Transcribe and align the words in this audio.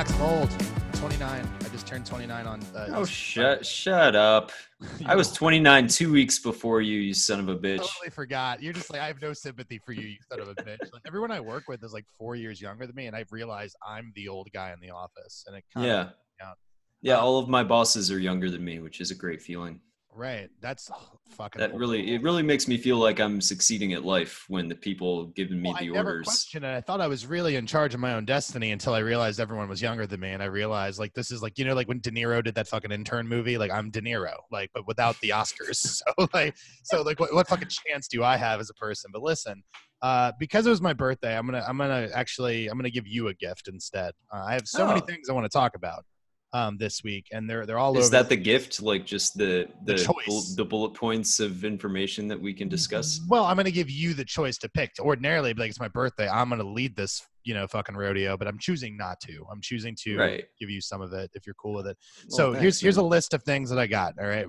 Max, 0.00 0.14
I'm 0.14 0.22
old. 0.22 0.50
29. 0.94 1.46
I 1.60 1.68
just 1.68 1.86
turned 1.86 2.06
29 2.06 2.46
on. 2.46 2.62
Uh, 2.74 2.86
Oh, 2.94 3.04
shut 3.04 3.66
shut 3.66 4.16
up. 4.16 4.50
I 5.04 5.14
was 5.14 5.30
29 5.30 5.88
two 5.88 6.10
weeks 6.10 6.38
before 6.38 6.80
you, 6.80 7.00
you 7.00 7.12
son 7.12 7.38
of 7.38 7.50
a 7.50 7.54
bitch. 7.54 7.76
totally 7.80 8.08
forgot. 8.10 8.62
You're 8.62 8.72
just 8.72 8.90
like 8.90 9.02
I 9.02 9.06
have 9.08 9.20
no 9.20 9.34
sympathy 9.34 9.78
for 9.84 9.92
you, 9.92 10.08
you 10.08 10.16
son 10.32 10.40
of 10.40 10.48
a 10.48 10.54
bitch. 10.54 10.90
Like 10.90 11.02
everyone 11.06 11.30
I 11.30 11.40
work 11.40 11.64
with 11.68 11.84
is 11.84 11.92
like 11.92 12.06
four 12.18 12.34
years 12.34 12.62
younger 12.62 12.86
than 12.86 12.94
me, 12.96 13.08
and 13.08 13.14
I've 13.14 13.30
realized 13.30 13.76
I'm 13.86 14.10
the 14.16 14.26
old 14.28 14.48
guy 14.54 14.72
in 14.72 14.80
the 14.80 14.88
office, 14.88 15.44
and 15.46 15.54
it 15.54 15.64
kind 15.74 15.86
Yeah. 15.86 16.00
of 16.00 16.06
out. 16.48 16.56
Yeah, 17.02 17.16
all 17.18 17.36
of 17.38 17.50
my 17.50 17.62
bosses 17.62 18.10
are 18.10 18.18
younger 18.18 18.50
than 18.50 18.64
me, 18.64 18.78
which 18.80 19.02
is 19.02 19.10
a 19.10 19.14
great 19.14 19.42
feeling. 19.42 19.80
Right. 20.14 20.48
That's 20.60 20.90
fucking. 21.30 21.60
That 21.60 21.74
really 21.74 22.14
it 22.14 22.22
really 22.22 22.42
makes 22.42 22.66
me 22.68 22.76
feel 22.76 22.96
like 22.98 23.20
I'm 23.20 23.40
succeeding 23.40 23.92
at 23.92 24.04
life 24.04 24.44
when 24.48 24.68
the 24.68 24.74
people 24.74 25.26
giving 25.28 25.60
me 25.62 25.68
Well, 25.70 25.78
I 25.78 25.84
the 25.84 25.90
never 25.92 26.10
orders. 26.10 26.26
questioned 26.26 26.64
it. 26.64 26.74
I 26.76 26.80
thought 26.80 27.00
I 27.00 27.06
was 27.06 27.26
really 27.26 27.56
in 27.56 27.66
charge 27.66 27.94
of 27.94 28.00
my 28.00 28.14
own 28.14 28.24
destiny 28.24 28.72
until 28.72 28.94
I 28.94 28.98
realized 29.00 29.40
everyone 29.40 29.68
was 29.68 29.80
younger 29.80 30.06
than 30.06 30.20
me, 30.20 30.30
and 30.30 30.42
I 30.42 30.46
realized 30.46 30.98
like 30.98 31.14
this 31.14 31.30
is 31.30 31.42
like 31.42 31.58
you 31.58 31.64
know 31.64 31.74
like 31.74 31.88
when 31.88 32.00
De 32.00 32.10
Niro 32.10 32.42
did 32.42 32.54
that 32.56 32.68
fucking 32.68 32.92
intern 32.92 33.28
movie, 33.28 33.58
like 33.58 33.70
I'm 33.70 33.90
De 33.90 34.00
Niro, 34.00 34.34
like 34.50 34.70
but 34.74 34.86
without 34.86 35.18
the 35.20 35.30
Oscars. 35.30 35.76
so 36.18 36.28
like 36.34 36.56
so 36.84 37.02
like 37.02 37.18
what, 37.20 37.32
what 37.34 37.48
fucking 37.48 37.68
chance 37.68 38.08
do 38.08 38.24
I 38.24 38.36
have 38.36 38.60
as 38.60 38.70
a 38.70 38.74
person? 38.74 39.10
But 39.12 39.22
listen, 39.22 39.62
uh, 40.02 40.32
because 40.38 40.66
it 40.66 40.70
was 40.70 40.80
my 40.80 40.92
birthday, 40.92 41.36
I'm 41.36 41.46
gonna 41.46 41.64
I'm 41.66 41.78
gonna 41.78 42.08
actually 42.14 42.68
I'm 42.68 42.76
gonna 42.78 42.90
give 42.90 43.06
you 43.06 43.28
a 43.28 43.34
gift 43.34 43.68
instead. 43.68 44.12
Uh, 44.32 44.44
I 44.46 44.54
have 44.54 44.66
so 44.66 44.86
many 44.86 45.00
Oh. 45.00 45.04
things 45.06 45.28
I 45.28 45.32
want 45.32 45.44
to 45.44 45.50
talk 45.50 45.74
about 45.76 46.04
um, 46.52 46.76
this 46.78 47.02
week, 47.04 47.26
and 47.32 47.48
they're 47.48 47.64
they're 47.66 47.78
all 47.78 47.96
Is 47.96 48.10
that 48.10 48.28
the 48.28 48.36
gift? 48.36 48.82
Like 48.82 49.06
just 49.06 49.36
the 49.36 49.68
The 49.84 49.94
the 49.94 50.14
bull- 50.26 50.42
the 50.56 50.64
bullet 50.64 50.94
points 50.94 51.40
of 51.40 51.64
information 51.64 52.26
that 52.28 52.40
we 52.40 52.52
can 52.52 52.68
discuss? 52.68 53.20
Well, 53.28 53.44
I'm 53.44 53.56
gonna 53.56 53.70
give 53.70 53.90
you 53.90 54.14
the 54.14 54.24
choice 54.24 54.58
to 54.58 54.68
pick. 54.68 54.92
Ordinarily, 54.98 55.54
like 55.54 55.70
it's 55.70 55.80
my 55.80 55.88
birthday, 55.88 56.28
I'm 56.28 56.48
gonna 56.48 56.64
lead 56.64 56.96
this, 56.96 57.22
you 57.44 57.54
know, 57.54 57.66
fucking 57.66 57.96
rodeo, 57.96 58.36
but 58.36 58.48
I'm 58.48 58.58
choosing 58.58 58.96
not 58.96 59.20
to. 59.20 59.44
I'm 59.50 59.60
choosing 59.60 59.96
to 60.02 60.16
Right. 60.16 60.44
give 60.58 60.70
you 60.70 60.80
some 60.80 61.00
of 61.00 61.12
it 61.12 61.30
if 61.34 61.46
you're 61.46 61.54
cool 61.54 61.74
with 61.74 61.86
it. 61.86 61.96
Well, 62.28 62.36
so 62.36 62.52
thanks, 62.52 62.62
here's 62.62 62.80
here's 62.80 62.96
a 62.96 63.02
list 63.02 63.32
of 63.34 63.42
things 63.44 63.70
that 63.70 63.78
I 63.78 63.86
got. 63.86 64.14
All 64.20 64.26
right. 64.26 64.46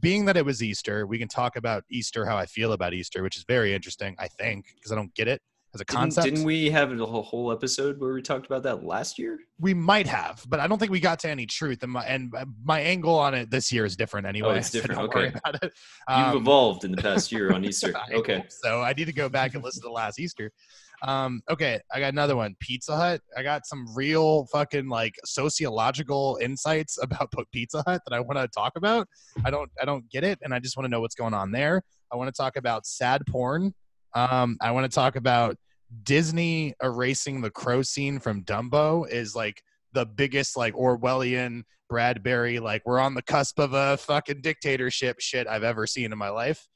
Being 0.00 0.24
that 0.24 0.38
it 0.38 0.44
was 0.46 0.62
Easter, 0.62 1.06
we 1.06 1.18
can 1.18 1.28
talk 1.28 1.56
about 1.56 1.84
Easter, 1.90 2.24
how 2.24 2.38
I 2.38 2.46
feel 2.46 2.72
about 2.72 2.94
Easter, 2.94 3.22
which 3.22 3.36
is 3.36 3.44
very 3.46 3.74
interesting, 3.74 4.16
I 4.18 4.26
think, 4.28 4.66
because 4.74 4.90
I 4.90 4.94
don't 4.94 5.14
get 5.14 5.28
it 5.28 5.42
as 5.74 5.80
a 5.80 5.84
Didn't, 5.84 5.98
concept. 5.98 6.24
didn't 6.26 6.44
we 6.44 6.70
have 6.70 6.92
a 6.92 7.06
whole, 7.06 7.50
episode 7.50 7.98
where 7.98 8.12
we 8.12 8.20
talked 8.22 8.46
about 8.46 8.62
that 8.64 8.84
last 8.84 9.18
year? 9.18 9.38
we 9.58 9.72
might 9.72 10.06
have, 10.06 10.44
but 10.48 10.58
I 10.60 10.66
don't 10.66 10.78
think 10.78 10.90
we 10.90 10.98
got 11.00 11.18
to 11.20 11.30
any 11.30 11.46
truth. 11.46 11.82
And 11.82 11.92
my 11.92 12.04
and 12.04 12.32
my 12.64 12.80
angle 12.80 13.16
on 13.18 13.32
it 13.32 13.50
this 13.50 13.70
year 13.72 13.84
is 13.84 13.96
different 13.96 14.26
anyway. 14.26 14.50
Oh, 14.50 14.54
it's 14.54 14.70
different, 14.76 15.00
don't 15.00 15.14
okay. 15.14 15.26
it. 15.62 15.62
You've 15.62 15.72
Um, 16.08 16.36
evolved 16.38 16.84
in 16.84 16.90
the 16.90 17.00
past 17.00 17.30
year 17.32 17.52
on 17.52 17.64
Easter. 17.68 17.94
Okay. 18.12 18.44
So 18.48 18.80
I 18.82 18.92
need 18.92 19.06
to 19.06 19.12
go 19.12 19.28
back 19.28 19.54
and 19.54 19.62
listen 19.62 19.82
to 19.82 19.90
last 19.92 20.18
Easter. 20.20 20.50
Um, 21.04 21.42
okay, 21.50 21.80
I 21.92 21.98
got 22.00 22.12
another 22.12 22.36
one. 22.36 22.54
Pizza 22.60 22.96
Hut. 22.96 23.20
I 23.36 23.42
got 23.42 23.66
some 23.66 23.86
real 23.94 24.46
fucking 24.52 24.88
like 24.88 25.14
sociological 25.24 26.38
insights 26.40 26.98
about 27.02 27.32
Pizza 27.52 27.82
Hut 27.86 28.02
that 28.06 28.14
I 28.14 28.20
want 28.20 28.38
to 28.38 28.48
talk 28.48 28.72
about. 28.76 29.08
I 29.44 29.50
don't 29.50 29.70
I 29.80 29.84
don't 29.84 30.08
get 30.10 30.24
it, 30.24 30.38
and 30.42 30.52
I 30.54 30.58
just 30.58 30.76
want 30.76 30.84
to 30.84 30.90
know 30.90 31.00
what's 31.00 31.14
going 31.14 31.34
on 31.34 31.50
there. 31.50 31.82
I 32.12 32.16
want 32.16 32.32
to 32.34 32.40
talk 32.42 32.56
about 32.56 32.86
sad 32.86 33.22
porn. 33.26 33.74
Um, 34.14 34.56
I 34.60 34.70
want 34.72 34.90
to 34.90 34.94
talk 34.94 35.16
about 35.16 35.56
Disney 36.02 36.74
erasing 36.82 37.40
the 37.40 37.50
crow 37.50 37.82
scene 37.82 38.18
from 38.18 38.44
Dumbo 38.44 39.08
is 39.08 39.34
like 39.34 39.62
the 39.92 40.06
biggest 40.06 40.56
like 40.56 40.74
Orwellian 40.74 41.62
Bradbury 41.88 42.58
like 42.58 42.82
we're 42.86 42.98
on 42.98 43.14
the 43.14 43.22
cusp 43.22 43.58
of 43.58 43.74
a 43.74 43.98
fucking 43.98 44.40
dictatorship 44.40 45.20
shit 45.20 45.46
I've 45.46 45.62
ever 45.62 45.86
seen 45.86 46.12
in 46.12 46.18
my 46.18 46.30
life. 46.30 46.66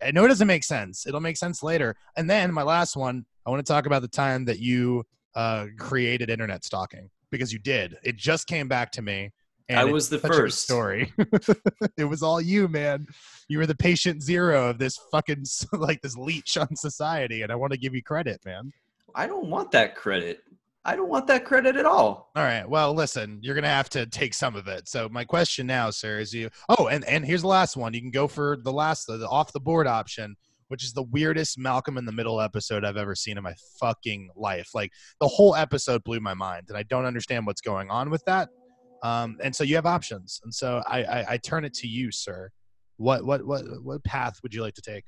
I 0.00 0.10
know 0.12 0.24
it 0.24 0.28
doesn't 0.28 0.46
make 0.46 0.64
sense. 0.64 1.06
It'll 1.06 1.20
make 1.20 1.36
sense 1.36 1.62
later. 1.62 1.96
And 2.16 2.28
then 2.28 2.52
my 2.52 2.62
last 2.62 2.96
one, 2.96 3.24
I 3.46 3.50
want 3.50 3.64
to 3.64 3.72
talk 3.72 3.86
about 3.86 4.02
the 4.02 4.08
time 4.08 4.44
that 4.46 4.58
you 4.58 5.04
uh, 5.34 5.66
created 5.78 6.30
internet 6.30 6.64
stalking 6.64 7.10
because 7.30 7.52
you 7.52 7.58
did. 7.58 7.96
It 8.04 8.16
just 8.16 8.46
came 8.46 8.68
back 8.68 8.92
to 8.92 9.02
me. 9.02 9.30
And 9.68 9.78
I 9.78 9.84
was 9.84 10.08
the 10.08 10.18
such 10.18 10.30
a 10.30 10.32
good 10.32 10.40
first. 10.40 10.62
story. 10.62 11.12
it 11.96 12.04
was 12.04 12.22
all 12.22 12.40
you, 12.40 12.68
man. 12.68 13.06
You 13.48 13.58
were 13.58 13.66
the 13.66 13.74
patient 13.74 14.22
zero 14.22 14.68
of 14.68 14.78
this 14.78 14.98
fucking 15.10 15.44
like 15.72 16.00
this 16.02 16.16
leech 16.16 16.56
on 16.56 16.74
society, 16.76 17.42
and 17.42 17.52
I 17.52 17.54
want 17.54 17.72
to 17.72 17.78
give 17.78 17.94
you 17.94 18.02
credit, 18.02 18.40
man. 18.44 18.72
I 19.14 19.26
don't 19.26 19.48
want 19.48 19.70
that 19.72 19.94
credit. 19.94 20.40
I 20.84 20.96
don't 20.96 21.08
want 21.08 21.28
that 21.28 21.44
credit 21.44 21.76
at 21.76 21.86
all. 21.86 22.32
All 22.34 22.42
right. 22.42 22.68
Well, 22.68 22.92
listen, 22.92 23.38
you're 23.40 23.54
gonna 23.54 23.68
have 23.68 23.88
to 23.90 24.06
take 24.06 24.34
some 24.34 24.56
of 24.56 24.66
it. 24.66 24.88
So 24.88 25.08
my 25.08 25.24
question 25.24 25.66
now, 25.66 25.90
sir, 25.90 26.18
is 26.18 26.34
you. 26.34 26.50
Oh, 26.68 26.88
and 26.88 27.04
and 27.04 27.24
here's 27.24 27.42
the 27.42 27.48
last 27.48 27.76
one. 27.76 27.94
You 27.94 28.00
can 28.00 28.10
go 28.10 28.26
for 28.26 28.56
the 28.62 28.72
last, 28.72 29.06
the 29.06 29.28
off 29.28 29.52
the 29.52 29.60
board 29.60 29.86
option, 29.86 30.34
which 30.68 30.82
is 30.82 30.92
the 30.92 31.04
weirdest 31.04 31.56
Malcolm 31.56 31.98
in 31.98 32.04
the 32.04 32.12
Middle 32.12 32.40
episode 32.40 32.84
I've 32.84 32.96
ever 32.96 33.14
seen 33.14 33.36
in 33.36 33.44
my 33.44 33.54
fucking 33.78 34.30
life. 34.34 34.70
Like 34.74 34.90
the 35.20 35.28
whole 35.28 35.54
episode 35.54 36.02
blew 36.02 36.18
my 36.18 36.34
mind, 36.34 36.64
and 36.68 36.76
I 36.76 36.82
don't 36.82 37.04
understand 37.04 37.46
what's 37.46 37.60
going 37.60 37.90
on 37.90 38.10
with 38.10 38.24
that. 38.24 38.48
Um, 39.02 39.38
and 39.42 39.54
so 39.54 39.64
you 39.64 39.74
have 39.76 39.86
options, 39.86 40.40
and 40.44 40.52
so 40.54 40.82
I 40.86 41.02
I, 41.04 41.26
I 41.32 41.36
turn 41.38 41.64
it 41.64 41.74
to 41.74 41.88
you, 41.88 42.10
sir. 42.12 42.50
What 42.96 43.24
what 43.24 43.44
what 43.44 43.64
what 43.82 44.04
path 44.04 44.38
would 44.42 44.54
you 44.54 44.62
like 44.62 44.74
to 44.74 44.82
take? 44.82 45.04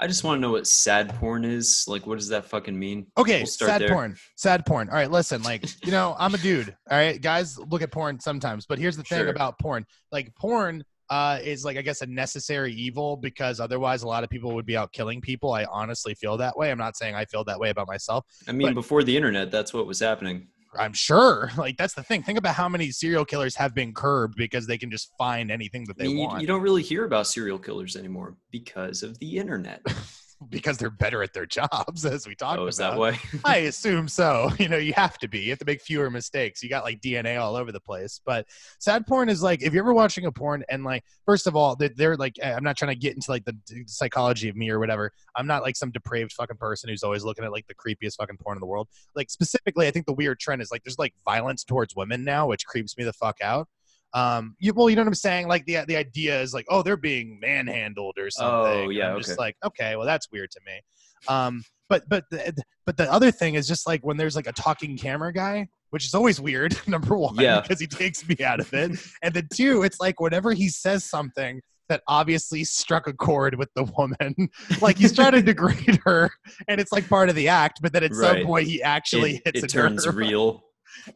I 0.00 0.06
just 0.06 0.22
want 0.22 0.38
to 0.38 0.40
know 0.40 0.52
what 0.52 0.66
sad 0.68 1.12
porn 1.16 1.44
is. 1.44 1.84
Like, 1.88 2.06
what 2.06 2.18
does 2.18 2.28
that 2.28 2.44
fucking 2.44 2.78
mean? 2.78 3.06
Okay, 3.16 3.38
We'll 3.38 3.46
start 3.46 3.70
sad 3.72 3.80
there. 3.80 3.88
porn. 3.88 4.16
Sad 4.36 4.64
porn. 4.64 4.88
All 4.90 4.94
right, 4.94 5.10
listen, 5.10 5.42
like, 5.42 5.64
you 5.84 5.90
know, 5.90 6.14
I'm 6.20 6.34
a 6.34 6.38
dude. 6.38 6.74
All 6.88 6.96
right, 6.96 7.20
guys 7.20 7.58
look 7.58 7.82
at 7.82 7.90
porn 7.90 8.20
sometimes, 8.20 8.64
but 8.64 8.78
here's 8.78 8.96
the 8.96 9.02
thing 9.02 9.18
Sure. 9.18 9.28
about 9.28 9.58
porn. 9.58 9.84
Like, 10.12 10.32
porn 10.36 10.84
uh, 11.10 11.40
is 11.42 11.64
like, 11.64 11.76
I 11.78 11.82
guess, 11.82 12.02
a 12.02 12.06
necessary 12.06 12.72
evil 12.74 13.16
because 13.16 13.58
otherwise 13.58 14.02
a 14.02 14.06
lot 14.06 14.22
of 14.22 14.30
people 14.30 14.54
would 14.54 14.66
be 14.66 14.76
out 14.76 14.92
killing 14.92 15.20
people. 15.20 15.52
I 15.52 15.64
honestly 15.64 16.14
feel 16.14 16.36
that 16.36 16.56
way. 16.56 16.70
I'm 16.70 16.78
not 16.78 16.96
saying 16.96 17.16
I 17.16 17.24
feel 17.24 17.42
that 17.44 17.58
way 17.58 17.70
about 17.70 17.88
myself. 17.88 18.24
I 18.46 18.52
mean, 18.52 18.74
before 18.74 19.02
the 19.02 19.16
internet, 19.16 19.50
that's 19.50 19.74
what 19.74 19.86
was 19.88 19.98
happening. 19.98 20.46
I'm 20.76 20.92
sure. 20.92 21.50
Like, 21.58 21.76
that's 21.76 21.94
the 21.94 22.02
thing. 22.02 22.22
Think 22.22 22.38
about 22.38 22.54
how 22.54 22.68
many 22.68 22.90
serial 22.90 23.24
killers 23.24 23.56
have 23.56 23.74
been 23.74 23.92
curbed 23.92 24.36
because 24.36 24.66
they 24.66 24.78
can 24.78 24.90
just 24.90 25.12
find 25.18 25.50
anything 25.50 25.84
that 25.86 25.96
I 25.98 26.04
they 26.04 26.08
mean, 26.08 26.18
you, 26.18 26.28
want 26.28 26.40
you 26.40 26.46
don't 26.46 26.62
really 26.62 26.82
hear 26.82 27.04
about 27.04 27.26
serial 27.26 27.58
killers 27.58 27.96
anymore 27.96 28.36
because 28.50 29.02
of 29.02 29.18
the 29.18 29.38
internet. 29.38 29.82
because 30.50 30.78
they're 30.78 30.90
better 30.90 31.22
at 31.22 31.32
their 31.32 31.46
jobs, 31.46 32.04
as 32.06 32.26
we 32.26 32.34
talked 32.34 32.58
Oh, 32.58 32.62
about. 32.62 32.68
is 32.68 32.76
that 32.78 32.96
why? 32.96 33.18
I 33.44 33.56
assume 33.68 34.08
so. 34.08 34.50
You 34.58 34.68
know, 34.68 34.76
you 34.76 34.92
have 34.94 35.18
to 35.18 35.28
be. 35.28 35.40
You 35.40 35.50
have 35.50 35.58
to 35.60 35.64
make 35.64 35.80
fewer 35.80 36.10
mistakes. 36.10 36.62
You 36.62 36.68
got 36.68 36.84
like 36.84 37.00
DNA 37.00 37.40
all 37.40 37.56
over 37.56 37.70
the 37.72 37.80
place. 37.80 38.20
But 38.24 38.46
sad 38.78 39.06
porn 39.06 39.28
is 39.28 39.42
like 39.42 39.62
if 39.62 39.72
you're 39.72 39.84
ever 39.84 39.94
watching 39.94 40.26
a 40.26 40.32
porn 40.32 40.64
and 40.68 40.84
like, 40.84 41.04
first 41.24 41.46
of 41.46 41.54
all, 41.56 41.76
they're, 41.76 41.90
they're 41.90 42.16
like, 42.16 42.34
I'm 42.42 42.64
not 42.64 42.76
trying 42.76 42.92
to 42.94 42.98
get 43.00 43.14
into 43.14 43.30
like 43.30 43.44
the 43.44 43.56
psychology 43.86 44.48
of 44.48 44.56
me 44.56 44.70
or 44.70 44.78
whatever. 44.78 45.12
I'm 45.36 45.46
not 45.46 45.62
like 45.62 45.76
some 45.76 45.90
depraved 45.90 46.32
fucking 46.32 46.56
person 46.56 46.88
who's 46.90 47.02
always 47.02 47.24
looking 47.24 47.44
at 47.44 47.52
like 47.52 47.66
the 47.66 47.74
creepiest 47.74 48.16
fucking 48.16 48.38
porn 48.38 48.56
in 48.56 48.60
the 48.60 48.66
world. 48.66 48.88
Like 49.14 49.30
specifically, 49.30 49.86
I 49.86 49.90
think 49.90 50.06
the 50.06 50.12
weird 50.12 50.38
trend 50.38 50.60
is 50.62 50.70
like 50.70 50.82
there's 50.84 50.98
like 50.98 51.14
violence 51.24 51.64
towards 51.64 51.94
women 51.96 52.24
now, 52.24 52.46
which 52.48 52.66
creeps 52.66 52.96
me 52.96 53.04
the 53.04 53.12
fuck 53.12 53.36
out. 53.42 53.68
Um, 54.14 54.56
you 54.58 54.72
well, 54.74 54.88
you 54.88 54.96
know 54.96 55.02
what 55.02 55.08
I'm 55.08 55.14
saying? 55.14 55.48
Like 55.48 55.66
the 55.66 55.84
the 55.86 55.96
idea 55.96 56.40
is 56.40 56.54
like, 56.54 56.66
oh, 56.68 56.82
they're 56.82 56.96
being 56.96 57.38
manhandled 57.40 58.16
or 58.18 58.30
something. 58.30 58.86
Oh, 58.86 58.88
yeah, 58.90 59.12
I'm 59.12 59.18
just 59.18 59.32
okay. 59.32 59.38
like, 59.38 59.56
okay, 59.64 59.96
well, 59.96 60.06
that's 60.06 60.28
weird 60.32 60.50
to 60.52 60.60
me. 60.66 60.80
Um, 61.28 61.62
but 61.88 62.08
but 62.08 62.24
the, 62.30 62.54
but 62.86 62.96
the 62.96 63.10
other 63.12 63.30
thing 63.30 63.54
is 63.54 63.66
just 63.66 63.86
like 63.86 64.04
when 64.04 64.16
there's 64.16 64.36
like 64.36 64.46
a 64.46 64.52
talking 64.52 64.96
camera 64.96 65.32
guy, 65.32 65.68
which 65.90 66.06
is 66.06 66.14
always 66.14 66.40
weird. 66.40 66.76
Number 66.86 67.16
one, 67.16 67.36
Yeah. 67.36 67.60
because 67.60 67.80
he 67.80 67.86
takes 67.86 68.26
me 68.28 68.36
out 68.44 68.60
of 68.60 68.72
it, 68.72 68.98
and 69.22 69.34
then 69.34 69.48
two, 69.52 69.82
it's 69.82 70.00
like 70.00 70.20
whenever 70.20 70.52
he 70.52 70.68
says 70.68 71.04
something 71.04 71.60
that 71.88 72.02
obviously 72.06 72.64
struck 72.64 73.06
a 73.06 73.14
chord 73.14 73.54
with 73.54 73.70
the 73.74 73.84
woman, 73.84 74.34
like 74.82 74.98
he's 74.98 75.14
trying 75.14 75.32
to 75.32 75.42
degrade 75.42 76.00
her, 76.04 76.30
and 76.66 76.80
it's 76.80 76.92
like 76.92 77.08
part 77.08 77.28
of 77.28 77.34
the 77.34 77.48
act. 77.48 77.80
But 77.82 77.92
then 77.92 78.04
at 78.04 78.14
some 78.14 78.44
point, 78.44 78.66
he 78.66 78.82
actually 78.82 79.36
it, 79.36 79.42
hits 79.46 79.58
it 79.58 79.64
a 79.64 79.66
turns 79.68 80.06
real. 80.06 80.64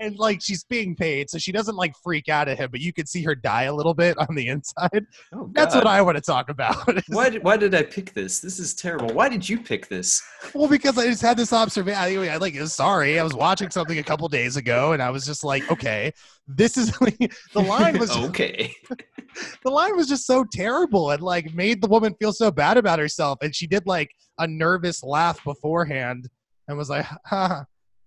And 0.00 0.16
like 0.19 0.41
she's 0.43 0.65
being 0.65 0.94
paid, 0.94 1.31
so 1.31 1.38
she 1.38 1.53
doesn't 1.53 1.77
like 1.77 1.94
freak 2.03 2.28
out 2.28 2.49
at 2.49 2.59
him, 2.59 2.71
but 2.71 2.81
you 2.81 2.93
can 2.93 3.06
see 3.06 3.22
her 3.22 3.35
die 3.35 3.64
a 3.64 3.75
little 3.75 3.94
bit 3.94 4.17
on 4.19 4.35
the 4.35 4.49
inside. 4.49 5.06
Oh, 5.32 5.50
That's 5.52 5.75
what 5.75 5.87
I 5.87 6.02
want 6.02 6.17
to 6.17 6.23
talk 6.23 6.49
about. 6.49 6.76
Why 7.08 7.31
did, 7.31 7.44
why 7.44 7.56
did 7.56 7.75
I 7.75 7.82
pick 7.82 8.12
this? 8.14 8.41
This 8.41 8.58
is 8.58 8.75
terrible. 8.75 9.12
Why 9.14 9.29
did 9.29 9.49
you 9.49 9.58
pick 9.58 9.88
this? 9.88 10.23
Well, 10.55 10.69
because 10.69 10.96
I 10.99 11.06
just 11.06 11.23
had 11.23 11.37
this 11.37 11.52
observation. 11.52 12.00
I, 12.00 12.35
I 12.35 12.37
like, 12.37 12.55
sorry, 12.67 13.19
I 13.19 13.23
was 13.23 13.35
watching 13.35 13.70
something 13.70 13.99
a 13.99 14.02
couple 14.02 14.29
days 14.29 14.56
ago, 14.56 14.93
and 14.93 15.02
I 15.02 15.11
was 15.11 15.26
just 15.26 15.44
like, 15.44 15.70
okay, 15.70 16.12
this 16.46 16.76
is 16.76 16.99
like, 17.00 17.19
the 17.52 17.61
line 17.61 17.99
was 17.99 18.17
okay. 18.17 18.75
the 19.62 19.70
line 19.70 19.96
was 19.96 20.08
just 20.08 20.26
so 20.26 20.44
terrible 20.52 21.11
and 21.11 21.23
like 21.23 21.55
made 21.55 21.81
the 21.81 21.88
woman 21.88 22.14
feel 22.19 22.32
so 22.32 22.50
bad 22.50 22.76
about 22.76 22.99
herself, 22.99 23.38
and 23.43 23.55
she 23.55 23.67
did 23.67 23.87
like 23.87 24.11
a 24.38 24.46
nervous 24.46 25.02
laugh 25.02 25.43
beforehand 25.44 26.29
and 26.69 26.79
was 26.79 26.91
like, 26.91 27.06
huh, 27.26 27.64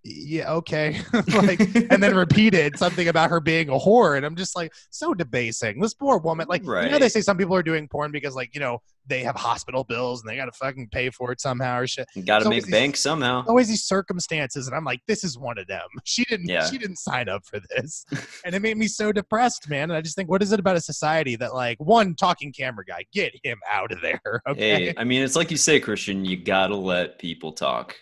yeah, 0.07 0.51
okay, 0.53 1.01
like, 1.33 1.59
and 1.59 2.01
then 2.03 2.15
repeated 2.15 2.77
something 2.77 3.07
about 3.07 3.31
her 3.31 3.39
being 3.39 3.69
a 3.69 3.73
whore, 3.73 4.15
and 4.17 4.25
I'm 4.25 4.35
just 4.35 4.55
like, 4.55 4.71
so 4.91 5.13
debasing. 5.15 5.79
This 5.81 5.95
poor 5.95 6.19
woman, 6.19 6.47
like, 6.47 6.63
you 6.85 6.91
know, 6.91 6.99
they 6.99 7.09
say 7.09 7.21
some 7.21 7.37
people 7.37 7.55
are 7.55 7.63
doing 7.63 7.87
porn 7.87 8.11
because 8.11 8.35
like, 8.35 8.53
you 8.53 8.59
know, 8.59 8.81
they 9.07 9.23
have 9.23 9.35
hospital 9.35 9.83
bills 9.83 10.21
and 10.21 10.29
they 10.29 10.35
got 10.35 10.45
to 10.45 10.51
fucking 10.51 10.89
pay 10.91 11.09
for 11.09 11.31
it 11.31 11.39
somehow 11.39 11.77
or 11.79 11.87
shit. 11.87 12.07
Got 12.25 12.41
to 12.43 12.49
make 12.49 12.69
bank 12.71 12.97
somehow. 12.97 13.43
always 13.47 13.67
these 13.67 13.83
circumstances 13.83 14.65
and 14.65 14.75
i'm 14.75 14.83
like 14.83 14.99
this 15.07 15.23
is 15.23 15.37
one 15.37 15.59
of 15.59 15.67
them 15.67 15.87
she 16.05 16.23
didn't 16.25 16.47
Yeah. 16.49 16.65
she 16.67 16.79
didn't 16.79 16.97
sign 16.97 17.29
up 17.29 17.45
for 17.45 17.59
this 17.75 18.03
and 18.45 18.55
it 18.55 18.63
made 18.63 18.77
me 18.77 18.87
so 18.87 19.11
depressed 19.11 19.69
man 19.69 19.83
and 19.91 19.93
i 19.93 20.01
just 20.01 20.15
think 20.15 20.27
what 20.27 20.41
is 20.41 20.51
it 20.51 20.59
about 20.59 20.75
a 20.75 20.81
society 20.81 21.35
that 21.35 21.53
like 21.53 21.77
one 21.79 22.15
talking 22.15 22.51
camera 22.51 22.83
guy 22.83 23.05
get 23.13 23.31
him 23.43 23.59
out 23.71 23.91
of 23.91 24.01
there 24.01 24.41
okay 24.47 24.85
Hey, 24.87 24.93
I 24.97 25.03
mean, 25.03 25.21
it's 25.21 25.35
like 25.35 25.51
you 25.51 25.57
say, 25.57 25.79
Christian. 25.79 26.25
You 26.25 26.37
gotta 26.37 26.75
let 26.75 27.19
people 27.19 27.51
talk. 27.51 27.95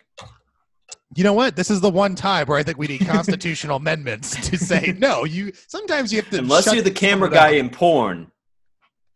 You 1.15 1.23
know 1.23 1.33
what? 1.33 1.55
This 1.55 1.69
is 1.69 1.81
the 1.81 1.89
one 1.89 2.15
time 2.15 2.47
where 2.47 2.57
I 2.57 2.63
think 2.63 2.77
we 2.77 2.87
need 2.87 3.05
constitutional 3.05 3.77
amendments 3.83 4.49
to 4.49 4.57
say 4.57 4.95
no. 4.97 5.23
You 5.25 5.51
sometimes 5.67 6.11
you 6.11 6.21
have 6.21 6.29
to 6.31 6.39
Unless 6.39 6.73
you're 6.73 6.81
the 6.83 6.91
camera 6.91 7.29
guy 7.29 7.49
in 7.51 7.69
porn, 7.69 8.31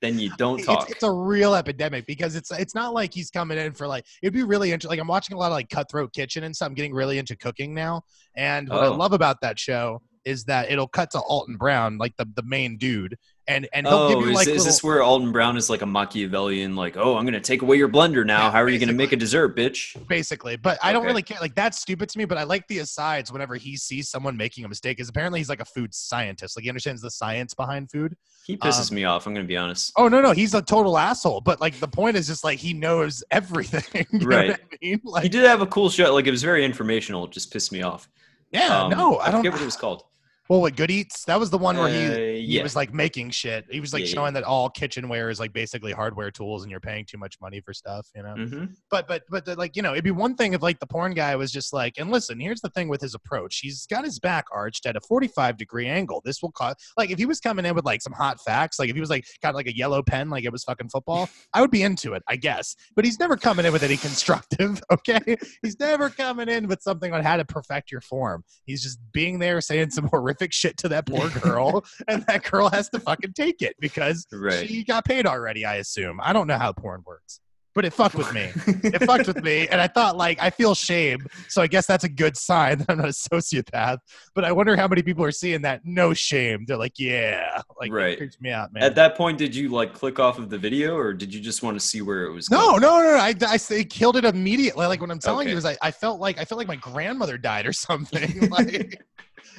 then 0.02 0.20
you 0.20 0.30
don't 0.38 0.60
It's, 0.60 0.68
talk. 0.68 0.90
it's 0.92 1.04
a 1.04 1.12
real 1.12 1.56
epidemic 1.56 2.06
because 2.06 2.36
it's 2.36 2.52
it's 2.52 2.76
not 2.76 2.94
like 2.94 3.14
he's 3.14 3.32
coming 3.32 3.58
in 3.58 3.74
for 3.74 3.88
like 3.88 4.06
it'd 4.22 4.34
be 4.34 4.44
really 4.44 4.72
interesting. 4.72 4.92
Like 4.92 5.00
I'm 5.02 5.08
watching 5.08 5.36
a 5.36 5.40
lot 5.40 5.48
of 5.48 5.54
like 5.54 5.70
Cutthroat 5.70 6.14
Kitchen 6.14 6.44
and 6.44 6.56
stuff. 6.56 6.68
I'm 6.68 6.76
getting 6.76 6.94
really 6.94 7.18
into 7.18 7.36
cooking 7.36 7.74
now, 7.74 8.04
and 8.36 8.70
what 8.70 8.84
I 8.84 8.88
Oh. 8.88 8.96
love 8.96 9.14
about 9.14 9.42
that 9.42 9.58
show 9.58 10.02
is 10.26 10.44
that 10.44 10.70
it'll 10.70 10.88
cut 10.90 11.10
to 11.12 11.20
Alton 11.20 11.56
Brown, 11.58 11.98
like 11.98 12.14
the 12.18 12.26
the 12.36 12.44
main 12.44 12.78
dude, 12.78 13.16
and 13.48 13.68
and 13.74 13.88
he'll 13.88 14.10
give 14.10 14.18
oh, 14.18 14.22
you 14.24 14.30
is, 14.30 14.36
like 14.36 14.48
is 14.48 14.54
little, 14.58 14.66
this 14.66 14.84
where 14.84 15.02
Alton 15.02 15.32
Brown 15.32 15.56
is 15.58 15.70
like 15.70 15.82
a 15.82 15.86
Machiavellian? 15.86 16.76
Like, 16.76 16.98
oh, 16.98 17.16
I'm 17.18 17.26
gonna 17.26 17.40
take 17.40 17.62
away 17.62 17.78
your 17.78 17.90
blender 17.90 18.26
now. 18.26 18.46
Yeah, 18.46 18.52
How 18.52 18.62
are 18.62 18.70
you 18.70 18.78
gonna 18.80 18.94
make 18.94 19.12
a 19.12 19.16
dessert, 19.16 19.56
bitch? 19.56 19.96
basically. 20.08 20.56
But 20.58 20.78
I 20.84 20.92
don't 20.94 21.02
Okay. 21.02 21.08
really 21.08 21.22
care. 21.24 21.38
Like 21.40 21.56
that's 21.56 21.80
stupid 21.80 22.10
to 22.10 22.18
me. 22.18 22.26
But 22.26 22.38
I 22.38 22.44
like 22.44 22.68
the 22.68 22.80
asides 22.80 23.32
whenever 23.32 23.56
he 23.56 23.78
sees 23.78 24.10
someone 24.10 24.36
making 24.36 24.66
a 24.66 24.68
mistake. 24.68 24.98
Because 24.98 25.10
apparently 25.10 25.40
he's 25.40 25.50
like 25.50 25.62
a 25.62 25.66
food 25.66 25.94
scientist. 25.94 26.58
Like 26.58 26.64
he 26.64 26.70
understands 26.70 27.02
the 27.02 27.12
science 27.12 27.54
behind 27.54 27.90
food. 27.92 28.16
He 28.46 28.56
pisses 28.58 28.90
Um, 28.92 28.96
me 28.96 29.04
off. 29.06 29.28
I'm 29.28 29.34
gonna 29.34 29.46
be 29.46 29.58
honest. 29.58 29.92
Oh 29.98 30.08
no, 30.08 30.22
no, 30.22 30.32
he's 30.32 30.54
a 30.54 30.62
total 30.62 30.98
asshole. 30.98 31.42
But 31.42 31.60
like 31.62 31.80
the 31.80 31.88
point 31.88 32.18
is 32.18 32.28
just 32.28 32.44
like 32.44 32.60
he 32.60 32.74
knows 32.74 33.24
everything. 33.32 34.06
you 34.12 34.28
Right. 34.28 34.52
I 34.52 34.58
mean? 34.82 35.02
Like 35.04 35.24
He 35.24 35.30
did 35.30 35.46
have 35.46 35.62
a 35.62 35.68
cool 35.68 35.90
show. 35.90 36.14
Like, 36.14 36.28
it 36.28 36.32
was 36.32 36.44
very 36.44 36.64
informational. 36.66 37.26
It 37.26 37.32
just 37.32 37.52
pissed 37.52 37.72
me 37.72 37.82
off. 37.82 38.10
yeah, 38.52 38.84
Um, 38.84 38.92
no, 38.92 39.18
I 39.20 39.32
don't. 39.32 39.40
forget 39.42 39.54
what 39.54 39.62
it 39.62 39.66
was 39.66 39.76
called. 39.78 40.04
Well, 40.50 40.62
what 40.62 40.76
Good 40.76 40.90
Eats? 40.92 41.26
That 41.26 41.40
was 41.40 41.50
the 41.50 41.58
one 41.58 41.78
where 41.78 41.90
he 41.90 42.06
Uh, 42.06 42.38
he 42.38 42.62
was 42.62 42.76
like 42.76 42.94
making 42.94 43.32
shit. 43.32 43.66
He 43.70 43.80
was 43.80 43.94
like 43.94 44.02
Yeah, 44.02 44.08
yeah. 44.08 44.14
showing 44.14 44.34
that 44.36 44.44
all 44.44 44.70
kitchenware 44.70 45.30
is 45.30 45.40
like 45.40 45.52
basically 45.54 45.92
hardware 45.92 46.32
tools, 46.32 46.64
and 46.64 46.72
you're 46.72 46.80
paying 46.80 47.06
too 47.06 47.18
much 47.18 47.36
money 47.42 47.60
for 47.60 47.74
stuff. 47.74 48.08
You 48.16 48.24
know. 48.24 48.36
hmm 48.36 48.66
But 48.90 49.08
but 49.08 49.24
but 49.30 49.46
the, 49.46 49.56
like 49.56 49.76
you 49.76 49.82
know, 49.82 49.92
it'd 49.92 50.04
be 50.04 50.12
one 50.12 50.36
thing 50.36 50.54
if 50.54 50.62
like 50.62 50.80
the 50.80 50.88
porn 50.88 51.14
guy 51.14 51.36
was 51.36 51.52
just 51.52 51.74
like, 51.74 51.96
and 51.98 52.12
listen, 52.12 52.40
here's 52.40 52.62
the 52.62 52.70
thing 52.70 52.88
with 52.88 53.02
his 53.02 53.14
approach. 53.14 53.60
He's 53.60 53.86
got 53.88 54.06
his 54.06 54.20
back 54.20 54.46
arched 54.54 54.86
at 54.86 54.96
a 54.96 55.02
45 55.02 55.58
degree 55.58 55.88
angle. 55.88 56.22
This 56.24 56.42
will 56.42 56.52
cause 56.52 56.76
like 56.96 57.10
if 57.12 57.18
he 57.18 57.26
was 57.26 57.40
coming 57.40 57.66
in 57.66 57.76
with 57.76 57.86
like 57.86 58.02
some 58.02 58.14
hot 58.14 58.40
facts, 58.42 58.80
like 58.80 58.90
if 58.90 58.96
he 58.96 59.02
was 59.02 59.10
like 59.10 59.26
got 59.42 59.56
like 59.56 59.68
a 59.68 59.76
yellow 59.76 60.02
pen, 60.02 60.30
like 60.30 60.46
it 60.46 60.52
was 60.52 60.64
fucking 60.64 60.90
football, 60.90 61.30
I 61.54 61.62
would 61.62 61.72
be 61.72 61.84
into 61.84 62.14
it, 62.14 62.24
I 62.28 62.38
guess. 62.38 62.76
But 62.96 63.04
he's 63.06 63.20
never 63.20 63.36
coming 63.36 63.66
in 63.66 63.74
with 63.74 63.84
any 63.84 63.98
constructive. 63.98 64.82
Okay, 64.92 65.36
he's 65.62 65.80
never 65.80 66.10
coming 66.10 66.48
in 66.50 66.68
with 66.68 66.82
something 66.82 67.14
on 67.14 67.22
how 67.24 67.36
to 67.38 67.46
perfect 67.46 67.92
your 67.92 68.02
form. 68.02 68.44
He's 68.66 68.82
just 68.82 69.00
being 69.12 69.38
there 69.38 69.60
saying 69.62 69.90
some 69.92 70.08
horrific 70.08 70.37
shit 70.52 70.78
to 70.78 70.90
that 70.90 71.06
poor 71.08 71.30
girl, 71.42 71.84
and 72.08 72.24
that 72.28 72.44
girl 72.44 72.70
has 72.70 72.90
to 72.90 73.00
fucking 73.00 73.34
take 73.34 73.62
it 73.62 73.76
because 73.80 74.26
Right. 74.32 74.68
she 74.68 74.84
got 74.84 75.06
paid 75.06 75.26
already. 75.26 75.66
I 75.66 75.76
assume. 75.76 76.20
I 76.22 76.34
don't 76.34 76.48
know 76.48 76.58
how 76.58 76.72
porn 76.74 77.04
works, 77.06 77.40
but 77.76 77.86
it 77.86 77.94
fucked 77.94 78.16
with 78.16 78.32
me 78.34 78.52
it 78.84 79.04
fucked 79.04 79.28
with 79.28 79.44
me 79.44 79.68
and 79.68 79.80
i 79.80 79.86
thought 79.86 80.18
like 80.18 80.42
i 80.42 80.50
feel 80.50 80.74
shame 80.74 81.20
so 81.48 81.62
i 81.62 81.68
guess 81.68 81.86
that's 81.86 82.04
a 82.04 82.10
good 82.10 82.36
sign 82.36 82.78
that 82.80 82.90
i'm 82.90 82.98
not 82.98 83.06
a 83.06 83.10
sociopath 83.10 83.98
but 84.34 84.44
i 84.44 84.52
wonder 84.52 84.76
how 84.76 84.88
many 84.88 85.04
people 85.04 85.24
are 85.24 85.32
seeing 85.32 85.62
that 85.62 85.82
no 85.84 86.12
shame 86.14 86.64
they're 86.68 86.76
like 86.78 86.94
yeah 86.98 87.62
like 87.80 87.92
Right. 87.92 88.20
it 88.20 88.36
me 88.42 88.50
out 88.50 88.74
man 88.74 88.82
At 88.82 88.96
that 88.96 89.16
point, 89.16 89.38
did 89.38 89.56
you 89.56 89.70
like 89.70 89.94
click 89.94 90.18
off 90.18 90.40
of 90.40 90.50
the 90.50 90.58
video, 90.58 90.96
or 90.98 91.14
did 91.14 91.32
you 91.34 91.40
just 91.40 91.62
want 91.62 91.80
to 91.80 91.86
see 91.86 92.02
where 92.02 92.24
it 92.26 92.32
was? 92.32 92.50
no, 92.50 92.72
going? 92.72 92.82
no, 92.82 93.02
no, 93.02 93.12
no. 93.12 93.18
I, 93.18 93.36
I 93.48 93.58
say 93.58 93.84
killed 93.84 94.16
it 94.18 94.26
immediately. 94.26 94.86
Like 94.88 95.00
when 95.02 95.12
I'm 95.12 95.20
telling 95.20 95.46
Okay. 95.48 95.52
you, 95.52 95.58
is 95.58 95.66
I, 95.66 95.78
I 95.82 95.92
felt 95.92 96.20
like 96.20 96.40
I 96.40 96.46
felt 96.46 96.58
like 96.58 96.68
my 96.68 96.76
grandmother 96.78 97.38
died 97.38 97.66
or 97.68 97.74
something. 97.74 98.48
like 98.50 99.00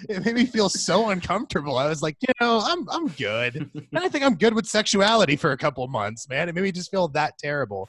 it 0.08 0.24
made 0.24 0.34
me 0.34 0.46
feel 0.46 0.68
so 0.68 1.10
uncomfortable. 1.10 1.78
I 1.78 1.88
was 1.88 2.02
like, 2.02 2.16
you 2.20 2.32
know, 2.40 2.60
I'm 2.64 2.88
I'm 2.90 3.08
good, 3.08 3.70
and 3.74 3.98
I 3.98 4.08
think 4.08 4.24
I'm 4.24 4.34
good 4.34 4.54
with 4.54 4.66
sexuality 4.66 5.36
for 5.36 5.52
a 5.52 5.56
couple 5.56 5.86
months, 5.88 6.28
man. 6.28 6.48
It 6.48 6.54
made 6.54 6.64
me 6.64 6.72
just 6.72 6.90
feel 6.90 7.08
that 7.08 7.38
terrible. 7.38 7.88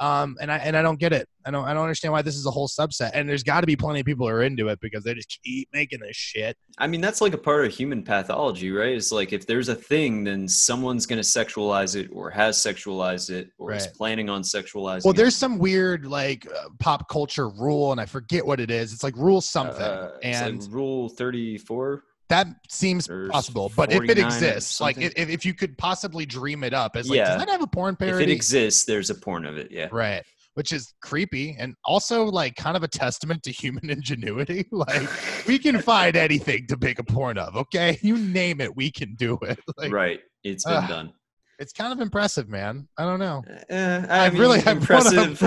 Um, 0.00 0.36
and 0.40 0.50
I 0.50 0.58
and 0.58 0.76
I 0.76 0.82
don't 0.82 0.98
get 0.98 1.12
it. 1.12 1.28
I 1.44 1.50
don't 1.50 1.64
I 1.64 1.74
don't 1.74 1.82
understand 1.82 2.12
why 2.12 2.22
this 2.22 2.36
is 2.36 2.46
a 2.46 2.50
whole 2.50 2.68
subset. 2.68 3.10
And 3.14 3.28
there's 3.28 3.42
got 3.42 3.62
to 3.62 3.66
be 3.66 3.74
plenty 3.74 4.00
of 4.00 4.06
people 4.06 4.28
who 4.28 4.32
are 4.32 4.42
into 4.42 4.68
it 4.68 4.78
because 4.80 5.02
they 5.02 5.14
just 5.14 5.40
keep 5.42 5.68
making 5.72 6.00
this 6.00 6.16
shit. 6.16 6.56
I 6.78 6.86
mean, 6.86 7.00
that's 7.00 7.20
like 7.20 7.34
a 7.34 7.38
part 7.38 7.64
of 7.64 7.72
human 7.72 8.02
pathology, 8.04 8.70
right? 8.70 8.94
It's 8.94 9.10
like 9.10 9.32
if 9.32 9.46
there's 9.46 9.68
a 9.68 9.74
thing, 9.74 10.24
then 10.24 10.46
someone's 10.46 11.06
going 11.06 11.20
to 11.20 11.26
sexualize 11.26 11.96
it, 11.96 12.10
or 12.12 12.30
has 12.30 12.58
sexualized 12.58 13.30
it, 13.30 13.50
or 13.58 13.72
is 13.72 13.86
planning 13.88 14.28
on 14.28 14.42
sexualizing. 14.42 15.04
Well, 15.04 15.14
it. 15.14 15.16
there's 15.16 15.36
some 15.36 15.58
weird 15.58 16.06
like 16.06 16.46
uh, 16.46 16.68
pop 16.78 17.08
culture 17.08 17.48
rule, 17.48 17.90
and 17.92 18.00
I 18.00 18.06
forget 18.06 18.46
what 18.46 18.60
it 18.60 18.70
is. 18.70 18.92
It's 18.92 19.02
like 19.02 19.16
rule 19.16 19.40
something, 19.40 19.82
Uh, 19.82 20.12
it's 20.22 20.40
like 20.40 20.50
and 20.50 20.72
Rule 20.72 21.08
Thirty 21.08 21.58
Four. 21.58 22.04
That 22.28 22.46
seems 22.68 23.06
There's 23.06 23.30
possible. 23.30 23.72
But 23.74 23.92
if 23.92 24.02
it 24.02 24.18
exists, 24.18 24.80
like 24.80 24.98
if, 24.98 25.12
if 25.16 25.44
you 25.46 25.54
could 25.54 25.76
possibly 25.78 26.26
dream 26.26 26.62
it 26.64 26.74
up 26.74 26.94
as 26.96 27.08
like, 27.08 27.16
Yeah. 27.18 27.28
does 27.36 27.38
that 27.38 27.48
have 27.50 27.62
a 27.62 27.66
porn 27.66 27.96
parody? 27.96 28.24
If 28.24 28.28
it 28.30 28.32
exists, 28.32 28.84
there's 28.84 29.10
a 29.10 29.14
porn 29.14 29.44
of 29.46 29.56
it. 29.56 29.70
Yeah. 29.70 29.88
right. 29.92 30.22
Which 30.54 30.72
is 30.72 30.92
creepy 31.02 31.54
and 31.58 31.74
also 31.84 32.24
like 32.24 32.56
kind 32.56 32.76
of 32.76 32.82
a 32.82 32.88
testament 32.88 33.42
to 33.44 33.52
human 33.52 33.90
ingenuity. 33.96 34.66
Like 34.72 35.08
we 35.46 35.58
can 35.58 35.80
find 35.80 36.16
anything 36.16 36.66
to 36.66 36.76
make 36.80 36.98
a 36.98 37.04
porn 37.04 37.38
of. 37.38 37.56
Okay, 37.56 37.98
you 38.02 38.18
name 38.18 38.60
it, 38.60 38.74
we 38.76 38.90
can 38.90 39.14
do 39.14 39.38
it. 39.42 39.58
Like 39.78 39.92
right. 39.92 40.20
It's 40.44 40.64
been 40.64 40.74
Ugh. 40.74 40.88
done. 40.88 41.12
it's 41.60 41.72
kind 41.72 41.92
of 41.92 42.00
impressive, 42.00 42.48
man. 42.48 42.88
I 42.98 43.04
don't 43.04 43.18
know. 43.20 43.42
Uh, 43.70 44.06
I 44.08 44.26
I've 44.26 44.32
mean, 44.34 44.42
really- 44.42 44.62
impressive. 44.66 45.40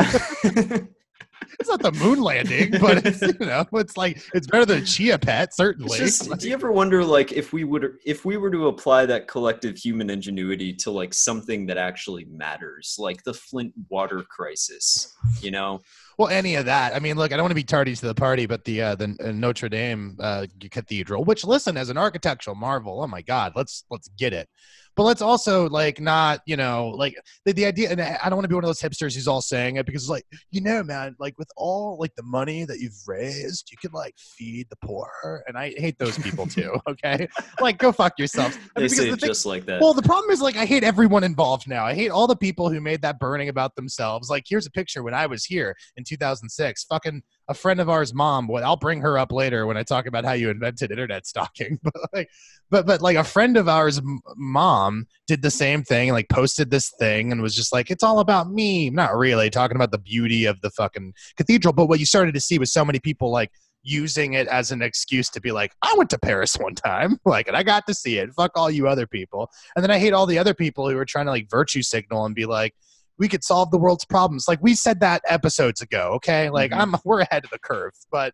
It's 1.60 1.70
not 1.70 1.82
the 1.82 1.92
moon 1.92 2.22
landing, 2.22 2.72
but 2.80 3.06
it's 3.06 3.22
you 3.40 3.46
know, 3.46 3.66
it's 3.74 3.98
like 3.98 4.22
it's 4.34 4.48
better 4.48 4.66
than 4.66 4.86
Chia 4.86 5.18
Pet, 5.18 5.54
certainly. 5.54 5.98
Just, 5.98 6.30
Like, 6.30 6.40
do 6.40 6.48
you 6.48 6.54
ever 6.54 6.72
wonder, 6.72 7.04
like, 7.04 7.32
if 7.32 7.54
we 7.54 7.64
would, 7.64 7.98
if 8.06 8.26
we 8.26 8.38
were 8.38 8.52
to 8.52 8.68
apply 8.68 9.06
that 9.08 9.28
collective 9.28 9.78
human 9.78 10.10
ingenuity 10.10 10.74
to 10.74 10.92
like 10.92 11.14
something 11.14 11.66
that 11.68 11.78
actually 11.78 12.26
matters, 12.26 12.96
like 12.98 13.24
the 13.24 13.34
Flint 13.34 13.74
water 13.90 14.24
crisis, 14.24 15.14
you 15.42 15.52
know? 15.52 15.82
Well, 16.18 16.30
any 16.30 16.56
of 16.56 16.66
that. 16.66 16.96
I 16.96 17.00
mean, 17.00 17.16
look, 17.18 17.32
I 17.32 17.36
don't 17.36 17.44
want 17.46 17.52
to 17.52 17.56
be 17.56 17.64
tardy 17.64 17.96
to 17.96 18.06
the 18.06 18.14
party, 18.14 18.46
but 18.46 18.64
the 18.64 18.82
uh, 18.82 18.96
the 18.96 19.16
uh, 19.24 19.32
Notre 19.32 19.70
Dame 19.70 20.18
uh, 20.20 20.46
cathedral, 20.70 21.24
which 21.24 21.44
listen, 21.44 21.78
as 21.78 21.90
an 21.90 21.98
architectural 21.98 22.56
marvel, 22.56 23.02
oh 23.02 23.08
my 23.08 23.22
God, 23.22 23.54
let's 23.56 23.86
let's 23.90 24.08
get 24.10 24.34
it. 24.34 24.48
But 24.96 25.04
let's 25.04 25.22
also 25.22 25.70
like 25.70 26.00
not, 26.02 26.42
you 26.46 26.58
know, 26.58 26.90
like 26.90 27.16
the, 27.46 27.54
the 27.54 27.66
idea. 27.66 27.90
And 27.92 28.02
I 28.02 28.18
don't 28.26 28.36
want 28.36 28.44
to 28.44 28.50
be 28.50 28.56
one 28.56 28.64
of 28.64 28.68
those 28.68 28.82
hipsters 28.82 29.16
who's 29.16 29.28
all 29.28 29.42
saying 29.42 29.78
it 29.78 29.86
because, 29.86 30.10
like, 30.10 30.26
you 30.52 30.62
know, 30.62 30.84
man, 30.84 31.16
like 31.20 31.38
with 31.40 31.50
all 31.56 31.98
like 32.00 32.14
the 32.16 32.24
money 32.24 32.66
that 32.66 32.80
you've 32.80 32.98
raised, 33.08 33.70
you 33.72 33.78
can 33.78 33.92
like 33.94 34.14
feed 34.18 34.68
the 34.70 34.76
poor, 34.84 35.44
and 35.48 35.58
I 35.58 35.74
hate 35.78 35.98
those 35.98 36.18
people 36.18 36.46
too. 36.48 36.76
Okay, 36.88 37.28
like 37.62 37.78
go 37.78 37.92
fuck 37.92 38.14
yourselves. 38.18 38.58
I 38.76 38.80
mean, 38.82 38.88
They 38.90 38.96
say 38.96 39.06
the 39.08 39.14
it 39.14 39.20
thing- 39.22 39.28
just 39.30 39.46
like 39.46 39.66
that. 39.66 39.80
well, 39.82 39.94
the 39.94 40.02
problem 40.02 40.30
is 40.32 40.42
like 40.42 40.58
I 40.58 40.66
hate 40.66 40.84
everyone 40.84 41.24
involved 41.24 41.68
now. 41.68 41.86
I 41.86 41.94
hate 41.94 42.10
all 42.10 42.28
the 42.28 42.36
people 42.36 42.70
who 42.70 42.82
made 42.82 43.02
that 43.04 43.18
burning 43.20 43.48
about 43.50 43.76
themselves. 43.76 44.30
Like 44.30 44.44
here's 44.48 44.66
a 44.66 44.72
picture 44.72 45.04
when 45.04 45.14
I 45.14 45.26
was 45.28 45.46
here 45.46 45.76
in 45.96 46.04
2006. 46.04 46.84
Fucking 46.86 47.22
a 47.52 47.54
friend 47.54 47.80
of 47.80 47.90
ours 47.90 48.14
mom, 48.14 48.48
what 48.48 48.64
I'll 48.64 48.78
bring 48.78 49.02
her 49.02 49.18
up 49.18 49.32
later 49.32 49.68
when 49.68 49.78
I 49.78 49.84
talk 49.84 50.08
about 50.08 50.26
how 50.26 50.32
you 50.32 50.50
invented 50.50 50.90
internet 50.92 51.28
stalking. 51.28 51.80
But 51.92 52.10
like 52.14 52.30
but 52.70 52.86
but 52.88 53.02
like 53.02 53.18
a 53.18 53.24
friend 53.24 53.58
of 53.58 53.68
ours 53.68 54.02
mom 54.38 55.06
did 55.28 55.42
the 55.42 55.52
same 55.52 55.84
thing, 55.84 56.12
like 56.12 56.30
posted 56.30 56.72
this 56.72 56.92
thing 57.00 57.32
and 57.32 57.42
was 57.42 57.56
just 57.56 57.74
like 57.74 57.92
it's 57.92 58.04
all 58.04 58.20
about 58.20 58.50
me. 58.50 58.90
Not 58.90 59.18
really 59.18 59.50
talking 59.50 59.76
about 59.76 59.92
the 59.92 59.98
beauty 59.98 60.46
of 60.46 60.60
the 60.62 60.70
fucking 60.72 61.14
cathedral, 61.38 61.74
but 61.74 61.88
what 61.88 62.00
you 62.00 62.06
started 62.06 62.34
to 62.34 62.40
see 62.40 62.58
was 62.58 62.72
so 62.72 62.86
many 62.86 63.00
people 63.00 63.30
like 63.30 63.52
using 63.84 64.34
it 64.34 64.48
as 64.48 64.72
an 64.72 64.82
excuse 64.82 65.30
to 65.30 65.42
be 65.42 65.52
like, 65.52 65.74
I 65.82 65.94
went 65.98 66.10
to 66.12 66.20
Paris 66.20 66.56
one 66.60 66.76
time, 66.76 67.18
like, 67.26 67.48
and 67.48 67.58
I 67.58 67.64
got 67.64 67.88
to 67.88 67.94
see 67.94 68.18
it. 68.18 68.34
Fuck 68.34 68.52
all 68.56 68.72
you 68.72 68.88
other 68.88 69.08
people. 69.08 69.50
And 69.76 69.84
then 69.84 69.92
I 69.92 70.00
hate 70.00 70.14
all 70.14 70.26
the 70.26 70.40
other 70.40 70.54
people 70.54 70.90
who 70.90 70.98
are 70.98 71.06
trying 71.06 71.26
to 71.26 71.32
like 71.32 71.50
virtue 71.50 71.82
signal 71.82 72.26
and 72.26 72.36
be 72.36 72.46
like, 72.46 72.76
we 73.20 73.28
could 73.28 73.44
solve 73.44 73.72
the 73.72 73.78
world's 73.78 74.06
problems. 74.06 74.46
Like 74.48 74.60
we 74.62 74.74
said 74.76 75.00
that 75.02 75.22
episodes 75.28 75.82
ago. 75.82 76.12
Okay, 76.16 76.50
like 76.50 76.72
Mhm. 76.72 76.78
I'm 76.80 76.96
we're 77.06 77.22
ahead 77.22 77.44
of 77.46 77.52
the 77.52 77.60
curve, 77.60 77.94
but 78.12 78.34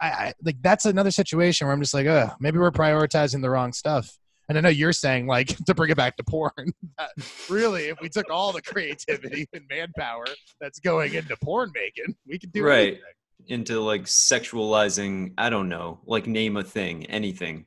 I, 0.00 0.08
I 0.08 0.32
like 0.44 0.56
that's 0.62 0.84
another 0.84 1.10
situation 1.10 1.66
where 1.66 1.74
I'm 1.74 1.80
just 1.80 1.94
like, 1.94 2.06
uh, 2.06 2.30
maybe 2.40 2.58
we're 2.58 2.70
prioritizing 2.70 3.40
the 3.42 3.50
wrong 3.50 3.72
stuff. 3.72 4.10
And 4.48 4.56
I 4.56 4.60
know 4.60 4.68
you're 4.68 4.92
saying 4.92 5.26
like 5.26 5.48
to 5.66 5.74
bring 5.74 5.90
it 5.90 5.96
back 5.96 6.16
to 6.18 6.24
porn. 6.24 6.52
really, 7.50 7.86
if 7.86 7.98
we 8.00 8.08
took 8.08 8.30
all 8.30 8.52
the 8.52 8.62
creativity 8.62 9.48
and 9.52 9.64
manpower 9.70 10.26
that's 10.60 10.78
going 10.80 11.14
into 11.14 11.36
porn 11.42 11.72
making, 11.74 12.14
we 12.28 12.38
could 12.38 12.52
do 12.52 12.62
Right. 12.62 12.88
anything. 12.88 13.02
Into 13.48 13.80
like 13.80 14.04
sexualizing, 14.04 15.32
I 15.38 15.50
don't 15.50 15.68
know, 15.68 16.00
like 16.06 16.26
name 16.26 16.56
a 16.56 16.62
thing, 16.64 17.06
anything. 17.06 17.66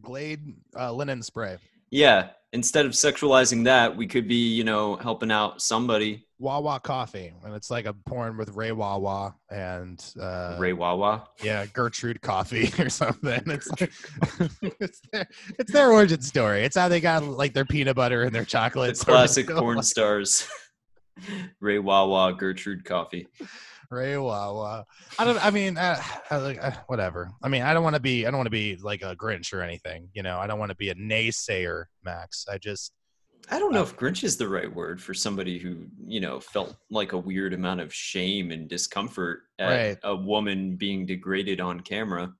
Glade 0.00 0.40
uh, 0.78 0.92
linen 0.92 1.22
spray. 1.22 1.58
Yeah. 1.90 2.30
Instead 2.54 2.84
of 2.84 2.92
sexualizing 2.92 3.64
that, 3.64 3.96
we 3.96 4.06
could 4.06 4.28
be, 4.28 4.52
you 4.52 4.62
know, 4.62 4.96
helping 4.96 5.30
out 5.32 5.62
somebody. 5.62 6.26
Wawa 6.38 6.80
coffee, 6.80 7.32
and 7.44 7.54
it's 7.54 7.70
like 7.70 7.86
a 7.86 7.92
porn 7.92 8.36
with 8.36 8.50
Ray 8.56 8.72
Wawa 8.72 9.36
and 9.48 10.04
uh, 10.20 10.56
Ray 10.58 10.72
Wawa. 10.72 11.28
yeah, 11.42 11.64
Gertrude 11.66 12.20
Coffee 12.20 12.70
or 12.82 12.88
something. 12.88 13.40
It's 13.46 13.70
like 13.70 13.92
it's 14.80 15.00
their 15.12 15.28
it's 15.58 15.72
their 15.72 15.92
origin 15.92 16.20
story. 16.20 16.64
It's 16.64 16.76
how 16.76 16.88
they 16.88 17.00
got 17.00 17.22
like 17.22 17.54
their 17.54 17.64
peanut 17.64 17.94
butter 17.94 18.24
and 18.24 18.34
their 18.34 18.42
The 18.42 18.46
chocolate. 18.50 18.98
classic 18.98 19.48
porn 19.48 19.82
stars. 19.84 20.46
Ray 21.60 21.78
Wawa, 21.78 22.34
Gertrude 22.34 22.84
Coffee. 22.84 23.28
Ray 23.92 24.16
Wawa. 24.16 24.84
I 25.18 25.24
don't. 25.24 25.44
I 25.44 25.50
mean, 25.50 25.76
uh, 25.76 26.02
I, 26.30 26.36
like, 26.38 26.62
uh, 26.64 26.72
whatever. 26.86 27.30
I 27.42 27.48
mean, 27.48 27.62
I 27.62 27.74
don't 27.74 27.84
want 27.84 27.94
to 27.94 28.00
be. 28.00 28.26
I 28.26 28.30
don't 28.30 28.38
want 28.38 28.46
to 28.46 28.50
be 28.50 28.76
like 28.76 29.02
a 29.02 29.14
Grinch 29.14 29.52
or 29.52 29.62
anything. 29.62 30.08
You 30.14 30.22
know, 30.22 30.38
I 30.38 30.46
don't 30.46 30.58
want 30.58 30.70
to 30.70 30.76
be 30.76 30.88
a 30.88 30.94
naysayer, 30.94 31.84
Max. 32.02 32.46
I 32.50 32.58
just 32.58 32.92
I 33.50 33.58
don't 33.58 33.72
know 33.72 33.82
if 33.82 33.96
Grinch 33.96 34.24
is 34.24 34.36
the 34.36 34.48
right 34.48 34.72
word 34.72 35.02
for 35.02 35.14
somebody 35.14 35.58
who, 35.58 35.86
you 36.06 36.20
know, 36.20 36.40
felt 36.40 36.76
like 36.90 37.12
a 37.12 37.18
weird 37.18 37.52
amount 37.54 37.80
of 37.80 37.92
shame 37.92 38.50
and 38.52 38.68
discomfort 38.68 39.40
at 39.58 39.68
Right. 39.68 39.98
a 40.04 40.14
woman 40.14 40.76
being 40.76 41.06
degraded 41.06 41.60
on 41.60 41.80
camera. 41.80 42.32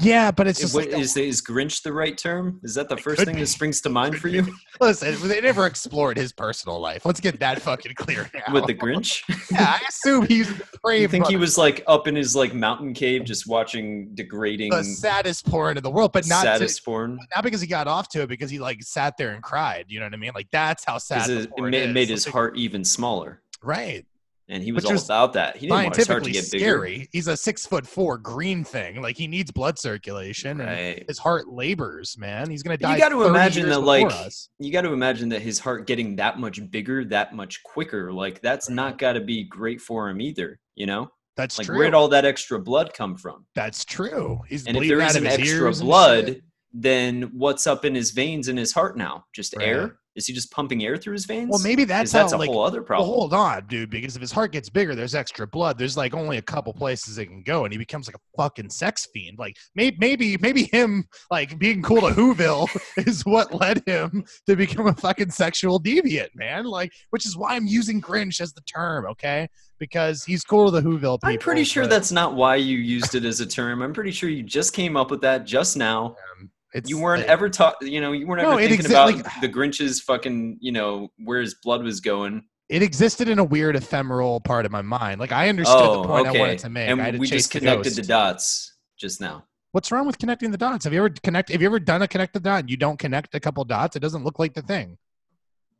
Yeah, 0.00 0.32
but 0.32 0.48
it's 0.48 0.58
Is, 0.58 0.72
just 0.72 0.74
what, 0.74 0.90
like, 0.90 1.00
is, 1.00 1.16
is 1.16 1.40
Grinch 1.40 1.82
the 1.82 1.92
right 1.92 2.18
term? 2.18 2.58
Is 2.64 2.74
that 2.74 2.88
the 2.88 2.96
first 2.96 3.24
thing 3.24 3.36
be. 3.36 3.40
that 3.42 3.46
springs 3.46 3.80
to 3.82 3.88
mind 3.88 4.18
for 4.18 4.26
you 4.28 4.44
listen. 4.80 5.16
They 5.28 5.40
never 5.40 5.64
explored 5.66 6.16
his 6.16 6.32
personal 6.32 6.80
life. 6.80 7.06
Let's 7.06 7.20
get 7.20 7.38
that 7.40 7.62
fucking 7.62 7.94
clear 7.94 8.28
now. 8.34 8.40
with 8.52 8.66
the 8.66 8.74
Grinch? 8.74 9.22
yeah, 9.50 9.78
I 9.80 9.86
assume 9.88 10.26
he's 10.26 10.48
you 10.48 10.56
brave. 10.82 11.10
think 11.12 11.28
he 11.28 11.36
was 11.36 11.56
like 11.56 11.84
up 11.86 12.08
in 12.08 12.16
his 12.16 12.34
like 12.34 12.52
mountain 12.52 12.94
cave 12.94 13.24
just 13.24 13.46
watching 13.46 14.10
degrading 14.14 14.70
the 14.70 14.82
saddest 14.82 15.46
porn 15.46 15.76
in 15.76 15.82
the 15.84 15.90
world, 15.90 16.12
but 16.12 16.26
not 16.26 16.42
to, 16.42 16.46
saddest 16.48 16.84
porn? 16.84 17.18
not 17.34 17.44
because 17.44 17.60
he 17.60 17.66
got 17.68 17.86
off 17.86 18.08
to 18.08 18.22
it, 18.22 18.28
because 18.28 18.50
he 18.50 18.58
like 18.58 18.82
sat 18.82 19.16
there 19.16 19.34
and 19.34 19.42
cried. 19.42 19.84
You 19.88 20.00
know 20.00 20.06
what 20.06 20.14
I 20.14 20.18
mean? 20.18 20.32
Like 20.34 20.48
that's 20.50 20.84
how 20.84 20.98
sad 20.98 21.30
It, 21.30 21.44
it 21.44 21.50
porn 21.50 21.70
ma- 21.70 21.86
made 21.86 22.08
his 22.08 22.26
Like, 22.26 22.32
heart 22.32 22.56
even 22.56 22.84
smaller. 22.84 23.40
right. 23.62 24.04
And 24.48 24.62
he 24.62 24.70
was 24.70 24.84
Which 24.84 24.92
all 24.92 25.04
about 25.04 25.32
that. 25.32 25.56
He 25.56 25.66
didn't 25.66 25.82
want 25.82 25.96
his 25.96 26.06
heart 26.06 26.22
to 26.22 26.30
get 26.30 26.48
bigger. 26.52 26.64
scary. 26.76 27.08
He's 27.10 27.26
a 27.26 27.36
six 27.36 27.66
foot 27.66 27.84
four 27.84 28.16
green 28.16 28.62
thing. 28.62 29.02
Like 29.02 29.16
he 29.16 29.26
needs 29.26 29.50
blood 29.50 29.76
circulation, 29.76 30.60
and 30.60 30.70
Right. 30.70 31.04
his 31.08 31.18
heart 31.18 31.48
labors. 31.48 32.16
Man, 32.16 32.48
he's 32.48 32.62
gonna 32.62 32.78
But 32.78 32.90
you 32.90 32.96
gotta 32.98 33.22
imagine 33.24 33.64
years 33.64 33.74
that, 33.74 33.80
like, 33.80 34.06
us. 34.06 34.48
you 34.60 34.70
got 34.70 34.82
to 34.82 34.92
imagine 34.92 35.28
that 35.30 35.42
his 35.42 35.58
heart 35.58 35.88
getting 35.88 36.14
that 36.16 36.38
much 36.38 36.60
bigger, 36.70 37.04
that 37.06 37.34
much 37.34 37.60
quicker, 37.64 38.12
like 38.12 38.40
that's 38.40 38.68
not 38.70 38.98
got 38.98 39.14
to 39.14 39.20
be 39.20 39.42
great 39.42 39.80
for 39.80 40.08
him 40.08 40.20
either. 40.20 40.60
You 40.76 40.86
know, 40.86 41.10
That's 41.36 41.58
like 41.58 41.66
true. 41.66 41.76
where'd 41.78 41.94
all 41.94 42.08
that 42.08 42.24
extra 42.24 42.60
blood 42.60 42.92
come 42.94 43.16
from? 43.16 43.46
That's 43.56 43.84
true. 43.84 44.42
He's 44.48 44.64
And 44.66 44.76
if 44.76 44.82
bleeding 44.82 44.98
there 44.98 45.06
isn't 45.08 45.24
his 45.24 45.38
extra 45.40 45.66
ears 45.66 45.80
and 45.80 45.86
blood, 45.86 46.42
then 46.72 47.22
what's 47.34 47.66
up 47.66 47.84
in 47.84 47.94
his 47.96 48.12
veins 48.12 48.46
in 48.46 48.56
his 48.56 48.72
heart 48.72 48.96
now? 48.96 49.24
Just 49.34 49.56
Right. 49.56 49.66
air? 49.66 49.98
Is 50.16 50.26
he 50.26 50.32
just 50.32 50.50
pumping 50.50 50.82
air 50.82 50.96
through 50.96 51.12
his 51.12 51.26
veins? 51.26 51.50
Well, 51.50 51.60
maybe 51.60 51.84
that's 51.84 52.10
'Cause 52.10 52.12
that's 52.12 52.32
how 52.32 52.38
a 52.38 52.40
like 52.40 52.48
whole 52.48 52.62
other 52.64 52.80
Well, 52.80 52.86
problem. 52.86 53.08
hold 53.08 53.34
on, 53.34 53.66
dude, 53.66 53.90
because 53.90 54.16
if 54.16 54.22
his 54.22 54.32
heart 54.32 54.50
gets 54.50 54.70
bigger, 54.70 54.94
there's 54.94 55.14
extra 55.14 55.46
blood. 55.46 55.78
There's 55.78 55.96
like 55.96 56.14
only 56.14 56.38
a 56.38 56.42
couple 56.42 56.72
places 56.72 57.18
it 57.18 57.26
can 57.26 57.42
go, 57.42 57.64
and 57.64 57.72
he 57.72 57.78
becomes 57.78 58.08
like 58.08 58.16
a 58.16 58.42
fucking 58.42 58.70
sex 58.70 59.06
fiend. 59.12 59.38
Like 59.38 59.56
maybe, 59.74 59.96
maybe, 60.00 60.36
maybe 60.40 60.64
him 60.72 61.04
like 61.30 61.58
being 61.58 61.82
cool 61.82 62.00
to 62.00 62.08
Whoville 62.14 62.68
is 63.06 63.24
what 63.26 63.52
led 63.54 63.82
him 63.86 64.24
to 64.46 64.56
become 64.56 64.86
a 64.86 64.94
fucking 64.94 65.30
sexual 65.30 65.78
deviant, 65.80 66.30
man. 66.34 66.64
Like, 66.64 66.92
which 67.10 67.26
is 67.26 67.36
why 67.36 67.54
I'm 67.54 67.66
using 67.66 68.00
Grinch 68.00 68.40
as 68.40 68.54
the 68.54 68.62
term, 68.62 69.04
okay? 69.06 69.48
Because 69.78 70.24
he's 70.24 70.42
cool 70.42 70.70
to 70.70 70.80
the 70.80 70.80
Whoville 70.88 71.18
people. 71.20 71.28
I'm 71.28 71.38
pretty 71.38 71.64
sure 71.64 71.82
but, 71.84 71.90
that's 71.90 72.10
not 72.10 72.34
why 72.34 72.56
you 72.56 72.78
used 72.78 73.14
it 73.14 73.26
as 73.26 73.40
a 73.40 73.46
term. 73.46 73.82
I'm 73.82 73.92
pretty 73.92 74.12
sure 74.12 74.30
you 74.30 74.42
just 74.42 74.72
came 74.72 74.96
up 74.96 75.10
with 75.10 75.20
that 75.20 75.44
just 75.44 75.76
now. 75.76 76.16
um, 76.40 76.50
it's, 76.76 76.90
You 76.90 76.98
weren't 77.00 77.22
like- 77.22 77.30
ever 77.30 77.48
taught, 77.48 77.76
you 77.80 78.00
know, 78.00 78.12
you 78.12 78.26
weren't 78.26 78.42
No, 78.42 78.50
ever 78.52 78.60
thinking 78.60 78.86
exi- 78.86 78.90
about 78.90 79.14
like- 79.14 79.40
the 79.40 79.48
Grinch's 79.48 80.00
fucking, 80.00 80.58
you 80.60 80.72
know, 80.72 81.10
where 81.18 81.40
his 81.40 81.54
blood 81.54 81.82
was 81.82 82.00
going. 82.00 82.44
It 82.68 82.82
existed 82.82 83.28
in 83.28 83.38
a 83.38 83.44
weird 83.44 83.76
ephemeral 83.76 84.40
part 84.40 84.66
of 84.66 84.72
my 84.72 84.82
mind. 84.82 85.20
Like 85.20 85.32
I 85.32 85.48
understood 85.48 85.76
Oh, 85.80 86.02
the 86.02 86.08
point 86.08 86.26
okay. 86.28 86.36
I 86.38 86.40
wanted 86.40 86.58
to 86.60 86.68
make. 86.68 86.88
I 86.90 86.96
had 86.96 87.14
and 87.14 87.20
we 87.20 87.26
just 87.28 87.52
the 87.52 87.60
connected 87.60 87.84
ghost. 87.84 87.96
the 87.96 88.02
dots 88.02 88.74
just 88.98 89.20
now. 89.20 89.44
What's 89.72 89.92
wrong 89.92 90.06
with 90.06 90.18
connecting 90.18 90.50
the 90.50 90.56
dots? 90.58 90.84
Have 90.84 90.92
you 90.92 90.98
ever 91.00 91.10
connect? 91.22 91.50
Have 91.52 91.60
you 91.60 91.66
ever 91.68 91.78
done 91.78 92.02
a 92.02 92.08
connect 92.08 92.32
the 92.34 92.40
dot? 92.40 92.60
And 92.60 92.70
you 92.70 92.76
don't 92.76 92.98
connect 92.98 93.34
a 93.34 93.40
couple 93.40 93.62
dots. 93.64 93.94
It 93.94 94.00
doesn't 94.00 94.24
look 94.24 94.38
like 94.38 94.54
the 94.54 94.62
thing. 94.62 94.98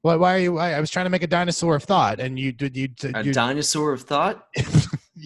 Why? 0.03 0.15
Why 0.17 0.37
you? 0.37 0.53
Why, 0.53 0.75
I 0.75 0.81
was 0.81 0.91
trying 0.91 1.07
to 1.07 1.11
make 1.11 1.23
a 1.25 1.27
dinosaur 1.27 1.75
of 1.75 1.83
thought, 1.85 2.21
and 2.21 2.39
you 2.39 2.53
did. 2.53 2.77
You, 2.77 2.89
A 3.15 3.25
you, 3.25 3.33
dinosaur 3.33 3.93
of 3.93 4.03
thought? 4.03 4.47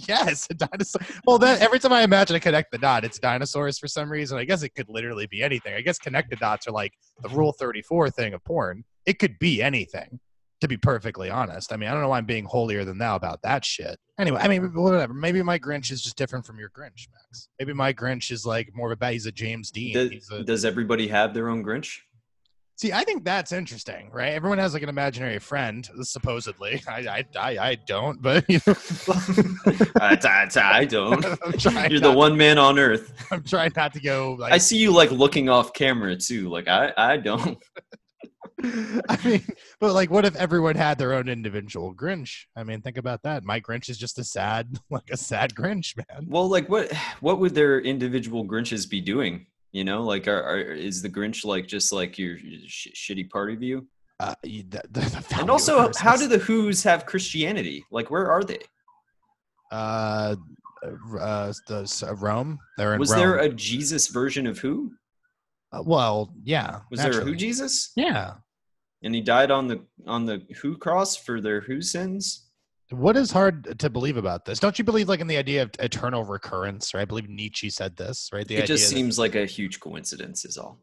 yes, 0.09 0.47
a 0.51 0.55
dinosaur. 0.55 1.03
Well, 1.27 1.39
then 1.39 1.61
every 1.61 1.79
time 1.79 1.93
I 1.93 2.03
imagine 2.03 2.37
a 2.37 2.41
connect 2.41 2.73
the 2.73 2.79
dot, 2.79 3.05
it's 3.05 3.19
dinosaurs 3.19 3.79
for 3.79 3.89
some 3.89 4.11
reason. 4.11 4.39
I 4.39 4.45
guess 4.45 4.63
it 4.63 4.75
could 4.75 4.89
literally 4.89 5.27
be 5.27 5.43
anything. 5.43 5.75
I 5.75 5.81
guess 5.81 5.99
connect 5.99 6.31
the 6.31 6.37
dots 6.37 6.67
are 6.67 6.73
like 6.73 6.93
the 7.23 7.29
Rule 7.29 7.53
Thirty 7.53 7.83
Four 7.83 8.11
thing 8.11 8.35
of 8.35 8.45
porn. 8.45 8.85
It 9.07 9.19
could 9.19 9.39
be 9.39 9.63
anything. 9.63 10.21
To 10.61 10.69
be 10.69 10.77
perfectly 10.77 11.31
honest, 11.31 11.73
I 11.73 11.77
mean, 11.77 11.89
I 11.89 11.93
don't 11.93 12.03
know 12.03 12.11
why 12.11 12.19
I'm 12.19 12.27
being 12.27 12.45
holier 12.45 12.85
than 12.85 12.99
thou 12.99 13.17
about 13.17 13.41
that 13.45 13.65
shit. 13.65 13.99
Anyway, 14.19 14.39
I 14.43 14.47
mean, 14.47 14.75
whatever. 14.75 15.15
Maybe 15.15 15.43
my 15.43 15.59
Grinch 15.59 15.91
is 15.91 16.03
just 16.03 16.19
different 16.19 16.45
from 16.45 16.59
your 16.59 16.69
Grinch, 16.69 17.09
Max. 17.15 17.49
Maybe 17.59 17.73
my 17.73 17.95
Grinch 17.95 18.31
is 18.31 18.45
like 18.45 18.69
more 18.75 18.89
of 18.89 18.93
a 18.93 18.97
bad. 18.97 19.15
He's 19.15 19.25
a 19.25 19.33
James 19.33 19.71
Dean. 19.71 19.95
Does, 19.95 20.31
a, 20.31 20.43
does 20.43 20.65
everybody 20.67 21.09
have 21.09 21.33
their 21.33 21.49
own 21.49 21.65
Grinch? 21.65 22.01
See, 22.81 22.95
I 22.95 23.05
think 23.05 23.25
that's 23.27 23.53
interesting, 23.53 24.09
right? 24.11 24.33
Everyone 24.33 24.57
has 24.57 24.73
like 24.73 24.83
an 24.83 24.89
imaginary 24.89 25.39
friend, 25.39 25.87
supposedly. 26.01 26.83
I, 26.89 27.01
I, 27.01 27.25
I, 27.39 27.59
I 27.59 27.75
don't, 27.75 28.23
but 28.23 28.43
you 28.49 28.59
know, 28.67 28.75
I, 30.01 30.17
I- 30.25 30.79
I 30.81 30.85
don't. 30.87 31.23
You're 31.91 32.01
the 32.01 32.15
one 32.17 32.39
man 32.39 32.57
on 32.57 32.79
earth. 32.79 33.13
I'm 33.31 33.43
trying 33.43 33.73
not 33.77 33.93
to 33.93 34.01
go. 34.01 34.33
Like, 34.39 34.55
I 34.55 34.57
see 34.57 34.79
you 34.79 34.93
like 34.93 35.11
looking 35.11 35.51
off 35.51 35.75
camera 35.75 36.17
too. 36.17 36.49
Like 36.49 36.69
I, 36.69 36.91
I 36.97 37.17
don't. 37.19 37.59
I 38.65 39.19
mean, 39.27 39.45
but 39.79 39.93
like, 39.93 40.11
what 40.11 40.25
if 40.25 40.35
everyone 40.37 40.77
had 40.77 40.97
their 40.97 41.13
own 41.13 41.29
individual 41.29 41.95
Grinch? 41.95 42.45
I 42.57 42.65
mean, 42.65 42.81
think 42.81 42.97
about 42.97 43.23
that. 43.25 43.45
My 43.45 43.61
Grinch 43.61 43.91
is 43.91 43.99
just 43.99 44.19
a 44.19 44.25
sad, 44.25 44.79
like 44.89 45.11
a 45.11 45.19
sad 45.19 45.55
Grinch, 45.55 45.99
man. 45.99 46.25
Well, 46.29 46.49
like 46.49 46.71
what 46.71 46.91
what 47.21 47.41
would 47.41 47.55
their 47.55 47.79
individual 47.79 48.47
Grinches 48.47 48.89
be 48.89 49.03
doing? 49.03 49.45
You 49.73 49.85
know, 49.85 50.03
like 50.03 50.27
are, 50.27 50.43
are 50.43 50.59
is 50.61 51.01
the 51.03 51.09
Grinch 51.09 51.45
like 51.45 51.67
just 51.67 51.93
like 51.93 52.19
your 52.19 52.37
sh- 52.67 52.89
shitty 52.95 53.31
party 53.31 53.55
view? 53.57 53.87
Uh, 54.19 54.35
the, 54.43 54.63
the, 54.91 55.01
the 55.01 55.37
And 55.39 55.51
also, 55.51 55.91
how 55.99 56.17
do 56.17 56.27
the 56.29 56.39
Who's 56.39 56.83
have 56.83 57.07
Christianity? 57.07 57.85
Like, 57.91 58.11
where 58.11 58.31
are 58.31 58.43
they? 58.45 58.59
uh, 59.73 60.35
uh, 61.21 61.53
the 61.69 62.07
uh, 62.09 62.15
Rome? 62.17 62.59
They're 62.77 62.95
in 62.95 63.01
Was 63.01 63.11
Rome. 63.11 63.19
there 63.21 63.37
a 63.39 63.49
Jesus 63.49 64.09
version 64.09 64.47
of 64.47 64.59
Who? 64.59 64.93
Uh, 65.73 65.83
well, 65.85 66.33
yeah. 66.43 66.81
Was 66.91 67.01
there 67.01 67.21
a 67.21 67.25
Who. 67.25 67.37
Jesus? 67.37 67.93
Yeah. 67.97 68.35
And 69.03 69.15
he 69.15 69.21
died 69.21 69.51
on 69.51 69.69
the 69.69 69.83
on 70.07 70.27
the 70.27 70.43
Who 70.61 70.77
cross 70.77 71.17
for 71.17 71.41
their 71.41 71.61
Who 71.61 71.81
sins? 71.81 72.50
What 72.91 73.17
is 73.17 73.31
hard 73.31 73.79
to 73.79 73.89
believe 73.91 74.17
about 74.17 74.45
this? 74.45 74.59
Don't 74.59 74.79
you 74.79 74.85
believe 74.85 75.09
like 75.09 75.21
in 75.21 75.27
the 75.27 75.37
idea 75.37 75.63
of 75.63 75.71
eternal 75.79 76.25
recurrence? 76.25 76.93
Right? 76.93 77.03
I 77.03 77.05
believe 77.05 77.29
Nietzsche 77.29 77.71
said 77.71 77.97
this. 77.97 78.29
Right? 78.33 78.47
The 78.47 78.57
it 78.57 78.67
just 78.67 78.71
idea 78.71 78.77
that- 78.89 78.95
seems 79.05 79.19
like 79.19 79.35
a 79.37 79.47
huge 79.47 79.81
coincidence, 79.81 80.45
is 80.45 80.59
all. 80.59 80.81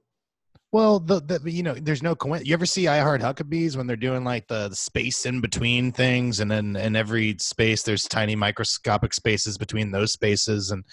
Well, 0.74 1.00
the, 1.00 1.22
the 1.22 1.50
you 1.50 1.64
know, 1.64 1.74
there's 1.74 2.04
no 2.04 2.14
coincidence. 2.14 2.50
You 2.50 2.54
ever 2.54 2.66
see 2.66 2.88
I 2.90 3.00
Heart 3.00 3.22
Huckabees 3.22 3.78
when 3.78 3.88
they're 3.88 3.96
doing 3.96 4.26
like 4.26 4.48
the, 4.48 4.68
the 4.68 4.76
space 4.76 5.26
in 5.26 5.40
between 5.40 5.92
things, 5.94 6.40
and 6.42 6.52
then 6.52 6.76
in 6.76 6.96
every 6.96 7.38
space 7.40 7.84
there's 7.84 8.04
tiny 8.04 8.36
microscopic 8.36 9.14
spaces 9.14 9.58
between 9.58 9.92
those 9.92 10.12
spaces, 10.12 10.72
and 10.72 10.84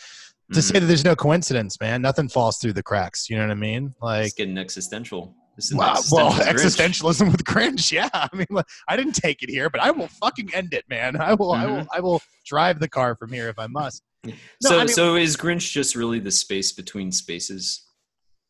to 0.52 0.60
Mhm. 0.60 0.62
say 0.62 0.78
that 0.78 0.86
there's 0.86 1.04
no 1.04 1.16
coincidence, 1.16 1.80
man, 1.80 2.02
nothing 2.02 2.28
falls 2.28 2.58
through 2.58 2.74
the 2.74 2.82
cracks. 2.84 3.28
You 3.28 3.36
know 3.36 3.42
what 3.42 3.50
I 3.50 3.54
mean? 3.54 3.94
Like, 4.00 4.26
it's 4.26 4.34
getting 4.34 4.58
existential. 4.58 5.34
This 5.56 5.66
is 5.66 5.70
an 5.72 5.78
wow, 5.78 6.00
well, 6.10 6.40
existential 6.42 7.08
Grinch. 7.10 7.14
existentialism 7.14 7.32
with 7.32 7.44
cringe. 7.44 7.92
Yeah, 7.92 8.08
I 8.12 8.28
mean, 8.32 8.46
I 8.88 8.96
didn't 8.96 9.12
take 9.14 9.42
it 9.42 9.50
here, 9.50 9.70
but 9.70 9.80
I 9.80 9.90
will 9.92 10.08
fucking 10.08 10.52
end 10.54 10.74
it, 10.74 10.84
man. 10.88 11.16
I 11.20 11.34
will, 11.34 11.52
I 11.52 11.64
Mm-hmm. 11.64 11.74
will, 11.74 11.86
I 11.94 12.00
will 12.00 12.22
drive 12.44 12.80
the 12.80 12.88
car 12.88 13.14
from 13.14 13.32
here 13.32 13.48
if 13.48 13.58
I 13.58 13.66
must. 13.68 14.02
No, 14.24 14.32
so, 14.62 14.76
I 14.76 14.78
mean- 14.80 14.88
so 14.88 15.14
is 15.16 15.36
Grinch 15.36 15.70
just 15.70 15.94
really 15.94 16.18
the 16.18 16.30
space 16.32 16.72
between 16.72 17.12
spaces 17.12 17.84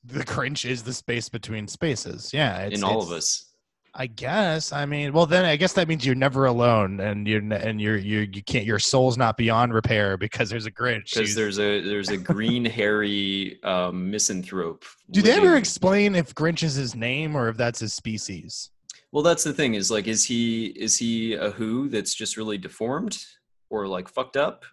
The 0.04 0.24
cringe 0.24 0.64
is 0.64 0.82
the 0.84 0.92
space 0.94 1.28
between 1.28 1.66
spaces. 1.68 2.32
Yeah, 2.32 2.58
it's, 2.62 2.78
in 2.78 2.84
all 2.84 3.02
of 3.02 3.10
us? 3.10 3.53
I 3.96 4.08
guess. 4.08 4.72
I 4.72 4.86
mean, 4.86 5.12
well, 5.12 5.26
then 5.26 5.44
I 5.44 5.54
guess 5.54 5.72
that 5.74 5.86
means 5.86 6.04
you're 6.04 6.16
never 6.16 6.46
alone, 6.46 6.98
and 6.98 7.28
you're 7.28 7.40
and 7.40 7.80
you're 7.80 7.96
you 7.96 8.28
you 8.32 8.42
can't. 8.42 8.64
Your 8.64 8.80
soul's 8.80 9.16
not 9.16 9.36
beyond 9.36 9.72
repair 9.72 10.16
because 10.16 10.50
there's 10.50 10.66
a 10.66 10.70
Grinch. 10.70 11.14
Because 11.14 11.36
there's 11.36 11.60
a 11.60 11.80
there's 11.80 12.08
a 12.08 12.16
green 12.16 12.64
hairy 12.64 13.62
um, 13.62 14.10
misanthrope. 14.10 14.84
Do 15.12 15.22
they 15.22 15.32
ever 15.32 15.56
explain 15.56 16.16
if 16.16 16.34
Grinch 16.34 16.64
is 16.64 16.74
his 16.74 16.96
name 16.96 17.36
or 17.36 17.48
if 17.48 17.56
that's 17.56 17.78
his 17.78 17.92
species? 17.92 18.70
Well, 19.12 19.22
that's 19.22 19.44
the 19.44 19.52
thing. 19.52 19.74
Is 19.74 19.92
like, 19.92 20.08
is 20.08 20.24
he 20.24 20.66
is 20.66 20.98
he 20.98 21.34
a 21.34 21.50
who 21.50 21.88
that's 21.88 22.14
just 22.14 22.36
really 22.36 22.58
deformed 22.58 23.16
or 23.70 23.86
like 23.86 24.08
fucked 24.08 24.36
up, 24.36 24.64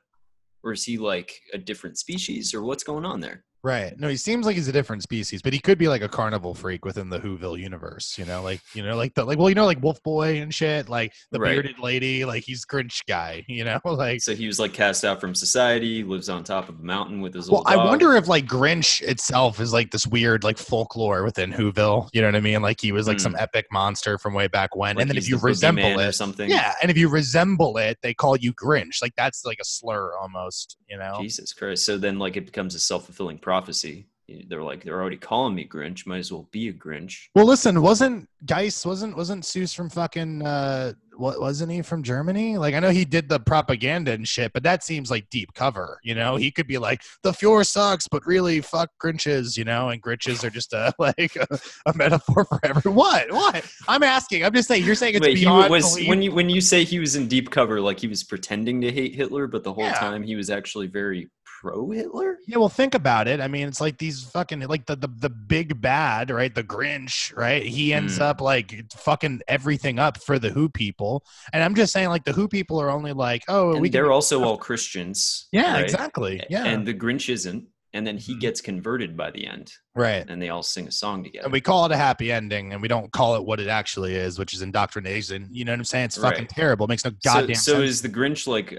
or 0.63 0.71
is 0.71 0.83
he 0.83 0.97
like 0.97 1.39
a 1.53 1.59
different 1.59 1.99
species, 1.99 2.55
or 2.55 2.63
what's 2.63 2.83
going 2.83 3.05
on 3.05 3.19
there? 3.19 3.43
Right. 3.63 3.97
No, 3.99 4.07
he 4.07 4.17
seems 4.17 4.45
like 4.45 4.55
he's 4.55 4.67
a 4.67 4.71
different 4.71 5.03
species, 5.03 5.41
but 5.41 5.53
he 5.53 5.59
could 5.59 5.77
be 5.77 5.87
like 5.87 6.01
a 6.01 6.09
carnival 6.09 6.55
freak 6.55 6.83
within 6.83 7.09
the 7.09 7.19
Whoville 7.19 7.59
universe. 7.59 8.17
You 8.17 8.25
know, 8.25 8.41
like 8.41 8.59
you 8.73 8.83
know, 8.83 8.95
like 8.95 9.13
the 9.13 9.23
like 9.23 9.37
well, 9.37 9.49
you 9.49 9.55
know, 9.55 9.65
like 9.65 9.81
Wolf 9.83 10.01
Boy 10.01 10.41
and 10.41 10.53
shit, 10.53 10.89
like 10.89 11.13
the 11.31 11.39
Right. 11.39 11.51
bearded 11.51 11.79
lady, 11.79 12.25
like 12.25 12.43
he's 12.43 12.65
Grinch 12.65 13.05
guy. 13.07 13.45
You 13.51 13.65
know, 13.65 13.79
like. 13.83 14.21
So 14.21 14.33
he 14.33 14.47
was 14.47 14.59
like 14.59 14.73
cast 14.73 15.03
out 15.03 15.19
from 15.19 15.35
society, 15.35 16.03
lives 16.03 16.29
on 16.29 16.43
top 16.43 16.69
of 16.69 16.79
a 16.79 16.83
mountain 16.83 17.21
with 17.21 17.33
his 17.33 17.51
Well, 17.51 17.63
I 17.65 17.75
wonder 17.75 18.15
if 18.15 18.27
like 18.27 18.45
Grinch 18.45 19.01
itself 19.01 19.59
is 19.59 19.73
like 19.73 19.91
this 19.91 20.07
weird 20.07 20.43
like 20.43 20.57
folklore 20.57 21.23
within 21.23 21.51
Whoville. 21.51 22.09
You 22.13 22.21
know 22.21 22.27
what 22.27 22.35
I 22.35 22.39
mean? 22.39 22.61
Like 22.61 22.79
he 22.81 22.91
was 22.91 23.07
like 23.07 23.19
some 23.19 23.33
hmm. 23.33 23.39
epic 23.39 23.67
monster 23.71 24.17
from 24.17 24.33
way 24.33 24.47
back 24.47 24.75
when, 24.75 24.95
like 24.95 25.01
and 25.01 25.09
then 25.09 25.17
if 25.17 25.27
you 25.27 25.37
the 25.37 25.43
resemble 25.43 25.83
boogeyman 25.83 26.05
or 26.05 26.09
it, 26.09 26.13
something. 26.13 26.49
yeah, 26.49 26.73
and 26.81 26.89
if 26.89 26.97
you 26.97 27.09
resemble 27.09 27.77
it, 27.77 27.97
they 28.01 28.13
call 28.13 28.37
you 28.37 28.53
Grinch. 28.53 29.01
Like 29.01 29.13
that's 29.15 29.45
like 29.45 29.59
a 29.59 29.65
slur 29.65 30.15
almost. 30.17 30.77
You 30.91 30.97
know? 30.97 31.19
Jesus 31.21 31.53
Christ. 31.53 31.85
So 31.85 31.97
then, 31.97 32.19
like, 32.19 32.35
it 32.35 32.45
becomes 32.45 32.75
a 32.75 32.79
self 32.79 33.05
fulfilling 33.05 33.37
prophecy. 33.51 34.07
they're 34.47 34.63
like 34.63 34.81
they're 34.85 35.01
already 35.01 35.17
calling 35.17 35.53
me 35.53 35.67
Grinch. 35.67 36.07
Might 36.07 36.19
as 36.19 36.31
well 36.31 36.47
be 36.51 36.69
a 36.69 36.73
Grinch. 36.73 37.15
Well, 37.35 37.45
listen, 37.45 37.81
wasn't 37.81 38.29
Geist 38.45 38.85
wasn't 38.85 39.17
wasn't 39.17 39.43
Seuss 39.43 39.75
from 39.75 39.89
fucking 39.89 40.41
uh 40.41 40.93
what 41.17 41.41
wasn't 41.41 41.69
he 41.73 41.81
from 41.81 42.01
Germany? 42.01 42.57
Like 42.57 42.73
I 42.73 42.79
know 42.79 42.91
he 42.91 43.03
did 43.03 43.27
the 43.27 43.41
propaganda 43.41 44.13
and 44.13 44.25
shit, 44.25 44.53
but 44.53 44.63
that 44.63 44.85
seems 44.85 45.11
like 45.11 45.29
deep 45.29 45.53
cover, 45.53 45.99
you 46.01 46.15
know? 46.15 46.37
He 46.37 46.49
could 46.49 46.65
be 46.65 46.77
like 46.77 47.01
the 47.23 47.33
Fjord 47.33 47.67
sucks, 47.67 48.07
but 48.07 48.25
really 48.25 48.61
fuck 48.61 48.89
Grinches, 49.03 49.57
you 49.57 49.65
know, 49.65 49.89
and 49.89 50.01
Grinches 50.01 50.45
are 50.45 50.49
just 50.49 50.71
a 50.71 50.93
like 50.99 51.35
a, 51.35 51.59
a 51.87 51.93
metaphor 51.93 52.45
for 52.45 52.59
everyone. 52.63 52.95
What? 52.95 53.31
What? 53.33 53.69
I'm 53.89 54.01
asking. 54.01 54.45
I'm 54.45 54.53
just 54.53 54.69
saying 54.69 54.85
you're 54.85 54.95
saying 54.95 55.15
it's 55.15 55.27
Wait, 55.27 55.37
he 55.37 55.43
beyond 55.43 55.69
was 55.69 55.89
belief. 55.91 56.07
when 56.07 56.21
you 56.21 56.31
when 56.31 56.49
you 56.49 56.61
say 56.61 56.85
he 56.85 56.99
was 56.99 57.17
in 57.17 57.27
deep 57.27 57.49
cover, 57.51 57.81
like 57.81 57.99
he 57.99 58.07
was 58.07 58.23
pretending 58.23 58.79
to 58.79 58.89
hate 58.93 59.13
Hitler, 59.13 59.45
but 59.47 59.65
the 59.65 59.73
whole 59.73 59.83
Yeah. 59.91 59.99
time 59.99 60.23
he 60.23 60.37
was 60.37 60.49
actually 60.49 60.87
very 60.87 61.29
pro 61.61 61.91
Hitler. 61.91 62.39
Yeah, 62.47 62.57
well, 62.57 62.69
think 62.69 62.95
about 62.95 63.27
it. 63.27 63.39
I 63.39 63.47
mean, 63.47 63.67
it's 63.67 63.79
like 63.79 63.97
these 63.99 64.23
fucking 64.23 64.61
like 64.61 64.85
the 64.87 64.95
the, 64.95 65.07
the 65.07 65.29
big 65.29 65.79
bad, 65.79 66.31
right? 66.31 66.53
The 66.53 66.63
Grinch, 66.63 67.35
right? 67.37 67.63
He 67.63 67.93
ends 67.93 68.17
Mm. 68.17 68.21
up 68.23 68.41
like 68.41 68.91
fucking 68.93 69.41
everything 69.47 69.99
up 69.99 70.17
for 70.21 70.39
the 70.39 70.49
Who 70.49 70.69
people, 70.69 71.23
and 71.53 71.63
I'm 71.63 71.75
just 71.75 71.93
saying, 71.93 72.09
like 72.09 72.23
the 72.23 72.33
Who 72.33 72.47
people 72.47 72.81
are 72.81 72.89
only 72.89 73.13
like, 73.13 73.43
oh, 73.47 73.73
And 73.73 73.81
we 73.81 73.89
they're 73.89 74.11
also 74.11 74.43
all 74.43 74.57
Christians. 74.57 75.47
yeah, 75.51 75.73
right? 75.73 75.83
exactly, 75.83 76.43
yeah, 76.49 76.65
And 76.65 76.85
the 76.85 76.93
Grinch 76.95 77.29
isn't, 77.29 77.67
and 77.93 78.07
then 78.07 78.17
he 78.17 78.35
Mhm. 78.35 78.39
gets 78.39 78.59
converted 78.61 79.15
by 79.15 79.29
the 79.29 79.45
end, 79.45 79.71
right. 79.93 80.25
and 80.27 80.41
they 80.41 80.49
all 80.49 80.63
sing 80.63 80.87
a 80.87 80.91
song 80.91 81.23
together. 81.23 81.43
And 81.45 81.53
we 81.53 81.61
call 81.61 81.85
it 81.85 81.91
a 81.91 81.97
happy 81.97 82.31
ending, 82.31 82.73
and 82.73 82.81
we 82.81 82.87
don't 82.87 83.11
call 83.11 83.35
it 83.35 83.45
what 83.45 83.59
it 83.59 83.67
actually 83.67 84.15
is, 84.15 84.39
which 84.39 84.53
is 84.55 84.61
indoctrination. 84.63 85.47
You 85.51 85.65
know 85.65 85.73
what 85.73 85.79
I'm 85.79 85.85
saying? 85.85 86.05
It's 86.05 86.17
fucking 86.17 86.45
Right. 86.45 86.49
terrible. 86.49 86.85
It 86.85 86.89
makes 86.89 87.05
no 87.05 87.11
goddamn 87.23 87.55
so 87.55 87.73
sense. 87.79 87.89
is 87.91 88.01
the 88.01 88.09
Grinch 88.09 88.47
like 88.47 88.71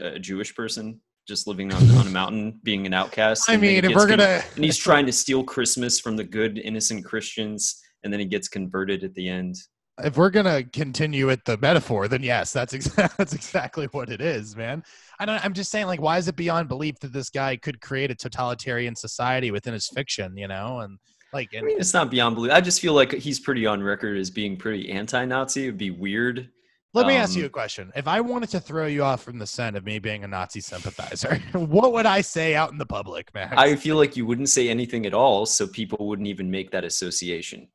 a 0.00 0.18
Jewish 0.18 0.54
person 0.54 1.00
just 1.28 1.46
living 1.46 1.72
on, 1.72 1.82
on 1.90 2.06
a 2.06 2.10
mountain, 2.10 2.58
being 2.62 2.86
an 2.86 2.94
outcast? 2.94 3.48
I 3.48 3.52
and 3.52 3.62
mean, 3.62 3.84
if 3.84 3.94
we're 3.94 4.08
gonna, 4.08 4.42
and 4.56 4.64
he's 4.64 4.78
trying 4.78 5.06
to 5.06 5.12
steal 5.12 5.44
Christmas 5.44 6.00
from 6.00 6.16
the 6.16 6.24
good, 6.24 6.58
innocent 6.58 7.04
Christians, 7.04 7.80
and 8.02 8.12
then 8.12 8.18
he 8.18 8.26
gets 8.26 8.48
converted 8.48 9.04
at 9.04 9.14
the 9.14 9.28
end. 9.28 9.56
if 10.02 10.16
we're 10.16 10.30
gonna 10.30 10.64
continue 10.64 11.26
with 11.26 11.44
the 11.44 11.58
metaphor, 11.58 12.08
then 12.08 12.22
yes, 12.22 12.52
that's 12.52 12.72
that's 13.16 13.34
exactly 13.34 13.86
what 13.92 14.08
it 14.08 14.20
is, 14.20 14.56
man. 14.56 14.82
I 15.18 15.26
don't. 15.26 15.44
I'm 15.44 15.52
just 15.52 15.70
saying, 15.70 15.86
like, 15.86 16.00
why 16.00 16.18
is 16.18 16.28
it 16.28 16.36
beyond 16.36 16.68
belief 16.68 16.98
that 17.00 17.12
this 17.12 17.30
guy 17.30 17.56
could 17.56 17.80
create 17.80 18.10
a 18.10 18.14
totalitarian 18.14 18.96
society 18.96 19.50
within 19.50 19.74
his 19.74 19.88
fiction? 19.88 20.36
You 20.36 20.48
know, 20.48 20.80
and 20.80 20.98
like, 21.32 21.50
I 21.56 21.60
mean, 21.60 21.78
it's 21.78 21.92
not 21.92 22.10
beyond 22.10 22.36
belief. 22.36 22.52
I 22.52 22.60
just 22.60 22.80
feel 22.80 22.94
like 22.94 23.12
he's 23.12 23.38
pretty 23.38 23.66
on 23.66 23.82
record 23.82 24.16
as 24.16 24.30
being 24.30 24.56
pretty 24.56 24.90
anti-Nazi. 24.90 25.64
It'd 25.64 25.76
be 25.76 25.90
weird. 25.90 26.48
Let 26.94 27.06
me 27.06 27.14
ask 27.14 27.36
you 27.36 27.42
um, 27.42 27.46
a 27.46 27.50
question. 27.50 27.92
If 27.94 28.08
I 28.08 28.20
wanted 28.20 28.48
to 28.50 28.60
throw 28.60 28.86
you 28.86 29.02
off 29.02 29.22
from 29.22 29.38
the 29.38 29.46
scent 29.46 29.76
of 29.76 29.84
me 29.84 29.98
being 29.98 30.24
a 30.24 30.28
Nazi 30.28 30.60
sympathizer, 30.60 31.36
what 31.52 31.92
would 31.92 32.06
I 32.06 32.22
say 32.22 32.54
out 32.54 32.72
in 32.72 32.78
the 32.78 32.86
public, 32.86 33.32
man? 33.34 33.54
I 33.56 33.76
feel 33.76 33.96
like 33.96 34.16
you 34.16 34.24
wouldn't 34.24 34.48
say 34.48 34.68
anything 34.68 35.04
at 35.06 35.14
all, 35.14 35.44
so 35.46 35.66
people 35.66 36.06
wouldn't 36.08 36.28
even 36.28 36.50
make 36.50 36.70
that 36.70 36.84
association. 36.84 37.68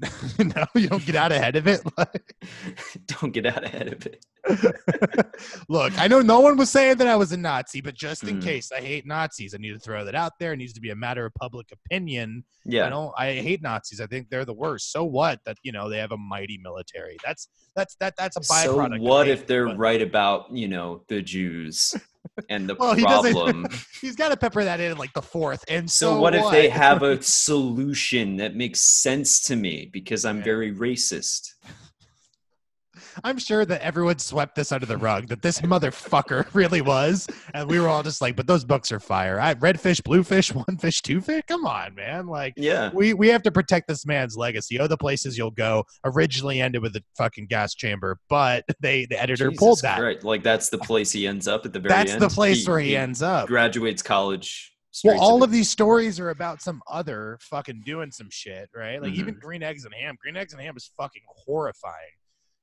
no, 0.38 0.64
you 0.74 0.88
don't 0.88 1.04
get 1.06 1.14
out 1.16 1.32
ahead 1.32 1.56
of 1.56 1.66
it. 1.68 1.80
Like, 1.96 2.34
Don't 3.06 3.32
get 3.32 3.46
out 3.46 3.64
ahead 3.64 3.88
of 3.92 4.06
it. 4.06 4.24
Look, 5.68 5.98
I 5.98 6.08
know 6.08 6.20
no 6.20 6.40
one 6.40 6.56
was 6.56 6.70
saying 6.70 6.96
that 6.98 7.06
I 7.06 7.16
was 7.16 7.32
a 7.32 7.36
Nazi, 7.36 7.80
but 7.80 7.94
just 7.94 8.24
in 8.24 8.38
Mm. 8.38 8.42
case 8.42 8.72
I 8.72 8.80
hate 8.80 9.06
Nazis, 9.06 9.54
I 9.54 9.58
need 9.58 9.72
to 9.72 9.78
throw 9.78 10.04
that 10.04 10.14
out 10.14 10.32
there. 10.40 10.52
It 10.52 10.56
needs 10.56 10.72
to 10.74 10.80
be 10.80 10.90
a 10.90 10.96
matter 10.96 11.24
of 11.24 11.32
public 11.34 11.70
opinion. 11.72 12.44
I 12.66 12.70
Yeah. 12.70 12.88
don't. 12.88 13.12
I 13.16 13.34
hate 13.34 13.62
Nazis. 13.62 14.00
I 14.00 14.06
think 14.06 14.28
they're 14.30 14.44
the 14.44 14.52
worst. 14.54 14.90
So 14.92 15.04
what? 15.04 15.38
That 15.44 15.56
you 15.62 15.72
know 15.72 15.88
they 15.88 15.98
have 15.98 16.12
a 16.12 16.16
mighty 16.16 16.58
military. 16.62 17.16
That's 17.24 17.48
that's 17.76 17.94
that 18.00 18.14
that's 18.16 18.36
a 18.36 18.40
byproduct. 18.40 18.96
of 18.96 19.00
what 19.02 19.26
hate, 19.26 19.32
if 19.32 19.46
they're 19.46 19.66
but 19.66 19.78
right 19.78 20.02
about 20.02 20.50
you 20.52 20.68
know 20.68 21.04
the 21.08 21.22
Jews 21.22 21.94
and 22.48 22.68
the 22.68 22.74
oh, 22.80 22.94
Well, 22.96 23.22
problem? 23.22 23.68
He's 24.00 24.16
got 24.16 24.30
to 24.30 24.36
pepper 24.36 24.64
that 24.64 24.80
in 24.80 24.92
in, 24.92 24.98
like 24.98 25.12
the 25.14 25.22
fourth. 25.22 25.64
And 25.68 25.90
So, 25.90 26.14
so, 26.14 26.20
what, 26.20 26.34
if 26.34 26.50
they 26.50 26.68
have 26.68 27.02
a 27.02 27.20
solution 27.22 28.36
that 28.36 28.54
makes 28.56 28.80
sense 28.80 29.40
to 29.42 29.56
me 29.56 29.90
because 29.92 30.24
I'm 30.24 30.38
Yeah. 30.38 30.44
very 30.44 30.74
racist? 30.74 31.54
I'm 33.24 33.38
sure 33.38 33.64
that 33.64 33.80
everyone 33.80 34.18
swept 34.18 34.54
this 34.54 34.70
under 34.70 34.84
the 34.84 34.98
rug. 34.98 35.28
That 35.28 35.40
this 35.40 35.62
motherfucker 35.62 36.46
really 36.54 36.82
was, 36.82 37.26
and 37.54 37.68
we 37.68 37.80
were 37.80 37.88
all 37.88 38.02
just 38.02 38.20
like, 38.20 38.36
"But 38.36 38.46
those 38.46 38.64
books 38.64 38.92
are 38.92 39.00
fire." 39.00 39.40
I 39.40 39.54
red 39.54 39.80
fish, 39.80 40.00
blue 40.02 40.22
fish, 40.22 40.54
one 40.54 40.76
fish, 40.78 41.00
two 41.00 41.22
fish. 41.22 41.42
Come 41.48 41.64
on, 41.66 41.94
man! 41.94 42.26
Like. 42.26 42.52
Yeah. 42.56 42.90
We, 42.92 43.14
we 43.14 43.28
have 43.28 43.42
to 43.44 43.50
protect 43.50 43.88
this 43.88 44.04
man's 44.04 44.36
legacy. 44.36 44.78
Oh, 44.78 44.86
the 44.86 44.98
places 44.98 45.38
you'll 45.38 45.50
go 45.50 45.84
originally 46.04 46.60
ended 46.60 46.82
with 46.82 46.94
a 46.96 47.02
fucking 47.16 47.46
gas 47.46 47.74
chamber, 47.74 48.18
but 48.28 48.64
they 48.80 49.06
the 49.06 49.20
editor 49.20 49.50
pulled 49.50 49.80
that. 49.80 49.98
Christ. 49.98 50.24
Like 50.24 50.42
that's 50.42 50.68
the 50.68 50.78
place 50.78 51.10
he 51.10 51.26
ends 51.26 51.48
up 51.48 51.64
at 51.64 51.72
the 51.72 51.80
very 51.80 51.94
end. 51.94 52.00
That's 52.00 52.12
end. 52.12 52.22
the 52.22 52.28
place 52.28 52.68
where 52.68 52.78
he, 52.78 52.94
ends 52.94 53.22
up. 53.22 53.48
Graduates 53.48 54.02
college. 54.02 54.72
Well, 55.02 55.20
all 55.20 55.42
of 55.42 55.50
these 55.50 55.68
stories 55.68 56.20
are 56.20 56.30
about 56.30 56.62
some 56.62 56.80
other 56.88 57.38
fucking 57.40 57.82
doing 57.84 58.12
some 58.12 58.28
shit, 58.30 58.68
right? 58.76 59.02
Like 59.02 59.14
even 59.14 59.34
Mhm. 59.34 59.40
Green 59.40 59.62
Eggs 59.62 59.84
and 59.84 59.92
Ham. 59.94 60.16
Green 60.22 60.36
Eggs 60.36 60.52
and 60.52 60.62
Ham 60.62 60.74
is 60.76 60.90
fucking 60.96 61.22
horrifying. 61.26 62.12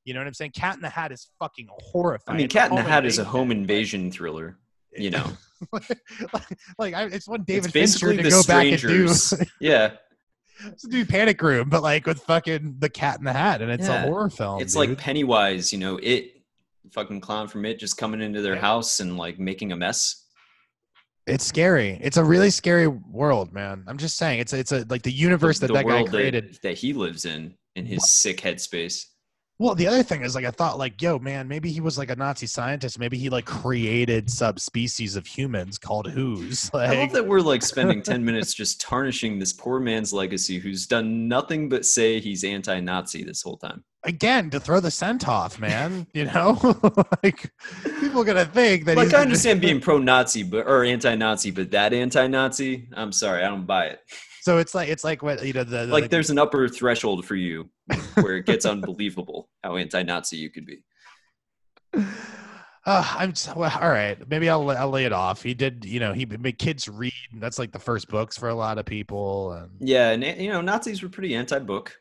You 0.04 0.14
know 0.14 0.20
what 0.20 0.28
I'm 0.28 0.34
saying? 0.34 0.52
Cat 0.52 0.76
in 0.76 0.82
the 0.82 0.90
Hat 0.90 1.12
is 1.12 1.28
fucking 1.40 1.68
horrifying. 1.70 2.36
I 2.36 2.40
mean, 2.40 2.48
Cat 2.48 2.70
in 2.72 2.76
the 2.76 2.82
Hat 2.82 3.06
is 3.06 3.20
a 3.20 3.24
home 3.24 3.52
invasion 3.52 4.12
thriller. 4.12 4.58
You 4.98 5.12
know, 5.12 5.26
like, 5.72 6.00
like 6.78 6.94
I, 6.94 7.04
it's 7.06 7.28
one 7.28 7.44
David 7.44 7.66
it's 7.66 7.74
basically 7.74 8.18
Fincher 8.18 8.30
to 8.30 8.36
go 8.36 8.44
back 8.44 8.66
and 8.66 8.82
do 8.82 9.08
strangers. 9.08 9.34
yeah, 9.62 9.92
to 10.80 10.88
do 10.90 11.06
Panic 11.06 11.42
Room, 11.42 11.70
but 11.70 11.82
like 11.82 12.06
with 12.06 12.20
fucking 12.24 12.76
the 12.80 12.90
Cat 12.90 13.20
in 13.20 13.24
the 13.26 13.32
Hat, 13.32 13.62
and 13.62 13.72
it's 13.72 13.88
Yeah. 13.88 14.04
a 14.04 14.08
horror 14.08 14.30
film. 14.30 14.62
it's 14.62 14.74
dude. 14.74 14.90
like 14.90 14.98
Pennywise. 14.98 15.72
You 15.72 15.80
know, 15.80 15.98
it 16.04 16.42
fucking 16.92 17.22
clown 17.22 17.48
from 17.48 17.64
it 17.66 17.80
just 17.80 17.98
coming 17.98 18.22
into 18.22 18.42
their 18.42 18.56
Yeah. 18.56 18.62
house 18.62 19.00
and 19.00 19.18
like 19.18 19.40
making 19.40 19.72
a 19.72 19.78
mess. 19.78 20.26
It's 21.28 21.46
scary. 21.46 22.00
It's 22.02 22.18
a 22.18 22.24
really 22.24 22.50
scary 22.50 22.88
world, 22.88 23.54
man. 23.54 23.84
I'm 23.88 23.98
just 23.98 24.18
saying. 24.18 24.40
It's 24.40 24.54
a, 24.54 24.60
it's 24.60 24.72
a 24.72 24.86
like 24.90 25.04
the 25.04 25.12
universe 25.12 25.60
the, 25.60 25.68
that 25.68 25.74
the 25.74 25.80
that 25.80 25.88
guy 25.88 26.04
created. 26.04 26.56
that, 26.56 26.62
that 26.64 26.78
he 26.78 26.92
lives 26.94 27.26
in 27.26 27.54
in 27.76 27.86
his 27.86 28.10
sick 28.10 28.42
headspace. 28.42 29.06
Well, 29.62 29.76
the 29.76 29.86
other 29.86 30.02
thing 30.02 30.24
is 30.24 30.34
like 30.34 30.43
I 30.43 30.50
thought 30.50 30.80
like, 30.80 31.00
yo, 31.04 31.19
man, 31.19 31.47
maybe 31.47 31.71
he 31.71 31.82
was 31.82 31.95
like 31.95 32.10
a 32.10 32.15
Nazi 32.15 32.47
scientist. 32.47 32.97
Maybe 32.97 33.19
he 33.19 33.30
like 33.30 33.45
created 33.45 34.28
subspecies 34.28 35.15
of 35.15 35.28
humans 35.28 35.78
called 35.78 36.10
Who's. 36.10 36.71
I 36.74 36.95
love 36.95 37.12
that 37.12 37.28
we're 37.28 37.41
like 37.41 37.62
spending 37.62 38.02
10 38.04 38.26
minutes 38.26 38.56
just 38.56 38.82
tarnishing 38.82 39.38
this 39.38 39.54
poor 39.54 39.80
man's 39.80 40.13
legacy 40.13 40.58
who's 40.58 40.88
done 40.88 41.28
nothing 41.28 41.69
but 41.69 41.86
say 41.86 42.19
he's 42.19 42.43
anti 42.43 42.80
Nazi 42.80 43.24
this 43.24 43.43
whole 43.43 43.58
time. 43.58 43.84
again, 44.04 44.50
to 44.50 44.60
throw 44.60 44.80
the 44.80 44.89
scent 44.89 45.28
off, 45.28 45.60
man. 45.60 46.08
You 46.12 46.26
know, 46.26 46.58
like 47.24 47.52
people 48.00 48.24
gonna 48.24 48.45
think 48.45 48.86
that. 48.86 48.97
Like, 48.97 49.10
he's 49.10 49.13
I 49.13 49.21
understand 49.21 49.62
being 49.62 49.80
pro 49.80 50.00
Nazi 50.00 50.41
but 50.41 50.65
or 50.65 50.84
anti 50.84 51.13
Nazi, 51.13 51.52
but 51.52 51.69
that 51.69 51.93
anti 51.93 52.26
Nazi, 52.26 52.89
I'm 52.95 53.12
sorry, 53.12 53.43
I 53.43 53.47
don't 53.50 53.67
buy 53.67 53.89
it. 53.89 54.00
So 54.42 54.58
it's 54.58 54.74
like 54.74 54.90
it's 54.90 55.04
like 55.04 55.22
what 55.22 55.46
you 55.46 55.54
know 55.54 55.64
the, 55.64 55.86
the 55.86 55.94
Like, 55.94 56.10
there's 56.10 56.32
an 56.32 56.40
upper 56.40 56.68
threshold 56.68 57.26
for 57.26 57.36
you 57.36 57.70
where 58.16 58.38
it 58.38 58.48
gets 58.48 58.66
unbelievable 58.66 59.50
how 59.64 59.76
anti 59.76 60.02
Nazi 60.02 60.38
you 60.38 60.50
could 60.50 60.66
be. 60.66 60.84
Uh, 61.94 62.02
I'm 63.18 63.34
just, 63.34 63.56
well, 63.56 63.72
all 63.80 63.90
right. 63.90 64.18
Maybe 64.28 64.50
I'll 64.50 64.68
I'll 64.72 64.90
lay 64.90 65.06
it 65.06 65.14
off. 65.14 65.44
He 65.44 65.54
did, 65.54 65.86
you 65.86 66.00
know, 66.00 66.12
he 66.12 66.26
made 66.26 66.58
kids 66.58 66.90
read. 66.90 67.14
That's 67.36 67.60
like 67.60 67.72
the 67.72 67.80
first 67.80 68.10
books 68.10 68.36
for 68.36 68.50
a 68.50 68.56
lot 68.56 68.80
of 68.80 68.86
people. 68.86 69.52
And 69.52 69.72
Yeah, 69.80 70.10
and 70.10 70.24
you 70.24 70.50
know, 70.50 70.62
Nazis 70.62 71.04
were 71.04 71.10
pretty 71.10 71.36
anti 71.36 71.60
book. 71.60 71.96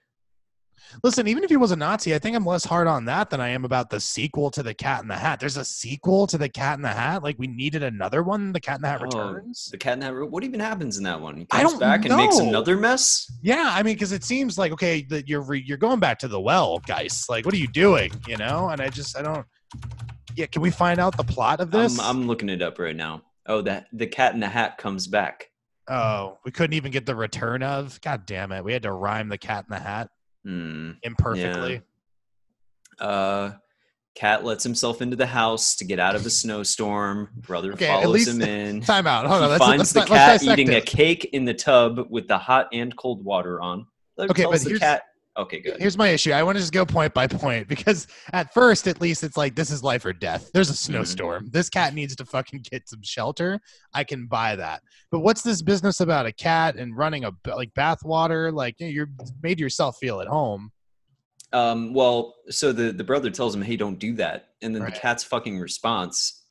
Listen, 1.03 1.27
even 1.29 1.45
if 1.45 1.51
he 1.51 1.57
was 1.57 1.71
a 1.71 1.77
Nazi, 1.77 2.15
I 2.15 2.19
think 2.19 2.37
I'm 2.37 2.45
less 2.45 2.65
hard 2.65 2.87
on 2.87 3.05
that 3.07 3.31
than 3.31 3.41
I 3.41 3.49
am 3.49 3.65
about 3.65 3.91
the 3.91 4.01
sequel 4.01 4.51
to 4.53 4.63
the 4.63 4.75
Cat 4.75 5.03
in 5.03 5.09
the 5.09 5.17
Hat. 5.17 5.41
There's 5.41 5.57
a 5.57 5.65
sequel 5.65 6.27
to 6.29 6.39
the 6.39 6.49
Cat 6.49 6.77
in 6.79 6.83
the 6.83 6.89
Hat. 6.89 7.23
Like 7.23 7.37
we 7.39 7.47
needed 7.47 7.83
another 7.83 8.23
one. 8.23 8.53
The 8.53 8.61
Cat 8.61 8.77
in 8.77 8.83
the 8.83 8.89
Hat 8.89 9.01
Oh, 9.01 9.05
Returns. 9.05 9.69
The 9.71 9.79
cat 9.79 9.95
in 9.95 10.01
the 10.01 10.07
hat. 10.07 10.31
What 10.31 10.45
even 10.45 10.61
happens 10.61 10.99
in 10.99 11.05
that 11.05 11.21
one? 11.21 11.37
He 11.37 11.47
I 11.51 11.61
comes 11.63 11.73
don't 11.73 11.81
back 11.81 12.05
and 12.05 12.17
makes 12.17 12.39
another 12.39 12.77
mess. 12.77 13.31
Yeah, 13.43 13.71
I 13.73 13.83
mean, 13.83 13.95
because 13.95 14.13
it 14.13 14.25
seems 14.25 14.59
like 14.59 14.73
okay, 14.73 15.03
that 15.11 15.29
you're 15.29 15.43
re- 15.43 15.63
you're 15.67 15.79
going 15.79 16.01
back 16.01 16.19
to 16.21 16.29
the 16.29 16.41
well, 16.41 16.79
guys. 16.87 17.27
Like, 17.29 17.45
what 17.45 17.55
are 17.55 17.59
you 17.59 17.69
doing? 17.69 18.13
You 18.27 18.37
know? 18.37 18.69
And 18.71 18.81
I 18.81 18.89
just 18.89 19.17
I 19.17 19.23
don't. 19.23 19.47
Yeah, 20.37 20.47
can 20.47 20.63
we 20.63 20.71
find 20.71 21.01
out 21.01 21.17
the 21.17 21.25
plot 21.25 21.61
of 21.61 21.71
this? 21.71 21.99
I'm, 21.99 22.19
I'm 22.21 22.27
looking 22.27 22.49
it 22.49 22.63
up 22.63 22.79
right 22.79 22.95
now. 22.97 23.23
Oh, 23.47 23.63
that 23.63 23.87
the 23.93 24.07
cat 24.07 24.35
in 24.35 24.41
the 24.41 24.49
hat 24.49 24.79
comes 24.79 25.07
back. 25.07 25.47
oh, 25.89 26.39
we 26.45 26.53
couldn't 26.53 26.75
even 26.75 26.93
get 26.93 27.05
the 27.07 27.17
return 27.17 27.63
of. 27.63 28.01
God 28.01 28.27
damn 28.27 28.53
it, 28.53 28.63
we 28.65 28.73
had 28.73 28.83
to 28.85 28.93
rhyme 28.93 29.29
the 29.29 29.39
Cat 29.39 29.65
in 29.69 29.75
the 29.75 29.81
Hat 29.81 30.09
Hmm. 30.45 30.93
imperfectly. 31.03 31.83
Uh, 32.99 33.53
cat 34.15 34.45
lets 34.45 34.65
himself 34.65 35.01
into 35.01 35.17
the 35.17 35.27
house 35.27 35.77
to 35.77 35.85
get 35.85 35.99
out 35.99 36.15
of 36.15 36.25
the 36.25 36.31
snowstorm. 36.31 37.29
Brother 37.37 37.73
Okay, 37.73 37.87
follows 37.87 38.13
least- 38.13 38.29
him 38.31 38.43
in. 38.43 38.81
Time 38.83 39.07
out. 39.07 39.27
Hold 39.27 39.39
he 39.41 39.45
on. 39.45 39.51
Let's, 39.51 39.65
finds 39.65 39.93
the 39.93 40.05
cat 40.05 40.43
eating 40.43 40.75
a 40.75 40.81
cake 40.81 41.27
in 41.33 41.45
the 41.45 41.55
tub 41.55 42.07
with 42.11 42.29
the 42.29 42.39
hot 42.39 42.69
and 42.73 42.95
cold 42.97 43.25
water 43.25 43.61
on. 43.61 43.87
Okay, 44.19 44.43
tells 44.43 44.65
but 44.65 44.73
the 44.73 44.79
cat. 44.79 45.03
Okay, 45.39 45.61
good. 45.61 45.77
Here's 45.79 45.97
my 45.97 46.09
issue. 46.09 46.33
I 46.33 46.43
want 46.43 46.57
to 46.57 46.61
just 46.61 46.73
go 46.73 46.85
point 46.85 47.15
by 47.15 47.27
point 47.27 47.69
because 47.69 48.09
at 48.33 48.53
first, 48.53 48.89
at 48.89 49.01
least, 49.01 49.23
it's 49.23 49.37
like 49.37 49.55
this 49.55 49.71
is 49.71 49.83
life 49.83 50.05
or 50.05 50.13
death. 50.13 50.51
There's 50.53 50.69
a 50.71 50.73
Mm-hmm. 50.73 50.93
snowstorm. 50.93 51.49
This 51.53 51.69
cat 51.69 51.95
needs 51.95 52.17
to 52.17 52.25
fucking 52.25 52.65
get 52.71 52.89
some 52.89 53.01
shelter. 53.03 53.61
I 53.95 54.03
can 54.05 54.27
buy 54.27 54.57
that. 54.57 54.83
But 55.11 55.21
what's 55.21 55.43
this 55.43 55.63
business 55.63 56.01
about 56.01 56.27
a 56.27 56.33
cat 56.33 56.77
and 56.77 56.97
running 56.97 57.25
a 57.25 57.31
like 57.47 57.73
bath 57.75 58.05
water? 58.05 58.51
Like 58.51 58.75
you 58.81 58.87
know, 58.87 58.91
you're 58.93 59.11
made 59.43 59.61
yourself 59.61 59.97
feel 59.99 60.21
at 60.21 60.27
home. 60.27 60.73
Um, 61.53 61.95
well, 61.95 62.35
so 62.49 62.73
the 62.73 62.93
the 62.93 63.05
brother 63.05 63.31
tells 63.31 63.55
him, 63.55 63.63
"Hey, 63.63 63.77
don't 63.77 63.99
do 63.99 64.15
that," 64.15 64.51
and 64.63 64.75
then 64.75 64.83
Right. 64.83 64.93
the 64.95 65.01
cat's 65.01 65.23
fucking 65.25 65.59
response 65.59 66.45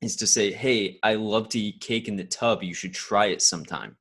is 0.00 0.16
to 0.16 0.26
say, 0.26 0.52
"Hey, 0.52 0.98
I 1.02 1.14
love 1.14 1.48
to 1.50 1.58
eat 1.58 1.80
cake 1.80 2.08
in 2.08 2.16
the 2.16 2.24
tub. 2.24 2.62
You 2.62 2.74
should 2.74 2.94
try 2.94 3.26
it 3.26 3.42
sometime." 3.42 3.96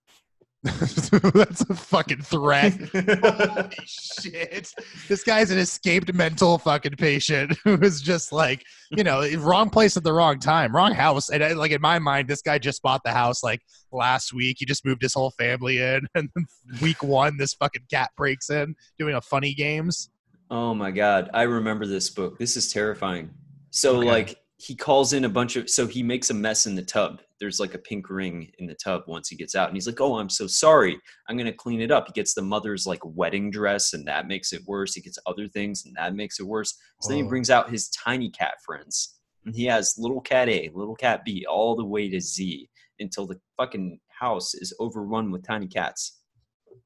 That's 0.64 1.62
a 1.62 1.76
fucking 1.76 2.22
threat. 2.22 2.74
Holy 2.94 3.70
shit. 3.86 4.72
This 5.08 5.24
guy's 5.24 5.52
an 5.52 5.60
escaped 5.60 6.14
mental 6.14 6.58
fucking 6.58 6.96
patient 6.98 7.58
who 7.64 7.76
is 7.82 8.02
just 8.02 8.32
like, 8.32 8.64
you 8.92 9.04
know, 9.04 9.28
wrong 9.38 9.70
place 9.70 9.98
at 9.98 10.04
the 10.04 10.12
wrong 10.12 10.40
time, 10.40 10.76
wrong 10.76 10.94
house. 10.94 11.30
And 11.30 11.44
uh, 11.44 11.56
like 11.56 11.72
in 11.72 11.82
my 11.82 12.00
mind, 12.00 12.28
this 12.28 12.42
guy 12.42 12.58
just 12.58 12.82
bought 12.82 13.02
the 13.06 13.12
house 13.12 13.44
like 13.44 13.62
last 13.92 14.34
week. 14.34 14.58
He 14.60 14.66
just 14.66 14.84
moved 14.86 15.02
his 15.04 15.14
whole 15.14 15.32
family 15.32 15.78
in. 15.78 16.02
And 16.16 16.30
then 16.36 16.46
week 16.82 17.04
one, 17.04 17.38
this 17.38 17.54
fucking 17.54 17.84
cat 17.92 18.10
breaks 18.18 18.50
in 18.50 18.76
doing 18.98 19.16
a 19.16 19.22
funny 19.22 19.54
games. 19.54 20.10
Oh 20.50 20.74
my 20.74 20.92
god, 20.92 21.30
I 21.34 21.44
remember 21.44 21.86
this 21.86 22.10
book. 22.10 22.40
This 22.40 22.58
is 22.58 22.72
terrifying. 22.72 23.30
So 23.70 23.98
Okay. 23.98 24.08
like 24.08 24.40
he 24.58 24.76
calls 24.76 25.14
in 25.14 25.24
a 25.26 25.30
bunch 25.30 25.56
of 25.56 25.70
so 25.70 25.86
he 25.86 26.02
makes 26.02 26.30
a 26.30 26.34
mess 26.34 26.66
in 26.66 26.76
the 26.76 26.82
tub. 26.82 27.22
There's 27.40 27.60
like 27.60 27.74
a 27.74 27.80
pink 27.80 28.10
ring 28.10 28.52
in 28.58 28.66
the 28.66 28.76
tub 28.76 29.04
once 29.08 29.30
he 29.30 29.36
gets 29.36 29.56
out 29.56 29.68
and 29.68 29.78
he's 29.78 29.88
like, 29.88 30.02
"Oh, 30.02 30.18
I'm 30.18 30.30
so 30.30 30.48
sorry. 30.48 31.00
I'm 31.28 31.38
going 31.38 31.46
to 31.46 31.54
clean 31.54 31.82
it 31.82 31.92
up." 31.92 32.08
He 32.08 32.14
gets 32.14 32.34
the 32.34 32.42
mother's 32.42 32.88
like 32.88 33.02
wedding 33.04 33.52
dress 33.52 33.94
and 33.94 34.08
that 34.08 34.28
makes 34.28 34.54
it 34.54 34.62
worse. 34.66 34.96
He 34.96 35.02
gets 35.02 35.20
other 35.26 35.48
things 35.48 35.86
and 35.86 35.96
that 35.96 36.16
makes 36.16 36.40
it 36.40 36.48
worse. 36.48 36.76
So 37.02 37.10
then 37.10 37.18
he 37.18 37.24
oh. 37.24 37.30
brings 37.30 37.50
out 37.50 37.70
his 37.70 37.90
tiny 37.90 38.30
cat 38.30 38.56
friends. 38.66 39.20
And 39.46 39.56
he 39.56 39.66
has 39.66 39.96
little 39.98 40.20
cat 40.20 40.50
A, 40.50 40.70
little 40.74 40.96
cat 40.96 41.24
B, 41.24 41.46
all 41.50 41.76
the 41.76 41.86
way 41.86 42.10
to 42.10 42.20
Z 42.20 42.70
until 43.00 43.26
the 43.26 43.40
fucking 43.56 44.00
house 44.10 44.54
is 44.54 44.74
overrun 44.80 45.32
with 45.32 45.46
tiny 45.46 45.68
cats. 45.68 46.22
And 46.70 46.82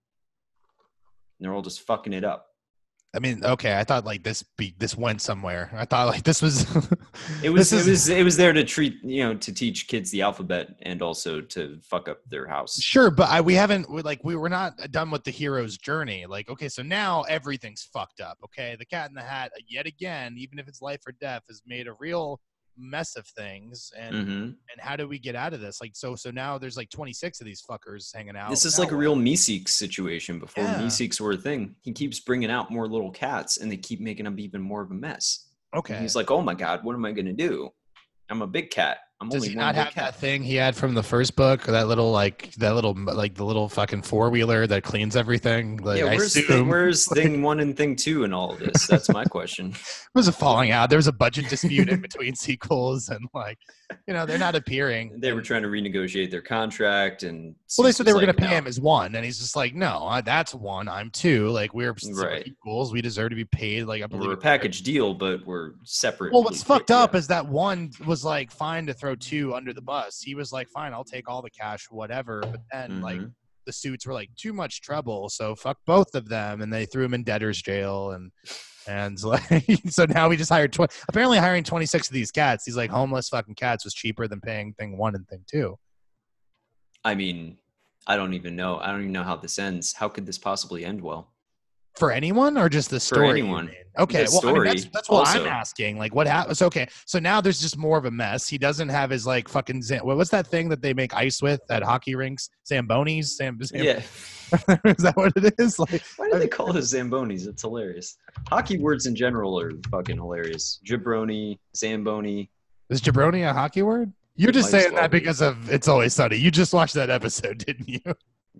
they're 1.39 1.53
all 1.53 1.61
just 1.61 1.81
fucking 1.81 2.13
it 2.13 2.23
up. 2.23 2.50
I 3.13 3.19
mean, 3.19 3.43
okay, 3.43 3.77
I 3.77 3.83
thought 3.83 4.05
like 4.05 4.23
this 4.23 4.41
be 4.57 4.73
this 4.77 4.95
went 4.97 5.21
somewhere. 5.21 5.69
I 5.73 5.83
thought 5.83 6.07
like 6.07 6.23
this 6.23 6.41
was 6.41 6.61
It 7.43 7.49
was 7.49 7.69
this 7.69 7.73
it 7.73 7.79
is- 7.79 7.87
was 7.87 8.09
it 8.09 8.23
was 8.23 8.37
there 8.37 8.53
to 8.53 8.63
treat 8.63 9.03
you 9.03 9.23
know 9.23 9.33
to 9.35 9.51
teach 9.53 9.87
kids 9.87 10.11
the 10.11 10.21
alphabet 10.21 10.75
and 10.83 11.01
also 11.01 11.41
to 11.41 11.77
fuck 11.83 12.07
up 12.07 12.19
their 12.29 12.47
house. 12.47 12.79
Sure, 12.81 13.11
but 13.11 13.29
I, 13.29 13.41
we 13.41 13.53
haven't 13.53 13.89
we, 13.91 14.01
like 14.01 14.21
we 14.23 14.35
were 14.37 14.47
not 14.49 14.73
done 14.91 15.11
with 15.11 15.25
the 15.25 15.31
hero's 15.31 15.77
journey. 15.77 16.25
Like, 16.25 16.49
okay, 16.49 16.69
so 16.69 16.83
now 16.83 17.23
everything's 17.23 17.83
fucked 17.83 18.21
up. 18.21 18.37
Okay, 18.45 18.77
the 18.79 18.85
Cat 18.85 19.09
in 19.09 19.15
the 19.15 19.21
Hat 19.21 19.51
yet 19.67 19.85
again, 19.87 20.35
even 20.37 20.57
if 20.57 20.69
it's 20.69 20.81
life 20.81 21.01
or 21.05 21.11
death, 21.19 21.43
has 21.49 21.61
made 21.65 21.87
a 21.87 21.93
real 21.99 22.39
mess 22.77 23.15
of 23.15 23.27
things. 23.27 23.91
And 23.97 24.15
hmm 24.15 24.31
and 24.71 24.79
how 24.79 24.95
do 24.95 25.07
we 25.07 25.19
get 25.19 25.35
out 25.35 25.53
of 25.53 25.59
this? 25.59 25.81
Like, 25.81 25.91
so 25.95 26.15
so 26.15 26.31
now 26.31 26.57
there's 26.57 26.77
like 26.77 26.89
26 26.89 27.41
of 27.41 27.45
these 27.45 27.61
fuckers 27.69 28.13
hanging 28.15 28.35
out. 28.37 28.49
This 28.49 28.65
is 28.65 28.79
like 28.79 28.91
a 28.91 28.95
real 28.95 29.15
Meeseeks 29.15 29.69
situation 29.69 30.39
before 30.39 30.63
Yeah. 30.63 30.79
Meeseeks 30.81 31.19
were 31.19 31.31
a 31.31 31.37
thing. 31.37 31.75
He 31.81 31.91
keeps 31.91 32.19
bringing 32.19 32.49
out 32.49 32.71
more 32.71 32.87
little 32.87 33.11
cats 33.11 33.57
and 33.57 33.71
they 33.71 33.77
keep 33.77 33.99
making 33.99 34.25
them 34.25 34.39
even 34.39 34.61
more 34.61 34.81
of 34.81 34.91
a 34.91 34.93
mess. 34.93 35.47
And 35.73 35.79
okay. 35.79 35.99
he's 35.99 36.15
like, 36.15 36.31
"Oh 36.31 36.41
my 36.41 36.53
god, 36.53 36.83
what 36.83 36.95
am 36.95 37.05
I 37.05 37.11
gonna 37.11 37.33
do? 37.33 37.69
I'm 38.29 38.41
a 38.41 38.47
big 38.47 38.69
cat. 38.71 38.99
I'm 39.21 39.29
Does 39.29 39.45
he 39.45 39.53
not 39.53 39.75
have 39.75 39.93
cat." 39.93 39.95
that 39.95 40.15
thing 40.15 40.41
he 40.41 40.55
had 40.55 40.75
from 40.75 40.95
the 40.95 41.03
first 41.03 41.35
book? 41.35 41.63
That 41.63 41.87
little 41.87 42.11
like 42.11 42.53
that 42.55 42.73
little 42.73 42.95
like 42.95 43.35
the 43.35 43.45
little 43.45 43.69
fucking 43.69 44.01
four 44.01 44.31
wheeler 44.31 44.65
that 44.65 44.81
cleans 44.83 45.15
everything. 45.15 45.77
Like, 45.77 45.99
yeah, 45.99 46.05
where's 46.05 46.33
thing, 46.33 46.67
where's 46.67 47.05
thing 47.13 47.43
one 47.43 47.59
and 47.59 47.77
thing 47.77 47.95
two 47.95 48.23
and 48.23 48.33
all 48.33 48.53
of 48.53 48.59
this? 48.59 48.87
That's 48.87 49.09
my 49.09 49.23
question. 49.25 49.75
It 50.13 50.17
was 50.17 50.27
a 50.27 50.33
falling 50.33 50.71
out. 50.71 50.89
There 50.89 50.97
was 50.97 51.07
a 51.07 51.13
budget 51.13 51.47
dispute 51.47 51.87
in 51.87 52.01
between 52.01 52.35
sequels, 52.35 53.07
and 53.07 53.29
like, 53.33 53.57
you 54.05 54.13
know, 54.13 54.25
they're 54.25 54.37
not 54.37 54.55
appearing. 54.55 55.17
They 55.21 55.31
were 55.31 55.41
trying 55.41 55.61
to 55.61 55.69
renegotiate 55.69 56.31
their 56.31 56.41
contract, 56.41 57.23
and 57.23 57.55
well, 57.77 57.85
they 57.85 57.93
said 57.93 58.05
they 58.05 58.11
were 58.11 58.19
going 58.19 58.27
to 58.27 58.33
pay 58.33 58.49
"No." 58.49 58.57
him 58.57 58.67
as 58.67 58.77
one, 58.77 59.15
and 59.15 59.23
he's 59.23 59.39
just 59.39 59.55
like, 59.55 59.73
no, 59.73 60.05
I, 60.05 60.19
that's 60.19 60.53
one. 60.53 60.89
I'm 60.89 61.11
two. 61.11 61.47
Like 61.51 61.73
we're 61.73 61.95
Right. 62.11 62.45
equals. 62.45 62.91
We 62.91 63.01
deserve 63.01 63.29
to 63.29 63.37
be 63.37 63.45
paid. 63.45 63.85
Like 63.85 64.03
I 64.03 64.07
believe 64.07 64.27
We're 64.27 64.33
a 64.33 64.37
package 64.37 64.81
deal, 64.81 65.13
but 65.13 65.45
we're 65.45 65.75
separate. 65.85 66.33
Well, 66.33 66.43
what's 66.43 66.61
fucked 66.61 66.91
up 66.91 67.13
yeah. 67.13 67.19
is 67.19 67.27
that 67.27 67.47
one 67.47 67.91
was 68.05 68.25
like 68.25 68.51
fine 68.51 68.87
to 68.87 68.93
throw 68.93 69.10
two 69.15 69.53
under 69.53 69.73
the 69.73 69.81
bus. 69.81 70.21
He 70.21 70.35
was 70.35 70.51
like, 70.51 70.69
fine, 70.69 70.93
I'll 70.93 71.03
take 71.03 71.29
all 71.29 71.41
the 71.41 71.49
cash, 71.49 71.87
whatever. 71.89 72.41
But 72.41 72.61
then 72.71 73.01
like 73.01 73.19
Mhm. 73.21 73.33
the 73.65 73.73
suits 73.73 74.05
were 74.05 74.13
like 74.13 74.29
too 74.35 74.53
much 74.53 74.81
trouble, 74.81 75.29
so 75.29 75.55
fuck 75.55 75.77
both 75.85 76.15
of 76.15 76.27
them, 76.29 76.61
and 76.61 76.71
they 76.71 76.85
threw 76.85 77.03
him 77.05 77.13
in 77.13 77.23
debtor's 77.23 77.61
jail 77.61 78.11
and. 78.11 78.31
And 78.87 79.21
like, 79.23 79.43
so 79.89 80.05
now 80.05 80.27
we 80.27 80.35
just 80.37 80.49
hired. 80.49 80.73
Tw- 80.73 80.91
apparently, 81.07 81.37
hiring 81.37 81.63
twenty 81.63 81.85
six 81.85 82.07
of 82.07 82.15
these 82.15 82.31
cats, 82.31 82.65
these 82.65 82.75
like 82.75 82.89
homeless 82.89 83.29
fucking 83.29 83.53
cats, 83.53 83.83
was 83.83 83.93
cheaper 83.93 84.27
than 84.27 84.41
paying 84.41 84.73
thing 84.73 84.97
one 84.97 85.13
and 85.13 85.27
thing 85.27 85.43
two. 85.47 85.77
I 87.05 87.13
mean, 87.13 87.57
I 88.07 88.15
don't 88.15 88.33
even 88.33 88.55
know. 88.55 88.79
I 88.79 88.87
don't 88.87 89.01
even 89.01 89.11
know 89.11 89.21
how 89.21 89.35
this 89.35 89.59
ends. 89.59 89.93
How 89.93 90.09
could 90.09 90.25
this 90.25 90.39
possibly 90.39 90.83
end 90.83 90.99
well? 91.01 91.30
For 91.97 92.11
anyone 92.11 92.57
or 92.57 92.69
just 92.69 92.89
the 92.89 92.99
story? 92.99 93.27
you 93.39 93.45
anyone. 93.45 93.69
Okay, 93.99 94.23
The 94.23 94.39
well, 94.43 94.55
I 94.55 94.59
mean, 94.59 94.63
that's, 94.63 94.85
that's 94.85 95.09
what 95.09 95.27
I'm 95.27 95.45
asking. 95.45 95.97
Like, 95.97 96.15
what 96.15 96.25
happens? 96.25 96.61
Okay, 96.61 96.87
so 97.05 97.19
now 97.19 97.41
there's 97.41 97.59
just 97.59 97.77
more 97.77 97.97
of 97.97 98.05
a 98.05 98.11
mess. 98.11 98.47
He 98.47 98.57
doesn't 98.57 98.87
have 98.87 99.09
his 99.09 99.27
like 99.27 99.49
fucking. 99.49 99.81
Zam- 99.81 100.05
what- 100.05 100.15
what's 100.15 100.29
that 100.29 100.47
thing 100.47 100.69
that 100.69 100.81
they 100.81 100.93
make 100.93 101.13
ice 101.13 101.41
with 101.41 101.59
at 101.69 101.83
hockey 101.83 102.15
rinks? 102.15 102.49
Zambonis. 102.69 103.25
Sam. 103.25 103.59
Zam- 103.61 103.83
Yeah. 103.83 104.01
is 104.85 105.03
that 105.03 105.13
what 105.15 105.33
it 105.35 105.53
is? 105.59 105.77
Like, 105.79 106.01
Why 106.17 106.29
do 106.31 106.39
they 106.39 106.47
call 106.47 106.69
it 106.75 106.79
Zambonis? 106.79 107.47
It's 107.47 107.61
hilarious. 107.61 108.17
Hockey 108.49 108.77
words 108.77 109.05
in 109.05 109.15
general 109.15 109.59
are 109.59 109.71
fucking 109.91 110.17
hilarious. 110.17 110.79
Jabroni, 110.85 111.57
Zamboni. 111.75 112.49
is 112.89 113.01
jabroni 113.01 113.49
a 113.49 113.53
hockey 113.53 113.81
word? 113.81 114.11
You're 114.35 114.51
just 114.53 114.71
saying 114.71 114.93
well 114.93 115.01
that 115.03 115.11
be. 115.11 115.19
because 115.19 115.41
of 115.41 115.69
It's 115.69 115.87
Always 115.89 116.13
Sunny. 116.13 116.37
You 116.37 116.51
just 116.51 116.73
watched 116.73 116.93
that 116.95 117.09
episode, 117.09 117.57
didn't 117.65 117.87
you? 117.89 117.99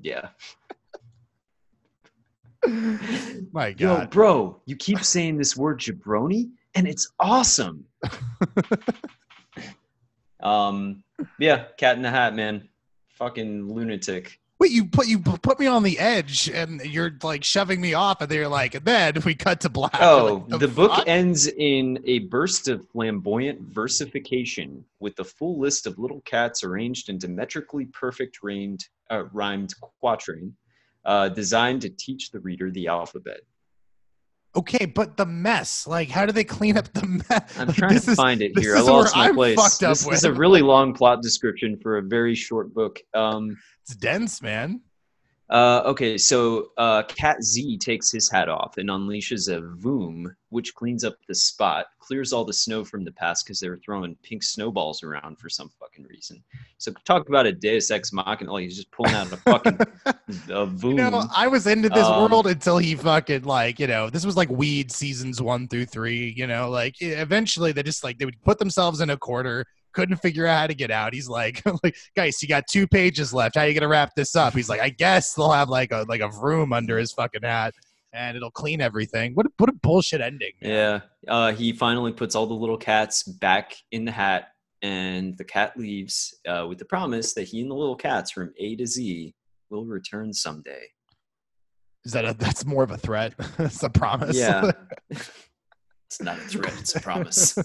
Yeah. 0.02 0.30
My 3.52 3.72
God. 3.72 3.80
Yo, 3.80 4.06
bro, 4.08 4.62
you 4.66 4.76
keep 4.76 5.04
saying 5.04 5.38
this 5.38 5.58
word 5.58 5.80
jabroni, 5.80 6.52
and 6.76 6.88
it's 6.88 7.12
awesome. 7.20 7.86
um, 10.44 11.04
yeah, 11.40 11.66
Cat 11.78 11.96
in 11.96 12.04
the 12.04 12.10
Hat, 12.10 12.36
man. 12.36 12.70
Fucking 13.10 13.68
lunatic. 13.68 14.40
Wait, 14.62 14.70
you 14.70 14.86
put 14.86 15.08
you 15.08 15.18
put 15.18 15.60
me 15.60 15.66
on 15.66 15.82
the 15.82 15.98
edge, 15.98 16.48
and 16.48 16.82
you're 16.82 17.18
like 17.24 17.44
shoving 17.44 17.82
me 17.82 17.96
off, 17.96 18.22
and 18.22 18.30
they're 18.30 18.48
like, 18.48 18.76
and 18.76 18.86
then 18.86 19.16
we 19.26 19.34
cut 19.34 19.60
to 19.62 19.70
black. 19.70 19.98
Oh, 20.00 20.46
like, 20.48 20.60
the 20.60 20.68
book 20.68 21.04
ends 21.08 21.48
in 21.48 21.98
a 22.06 22.20
burst 22.20 22.68
of 22.68 22.88
flamboyant 22.90 23.60
versification 23.60 24.86
with 25.00 25.18
a 25.18 25.24
full 25.24 25.60
list 25.60 25.88
of 25.88 25.98
little 25.98 26.22
cats 26.26 26.64
arranged 26.64 27.10
into 27.10 27.28
metrically 27.28 27.86
perfect 27.86 28.44
rhymed, 28.44 28.88
uh, 29.10 29.24
rhymed 29.34 29.74
quatrain, 30.00 30.54
uh, 31.06 31.30
designed 31.30 31.82
to 31.82 31.90
teach 31.90 32.32
the 32.32 32.40
reader 32.40 32.70
the 32.72 32.88
alphabet. 32.88 33.42
Okay, 34.56 34.86
but 34.86 35.16
the 35.16 35.26
mess. 35.26 35.88
Like, 35.88 36.10
how 36.10 36.26
do 36.26 36.34
they 36.34 36.44
clean 36.44 36.78
up 36.78 36.92
the 36.94 37.06
mess? 37.08 37.58
I'm 37.58 37.68
Like, 37.68 37.78
trying 37.78 38.00
to 38.00 38.12
is- 38.12 38.16
find 38.16 38.42
it 38.42 38.58
here. 38.60 38.76
I 38.76 38.82
lost 38.82 39.16
my 39.16 39.30
I'm 39.30 39.36
place. 39.36 39.78
this 39.78 40.06
is 40.08 40.24
a 40.26 40.34
really 40.34 40.62
long 40.62 40.94
plot 40.94 41.22
description 41.22 41.78
for 41.82 41.98
a 41.98 42.02
very 42.02 42.36
short 42.36 42.74
book. 42.74 43.00
Um, 43.14 43.58
It's 43.86 43.96
dense, 43.96 44.42
man. 44.42 44.82
Uh, 45.52 45.84
okay, 45.86 46.18
so 46.18 46.70
uh, 46.78 47.04
Cat 47.04 47.44
Z 47.44 47.78
takes 47.80 48.10
his 48.10 48.30
hat 48.32 48.48
off 48.48 48.78
and 48.78 48.88
unleashes 48.90 49.54
a 49.54 49.60
voom, 49.62 50.34
which 50.48 50.74
cleans 50.74 51.04
up 51.04 51.16
the 51.28 51.36
spot, 51.36 51.88
clears 52.00 52.32
all 52.32 52.46
the 52.46 52.54
snow 52.54 52.86
from 52.86 53.04
the 53.04 53.12
past 53.12 53.46
because 53.46 53.60
they 53.60 53.68
were 53.68 53.80
throwing 53.84 54.16
pink 54.24 54.44
snowballs 54.44 55.04
around 55.04 55.38
for 55.40 55.50
some 55.50 55.70
fucking 55.78 56.06
reason. 56.06 56.42
So 56.78 56.94
talk 57.04 57.28
about 57.28 57.46
a 57.48 57.52
Deus 57.52 57.92
Ex 57.92 58.14
Machina, 58.14 58.50
like 58.54 58.64
he's 58.64 58.78
just 58.78 58.92
pulling 58.92 59.14
out 59.14 59.30
a 59.34 59.38
fucking 59.38 59.78
a 60.06 60.16
voom. 60.68 60.84
You 60.84 61.12
know, 61.12 61.26
I 61.36 61.48
was 61.50 61.68
into 61.68 61.90
this 61.90 62.08
Um, 62.08 62.32
world 62.32 62.48
until 62.48 62.78
he 62.78 62.96
fucking 62.96 63.44
like, 63.44 63.78
you 63.78 63.88
know, 63.88 64.10
this 64.10 64.26
was 64.26 64.38
like 64.38 64.50
weed 64.50 64.90
seasons 64.90 65.42
one 65.42 65.68
through 65.68 65.88
three. 65.88 66.34
You 66.38 66.48
know, 66.48 66.70
like 66.70 66.96
eventually 67.02 67.74
they 67.74 67.84
just 67.84 68.06
like 68.06 68.18
they 68.20 68.26
would 68.26 68.42
put 68.44 68.58
themselves 68.58 69.02
in 69.02 69.10
a 69.10 69.18
corner, 69.18 69.66
couldn't 69.94 70.18
figure 70.18 70.46
out 70.46 70.60
how 70.60 70.68
to 70.68 70.74
get 70.74 70.92
out. 70.92 71.14
He's 71.14 71.30
like, 71.30 71.62
like 71.84 71.96
guys, 72.16 72.42
you 72.42 72.48
got 72.48 72.66
two 72.68 72.88
pages 72.88 73.34
left. 73.34 73.56
How 73.56 73.64
you 73.64 73.74
gonna 73.74 73.88
wrap 73.88 74.16
this 74.16 74.36
up? 74.36 74.54
He's 74.54 74.70
like, 74.70 74.82
I 74.82 74.90
guess 74.90 75.34
they'll 75.34 75.52
have 75.52 75.70
like 75.70 75.92
a 75.92 76.06
like 76.08 76.22
a 76.22 76.30
room 76.30 76.74
under 76.74 76.98
his 76.98 77.12
fucking 77.12 77.44
hat, 77.44 77.74
and 78.14 78.36
it'll 78.38 78.52
clean 78.52 78.82
everything. 78.82 79.34
What 79.34 79.46
a, 79.46 79.50
what 79.58 79.70
a 79.70 79.74
bullshit 79.74 80.22
ending. 80.22 80.54
man. 80.62 80.72
yeah, 80.72 81.00
uh, 81.28 81.52
he 81.52 81.74
finally 81.74 82.12
puts 82.12 82.36
all 82.36 82.48
the 82.48 82.54
little 82.54 82.78
cats 82.78 83.24
back 83.24 83.76
in 83.92 84.06
the 84.06 84.12
hat, 84.12 84.50
and 84.82 85.38
the 85.38 85.44
cat 85.44 85.78
leaves 85.78 86.36
uh, 86.48 86.66
with 86.68 86.78
the 86.78 86.86
promise 86.86 87.34
that 87.34 87.44
he 87.44 87.62
and 87.62 87.72
the 87.72 87.76
little 87.76 87.96
cats 87.96 88.32
from 88.32 88.54
A 88.58 88.76
to 88.76 88.86
Z 88.86 89.34
will 89.70 89.86
return 89.86 90.34
someday. 90.34 90.84
Is 92.04 92.14
that 92.14 92.26
a, 92.26 92.34
that's 92.34 92.66
more 92.66 92.84
of 92.84 92.92
a 92.92 92.98
threat? 92.98 93.34
it's 93.60 93.84
a 93.84 93.90
promise. 93.90 94.36
Yeah. 94.36 94.72
it's 95.10 96.22
not 96.22 96.38
a 96.38 96.42
threat, 96.42 96.74
it's 96.80 96.96
a 96.96 97.00
promise. 97.00 97.58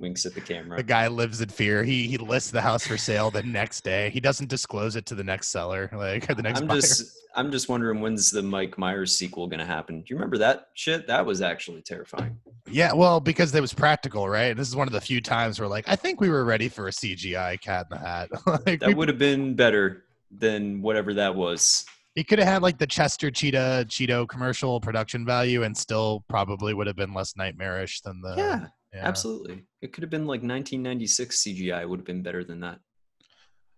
Winks 0.00 0.24
at 0.26 0.34
the 0.34 0.40
camera. 0.40 0.78
The 0.78 0.82
guy 0.82 1.06
lives 1.08 1.40
in 1.40 1.48
fear. 1.50 1.84
He 1.84 2.08
he 2.08 2.16
lists 2.16 2.50
the 2.50 2.60
house 2.62 2.86
for 2.86 2.96
sale 2.96 3.30
the 3.30 3.42
next 3.42 3.84
day. 3.84 4.10
He 4.10 4.18
doesn't 4.20 4.48
disclose 4.48 4.96
it 4.96 5.06
to 5.06 5.14
the 5.14 5.22
next 5.24 5.48
seller, 5.48 5.90
like 5.92 6.28
or 6.30 6.34
the 6.34 6.42
next 6.42 6.60
I'm 6.62 6.66
buyer. 6.66 6.80
just 6.80 7.16
I'm 7.36 7.50
just 7.52 7.68
wondering 7.68 8.00
when's 8.00 8.30
the 8.30 8.42
Mike 8.42 8.78
Myers 8.78 9.16
sequel 9.16 9.46
gonna 9.46 9.66
happen. 9.66 9.98
Do 10.00 10.06
you 10.08 10.16
remember 10.16 10.38
that 10.38 10.68
shit? 10.74 11.06
That 11.06 11.24
was 11.24 11.42
actually 11.42 11.82
terrifying. 11.82 12.38
Yeah, 12.68 12.92
well, 12.92 13.20
because 13.20 13.54
it 13.54 13.60
was 13.60 13.74
practical, 13.74 14.28
right? 14.28 14.56
This 14.56 14.68
is 14.68 14.74
one 14.76 14.86
of 14.88 14.92
the 14.92 15.00
few 15.00 15.20
times 15.20 15.60
where, 15.60 15.68
like, 15.68 15.88
I 15.88 15.96
think 15.96 16.20
we 16.20 16.28
were 16.30 16.44
ready 16.44 16.68
for 16.68 16.88
a 16.88 16.90
CGI 16.90 17.60
Cat 17.60 17.86
in 17.90 17.98
the 17.98 18.04
Hat. 18.04 18.30
like, 18.66 18.80
That 18.80 18.88
we, 18.88 18.94
would 18.94 19.08
have 19.08 19.18
been 19.18 19.54
better 19.54 20.04
than 20.30 20.80
whatever 20.80 21.12
that 21.14 21.34
was. 21.34 21.84
he 22.14 22.22
could 22.24 22.38
have 22.38 22.46
had 22.48 22.62
like 22.62 22.78
the 22.78 22.86
Chester 22.86 23.30
Cheetah 23.30 23.86
Cheeto 23.88 24.26
commercial 24.28 24.80
production 24.80 25.26
value, 25.26 25.62
and 25.64 25.76
still 25.76 26.24
probably 26.28 26.74
would 26.74 26.86
have 26.86 26.96
been 26.96 27.12
less 27.14 27.36
nightmarish 27.36 28.00
than 28.02 28.20
the. 28.22 28.34
yeah, 28.36 28.66
absolutely. 28.94 29.64
It 29.82 29.92
could 29.92 30.02
have 30.02 30.10
been 30.10 30.26
like 30.26 30.42
1996 30.42 31.42
CGI 31.42 31.88
would 31.88 32.00
have 32.00 32.06
been 32.06 32.22
better 32.22 32.44
than 32.44 32.60
that. 32.60 32.80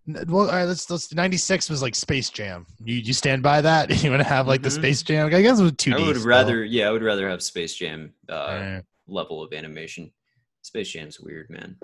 Well, 0.05 0.47
all 0.49 0.55
right, 0.55 0.65
let's 0.65 0.89
let's. 0.89 1.13
Ninety 1.13 1.37
six 1.37 1.69
was 1.69 1.81
like 1.81 1.95
Space 1.95 2.29
Jam. 2.29 2.65
You 2.83 2.95
you 2.95 3.13
stand 3.13 3.41
by 3.41 3.61
that? 3.61 3.89
You 4.03 4.09
want 4.11 4.21
to 4.21 4.27
have 4.27 4.47
like 4.49 4.61
the 4.61 4.67
Mhm. 4.67 4.73
Space 4.75 5.01
Jam? 5.01 5.27
I 5.33 5.41
guess 5.41 5.59
it 5.59 5.63
was 5.63 5.71
two 5.77 5.93
I 5.93 5.97
D. 5.97 6.07
would 6.07 6.17
rather, 6.17 6.65
yeah, 6.65 6.89
I 6.89 6.91
would 6.91 7.03
rather 7.03 7.29
have 7.29 7.41
Space 7.41 7.73
Jam 7.75 8.13
uh, 8.27 8.81
level 9.07 9.41
of 9.41 9.53
animation. 9.53 10.11
Space 10.61 10.89
Jam's 10.91 11.21
weird, 11.21 11.49
man. 11.49 11.77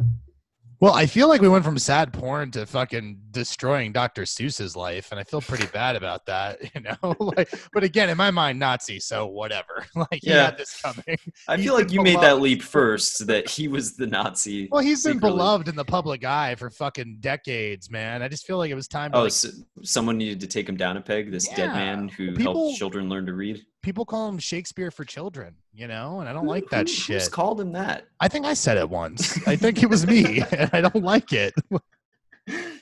Well, 0.81 0.93
I 0.93 1.07
feel 1.07 1.27
like 1.27 1.41
we 1.41 1.49
went 1.49 1.65
from 1.65 1.77
sad 1.77 2.13
porn 2.13 2.51
to 2.51 2.65
fucking 2.65 3.19
destroying 3.31 3.91
Dr. 3.91 4.21
Seuss's 4.23 4.77
life, 4.77 5.11
and 5.11 5.19
I 5.19 5.25
feel 5.25 5.41
pretty 5.41 5.65
bad 5.67 5.97
about 5.97 6.25
that, 6.27 6.59
you 6.73 6.79
know. 6.81 7.15
like, 7.19 7.53
but 7.73 7.83
again, 7.83 8.09
in 8.09 8.15
my 8.15 8.31
mind, 8.31 8.59
Nazi, 8.59 8.99
so 8.99 9.25
whatever. 9.27 9.85
Like, 9.95 10.07
he 10.23 10.29
Yeah. 10.29 10.45
had 10.45 10.57
this 10.57 10.79
coming. 10.81 11.17
I 11.49 11.57
He's 11.57 11.65
feel 11.65 11.73
like 11.73 11.91
you 11.91 12.01
made 12.01 12.21
that 12.21 12.39
leap 12.39 12.61
first 12.63 13.27
that 13.27 13.49
he 13.49 13.67
was 13.67 13.97
the 13.97 14.07
Nazi. 14.07 14.69
Well, 14.71 14.81
he's 14.81 15.03
been 15.03 15.19
beloved 15.19 15.67
in 15.67 15.75
the 15.75 15.83
public 15.83 16.23
eye 16.23 16.55
for 16.55 16.69
fucking 16.69 17.17
decades, 17.19 17.91
man. 17.91 18.21
I 18.21 18.29
just 18.29 18.47
feel 18.47 18.57
like 18.57 18.71
it 18.71 18.75
was 18.75 18.87
time 18.87 19.11
to 19.11 19.17
Oh, 19.17 19.23
like, 19.23 19.33
so 19.33 19.49
someone 19.83 20.17
needed 20.17 20.39
to 20.39 20.47
take 20.47 20.69
him 20.69 20.77
down 20.77 20.95
a 20.95 21.01
peg. 21.01 21.29
This 21.31 21.49
dead 21.49 21.73
man 21.73 22.07
who 22.07 22.33
People- 22.33 22.67
helped 22.67 22.77
children 22.79 23.09
learn 23.09 23.25
to 23.25 23.33
read. 23.33 23.61
People 23.89 24.05
call 24.05 24.29
him 24.29 24.37
Shakespeare 24.37 24.91
for 24.91 25.03
children, 25.03 25.55
you 25.73 25.87
know, 25.87 26.19
and 26.19 26.29
I 26.29 26.33
don't 26.33 26.43
Who- 26.43 26.49
like 26.51 26.69
that 26.69 26.87
who- 26.87 26.93
shit. 26.93 27.15
Who's 27.15 27.27
called 27.27 27.59
him 27.59 27.71
that? 27.71 28.05
I 28.19 28.27
think 28.27 28.45
I 28.45 28.53
said 28.53 28.77
it 28.77 28.87
once. 28.87 29.35
I 29.47 29.55
think 29.55 29.81
it 29.81 29.89
was 29.89 30.05
me, 30.05 30.43
and 30.51 30.69
I 30.73 30.81
don't 30.81 31.03
like 31.03 31.33
it. 31.33 31.55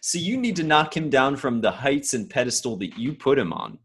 So 0.02 0.17
you 0.17 0.36
need 0.36 0.58
to 0.58 0.63
knock 0.63 0.98
him 0.98 1.10
down 1.10 1.38
from 1.38 1.62
the 1.62 1.72
heights 1.72 2.13
and 2.13 2.30
pedestal 2.30 2.76
that 2.80 2.98
you 2.98 3.13
put 3.13 3.39
him 3.39 3.54
on. 3.54 3.80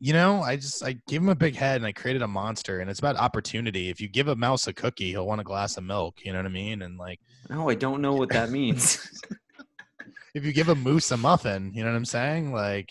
You 0.00 0.14
know, 0.14 0.42
I 0.42 0.56
just 0.56 0.84
I 0.84 0.96
gave 1.06 1.20
him 1.22 1.28
a 1.28 1.34
big 1.36 1.54
head 1.54 1.76
and 1.76 1.86
I 1.86 1.92
created 1.92 2.22
a 2.22 2.28
monster, 2.28 2.80
and 2.80 2.90
it's 2.90 2.98
about 2.98 3.14
opportunity. 3.16 3.88
If 3.88 4.00
you 4.00 4.08
give 4.08 4.26
a 4.26 4.34
mouse 4.34 4.66
a 4.66 4.72
cookie, 4.72 5.10
he'll 5.10 5.26
want 5.28 5.40
a 5.40 5.44
glass 5.44 5.76
of 5.76 5.84
milk. 5.84 6.16
You 6.24 6.32
know 6.32 6.40
what 6.40 6.46
I 6.46 6.50
mean? 6.50 6.82
And 6.82 6.98
like, 6.98 7.20
No, 7.48 7.68
I 7.70 7.76
don't 7.76 8.02
know 8.02 8.14
what 8.14 8.30
that 8.30 8.50
means. 8.50 8.98
if 10.34 10.44
you 10.44 10.52
give 10.52 10.68
a 10.70 10.74
moose 10.74 11.12
a 11.12 11.16
muffin, 11.16 11.70
you 11.72 11.84
know 11.84 11.90
what 11.90 11.96
I'm 11.96 12.04
saying? 12.04 12.52
Like, 12.52 12.90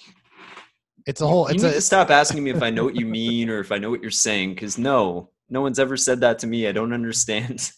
it's 1.05 1.21
a 1.21 1.27
whole. 1.27 1.47
you 1.49 1.55
It's 1.55 1.63
need 1.63 1.69
a. 1.69 1.73
to 1.73 1.81
stop 1.81 2.09
asking 2.09 2.43
me 2.43 2.51
if 2.51 2.61
I 2.61 2.69
know 2.69 2.83
what 2.83 2.95
you 2.95 3.05
mean 3.05 3.49
or 3.49 3.59
if 3.59 3.71
I 3.71 3.77
know 3.77 3.89
what 3.89 4.01
you're 4.01 4.11
saying, 4.11 4.53
because 4.53 4.77
no, 4.77 5.29
no 5.49 5.61
one's 5.61 5.79
ever 5.79 5.97
said 5.97 6.19
that 6.21 6.39
to 6.39 6.47
me. 6.47 6.67
I 6.67 6.71
don't 6.71 6.93
understand. 6.93 7.71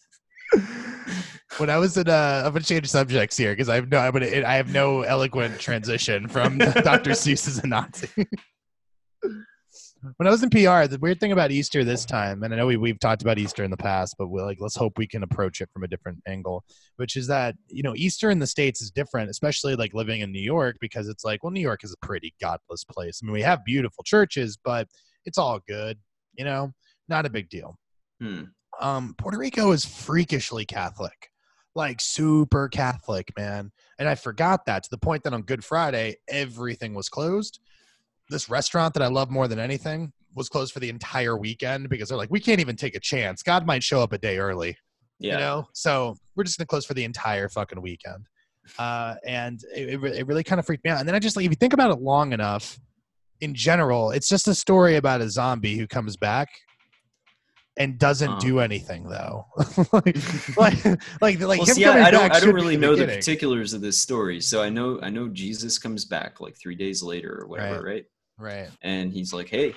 when 1.58 1.70
I 1.70 1.78
was 1.78 1.98
in, 1.98 2.08
uh, 2.10 2.44
I'm 2.46 2.54
gonna 2.54 2.64
change 2.64 2.88
subjects 2.90 3.38
here 3.38 3.54
because 3.54 3.70
I 3.70 3.76
have 3.76 3.90
no, 3.90 3.98
I'm 4.00 4.12
gonna, 4.12 4.28
I 4.46 4.56
have 4.56 4.72
no 4.72 5.02
eloquent 5.02 5.60
transition 5.60 6.28
from 6.28 6.58
Dr. 6.58 7.12
Seuss 7.12 7.48
is 7.48 7.60
a 7.60 7.68
Nazi. 7.68 8.10
When 10.18 10.28
I 10.28 10.32
was 10.32 10.44
in 10.44 10.50
PR, 10.50 10.88
the 10.88 11.00
weird 11.02 11.20
thing 11.20 11.32
about 11.32 11.52
Easter 11.52 11.84
this 11.84 12.06
time, 12.06 12.44
and 12.44 12.54
I 12.54 12.58
know 12.58 12.68
we 12.68 12.78
we've 12.78 13.00
talked 13.00 13.22
about 13.22 13.38
Easter 13.38 13.64
in 13.64 13.72
the 13.72 13.78
past, 13.78 14.16
but 14.18 14.28
we're 14.28 14.46
like, 14.46 14.58
let's 14.60 14.76
hope 14.76 14.98
we 14.98 15.08
can 15.08 15.24
approach 15.24 15.62
it 15.62 15.70
from 15.72 15.84
a 15.84 15.88
different 15.88 16.20
angle. 16.28 16.64
Which 16.98 17.16
is 17.16 17.28
that 17.28 17.56
you 17.68 17.84
know 17.84 17.94
Easter 17.96 18.30
in 18.30 18.40
the 18.40 18.48
states 18.48 18.82
is 18.82 18.92
different, 18.92 19.30
especially 19.30 19.76
like 19.76 19.94
living 19.94 20.22
in 20.22 20.32
New 20.32 20.42
York 20.42 20.78
because 20.80 21.08
it's 21.08 21.24
like, 21.24 21.44
well, 21.44 21.52
New 21.52 21.62
York 21.62 21.84
is 21.84 21.94
a 21.94 22.06
pretty 22.06 22.34
godless 22.42 22.84
place. 22.84 23.20
I 23.22 23.26
mean, 23.26 23.34
we 23.34 23.42
have 23.42 23.66
beautiful 23.66 24.04
churches, 24.04 24.58
but 24.64 24.88
it's 25.26 25.38
all 25.38 25.60
good, 25.68 25.98
you 26.38 26.46
know, 26.46 26.72
not 27.10 27.26
a 27.26 27.30
big 27.30 27.50
deal 27.50 27.78
Hmm. 28.22 28.44
um, 28.80 29.16
Puerto 29.18 29.38
Rico 29.38 29.72
is 29.72 29.86
freakishly 29.86 30.66
Catholic, 30.66 31.30
like 31.76 32.00
super 32.00 32.70
Catholic, 32.70 33.32
man. 33.38 33.72
And 34.00 34.08
I 34.08 34.16
forgot 34.16 34.66
that 34.66 34.84
to 34.84 34.90
the 34.90 34.98
point 34.98 35.24
that 35.24 35.34
on 35.34 35.42
Good 35.42 35.64
Friday, 35.66 36.16
everything 36.30 36.94
was 36.94 37.10
closed. 37.10 37.60
This 38.30 38.50
restaurant 38.50 38.94
that 38.96 39.04
I 39.04 39.08
love 39.08 39.30
more 39.30 39.48
than 39.48 39.60
anything 39.60 40.12
was 40.34 40.50
closed 40.50 40.74
for 40.74 40.80
the 40.80 40.90
entire 40.90 41.38
weekend 41.38 41.90
because 41.90 42.10
they're 42.10 42.18
like, 42.18 42.32
we 42.32 42.40
can't 42.40 42.60
even 42.60 42.76
take 42.76 42.96
a 42.96 43.00
chance. 43.00 43.42
God 43.44 43.66
might 43.66 43.84
show 43.84 44.02
up 44.02 44.12
a 44.14 44.18
day 44.18 44.38
early, 44.38 44.78
Yeah. 45.20 45.34
you 45.34 45.40
know? 45.40 45.68
So 45.74 46.16
we're 46.36 46.44
just 46.44 46.58
going 46.58 46.66
to 46.66 46.70
close 46.70 46.86
for 46.86 46.94
the 46.94 47.04
entire 47.06 47.48
fucking 47.48 47.82
weekend. 47.82 48.28
Uh, 48.80 49.16
and 49.26 49.62
it, 49.74 50.04
it, 50.04 50.28
really 50.28 50.44
kind 50.44 50.60
of 50.60 50.66
freaked 50.66 50.84
me 50.84 50.90
out. 50.90 51.00
And 51.00 51.08
then 51.08 51.16
I 51.16 51.20
just 51.20 51.36
like, 51.38 51.46
if 51.46 51.52
you 51.52 51.56
think 51.56 51.74
about 51.74 51.92
it 51.92 52.02
long 52.02 52.34
enough, 52.34 52.80
in 53.42 53.54
general, 53.54 54.12
it's 54.12 54.28
just 54.28 54.48
a 54.48 54.56
story 54.56 54.96
about 54.96 55.22
a 55.22 55.30
zombie 55.30 55.78
who 55.78 55.88
comes 55.88 56.18
back 56.18 56.50
and 57.78 58.00
doesn't 58.00 58.30
Uh-huh. 58.30 58.40
do 58.40 58.60
anything 58.60 59.08
though. 59.08 59.46
like, 59.94 60.18
like, 60.58 60.86
like, 61.22 61.40
like 61.42 61.60
well, 61.60 61.66
see, 61.66 61.86
I, 61.86 62.06
I 62.06 62.12
don't, 62.12 62.32
I 62.32 62.40
don't 62.40 62.56
really 62.56 62.78
know 62.78 62.96
the 62.96 63.06
particulars 63.06 63.74
of 63.74 63.82
this 63.82 64.00
story. 64.02 64.42
So 64.42 64.64
I 64.64 64.70
know, 64.70 65.00
I 65.02 65.10
know 65.10 65.28
Jesus 65.28 65.78
comes 65.78 66.06
back 66.06 66.40
like 66.42 66.58
three 66.58 66.76
days 66.76 67.04
later 67.04 67.38
or 67.42 67.48
whatever, 67.48 67.76
right? 67.84 67.84
Right. 67.86 68.06
And 68.82 69.12
he's 69.14 69.34
like, 69.34 69.50
"Hey," 69.50 69.74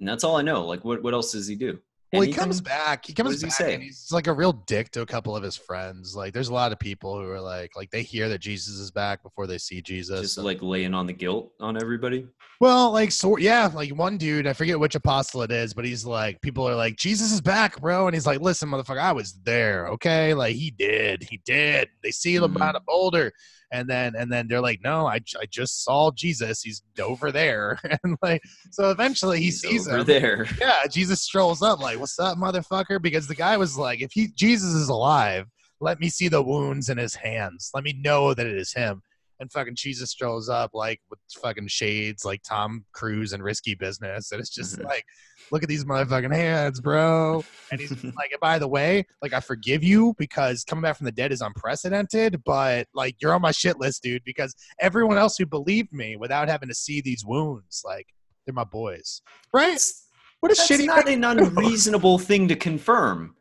and 0.00 0.08
that's 0.08 0.24
all 0.24 0.36
I 0.36 0.42
know. 0.42 0.66
Like, 0.66 0.84
what, 0.84 1.02
what 1.02 1.14
else 1.14 1.32
does 1.32 1.46
he 1.46 1.54
do? 1.54 1.78
Well, 2.12 2.22
he 2.22 2.32
comes 2.32 2.60
back. 2.60 3.06
He 3.06 3.12
comes 3.12 3.40
he 3.40 3.46
back, 3.48 3.56
say? 3.56 3.74
and 3.74 3.82
he's 3.82 4.12
like 4.12 4.28
a 4.28 4.32
real 4.32 4.52
dick 4.52 4.92
to 4.92 5.00
a 5.02 5.06
couple 5.06 5.34
of 5.34 5.42
his 5.42 5.56
friends. 5.56 6.14
Like, 6.14 6.32
there's 6.32 6.48
a 6.48 6.54
lot 6.54 6.70
of 6.70 6.78
people 6.78 7.18
who 7.18 7.28
are 7.28 7.40
like, 7.40 7.74
like 7.74 7.90
they 7.90 8.02
hear 8.02 8.28
that 8.28 8.38
Jesus 8.38 8.74
is 8.74 8.92
back 8.92 9.20
before 9.24 9.48
they 9.48 9.58
see 9.58 9.82
Jesus. 9.82 10.20
Just 10.20 10.38
like 10.38 10.62
laying 10.62 10.94
on 10.94 11.06
the 11.08 11.12
guilt 11.12 11.50
on 11.60 11.76
everybody. 11.76 12.28
Well, 12.60 12.92
like 12.92 13.10
so 13.10 13.36
yeah, 13.36 13.68
like 13.74 13.90
one 13.90 14.16
dude, 14.16 14.46
I 14.46 14.52
forget 14.52 14.78
which 14.78 14.94
apostle 14.94 15.42
it 15.42 15.50
is, 15.50 15.74
but 15.74 15.84
he's 15.84 16.06
like, 16.06 16.40
people 16.40 16.68
are 16.68 16.76
like, 16.76 16.96
Jesus 16.96 17.32
is 17.32 17.40
back, 17.40 17.80
bro. 17.80 18.06
And 18.06 18.14
he's 18.14 18.26
like, 18.26 18.40
listen, 18.40 18.68
motherfucker, 18.68 19.00
I 19.00 19.10
was 19.12 19.32
there, 19.42 19.88
okay? 19.88 20.34
Like 20.34 20.54
he 20.54 20.70
did, 20.70 21.24
he 21.24 21.40
did. 21.44 21.88
They 22.04 22.12
seal 22.12 22.44
him 22.44 22.54
Mhm. 22.54 22.62
out 22.62 22.76
of 22.76 22.86
Boulder. 22.86 23.32
And 23.74 23.88
then 23.90 24.14
and 24.14 24.30
then 24.30 24.46
they're 24.46 24.60
like, 24.60 24.80
no, 24.84 25.06
i, 25.08 25.16
I 25.40 25.46
just 25.50 25.82
saw 25.82 26.12
Jesus. 26.12 26.62
He's 26.62 26.80
over 27.00 27.32
there. 27.32 27.78
And 28.04 28.16
like 28.22 28.40
so 28.70 28.90
eventually 28.90 29.38
he 29.38 29.46
He's 29.46 29.60
sees 29.62 29.88
over 29.88 29.98
him. 29.98 30.06
there. 30.06 30.46
Yeah, 30.60 30.86
Jesus 30.86 31.20
strolls 31.22 31.60
up 31.60 31.80
like, 31.80 31.98
"What's 31.98 32.18
up, 32.20 32.38
motherfucker?" 32.38 33.02
Because 33.02 33.26
the 33.26 33.34
guy 33.34 33.56
was 33.56 33.76
like, 33.76 34.00
"If 34.00 34.12
he 34.12 34.28
Jesus 34.28 34.72
is 34.74 34.88
alive, 34.88 35.46
let 35.80 35.98
me 35.98 36.08
see 36.08 36.28
the 36.28 36.42
wounds 36.42 36.88
in 36.88 36.98
his 36.98 37.14
hands. 37.16 37.70
Let 37.74 37.82
me 37.82 37.92
know 37.94 38.32
that 38.34 38.46
it 38.46 38.56
is 38.56 38.72
him." 38.72 39.02
And 39.40 39.50
fucking 39.50 39.74
Jesus 39.76 40.10
strolls 40.10 40.48
up 40.48 40.70
like 40.74 41.00
with 41.10 41.18
fucking 41.42 41.68
shades, 41.68 42.24
like 42.24 42.42
Tom 42.42 42.84
Cruise 42.92 43.32
and 43.32 43.42
Risky 43.42 43.74
Business, 43.74 44.30
and 44.32 44.40
it's 44.40 44.50
just 44.50 44.78
Mhm. 44.78 44.84
like, 44.84 45.04
"Look 45.50 45.62
at 45.62 45.68
these 45.68 45.84
motherfucking 45.84 46.32
hands, 46.34 46.80
bro." 46.80 47.44
And 47.70 47.80
he's 47.80 47.90
just 47.90 48.04
like, 48.16 48.30
"By 48.40 48.58
the 48.60 48.68
way, 48.68 49.04
like 49.22 49.32
I 49.32 49.40
forgive 49.40 49.82
you 49.82 50.14
because 50.18 50.62
coming 50.64 50.82
back 50.82 50.96
from 50.96 51.06
the 51.06 51.12
dead 51.12 51.32
is 51.32 51.40
unprecedented, 51.40 52.42
but 52.44 52.86
like 52.94 53.16
you're 53.20 53.34
on 53.34 53.42
my 53.42 53.50
shit 53.50 53.78
list, 53.80 54.02
dude. 54.02 54.22
Because 54.24 54.54
everyone 54.80 55.18
else 55.18 55.36
who 55.36 55.46
believed 55.46 55.92
me 55.92 56.16
without 56.16 56.48
having 56.48 56.68
to 56.68 56.74
see 56.74 57.00
these 57.00 57.24
wounds, 57.24 57.82
like 57.84 58.06
they're 58.46 58.54
my 58.54 58.64
boys, 58.64 59.20
right?" 59.52 59.80
What 60.40 60.52
a 60.52 60.54
that's 60.54 60.68
shitty 60.70 60.86
not 60.86 61.06
thing 61.06 61.24
an 61.24 61.38
unreasonable 61.38 62.18
thing 62.18 62.48
to 62.48 62.56
confirm. 62.56 63.34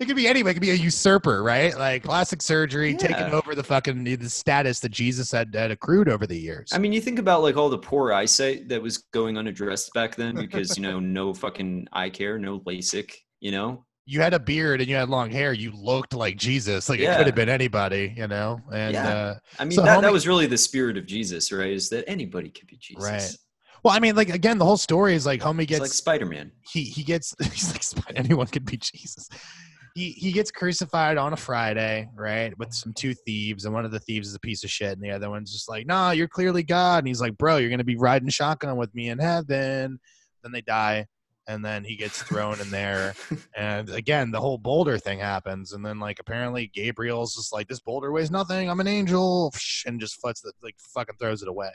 It 0.00 0.06
could 0.06 0.16
be 0.16 0.26
anybody. 0.26 0.52
It 0.52 0.54
could 0.54 0.62
be 0.62 0.70
a 0.70 0.74
usurper, 0.74 1.42
right? 1.42 1.76
Like 1.76 2.04
plastic 2.04 2.40
surgery 2.40 2.94
taking 2.94 3.26
over 3.34 3.54
the 3.54 3.62
fucking 3.62 4.02
the 4.02 4.30
status 4.30 4.80
that 4.80 4.88
Jesus 4.88 5.30
had, 5.30 5.54
had 5.54 5.70
accrued 5.70 6.08
over 6.08 6.26
the 6.26 6.38
years. 6.38 6.70
I 6.72 6.78
mean, 6.78 6.90
you 6.94 7.02
think 7.02 7.18
about 7.18 7.42
like 7.42 7.58
all 7.58 7.68
the 7.68 7.76
poor 7.78 8.10
eyesight 8.10 8.70
that 8.70 8.80
was 8.80 8.96
going 9.12 9.36
unaddressed 9.36 9.92
back 9.92 10.16
then 10.16 10.34
because 10.36 10.78
you 10.78 10.82
know 10.82 10.98
no 11.00 11.34
fucking 11.34 11.86
eye 11.92 12.08
care, 12.08 12.38
no 12.38 12.60
LASIK. 12.60 13.12
You 13.40 13.52
know, 13.52 13.84
you 14.06 14.22
had 14.22 14.32
a 14.32 14.38
beard 14.40 14.80
and 14.80 14.88
you 14.88 14.96
had 14.96 15.10
long 15.10 15.30
hair. 15.30 15.52
You 15.52 15.70
looked 15.72 16.14
like 16.14 16.38
Jesus. 16.38 16.88
Like 16.88 17.00
it 17.00 17.14
could 17.14 17.26
have 17.26 17.34
been 17.34 17.50
anybody, 17.50 18.14
you 18.16 18.26
know. 18.26 18.58
And 18.72 18.94
Yeah. 18.94 19.08
uh, 19.08 19.34
I 19.58 19.64
mean 19.64 19.72
So 19.72 19.82
that, 19.82 20.00
that 20.00 20.12
was 20.12 20.26
really 20.26 20.46
the 20.46 20.56
spirit 20.58 20.96
of 20.96 21.04
Jesus, 21.06 21.52
right? 21.52 21.72
Is 21.74 21.90
that 21.90 22.04
anybody 22.08 22.48
could 22.48 22.68
be 22.68 22.78
Jesus? 22.78 23.04
Right. 23.04 23.36
well, 23.84 23.94
I 23.94 24.00
mean, 24.00 24.16
like 24.16 24.30
again, 24.30 24.56
the 24.56 24.64
whole 24.64 24.78
story 24.78 25.14
is 25.14 25.26
like 25.26 25.42
homie 25.42 25.64
It's 25.64 25.68
gets 25.68 25.80
like 25.80 25.90
Spider 25.92 26.24
Man. 26.24 26.52
he 26.72 26.84
he 26.84 27.02
gets 27.02 27.34
he's 27.52 27.70
like 27.70 27.82
"Spy- 27.82 28.12
anyone 28.16 28.46
could 28.46 28.64
be 28.64 28.78
Jesus. 28.78 29.28
He 29.94 30.12
he 30.12 30.32
gets 30.32 30.50
crucified 30.50 31.16
on 31.16 31.32
a 31.32 31.36
Friday, 31.36 32.08
right, 32.14 32.56
with 32.58 32.72
some 32.72 32.92
two 32.92 33.14
thieves, 33.14 33.64
and 33.64 33.74
one 33.74 33.84
of 33.84 33.90
the 33.90 34.00
thieves 34.00 34.28
is 34.28 34.34
a 34.34 34.40
piece 34.40 34.64
of 34.64 34.70
shit, 34.70 34.92
and 34.92 35.02
the 35.02 35.10
other 35.10 35.30
one's 35.30 35.52
just 35.52 35.68
like, 35.68 35.86
"Nah, 35.86 36.10
you're 36.12 36.28
clearly 36.28 36.62
God." 36.62 36.98
And 36.98 37.08
he's 37.08 37.20
like, 37.20 37.36
"Bro, 37.36 37.58
you're 37.58 37.70
gonna 37.70 37.84
be 37.84 37.96
riding 37.96 38.28
shotgun 38.28 38.76
with 38.76 38.94
me 38.94 39.08
in 39.08 39.18
heaven." 39.18 39.98
Then 40.42 40.52
they 40.52 40.60
die, 40.62 41.06
and 41.46 41.64
then 41.64 41.84
he 41.84 41.96
gets 41.96 42.22
thrown 42.22 42.60
in 42.60 42.70
there, 42.70 43.14
and 43.56 43.90
again, 43.90 44.30
the 44.30 44.40
whole 44.40 44.58
boulder 44.58 44.98
thing 44.98 45.18
happens, 45.18 45.72
and 45.72 45.84
then 45.84 45.98
like 45.98 46.18
apparently 46.20 46.70
Gabriel's 46.72 47.34
just 47.34 47.52
like, 47.52 47.68
"This 47.68 47.80
boulder 47.80 48.12
weighs 48.12 48.30
nothing. 48.30 48.70
I'm 48.70 48.80
an 48.80 48.88
angel," 48.88 49.52
and 49.86 50.00
just 50.00 50.22
fucks 50.22 50.42
the 50.42 50.52
like 50.62 50.76
fucking 50.94 51.16
throws 51.18 51.42
it 51.42 51.48
away. 51.48 51.72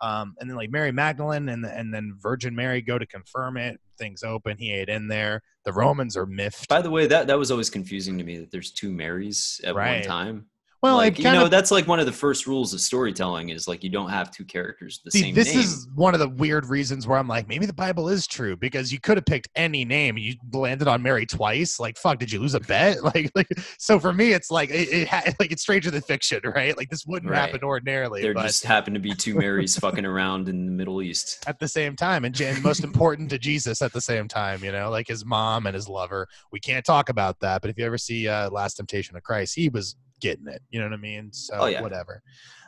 Um, 0.00 0.34
and 0.38 0.50
then 0.50 0.56
like 0.56 0.70
Mary 0.70 0.92
Magdalene 0.92 1.48
and 1.48 1.64
and 1.64 1.92
then 1.94 2.16
Virgin 2.20 2.54
Mary 2.54 2.82
go 2.82 2.98
to 2.98 3.06
confirm 3.06 3.56
it. 3.56 3.80
Things 3.98 4.22
open. 4.22 4.58
He 4.58 4.72
ate 4.72 4.88
in 4.88 5.08
there. 5.08 5.40
The 5.64 5.72
Romans 5.72 6.16
are 6.16 6.26
miffed. 6.26 6.68
By 6.68 6.82
the 6.82 6.90
way, 6.90 7.06
that 7.06 7.26
that 7.28 7.38
was 7.38 7.50
always 7.50 7.70
confusing 7.70 8.18
to 8.18 8.24
me 8.24 8.38
that 8.38 8.50
there's 8.50 8.72
two 8.72 8.90
Marys 8.92 9.60
at 9.64 9.74
Right. 9.74 10.00
one 10.00 10.02
time. 10.02 10.46
Well, 10.84 10.96
like 10.96 11.18
you 11.18 11.24
know, 11.24 11.46
of 11.46 11.50
that's 11.50 11.70
like 11.70 11.86
one 11.86 11.98
of 11.98 12.04
the 12.04 12.12
first 12.12 12.46
rules 12.46 12.74
of 12.74 12.80
storytelling 12.80 13.48
is 13.48 13.66
like 13.66 13.82
you 13.82 13.88
don't 13.88 14.10
have 14.10 14.30
two 14.30 14.44
characters 14.44 15.00
the 15.04 15.10
see. 15.10 15.20
same 15.22 15.34
This 15.34 15.48
name. 15.54 15.60
is 15.60 15.88
one 15.94 16.12
of 16.12 16.20
the 16.20 16.28
weird 16.28 16.66
reasons 16.66 17.06
where 17.06 17.18
I'm 17.18 17.26
like, 17.26 17.48
maybe 17.48 17.64
the 17.64 17.72
Bible 17.72 18.10
is 18.10 18.26
true 18.26 18.54
because 18.54 18.92
you 18.92 19.00
could 19.00 19.16
have 19.16 19.24
picked 19.24 19.48
any 19.56 19.86
name. 19.86 20.18
You 20.18 20.34
landed 20.52 20.86
on 20.86 21.02
Mary 21.02 21.24
twice. 21.24 21.80
Like, 21.80 21.96
fuck, 21.96 22.18
did 22.18 22.30
you 22.30 22.38
lose 22.40 22.54
a 22.54 22.60
bet? 22.60 22.98
Like, 23.14 23.30
like 23.34 23.48
so 23.78 23.98
for 23.98 24.12
me, 24.12 24.32
it's 24.32 24.50
like 24.50 24.70
it, 24.70 24.88
it 24.92 25.08
ha- 25.08 25.22
like 25.40 25.52
it's 25.52 25.62
stranger 25.62 25.90
than 25.90 26.02
fiction, 26.02 26.40
right? 26.54 26.76
Like 26.76 26.90
this 26.90 27.06
wouldn't 27.06 27.30
Right. 27.30 27.38
happen 27.40 27.62
ordinarily, 27.62 28.20
there 28.22 28.34
but 28.34 28.42
just 28.42 28.64
happen 28.64 28.92
to 28.94 29.00
be 29.00 29.14
two 29.14 29.34
Marys 29.34 29.78
fucking 29.78 30.04
around 30.04 30.48
in 30.48 30.66
the 30.66 30.72
Middle 30.72 31.00
East. 31.00 31.44
at 31.46 31.58
the 31.58 31.68
same 31.68 31.96
time 31.96 32.24
and, 32.24 32.38
and 32.40 32.62
most 32.62 32.82
important 32.84 33.30
to 33.30 33.38
jesus 33.38 33.80
at 33.82 33.92
the 33.92 34.00
same 34.00 34.26
time 34.28 34.62
you 34.64 34.72
know 34.72 34.90
like 34.90 35.06
his 35.06 35.24
mom 35.24 35.66
and 35.66 35.74
his 35.74 35.88
lover 35.88 36.26
we 36.52 36.58
can't 36.60 36.84
talk 36.84 37.08
about 37.08 37.38
that 37.40 37.60
but 37.60 37.70
if 37.70 37.78
you 37.78 37.84
ever 37.84 37.98
see 37.98 38.26
uh, 38.28 38.50
last 38.50 38.74
temptation 38.74 39.16
of 39.16 39.22
christ 39.22 39.54
he 39.54 39.68
was 39.68 39.96
getting 40.24 40.48
it. 40.48 40.62
You 40.70 40.80
know 40.80 40.86
what 40.86 40.94
I 40.94 40.96
mean? 40.96 41.32
So 41.32 41.54
Oh, 41.60 41.66
yeah. 41.66 41.82
whatever. 41.82 42.22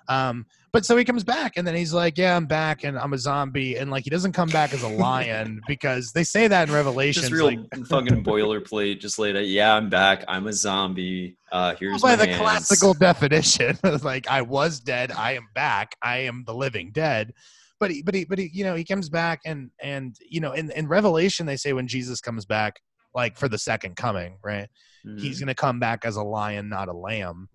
Um, 0.08 0.46
but 0.72 0.84
so 0.84 0.96
he 0.96 1.04
comes 1.04 1.24
back 1.24 1.56
and 1.56 1.66
then 1.66 1.74
he's 1.74 1.92
like, 1.92 2.18
"Yeah, 2.18 2.36
I'm 2.36 2.46
back 2.46 2.84
and 2.84 2.98
I'm 2.98 3.12
a 3.12 3.18
zombie." 3.18 3.76
And 3.76 3.90
like 3.90 4.04
he 4.04 4.10
doesn't 4.10 4.32
come 4.32 4.48
back 4.50 4.72
as 4.74 4.82
a 4.82 4.88
lion 4.88 5.60
because 5.66 6.12
they 6.12 6.22
say 6.22 6.46
that 6.48 6.68
in 6.68 6.74
Revelation. 6.74 7.22
Just 7.22 7.32
real 7.32 7.48
fucking 7.88 8.22
boilerplate. 8.22 9.00
Just 9.00 9.18
laid 9.18 9.36
out. 9.36 9.46
Yeah, 9.46 9.74
I'm 9.74 9.88
back. 9.88 10.24
I'm 10.28 10.46
a 10.46 10.52
zombie. 10.52 11.38
Uh, 11.50 11.74
here's 11.76 12.02
by 12.02 12.14
the 12.14 12.26
hands. 12.26 12.38
classical 12.40 12.94
definition, 12.94 13.78
like 14.02 14.28
I 14.28 14.42
was 14.42 14.78
dead, 14.80 15.10
I 15.12 15.32
am 15.32 15.48
back, 15.54 15.96
I 16.02 16.18
am 16.18 16.44
the 16.46 16.54
living 16.54 16.90
dead. 16.92 17.32
But 17.80 17.90
he, 17.90 18.02
but 18.02 18.14
he, 18.14 18.24
but 18.24 18.38
he, 18.38 18.50
you 18.52 18.64
know, 18.64 18.74
he 18.74 18.84
comes 18.84 19.08
back 19.08 19.40
and 19.46 19.70
and 19.82 20.14
you 20.28 20.40
know, 20.40 20.52
in 20.52 20.70
in 20.72 20.88
Revelation 20.88 21.46
they 21.46 21.56
say 21.56 21.72
when 21.72 21.88
Jesus 21.88 22.20
comes 22.20 22.44
back, 22.44 22.80
like 23.14 23.38
for 23.38 23.48
the 23.48 23.58
second 23.58 23.96
coming, 23.96 24.38
right? 24.44 24.68
Mhm. 25.06 25.20
He's 25.20 25.38
gonna 25.38 25.54
come 25.54 25.78
back 25.78 26.04
as 26.04 26.16
a 26.16 26.22
lion, 26.22 26.68
not 26.68 26.88
a 26.88 26.92
lamb. 26.92 27.48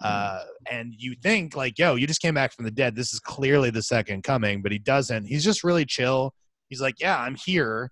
Uh, 0.00 0.42
and 0.70 0.92
you 0.98 1.14
think 1.22 1.56
like, 1.56 1.78
yo, 1.78 1.94
you 1.94 2.06
just 2.06 2.20
came 2.20 2.34
back 2.34 2.52
from 2.52 2.66
the 2.66 2.70
dead. 2.70 2.94
This 2.94 3.14
is 3.14 3.20
clearly 3.20 3.70
the 3.70 3.82
second 3.82 4.24
coming, 4.24 4.60
but 4.60 4.70
he 4.70 4.78
doesn't. 4.78 5.24
He's 5.24 5.42
just 5.42 5.64
really 5.64 5.86
chill. 5.86 6.34
He's 6.68 6.82
like, 6.82 7.00
yeah, 7.00 7.18
I'm 7.18 7.34
here. 7.34 7.90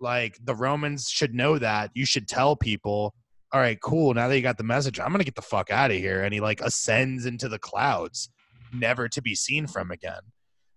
Like 0.00 0.38
the 0.42 0.54
Romans 0.54 1.08
should 1.10 1.34
know 1.34 1.58
that. 1.58 1.90
You 1.94 2.06
should 2.06 2.26
tell 2.26 2.56
people. 2.56 3.14
All 3.52 3.60
right, 3.60 3.78
cool. 3.82 4.14
Now 4.14 4.28
that 4.28 4.36
you 4.36 4.42
got 4.42 4.56
the 4.56 4.64
message, 4.64 4.98
I'm 4.98 5.10
gonna 5.12 5.24
get 5.24 5.34
the 5.34 5.42
fuck 5.42 5.70
out 5.70 5.90
of 5.90 5.96
here. 5.98 6.22
And 6.22 6.32
he 6.32 6.40
like 6.40 6.60
ascends 6.62 7.26
into 7.26 7.48
the 7.48 7.58
clouds, 7.58 8.30
never 8.72 9.08
to 9.10 9.20
be 9.20 9.34
seen 9.34 9.66
from 9.66 9.90
again. 9.90 10.22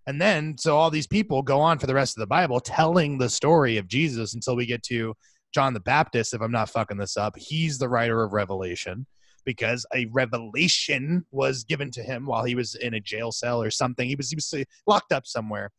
And 0.07 0.21
then, 0.21 0.57
so 0.57 0.75
all 0.77 0.91
these 0.91 1.07
people 1.07 1.41
go 1.41 1.61
on 1.61 1.79
for 1.79 1.87
the 1.87 1.95
rest 1.95 2.17
of 2.17 2.19
the 2.19 2.27
Bible 2.27 2.59
telling 2.59 3.17
the 3.17 3.29
story 3.29 3.77
of 3.77 3.87
Jesus 3.87 4.33
until 4.35 4.55
we 4.55 4.65
get 4.65 4.83
to 4.83 5.15
John 5.55 5.73
the 5.73 5.79
Baptist. 5.79 6.33
If 6.33 6.41
I'm 6.41 6.51
not 6.51 6.69
fucking 6.69 6.97
this 6.97 7.15
up, 7.15 7.37
he's 7.37 7.77
the 7.77 7.87
writer 7.87 8.21
of 8.21 8.33
Revelation 8.33 9.05
because 9.45 9.85
a 9.93 10.05
revelation 10.07 11.25
was 11.31 11.63
given 11.63 11.91
to 11.91 12.03
him 12.03 12.25
while 12.25 12.43
he 12.43 12.55
was 12.55 12.75
in 12.75 12.93
a 12.93 12.99
jail 12.99 13.31
cell 13.31 13.61
or 13.61 13.71
something. 13.71 14.05
He 14.09 14.15
was 14.15 14.29
he 14.29 14.35
was 14.35 14.53
locked 14.85 15.13
up 15.13 15.25
somewhere. 15.25 15.71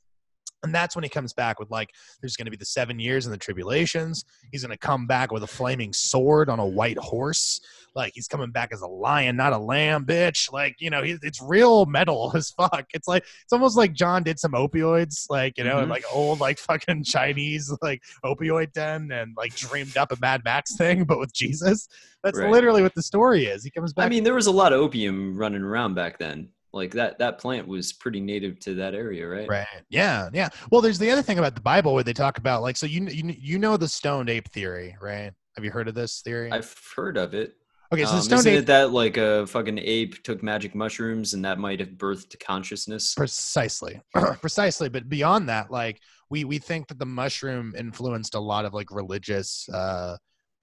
And 0.63 0.75
that's 0.75 0.97
when 0.97 1.05
he 1.05 1.09
comes 1.11 1.33
back 1.33 1.61
with 1.61 1.71
like, 1.71 1.91
there's 2.21 2.37
going 2.37 2.47
to 2.47 2.51
be 2.51 2.57
the 2.57 2.65
seven 2.65 2.99
years 2.99 3.27
and 3.27 3.33
the 3.33 3.39
tribulations. 3.39 4.25
He's 4.51 4.63
going 4.65 4.77
to 4.77 4.79
come 4.79 5.07
back 5.07 5.31
with 5.31 5.43
a 5.43 5.47
flaming 5.47 5.93
sword 5.93 6.49
on 6.49 6.59
a 6.59 6.67
white 6.67 6.99
horse. 6.99 7.61
Like 7.95 8.13
he's 8.15 8.27
coming 8.29 8.51
back 8.51 8.71
as 8.73 8.81
a 8.83 8.87
lion, 8.87 9.37
not 9.37 9.53
a 9.53 9.59
lamb, 9.59 10.05
bitch. 10.05 10.53
Like 10.53 10.75
you 10.81 10.91
know, 10.91 11.03
he, 11.03 11.17
it's 11.23 11.41
real 11.41 11.87
metal 11.87 12.31
as 12.35 12.51
fuck. 12.51 12.85
It's 12.93 13.09
like 13.09 13.23
it's 13.43 13.53
almost 13.53 13.77
like 13.77 13.93
John 13.95 14.23
did 14.23 14.39
some 14.39 14.53
opioids, 14.53 15.25
like 15.31 15.57
you 15.57 15.65
know, 15.65 15.77
Mhm. 15.77 15.89
like 15.89 16.05
old 16.13 16.41
like 16.41 16.59
fucking 16.59 17.05
Chinese 17.05 17.73
like 17.81 18.03
opioid 18.25 18.73
den, 18.73 19.11
and 19.13 19.33
like 19.37 19.55
dreamed 19.57 19.97
up 19.97 20.13
a 20.13 20.17
Mad 20.21 20.43
Max 20.45 20.77
thing, 20.77 21.05
but 21.05 21.19
with 21.19 21.33
Jesus. 21.33 21.89
That's 22.23 22.39
Right. 22.39 22.51
literally 22.51 22.83
what 22.83 22.95
the 22.95 23.03
story 23.03 23.47
is. 23.47 23.63
He 23.65 23.71
comes 23.71 23.93
back. 23.95 24.05
I 24.07 24.09
mean, 24.11 24.25
there 24.25 24.35
was 24.35 24.47
a 24.47 24.53
lot 24.53 24.73
of 24.75 24.81
opium 24.81 25.37
running 25.37 25.63
around 25.63 25.95
back 25.95 26.19
then. 26.19 26.49
Like 26.73 26.93
that 26.93 27.19
that 27.19 27.39
plant 27.39 27.67
was 27.67 27.93
pretty 27.93 28.21
native 28.21 28.59
to 28.61 28.75
that 28.75 28.95
area, 28.95 29.27
right? 29.27 29.49
Right. 29.49 29.67
Yeah. 29.89 30.29
Yeah. 30.33 30.49
Well, 30.71 30.81
there's 30.81 30.99
the 30.99 31.11
other 31.11 31.23
thing 31.23 31.39
about 31.39 31.55
the 31.55 31.61
Bible 31.61 31.95
where 31.95 32.05
they 32.05 32.13
talk 32.13 32.39
about 32.39 32.63
like 32.63 32.77
so 32.77 32.87
you 32.87 33.07
you 33.07 33.35
you 33.39 33.59
know 33.59 33.77
the 33.77 33.89
stoned 33.89 34.29
ape 34.29 34.49
theory, 34.51 34.97
right? 35.01 35.33
Have 35.57 35.65
you 35.65 35.71
heard 35.71 35.89
of 35.89 35.95
this 35.95 36.21
theory? 36.21 36.53
I've 36.53 36.75
heard 36.95 37.17
of 37.17 37.33
it. 37.33 37.55
okay, 37.93 38.05
so 38.05 38.11
um, 38.11 38.17
the 38.17 38.23
stoned 38.23 38.41
isn't 38.41 38.55
ape 38.55 38.67
that 38.67 38.93
like 38.93 39.17
a 39.17 39.47
fucking 39.47 39.79
ape 39.79 40.23
took 40.23 40.43
magic 40.43 40.75
mushrooms 40.75 41.33
and 41.33 41.45
that 41.45 41.59
might 41.59 41.81
have 41.81 41.91
birthed 41.91 42.39
consciousness? 42.41 43.15
precisely, 43.15 44.01
precisely. 44.41 44.89
But 44.91 45.09
beyond 45.09 45.49
that, 45.49 45.71
like 45.71 46.01
we 46.29 46.45
we 46.45 46.59
think 46.59 46.89
that 46.89 46.99
the 46.99 47.07
mushroom 47.07 47.75
influenced 47.77 48.35
a 48.35 48.41
lot 48.41 48.65
of 48.65 48.75
like 48.75 48.91
religious 48.91 49.69
uh 49.71 50.17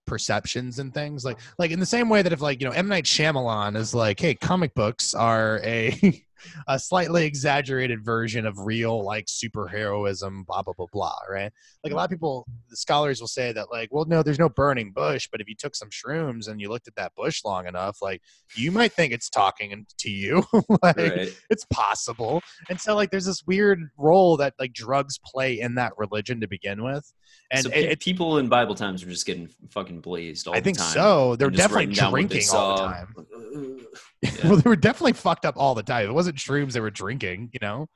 perceptions 0.05 0.79
and 0.79 0.93
things 0.93 1.23
like 1.23 1.37
like 1.57 1.71
in 1.71 1.79
the 1.79 1.85
same 1.85 2.09
way 2.09 2.21
that 2.21 2.33
if 2.33 2.41
like 2.41 2.61
you 2.61 2.67
know 2.67 2.73
M. 2.73 2.87
Night 2.87 3.05
Shyamalan 3.05 3.75
is 3.75 3.93
like 3.93 4.19
hey 4.19 4.35
comic 4.35 4.73
books 4.73 5.13
are 5.13 5.59
a 5.63 6.23
a 6.67 6.79
slightly 6.79 7.25
exaggerated 7.25 8.03
version 8.03 8.45
of 8.45 8.57
real 8.59 9.03
like 9.03 9.25
superheroism 9.25 10.45
blah 10.45 10.61
blah 10.61 10.73
blah 10.75 10.87
blah 10.91 11.17
right? 11.29 11.43
Like 11.43 11.51
a 11.51 11.87
mm-hmm. 11.89 11.95
lot 11.95 12.05
of 12.05 12.11
people 12.11 12.45
the 12.69 12.77
scholars 12.77 13.19
will 13.19 13.27
say 13.27 13.51
that 13.51 13.71
like 13.71 13.89
well 13.91 14.05
no 14.05 14.23
there's 14.23 14.39
no 14.39 14.49
burning 14.49 14.91
bush 14.91 15.27
but 15.31 15.41
if 15.41 15.47
you 15.47 15.55
took 15.55 15.75
some 15.75 15.89
shrooms 15.89 16.47
and 16.47 16.59
you 16.59 16.69
looked 16.69 16.87
at 16.87 16.95
that 16.95 17.13
bush 17.15 17.43
long 17.43 17.67
enough 17.67 17.97
like 18.01 18.21
you 18.55 18.71
might 18.71 18.93
think 18.93 19.13
it's 19.13 19.29
talking 19.29 19.85
to 19.99 20.09
you. 20.09 20.43
Like 20.81 20.97
right. 20.97 21.37
it's 21.49 21.65
possible. 21.65 22.41
And 22.69 22.79
so 22.79 22.95
like 22.95 23.11
there's 23.11 23.25
this 23.25 23.43
weird 23.45 23.79
role 23.97 24.37
that 24.37 24.53
like 24.59 24.73
drugs 24.73 25.19
play 25.23 25.59
in 25.59 25.75
that 25.75 25.93
religion 25.97 26.41
to 26.41 26.47
begin 26.47 26.83
with. 26.83 27.11
And 27.51 27.63
so 27.63 27.69
it, 27.69 27.91
it- 27.91 27.99
people 27.99 28.37
in 28.37 28.49
Bible 28.49 28.75
times 28.75 29.05
were 29.05 29.11
just 29.11 29.25
getting 29.25 29.49
fucking 29.69 30.01
blazed 30.01 30.47
all 30.47 30.55
i 30.55 30.59
the 30.59 30.63
think 30.63 30.79
so. 30.79 31.35
They're 31.35 31.49
definitely 31.49 31.93
drinking 31.93 32.43
all 32.53 32.75
the 32.75 32.83
time 32.83 33.13
uh, 33.17 33.97
Yeah. 34.37 34.47
well 34.49 34.57
they 34.57 34.69
were 34.69 34.75
definitely 34.75 35.13
fucked 35.13 35.45
up 35.45 35.55
all 35.57 35.75
the 35.75 35.83
time. 35.83 36.09
It 36.09 36.13
wasn't 36.13 36.37
shrooms 36.37 36.71
they 36.73 36.79
were 36.79 36.89
drinking 36.91 37.49
you 37.53 37.59
know 37.61 37.87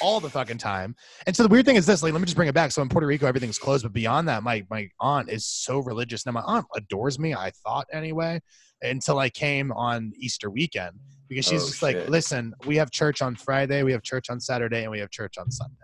all 0.00 0.18
the 0.20 0.30
fucking 0.30 0.56
time. 0.58 0.94
And 1.26 1.36
so 1.36 1.42
the 1.42 1.48
weird 1.48 1.66
thing 1.66 1.76
is 1.76 1.84
this 1.84 2.02
like 2.02 2.12
let 2.12 2.20
me 2.20 2.24
just 2.26 2.36
bring 2.36 2.48
it 2.48 2.54
back. 2.54 2.72
So 2.72 2.80
in 2.82 2.88
puerto 2.88 3.06
rico 3.06 3.26
everything's 3.26 3.58
closed 3.58 3.82
but 3.84 3.92
beyond 3.92 4.28
that 4.28 4.42
my 4.42 4.64
my 4.70 4.88
aunt 5.00 5.28
is 5.30 5.44
so 5.46 5.78
religious. 5.80 6.24
Now 6.24 6.32
my 6.32 6.42
aunt 6.42 6.66
adores 6.74 7.18
me 7.18 7.34
i 7.34 7.50
thought 7.62 7.86
anyway 7.92 8.40
until 8.82 9.18
i 9.18 9.28
came 9.28 9.70
on 9.72 10.12
easter 10.16 10.50
weekend 10.50 10.92
because 11.28 11.46
she's 11.46 11.62
Oh, 11.64 11.68
just 11.68 11.82
like 11.82 12.08
listen 12.08 12.52
we 12.66 12.76
have 12.76 12.90
church 12.90 13.22
on 13.22 13.34
friday 13.36 13.82
we 13.82 13.92
have 13.92 14.02
church 14.02 14.28
on 14.30 14.40
saturday 14.40 14.82
and 14.82 14.90
we 14.90 14.98
have 15.00 15.10
church 15.10 15.38
on 15.38 15.50
sunday. 15.50 15.74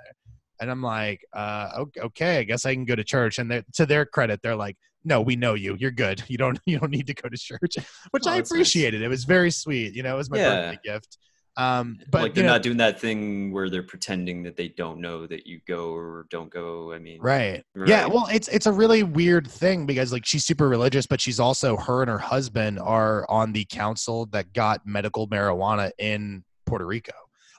And 0.60 0.70
i'm 0.70 0.82
like 0.82 1.20
uh 1.34 1.70
ok- 1.78 2.00
okay 2.00 2.38
i 2.38 2.42
guess 2.44 2.66
i 2.66 2.74
can 2.74 2.84
go 2.84 2.94
to 2.94 3.04
church. 3.04 3.38
And 3.38 3.64
to 3.74 3.86
their 3.86 4.04
credit 4.04 4.40
they're 4.42 4.56
like 4.56 4.76
no 5.04 5.20
we 5.20 5.36
know 5.36 5.54
you 5.54 5.76
you're 5.78 5.90
good 5.90 6.22
you 6.28 6.36
don't 6.38 6.58
you 6.66 6.78
don't 6.78 6.90
need 6.90 7.06
to 7.06 7.14
go 7.14 7.28
to 7.28 7.36
church 7.36 7.76
which 8.10 8.22
Oh, 8.26 8.30
i 8.30 8.36
that's 8.36 8.50
nice. 8.50 8.50
appreciated 8.50 9.02
it 9.02 9.08
was 9.08 9.24
very 9.24 9.50
sweet 9.50 9.94
you 9.94 10.02
know 10.02 10.14
it 10.14 10.18
was 10.18 10.30
my 10.30 10.38
Yeah. 10.38 10.70
birthday 10.70 10.78
gift 10.84 11.18
um 11.56 11.98
but 12.10 12.22
like 12.22 12.34
they're 12.34 12.44
know, 12.44 12.52
not 12.52 12.62
doing 12.62 12.76
that 12.76 13.00
thing 13.00 13.50
where 13.52 13.68
they're 13.68 13.82
pretending 13.82 14.44
that 14.44 14.56
they 14.56 14.68
don't 14.68 15.00
know 15.00 15.26
that 15.26 15.46
you 15.48 15.60
go 15.66 15.90
or 15.92 16.26
don't 16.30 16.48
go. 16.48 16.92
I 16.92 17.00
mean, 17.00 17.20
Right. 17.20 17.64
Yeah. 17.74 18.06
Well, 18.06 18.28
it's 18.32 18.46
it's 18.48 18.66
a 18.66 18.72
really 18.72 19.02
weird 19.02 19.50
thing 19.50 19.84
because 19.84 20.12
like 20.12 20.24
she's 20.24 20.44
super 20.44 20.68
religious, 20.68 21.08
but 21.08 21.20
she's 21.20 21.40
also 21.40 21.76
her 21.76 22.02
and 22.02 22.10
her 22.10 22.18
husband 22.20 22.78
are 22.78 23.28
on 23.28 23.52
the 23.52 23.64
council 23.64 24.26
that 24.26 24.52
got 24.52 24.86
medical 24.86 25.26
marijuana 25.26 25.90
in 25.98 26.44
Puerto 26.66 26.86
Rico. 26.86 27.12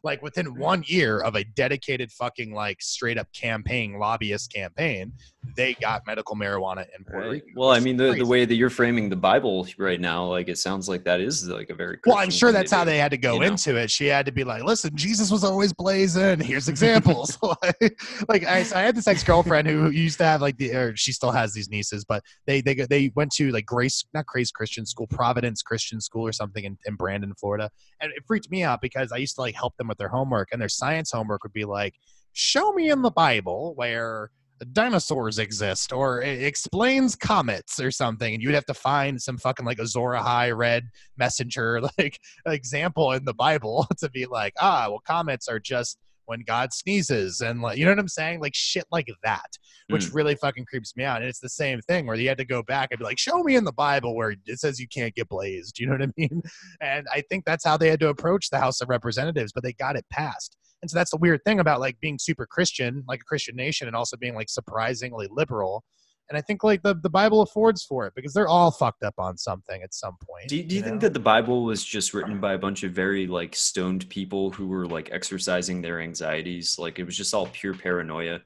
Like 0.04 0.22
within 0.22 0.48
mm-hmm. 0.48 0.60
one 0.60 0.84
year 0.86 1.20
of 1.20 1.36
a 1.36 1.44
dedicated 1.44 2.12
fucking 2.12 2.54
like 2.54 2.82
straight 2.82 3.18
up 3.18 3.28
campaign, 3.34 4.00
lobbyist 4.00 4.52
campaign, 4.52 5.14
they 5.56 5.74
got 5.76 6.06
medical 6.08 6.36
marijuana 6.36 6.86
in 6.98 7.04
Puerto 7.04 7.28
Right. 7.28 7.32
Rico. 7.34 7.46
Well, 7.56 7.72
I 7.72 7.80
mean, 7.80 7.98
the, 7.98 8.14
the 8.14 8.26
way 8.26 8.46
that 8.46 8.56
you're 8.56 8.70
framing 8.70 9.10
the 9.10 9.16
Bible 9.16 9.68
right 9.78 10.00
now, 10.00 10.26
like 10.26 10.50
it 10.50 10.58
sounds 10.58 10.90
like 10.90 11.04
that 11.04 11.20
is 11.20 11.48
like 11.48 11.70
a 11.70 11.76
very. 11.76 11.98
Well, 12.06 12.18
I'm 12.18 12.32
sure 12.32 12.52
that's 12.52 12.72
how 12.72 12.84
they 12.84 12.98
had 12.98 13.12
to 13.12 13.18
go 13.18 13.36
you 13.36 13.40
know? 13.42 13.46
into 13.48 13.76
it. 13.76 13.92
She 13.92 14.08
had 14.08 14.26
to 14.26 14.32
be 14.32 14.44
like, 14.44 14.64
"Listen, 14.64 14.96
Jesus 14.96 15.30
was 15.30 15.44
always 15.44 15.74
blazing. 15.74 16.40
Here's 16.40 16.68
examples." 16.68 17.38
like, 17.44 18.02
like 18.28 18.46
I, 18.46 18.64
so 18.64 18.78
I 18.78 18.82
had 18.82 18.96
this 18.96 19.08
ex 19.08 19.24
girlfriend 19.24 19.68
who 19.68 19.90
used 19.92 20.18
to 20.20 20.26
have 20.26 20.42
like 20.42 20.58
the, 20.58 20.74
or 20.74 20.96
she 20.96 21.12
still 21.12 21.32
has 21.32 21.54
these 21.54 21.70
nieces, 21.70 22.06
but 22.06 22.24
they 22.48 22.62
they 22.62 22.76
go- 22.76 22.88
they 22.88 23.12
went 23.16 23.32
to 23.34 23.52
like 23.52 23.66
Grace, 23.66 24.04
not 24.14 24.26
Grace 24.26 24.52
Christian 24.52 24.86
School, 24.86 25.08
Providence 25.08 25.62
Christian 25.62 26.02
School 26.02 26.26
or 26.26 26.32
something 26.32 26.64
in, 26.64 26.78
in 26.86 26.96
Brandon, 26.96 27.34
Florida, 27.40 27.70
and 28.00 28.12
it 28.16 28.24
freaked 28.26 28.50
me 28.50 28.64
out 28.64 28.82
because 28.82 29.12
I 29.12 29.18
used 29.18 29.36
to 29.36 29.42
like 29.42 29.56
help 29.56 29.76
them 29.78 29.90
with 29.91 29.97
their 29.97 30.10
homework, 30.10 30.49
and 30.51 30.62
their 30.62 30.69
science 30.69 31.12
homework 31.12 31.43
would 31.43 31.54
be 31.54 31.65
like, 31.65 31.95
"Show 32.34 32.71
me 32.73 32.89
in 32.89 33.01
the 33.01 33.12
Bible 33.12 33.73
where." 33.75 34.32
dinosaurs 34.73 35.39
exist 35.39 35.91
or 35.91 36.21
it 36.21 36.43
explains 36.43 37.15
comets 37.15 37.80
or 37.80 37.89
something 37.89 38.36
and 38.36 38.43
you'd 38.43 38.54
have 38.54 38.65
to 38.65 38.75
find 38.75 39.19
some 39.19 39.36
fucking 39.36 39.65
like 39.65 39.80
azora 39.80 40.21
high 40.21 40.51
red 40.51 40.88
messenger 41.17 41.82
like 41.97 42.19
example 42.45 43.12
in 43.13 43.25
the 43.25 43.34
bible 43.34 43.88
to 43.97 44.08
be 44.12 44.27
like 44.27 44.54
ah 44.60 44.86
well 44.88 45.01
comets 45.04 45.47
are 45.47 45.60
just 45.60 45.97
when 46.26 46.42
god 46.46 46.74
sneezes 46.74 47.42
and 47.42 47.62
like 47.62 47.78
you 47.78 47.86
know 47.86 47.92
what 47.92 48.00
i'm 48.00 48.08
saying 48.08 48.40
like 48.40 48.54
shit 48.56 48.86
like 48.92 49.08
that 49.24 49.58
which 49.90 50.06
Hmm. 50.08 50.16
really 50.16 50.36
fucking 50.36 50.66
creeps 50.66 50.96
me 50.96 51.04
out 51.04 51.22
and 51.22 51.30
it's 51.30 51.40
the 51.40 51.50
same 51.50 51.80
thing 51.82 52.06
where 52.06 52.16
you 52.16 52.28
had 52.28 52.38
to 52.38 52.46
go 52.46 52.64
back 52.64 52.90
and 52.92 53.00
be 53.00 53.06
like 53.06 53.20
show 53.20 53.44
me 53.44 53.56
in 53.56 53.64
the 53.64 53.74
bible 53.74 54.16
where 54.16 54.36
it 54.46 54.60
says 54.60 54.80
you 54.80 54.88
can't 54.88 55.16
get 55.16 55.28
blazed 55.30 55.80
you 55.80 55.86
know 55.86 55.94
what 55.94 56.02
i 56.02 56.08
mean 56.18 56.42
and 56.82 57.06
i 57.14 57.22
think 57.30 57.46
that's 57.46 57.66
how 57.66 57.78
they 57.78 57.90
had 57.90 58.00
to 58.00 58.10
approach 58.10 58.50
the 58.50 58.60
house 58.60 58.82
of 58.82 58.90
representatives 58.90 59.52
but 59.52 59.64
they 59.64 59.74
got 59.74 59.96
it 59.96 60.06
passed 60.12 60.58
and 60.82 60.90
so 60.90 60.98
that's 60.98 61.12
the 61.12 61.18
weird 61.18 61.44
thing 61.46 61.60
about 61.60 61.80
like 61.80 62.00
being 62.00 62.18
super 62.20 62.48
Christian, 62.48 63.04
like 63.08 63.22
a 63.22 63.24
Christian 63.24 63.56
nation, 63.56 63.88
and 63.88 63.96
also 63.96 64.18
being 64.18 64.34
like 64.34 64.50
surprisingly 64.50 65.28
liberal. 65.30 65.84
And 66.32 66.38
I 66.38 66.41
think 66.41 66.63
like 66.63 66.82
the, 66.82 66.96
the 66.96 67.10
Bible 67.10 67.41
affords 67.41 67.84
for 67.84 68.08
it 68.08 68.13
because 68.15 68.32
they're 68.32 68.48
all 68.48 68.72
fucked 68.72 69.04
up 69.04 69.15
on 69.17 69.38
something 69.38 69.84
at 69.84 69.94
some 69.94 70.15
point. 70.26 70.48
Do 70.48 70.56
you, 70.56 70.63
do 70.63 70.76
you 70.76 70.82
think 70.82 70.94
know? 70.96 71.00
that 71.02 71.13
the 71.13 71.20
Bible 71.20 71.65
was 71.65 71.84
just 71.84 72.13
written 72.13 72.40
by 72.40 72.54
a 72.54 72.58
bunch 72.58 72.84
of 72.84 72.94
very 72.94 73.27
like 73.27 73.54
stoned 73.54 74.08
people 74.08 74.50
who 74.52 74.67
were 74.67 74.88
like 74.88 75.10
exercising 75.12 75.82
their 75.82 76.00
anxieties? 76.00 76.79
Like 76.79 77.00
it 77.00 77.04
was 77.04 77.17
just 77.17 77.34
all 77.34 77.48
pure 77.48 77.73
paranoia. 77.73 78.40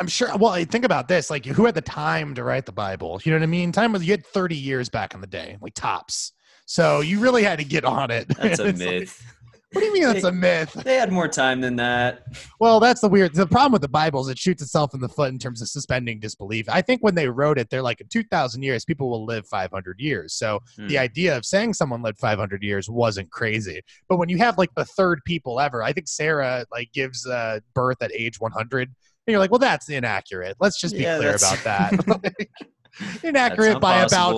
I'm 0.00 0.08
sure. 0.08 0.36
Well, 0.36 0.52
think 0.64 0.84
about 0.84 1.06
this: 1.06 1.30
like, 1.30 1.46
who 1.46 1.66
had 1.66 1.76
the 1.76 1.80
time 1.80 2.34
to 2.34 2.42
write 2.42 2.66
the 2.66 2.72
Bible? 2.72 3.20
You 3.22 3.30
know 3.30 3.38
what 3.38 3.44
I 3.44 3.46
mean? 3.46 3.70
Time 3.70 3.92
was 3.92 4.04
you 4.04 4.10
had 4.10 4.26
30 4.26 4.56
years 4.56 4.88
back 4.88 5.14
in 5.14 5.20
the 5.20 5.28
day, 5.28 5.56
like 5.60 5.74
tops. 5.74 6.32
So 6.66 7.00
you 7.00 7.20
really 7.20 7.44
had 7.44 7.60
to 7.60 7.64
get 7.64 7.84
on 7.84 8.10
it. 8.10 8.26
That's 8.28 8.58
a 8.58 8.66
It's 8.68 8.80
like- 8.80 8.90
myth. 8.92 9.24
What 9.72 9.82
do 9.82 9.86
you 9.86 9.92
mean 9.94 10.02
that's 10.02 10.24
a 10.24 10.32
myth? 10.32 10.72
They 10.84 10.96
had 10.96 11.12
more 11.12 11.28
time 11.28 11.60
than 11.60 11.76
that. 11.76 12.24
Well, 12.58 12.80
that's 12.80 13.00
the 13.00 13.08
weird. 13.08 13.34
The 13.34 13.46
problem 13.46 13.70
with 13.72 13.82
the 13.82 13.88
Bible 13.88 14.20
is 14.20 14.28
it 14.28 14.36
shoots 14.38 14.62
itself 14.62 14.94
in 14.94 15.00
the 15.00 15.08
foot 15.08 15.30
in 15.30 15.38
terms 15.38 15.62
of 15.62 15.68
suspending 15.68 16.18
disbelief. 16.18 16.68
I 16.68 16.82
think 16.82 17.02
when 17.04 17.14
they 17.14 17.28
wrote 17.28 17.56
it, 17.56 17.70
they're 17.70 17.82
like, 17.82 18.00
in 18.00 18.08
2,000 18.08 18.62
years, 18.62 18.84
people 18.84 19.08
will 19.08 19.24
live 19.24 19.46
500 19.46 20.00
years. 20.00 20.34
So 20.34 20.58
Hmm. 20.76 20.88
the 20.88 20.98
idea 20.98 21.36
of 21.36 21.44
saying 21.44 21.74
someone 21.74 22.02
lived 22.02 22.18
500 22.18 22.62
years 22.64 22.90
wasn't 22.90 23.30
crazy. 23.30 23.80
But 24.08 24.16
when 24.16 24.28
you 24.28 24.38
have 24.38 24.58
like 24.58 24.70
the 24.74 24.84
third 24.84 25.20
people 25.24 25.60
ever, 25.60 25.82
I 25.84 25.92
think 25.92 26.08
Sarah 26.08 26.64
like 26.72 26.90
gives 26.92 27.24
uh, 27.26 27.60
birth 27.74 28.02
at 28.02 28.10
age 28.12 28.40
100. 28.40 28.88
And 28.88 29.32
you're 29.32 29.38
like, 29.38 29.52
well, 29.52 29.58
that's 29.60 29.88
inaccurate. 29.88 30.56
Let's 30.58 30.80
just 30.80 30.96
be 30.96 31.02
Yeah, 31.04 31.16
clear 31.16 31.36
about 31.36 31.62
that. 31.62 32.48
Inaccurate 33.22 33.78
by 33.78 34.02
about. 34.02 34.34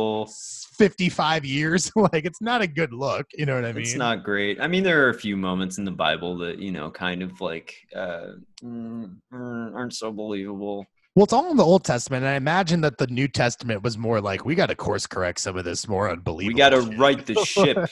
55 0.72 1.44
years. 1.44 1.90
like, 1.96 2.24
it's 2.24 2.40
not 2.40 2.62
a 2.62 2.66
good 2.66 2.92
look. 2.92 3.26
You 3.34 3.46
know 3.46 3.54
what 3.54 3.64
I 3.64 3.72
mean? 3.72 3.82
It's 3.82 3.94
not 3.94 4.24
great. 4.24 4.60
I 4.60 4.66
mean, 4.66 4.82
there 4.82 5.06
are 5.06 5.10
a 5.10 5.14
few 5.14 5.36
moments 5.36 5.78
in 5.78 5.84
the 5.84 5.90
Bible 5.90 6.36
that 6.38 6.58
you 6.58 6.72
know, 6.72 6.90
kind 6.90 7.22
of 7.22 7.40
like 7.40 7.74
uh, 7.94 8.32
mm, 8.62 9.16
mm, 9.32 9.74
aren't 9.74 9.94
so 9.94 10.12
believable. 10.12 10.86
Well, 11.14 11.24
it's 11.24 11.32
all 11.34 11.50
in 11.50 11.58
the 11.58 11.64
Old 11.64 11.84
Testament, 11.84 12.24
and 12.24 12.32
I 12.32 12.36
imagine 12.36 12.80
that 12.82 12.96
the 12.96 13.06
New 13.08 13.28
Testament 13.28 13.82
was 13.82 13.98
more 13.98 14.20
like 14.20 14.46
we 14.46 14.54
got 14.54 14.66
to 14.66 14.74
course 14.74 15.06
correct 15.06 15.40
some 15.40 15.58
of 15.58 15.64
this 15.64 15.86
more 15.86 16.10
unbelievable. 16.10 16.54
We 16.54 16.58
got 16.58 16.70
to 16.70 16.82
shit." 16.82 16.98
right 16.98 17.26
the 17.26 17.44
ship. 17.44 17.88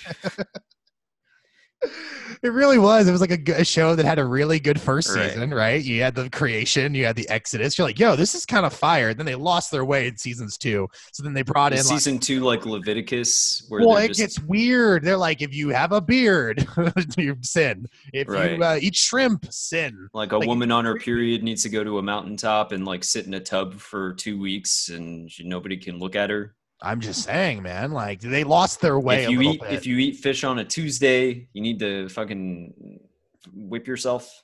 It 2.50 2.52
really 2.52 2.78
was. 2.78 3.06
It 3.06 3.12
was 3.12 3.20
like 3.20 3.48
a 3.50 3.64
show 3.64 3.94
that 3.94 4.06
had 4.06 4.18
a 4.18 4.24
really 4.24 4.58
good 4.58 4.80
first 4.80 5.14
Right. 5.14 5.30
season, 5.30 5.52
right? 5.52 5.82
You 5.84 6.00
had 6.00 6.14
the 6.14 6.30
creation, 6.30 6.94
you 6.94 7.04
had 7.04 7.14
the 7.14 7.28
Exodus. 7.28 7.76
You're 7.76 7.86
like, 7.86 7.98
yo, 7.98 8.16
this 8.16 8.34
is 8.34 8.46
kind 8.46 8.64
of 8.64 8.72
fire. 8.72 9.10
And 9.10 9.18
Then 9.18 9.26
they 9.26 9.34
lost 9.34 9.70
their 9.70 9.84
way 9.84 10.06
in 10.08 10.16
seasons 10.16 10.56
two. 10.56 10.88
So 11.12 11.22
then 11.22 11.34
they 11.34 11.42
brought 11.42 11.72
in. 11.72 11.78
like- 11.78 11.86
Season 11.86 12.18
two, 12.18 12.40
like 12.40 12.64
Leviticus, 12.64 13.64
where 13.68 13.86
well, 13.86 13.98
it 13.98 14.08
just 14.08 14.20
gets 14.20 14.38
weird. 14.40 15.04
They're 15.04 15.18
like, 15.18 15.42
if 15.42 15.54
you 15.54 15.68
have 15.68 15.92
a 15.92 16.00
beard, 16.00 16.66
you 17.18 17.36
sin. 17.42 17.86
If 18.14 18.28
you 18.28 18.34
uh, 18.64 18.78
eat 18.80 18.96
shrimp, 18.96 19.46
sin. 19.52 20.08
like 20.14 20.32
a 20.32 20.38
like, 20.38 20.48
woman 20.48 20.72
on 20.72 20.86
her 20.86 20.96
period 20.96 21.42
needs 21.42 21.62
to 21.64 21.68
go 21.68 21.84
to 21.84 21.98
a 21.98 22.02
mountaintop 22.02 22.72
and 22.72 22.86
like 22.86 23.04
sit 23.04 23.26
in 23.26 23.34
a 23.34 23.40
tub 23.40 23.74
for 23.74 24.14
two 24.14 24.40
weeks, 24.40 24.88
and 24.88 25.30
she, 25.30 25.44
nobody 25.46 25.76
can 25.76 25.98
look 25.98 26.16
at 26.16 26.30
her. 26.30 26.54
I'm 26.82 27.00
just 27.00 27.24
saying, 27.24 27.62
man. 27.62 27.92
Like 27.92 28.20
they 28.20 28.44
lost 28.44 28.80
their 28.80 28.98
way 28.98 29.24
if 29.24 29.30
you 29.30 29.40
eat 29.42 29.60
bit. 29.60 29.72
if 29.72 29.86
you 29.86 29.98
eat 29.98 30.16
fish 30.16 30.44
on 30.44 30.58
a 30.58 30.64
Tuesday, 30.64 31.48
you 31.52 31.62
need 31.62 31.78
to 31.80 32.08
fucking 32.08 33.00
whip 33.54 33.86
yourself. 33.86 34.42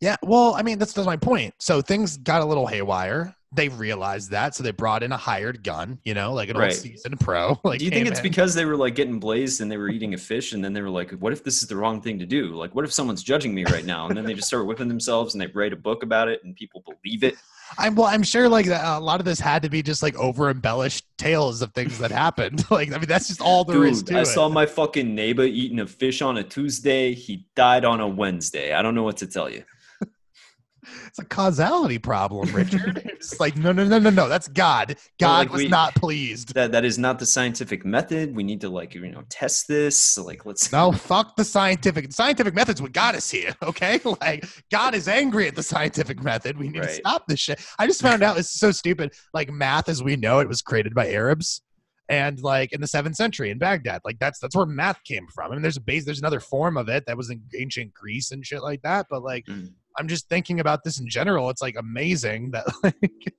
Yeah, 0.00 0.16
well, 0.22 0.54
I 0.54 0.62
mean, 0.62 0.78
that's, 0.78 0.92
that's 0.92 1.06
my 1.06 1.16
point. 1.16 1.54
So 1.58 1.80
things 1.80 2.18
got 2.18 2.42
a 2.42 2.44
little 2.44 2.66
haywire. 2.66 3.34
They 3.52 3.70
realized 3.70 4.30
that, 4.32 4.54
so 4.54 4.62
they 4.62 4.72
brought 4.72 5.02
in 5.02 5.10
a 5.12 5.16
hired 5.16 5.64
gun, 5.64 5.98
you 6.04 6.12
know, 6.12 6.34
like 6.34 6.50
an 6.50 6.56
Right. 6.58 6.72
old 6.72 6.74
seasoned 6.74 7.18
pro. 7.18 7.58
Like, 7.64 7.78
Do 7.78 7.86
you 7.86 7.90
think 7.90 8.06
it's 8.06 8.18
man, 8.18 8.22
because 8.22 8.54
they 8.54 8.66
were 8.66 8.76
like 8.76 8.94
getting 8.94 9.18
blazed 9.18 9.62
and 9.62 9.72
they 9.72 9.78
were 9.78 9.88
eating 9.88 10.12
a 10.12 10.18
fish, 10.18 10.52
and 10.52 10.62
then 10.62 10.74
they 10.74 10.82
were 10.82 10.90
like, 10.90 11.12
"What 11.12 11.32
if 11.32 11.42
this 11.42 11.62
is 11.62 11.68
the 11.68 11.76
wrong 11.76 12.02
thing 12.02 12.18
to 12.18 12.26
do? 12.26 12.54
Like, 12.54 12.74
what 12.74 12.84
if 12.84 12.92
someone's 12.92 13.22
judging 13.22 13.54
me 13.54 13.64
right 13.64 13.86
now?" 13.86 14.06
And 14.08 14.14
then 14.16 14.26
they 14.26 14.34
just 14.34 14.48
start 14.48 14.66
whipping 14.66 14.88
themselves, 14.88 15.34
and 15.34 15.40
they 15.40 15.46
write 15.46 15.72
a 15.72 15.76
book 15.76 16.02
about 16.02 16.28
it, 16.28 16.44
and 16.44 16.54
people 16.54 16.84
believe 16.84 17.22
it. 17.24 17.36
I'm 17.78 17.94
well, 17.94 18.06
I'm 18.06 18.22
sure 18.22 18.48
like 18.48 18.66
a 18.66 18.98
lot 19.00 19.20
of 19.20 19.26
this 19.26 19.40
had 19.40 19.62
to 19.62 19.68
be 19.68 19.82
just 19.82 20.02
like 20.02 20.16
over 20.16 20.50
embellished 20.50 21.04
tales 21.18 21.62
of 21.62 21.72
things 21.72 21.98
that 21.98 22.10
happened. 22.10 22.64
like, 22.70 22.92
I 22.92 22.98
mean, 22.98 23.08
that's 23.08 23.28
just 23.28 23.40
all 23.40 23.64
there 23.64 23.84
is 23.84 24.02
Dude, 24.02 24.14
to 24.14 24.18
I 24.18 24.22
it. 24.22 24.26
saw 24.26 24.48
my 24.48 24.66
fucking 24.66 25.14
neighbor 25.14 25.44
eating 25.44 25.80
a 25.80 25.86
fish 25.86 26.22
on 26.22 26.38
a 26.38 26.42
Tuesday. 26.42 27.12
He 27.14 27.46
died 27.54 27.84
on 27.84 28.00
a 28.00 28.08
Wednesday. 28.08 28.72
I 28.72 28.82
don't 28.82 28.94
know 28.94 29.02
what 29.02 29.16
to 29.18 29.26
tell 29.26 29.50
you. 29.50 29.64
It's 31.06 31.18
a 31.18 31.24
causality 31.24 31.98
problem, 31.98 32.52
Richard. 32.54 33.02
it's 33.04 33.38
like 33.40 33.56
no, 33.56 33.72
no, 33.72 33.84
no, 33.84 33.98
no, 33.98 34.10
no. 34.10 34.28
That's 34.28 34.48
God. 34.48 34.96
God 35.20 35.38
like, 35.38 35.52
was 35.52 35.62
we- 35.62 35.68
not 35.68 35.94
pleased. 35.94 36.54
That 36.54 36.72
that 36.72 36.84
is 36.84 36.98
not 36.98 37.18
the 37.18 37.26
scientific 37.26 37.84
method. 37.84 38.34
We 38.34 38.42
need 38.44 38.60
to 38.62 38.68
like 38.68 38.94
you 38.94 39.00
know 39.08 39.22
test 39.28 39.68
this. 39.68 40.18
Like 40.18 40.46
let's 40.46 40.70
No, 40.72 40.92
fuck 40.92 41.36
the 41.36 41.44
scientific. 41.44 42.12
Scientific 42.12 42.54
method's 42.54 42.80
what 42.82 42.92
got 42.92 43.14
us 43.14 43.30
here. 43.30 43.54
Okay, 43.62 44.00
like 44.20 44.46
God 44.70 44.94
is 44.94 45.08
angry 45.08 45.48
at 45.48 45.54
the 45.56 45.62
scientific 45.62 46.22
method. 46.22 46.56
We 46.58 46.68
need 46.68 46.82
to 46.82 46.88
stop 46.88 47.26
this 47.26 47.40
shit. 47.40 47.60
I 47.78 47.86
just 47.86 48.00
found 48.00 48.22
out 48.22 48.38
it's 48.38 48.58
so 48.58 48.70
stupid. 48.70 49.12
Like 49.34 49.50
math, 49.50 49.88
as 49.88 50.02
we 50.02 50.16
know 50.16 50.38
it, 50.38 50.48
was 50.48 50.62
created 50.62 50.94
by 50.94 51.10
Arabs, 51.10 51.62
and 52.08 52.40
like 52.42 52.72
in 52.72 52.80
the 52.80 52.86
seventh 52.86 53.16
century 53.16 53.50
in 53.50 53.58
Baghdad. 53.58 54.02
Like 54.04 54.18
that's 54.20 54.38
that's 54.38 54.54
where 54.54 54.66
math 54.66 55.02
came 55.04 55.26
from. 55.34 55.50
I 55.50 55.54
mean, 55.54 55.62
there's 55.62 55.76
a 55.76 55.80
base. 55.80 56.04
There's 56.04 56.20
another 56.20 56.40
form 56.40 56.76
of 56.76 56.88
it 56.88 57.04
that 57.06 57.16
was 57.16 57.30
in 57.30 57.42
ancient 57.58 57.92
Greece 57.92 58.30
and 58.30 58.46
shit 58.46 58.62
like 58.62 58.82
that. 58.82 59.06
But 59.10 59.22
like, 59.22 59.44
Mm. 59.46 59.72
I'm 59.98 60.08
just 60.08 60.28
thinking 60.28 60.60
about 60.60 60.84
this 60.84 61.00
in 61.00 61.08
general. 61.08 61.50
It's 61.50 61.62
like 61.62 61.76
amazing 61.78 62.52
that 62.52 62.66
like. 62.82 63.34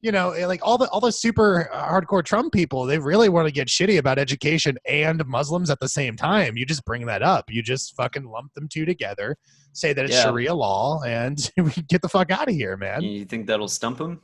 You 0.00 0.12
know, 0.12 0.30
eh, 0.30 0.46
like 0.46 0.60
all 0.62 0.78
the 0.78 0.88
all 0.90 1.00
the 1.00 1.10
super 1.10 1.68
hardcore 1.74 2.24
Trump 2.24 2.52
people, 2.52 2.86
they 2.86 3.00
really 3.00 3.28
want 3.28 3.48
to 3.48 3.52
get 3.52 3.66
shitty 3.66 3.98
about 3.98 4.16
education 4.16 4.78
and 4.86 5.26
Muslims 5.26 5.70
at 5.70 5.80
the 5.80 5.88
same 5.88 6.14
time. 6.14 6.56
You 6.56 6.64
just 6.64 6.84
bring 6.84 7.06
that 7.06 7.20
up. 7.20 7.46
You 7.48 7.64
just 7.64 7.96
fucking 7.96 8.22
lump 8.22 8.54
them 8.54 8.68
two 8.68 8.84
together, 8.84 9.36
say 9.72 9.92
that 9.92 10.04
it's 10.04 10.14
Yeah. 10.14 10.22
Sharia 10.22 10.54
law, 10.54 11.02
and 11.02 11.50
we 11.56 11.72
get 11.88 12.02
the 12.02 12.08
fuck 12.08 12.30
out 12.30 12.46
of 12.48 12.54
here, 12.54 12.76
man. 12.76 13.02
You 13.02 13.24
think 13.24 13.48
that'll 13.48 13.66
stump 13.66 14.00
him? 14.00 14.20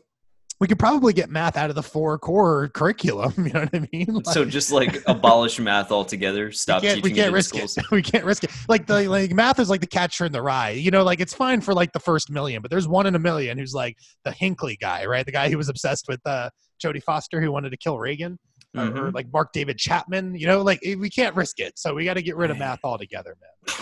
We 0.61 0.69
could 0.69 0.79
probably 0.79 1.13
get 1.13 1.31
math 1.31 1.57
out 1.57 1.69
of 1.69 1.77
the 1.77 1.83
four 1.83 2.17
core 2.19 2.69
curriculum. 2.69 3.35
You 3.47 3.53
know 3.53 3.61
what 3.61 3.75
I 3.75 3.89
mean? 3.93 4.25
So 4.25 4.45
just 4.45 4.71
like 4.71 5.03
abolish 5.07 5.59
math 5.59 5.91
altogether. 5.91 6.53
Stop 6.53 6.83
we 6.83 6.89
can't, 6.89 6.97
we 6.99 7.03
teaching 7.11 7.17
can't 7.17 7.25
it 7.27 7.29
in 7.29 7.35
risk 7.35 7.49
schools. 7.55 7.77
it. 7.77 7.85
We 7.91 8.03
can't 8.03 8.25
risk 8.25 8.45
it. 8.45 8.51
Like 8.69 8.87
the 8.87 9.09
like 9.09 9.33
math 9.33 9.59
is 9.59 9.69
like 9.69 9.81
the 9.81 9.87
catcher 9.87 10.25
in 10.25 10.33
the 10.33 10.41
rye. 10.41 10.71
You 10.71 10.91
know, 10.91 11.03
like 11.03 11.21
it's 11.21 11.35
fine 11.35 11.61
for 11.61 11.75
like 11.75 11.93
the 11.93 12.01
first 12.01 12.31
million, 12.31 12.63
but 12.63 12.71
there's 12.71 12.87
one 12.89 13.07
in 13.07 13.15
a 13.15 13.19
million 13.19 13.59
who's 13.59 13.75
like 13.75 13.99
the 14.25 14.31
Hinckley 14.33 14.77
guy, 14.81 15.05
right? 15.07 15.27
The 15.27 15.33
guy 15.33 15.51
who 15.51 15.59
was 15.59 15.69
obsessed 15.69 16.07
with 16.09 16.21
uh, 16.25 16.51
Jodie 16.83 17.03
Foster, 17.03 17.41
who 17.41 17.51
wanted 17.51 17.71
to 17.71 17.77
kill 17.77 17.99
Reagan, 17.99 18.39
or- 18.77 19.07
or, 19.07 19.11
like 19.11 19.27
Mark 19.33 19.53
David 19.53 19.77
Chapman. 19.79 20.35
You 20.37 20.47
know, 20.47 20.63
like 20.63 20.81
we 20.83 21.11
can't 21.11 21.35
risk 21.35 21.59
it. 21.59 21.79
So 21.79 21.95
we 21.95 22.05
got 22.05 22.15
to 22.15 22.23
get 22.23 22.37
rid 22.37 22.51
of 22.51 22.59
math 22.59 22.81
altogether, 22.85 23.37
man. 23.41 23.77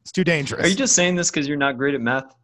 It's 0.00 0.10
too 0.12 0.24
dangerous. 0.24 0.64
Are 0.64 0.68
you 0.68 0.74
just 0.74 0.94
saying 0.94 1.14
this 1.16 1.30
because 1.30 1.46
you're 1.46 1.56
not 1.56 1.78
great 1.78 1.94
at 1.94 2.00
math? 2.00 2.34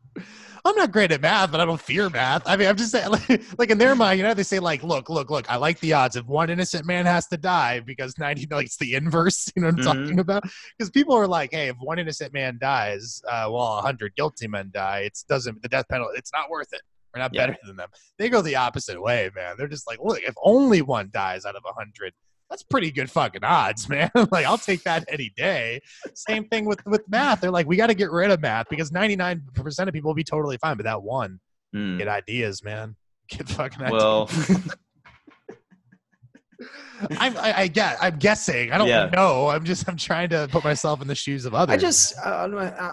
I'm 0.65 0.75
not 0.77 0.93
great 0.93 1.13
at 1.13 1.21
math, 1.21 1.51
but 1.51 1.61
I 1.61 1.65
don't 1.65 1.81
fear 1.81 2.11
math. 2.11 2.43
I 2.47 2.57
mean, 2.57 2.69
I'm 2.69 2.77
just 2.77 2.93
saying, 2.93 3.11
like, 3.11 3.29
like 3.59 3.71
in 3.71 3.79
their 3.79 3.95
mind, 3.95 4.19
you 4.19 4.25
know, 4.25 4.35
they 4.35 4.43
say 4.43 4.59
like, 4.59 4.83
look, 4.83 5.09
look, 5.09 5.31
look. 5.31 5.51
I 5.51 5.57
like 5.57 5.81
the 5.81 5.93
odds 5.93 6.17
if 6.17 6.27
one 6.27 6.51
innocent 6.51 6.87
man 6.87 7.07
has 7.07 7.27
to 7.29 7.37
die 7.37 7.81
because 7.81 8.17
90, 8.19 8.47
like 8.51 8.67
it's 8.67 8.77
the 8.77 8.95
inverse. 8.95 9.51
You 9.57 9.63
know 9.63 9.69
what 9.69 9.75
I'm 9.75 9.81
Mhm. 9.81 10.03
talking 10.05 10.19
about? 10.21 10.45
Because 10.77 10.91
people 10.91 11.15
are 11.15 11.27
like, 11.27 11.51
hey, 11.53 11.69
if 11.69 11.77
one 11.81 11.99
innocent 11.99 12.33
man 12.33 12.59
dies, 12.61 13.23
uh, 13.29 13.49
while 13.49 13.77
100 13.77 14.15
guilty 14.17 14.47
men 14.49 14.71
die, 14.73 15.01
It 15.01 15.19
doesn't 15.29 15.63
the 15.63 15.69
death 15.69 15.87
penalty. 15.89 16.15
It's 16.17 16.33
not 16.33 16.51
worth 16.51 16.73
it. 16.73 16.83
We're 17.15 17.23
not 17.23 17.33
Yeah. 17.33 17.47
better 17.47 17.59
than 17.67 17.77
them. 17.77 17.89
They 18.19 18.29
go 18.29 18.43
the 18.43 18.57
opposite 18.57 19.01
way, 19.01 19.31
man. 19.35 19.55
They're 19.57 19.69
just 19.69 19.87
like, 19.87 19.99
look, 20.03 20.21
if 20.23 20.35
only 20.43 20.83
one 20.83 21.11
dies 21.13 21.45
out 21.47 21.57
of 21.57 21.63
100. 21.65 22.13
That's 22.51 22.63
pretty 22.63 22.91
good 22.91 23.11
fucking 23.11 23.45
odds, 23.45 23.89
man. 23.91 24.11
like 24.31 24.47
I'll 24.47 24.57
take 24.59 24.83
that 24.85 25.05
any 25.09 25.31
day. 25.37 25.81
Same 26.15 26.49
thing 26.49 26.65
with 26.65 26.85
with 26.87 27.03
math. 27.09 27.41
They're 27.41 27.51
like, 27.51 27.67
we 27.67 27.77
got 27.77 27.89
to 27.89 27.95
get 27.95 28.11
rid 28.11 28.31
of 28.31 28.41
math 28.41 28.67
because 28.71 28.91
99% 28.91 29.41
of 29.87 29.93
people 29.93 30.09
will 30.09 30.15
be 30.15 30.25
totally 30.25 30.57
fine, 30.59 30.77
but 30.77 30.85
that 30.85 31.03
one 31.03 31.41
Hmm. 31.75 31.99
get 31.99 32.09
ideas, 32.09 32.65
man. 32.65 32.97
Get 33.29 33.47
fucking 33.51 33.83
ideas. 33.83 34.03
Well, 34.03 34.27
I'm, 37.19 37.37
I, 37.37 37.55
I 37.63 37.67
get. 37.69 37.97
I'm 38.01 38.17
guessing. 38.19 38.73
I 38.73 38.79
don't 38.79 38.89
Yeah. 38.89 39.11
know. 39.13 39.49
I'm 39.49 39.65
just. 39.65 39.89
I'm 39.89 39.97
trying 39.97 40.29
to 40.31 40.49
put 40.51 40.65
myself 40.65 41.01
in 41.01 41.07
the 41.07 41.15
shoes 41.15 41.45
of 41.45 41.55
others. 41.55 41.73
I 41.73 41.77
just 41.77 42.15
uh, 42.19 42.49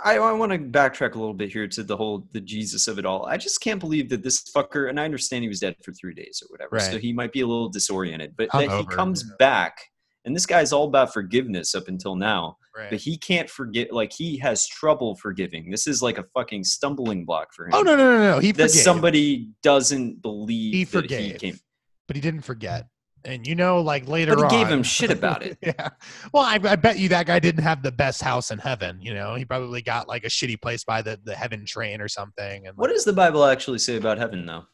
I, 0.06 0.18
I 0.18 0.32
want 0.34 0.52
to 0.52 0.60
backtrack 0.60 1.16
a 1.16 1.18
little 1.20 1.34
bit 1.34 1.52
here 1.52 1.68
to 1.68 1.84
the 1.84 1.98
whole 1.98 2.28
the 2.32 2.42
Jesus 2.42 2.88
of 2.88 3.00
it 3.00 3.06
all. 3.06 3.26
I 3.26 3.38
just 3.38 3.62
can't 3.62 3.80
believe 3.80 4.10
that 4.10 4.22
this 4.22 4.44
fucker, 4.44 4.90
and 4.90 5.00
I 5.00 5.06
understand 5.06 5.42
he 5.44 5.48
was 5.48 5.60
dead 5.60 5.76
for 5.84 5.92
three 5.94 6.14
days 6.14 6.44
or 6.46 6.52
whatever, 6.52 6.76
so 6.92 7.00
he 7.00 7.12
might 7.14 7.32
be 7.32 7.42
a 7.42 7.48
little 7.48 7.70
disoriented, 7.70 8.36
but 8.38 8.50
that 8.54 8.70
he 8.70 8.86
comes 8.86 9.24
back, 9.40 9.80
and 10.26 10.36
this 10.36 10.46
guy's 10.46 10.72
all 10.72 10.86
about 10.86 11.12
forgiveness 11.12 11.74
up 11.74 11.88
until 11.88 12.16
now, 12.16 12.58
Right. 12.78 12.92
but 12.92 13.00
he 13.00 13.18
can't 13.18 13.50
forget. 13.50 13.92
Like 13.92 14.14
he 14.14 14.38
has 14.38 14.68
trouble 14.68 15.16
forgiving. 15.16 15.72
This 15.72 15.88
is 15.88 16.04
like 16.04 16.20
a 16.20 16.24
fucking 16.36 16.64
stumbling 16.66 17.26
block 17.26 17.52
for 17.54 17.66
him. 17.66 17.72
Oh 17.74 17.82
no 17.82 17.96
no 17.96 18.18
no 18.18 18.34
no! 18.34 18.40
He 18.40 18.52
that 18.52 18.70
forgave, 18.70 18.84
somebody 18.84 19.50
doesn't 19.64 20.22
believe 20.22 20.74
He 20.76 20.84
that 20.84 20.90
forgave. 20.92 21.32
he 21.32 21.34
came. 21.40 21.60
but 22.08 22.16
he 22.16 22.22
didn't 22.22 22.42
forget. 22.42 22.86
And 23.26 23.46
you 23.48 23.56
know, 23.56 23.82
like 23.82 24.08
later 24.08 24.36
But 24.36 24.52
he 24.52 24.58
gave 24.58 24.68
on- 24.68 24.74
him 24.74 24.84
shit 24.84 25.10
about 25.12 25.42
it. 25.44 25.58
yeah. 25.62 25.90
Well, 26.32 26.44
I, 26.44 26.60
I 26.64 26.76
bet 26.76 27.00
you 27.00 27.10
that 27.10 27.26
guy 27.26 27.40
didn't 27.40 27.64
have 27.64 27.82
the 27.82 27.92
best 27.92 28.22
house 28.22 28.52
in 28.52 28.60
heaven. 28.60 29.00
You 29.02 29.14
know, 29.16 29.36
he 29.36 29.46
probably 29.46 29.82
got 29.82 30.08
like 30.08 30.24
a 30.24 30.30
shitty 30.30 30.62
place 30.62 30.84
by 30.84 31.02
the 31.02 31.20
the 31.24 31.36
heaven 31.36 31.66
train 31.66 32.02
or 32.02 32.08
something. 32.08 32.68
And 32.68 32.78
What 32.78 32.90
does 32.92 33.04
the 33.04 33.14
Bible 33.14 33.44
actually 33.46 33.80
say 33.80 33.98
about 33.98 34.18
heaven, 34.20 34.46
though? 34.46 34.54
all 34.54 34.68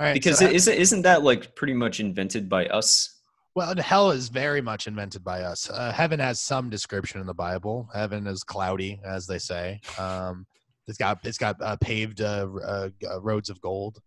right, 0.00 0.14
Because 0.14 0.38
so 0.38 0.46
it 0.46 0.52
isn't 0.52 0.74
isn't 0.74 1.02
that 1.02 1.22
like 1.22 1.54
pretty 1.54 1.74
much 1.74 2.00
invented 2.00 2.48
by 2.48 2.66
us? 2.66 3.18
Well, 3.54 3.74
hell 3.76 4.10
is 4.12 4.30
very 4.30 4.62
much 4.62 4.86
invented 4.86 5.22
by 5.22 5.42
us. 5.42 5.68
Uh, 5.68 5.92
heaven 5.92 6.18
has 6.20 6.40
some 6.40 6.70
description 6.70 7.20
in 7.20 7.26
the 7.26 7.34
Bible. 7.34 7.86
Heaven 7.94 8.26
is 8.26 8.42
cloudy, 8.42 8.98
as 9.04 9.26
they 9.26 9.38
say. 9.38 9.78
Um, 9.98 10.46
it's 10.88 10.96
got 10.96 11.18
it's 11.24 11.36
got 11.36 11.56
uh, 11.60 11.76
paved 11.76 12.22
uh, 12.22 12.48
uh, 12.64 12.88
uh, 13.10 13.20
roads 13.20 13.50
of 13.50 13.60
gold. 13.60 13.98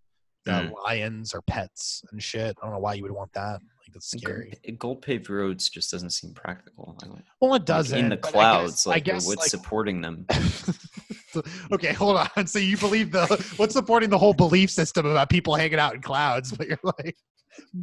Mm. 0.53 0.73
Lions 0.83 1.33
or 1.33 1.41
pets 1.41 2.03
and 2.11 2.21
shit. 2.21 2.55
I 2.61 2.65
don't 2.65 2.73
know 2.73 2.79
why 2.79 2.93
you 2.93 3.03
would 3.03 3.11
want 3.11 3.33
that. 3.33 3.53
Like 3.53 3.93
that's 3.93 4.11
scary. 4.11 4.53
Gold 4.77 5.01
paved 5.01 5.29
roads 5.29 5.69
just 5.69 5.91
doesn't 5.91 6.11
seem 6.11 6.33
practical. 6.33 6.97
Well, 7.41 7.55
it 7.55 7.65
doesn't. 7.65 7.97
in 7.97 8.09
the 8.09 8.17
but 8.17 8.29
I 8.29 8.31
clouds. 8.31 8.71
guess- 8.71 8.85
like 8.85 8.95
I 8.95 8.99
guess, 8.99 9.27
what's 9.27 9.41
like, 9.41 9.49
supporting 9.49 10.01
them? 10.01 10.25
okay, 11.71 11.93
hold 11.93 12.17
on. 12.17 12.47
So 12.47 12.59
you 12.59 12.77
believe 12.77 13.11
the 13.11 13.25
what's 13.57 13.73
supporting 13.73 14.09
the 14.09 14.17
whole 14.17 14.33
belief 14.33 14.69
system 14.69 15.05
about 15.05 15.29
people 15.29 15.55
hanging 15.55 15.79
out 15.79 15.95
in 15.95 16.01
clouds? 16.01 16.51
But 16.57 16.67
you're 16.67 16.79
like, 16.83 17.17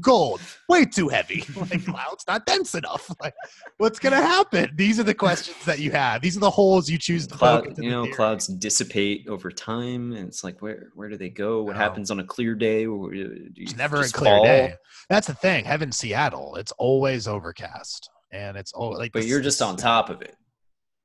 gold, 0.00 0.40
way 0.68 0.84
too 0.84 1.08
heavy. 1.08 1.44
Like 1.56 1.84
clouds, 1.84 2.24
not 2.26 2.44
dense 2.46 2.74
enough. 2.74 3.10
Like, 3.20 3.34
what's 3.78 3.98
gonna 3.98 4.16
happen? 4.20 4.70
These 4.76 4.98
are 4.98 5.04
the 5.04 5.14
questions 5.14 5.56
that 5.64 5.78
you 5.78 5.90
have. 5.92 6.22
These 6.22 6.36
are 6.36 6.40
the 6.40 6.50
holes 6.50 6.88
you 6.90 6.98
choose 6.98 7.26
to 7.28 7.36
poke 7.36 7.64
Cloud, 7.64 7.78
you 7.78 7.90
know, 7.90 8.04
theory. 8.04 8.14
clouds 8.16 8.46
dissipate 8.46 9.26
over 9.28 9.50
time, 9.50 10.12
and 10.12 10.26
it's 10.28 10.42
like 10.42 10.60
where 10.60 10.88
where 10.94 11.08
do 11.08 11.16
they 11.16 11.28
go? 11.30 11.62
What 11.62 11.74
No. 11.76 11.78
happens 11.82 12.10
on 12.10 12.20
a 12.20 12.24
clear 12.24 12.54
day? 12.54 12.84
Do 12.84 13.10
you 13.12 13.50
It's 13.56 13.76
never 13.76 14.00
a 14.00 14.08
clear 14.08 14.36
fall? 14.36 14.44
day. 14.44 14.74
That's 15.08 15.26
the 15.26 15.34
thing. 15.34 15.64
Heaven, 15.64 15.92
Seattle, 15.92 16.56
it's 16.56 16.72
always 16.72 17.28
overcast, 17.28 18.08
and 18.32 18.56
it's 18.56 18.72
all 18.72 18.96
like. 18.96 19.12
But 19.12 19.22
the 19.22 19.28
you're 19.28 19.40
just 19.40 19.60
on 19.62 19.76
top 19.76 20.10
of 20.10 20.22
it. 20.22 20.36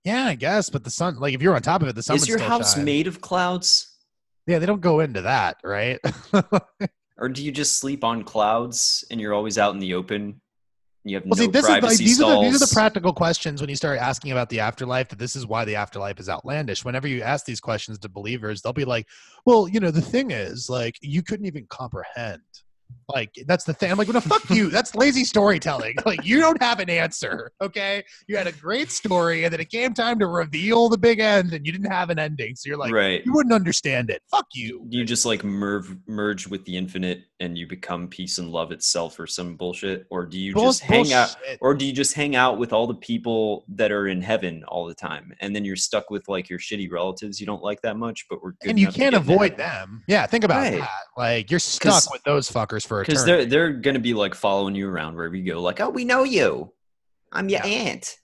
Yeah, 0.03 0.26
I 0.26 0.36
guess. 0.36 0.70
But 0.70 0.84
the 0.86 0.89
sun, 0.89 1.20
like, 1.20 1.34
if 1.34 1.41
you're 1.41 1.55
on 1.55 1.61
top 1.61 1.82
of 1.82 1.88
it, 1.89 1.95
the 1.95 2.03
sun. 2.03 2.15
Is 2.15 2.28
your 2.28 2.39
house 2.39 2.76
shine. 2.76 2.86
made 2.86 3.07
of 3.07 3.20
clouds, 3.22 3.93
Yeah, 4.47 4.59
they 4.59 4.65
don't 4.65 4.80
go 4.82 5.01
into 5.01 5.22
that, 5.24 5.57
right? 5.63 5.99
or 7.18 7.30
do 7.30 7.43
you 7.43 7.51
just 7.51 7.80
sleep 7.80 8.03
on 8.03 8.24
clouds 8.24 9.03
and 9.09 9.20
you're 9.20 9.34
always 9.34 9.57
out 9.57 9.74
in 9.74 9.80
the 9.80 9.93
open? 9.93 10.39
You 11.03 11.15
have 11.15 11.24
Well, 11.24 11.38
no 11.38 11.45
see, 11.45 11.47
this 11.47 11.63
is 11.63 11.70
like 11.70 11.80
privacy 11.82 12.03
these 12.03 12.22
are 12.22 12.36
the 12.36 12.41
these 12.41 12.61
are 12.61 12.65
the 12.65 12.74
practical 12.74 13.13
questions 13.13 13.61
when 13.61 13.70
you 13.70 13.76
start 13.76 13.97
asking 13.99 14.32
about 14.32 14.49
the 14.49 14.59
afterlife. 14.59 15.07
That 15.09 15.20
this 15.20 15.36
is 15.36 15.45
why 15.45 15.63
the 15.63 15.76
afterlife 15.76 16.20
is 16.20 16.28
outlandish. 16.28 16.84
Whenever 16.84 17.07
you 17.07 17.22
ask 17.22 17.45
these 17.45 17.61
questions 17.61 17.97
to 17.99 18.09
believers, 18.09 18.61
they'll 18.61 18.74
be 18.74 18.86
like, 18.86 19.07
"Well, 19.45 19.68
you 19.70 19.80
know, 19.80 19.91
the 19.91 20.01
thing 20.01 20.32
is, 20.32 20.70
like, 20.70 20.95
you 21.01 21.24
couldn't 21.24 21.45
even 21.45 21.65
comprehend." 21.70 22.41
Like 23.10 23.34
that's 23.48 23.64
the 23.64 23.74
thing. 23.74 23.92
I'm 23.92 23.98
like, 23.98 24.08
well, 24.08 24.16
no, 24.16 24.20
fuck 24.20 24.50
you. 24.50 24.70
That's 24.70 24.94
lazy 24.96 25.24
storytelling. 25.24 25.96
Like 26.08 26.26
you 26.26 26.40
don't 26.40 26.62
have 26.62 26.80
an 26.80 26.90
answer. 26.90 27.52
Okay, 27.62 28.04
you 28.28 28.38
had 28.38 28.48
a 28.48 28.54
great 28.54 28.92
story, 28.92 29.44
and 29.44 29.52
then 29.52 29.60
it 29.60 29.70
came 29.70 29.94
time 29.94 30.20
to 30.20 30.28
reveal 30.28 30.88
the 30.88 30.98
big 30.98 31.20
end, 31.20 31.52
and 31.52 31.66
you 31.66 31.72
didn't 31.74 31.92
have 31.92 32.10
an 32.10 32.18
ending. 32.18 32.56
So 32.56 32.70
you're 32.70 32.78
like, 32.78 32.94
right. 32.94 33.26
you 33.26 33.34
wouldn't 33.34 33.54
understand 33.54 34.10
it. 34.10 34.22
Fuck 34.32 34.46
you. 34.54 34.86
You 34.90 35.04
just 35.04 35.26
like 35.26 35.44
merge 35.44 35.88
merge 36.08 36.48
with 36.48 36.64
the 36.64 36.78
infinite 36.78 37.24
and 37.40 37.56
you 37.58 37.68
become 37.68 38.08
peace 38.08 38.40
and 38.40 38.50
love 38.52 38.72
itself 38.72 39.20
or 39.20 39.28
some 39.28 39.56
bullshit, 39.56 40.08
or 40.10 40.26
do 40.26 40.40
you 40.40 40.54
Bull- 40.54 40.64
just 40.66 40.82
hang 40.82 41.14
out? 41.14 41.36
Or 41.62 41.74
do 41.76 41.86
you 41.86 41.94
just 41.94 42.14
hang 42.16 42.36
out 42.36 42.58
with 42.58 42.74
all 42.74 42.88
the 42.88 42.96
people 42.96 43.64
that 43.70 43.92
are 43.92 44.08
in 44.08 44.22
heaven 44.22 44.64
all 44.68 44.86
the 44.88 44.96
time, 44.96 45.34
and 45.40 45.56
then 45.56 45.64
you're 45.64 45.76
stuck 45.76 46.10
with 46.10 46.28
like 46.28 46.50
your 46.50 46.58
shitty 46.60 46.92
relatives 46.92 47.40
you 47.40 47.46
don't 47.46 47.62
like 47.62 47.82
that 47.82 47.96
much, 47.98 48.26
but 48.30 48.42
we're 48.42 48.54
good 48.62 48.70
and 48.72 48.80
you 48.80 48.88
can't 48.88 49.14
avoid 49.16 49.52
heaven? 49.52 49.58
them. 49.58 50.04
Yeah, 50.08 50.26
think 50.26 50.44
about 50.44 50.58
Right. 50.64 50.80
that. 50.80 50.90
Like 51.16 51.52
you're 51.52 51.60
stuck 51.60 52.12
with 52.12 52.24
those 52.24 52.50
fuckers 52.52 52.86
for 52.88 53.04
because 53.04 53.24
they're 53.26 53.46
they're 53.46 53.72
gonna 53.74 54.00
be 54.00 54.14
like 54.16 54.34
following 54.34 54.74
you 54.76 54.90
around 54.90 55.16
wherever 55.16 55.36
you 55.36 55.54
go. 55.54 55.62
Like, 55.62 55.80
oh, 55.80 55.90
we 55.90 56.06
know 56.06 56.24
you. 56.24 56.72
I'm 57.32 57.50
your 57.50 57.60
Yeah. 57.64 57.68
aunt. 57.68 58.18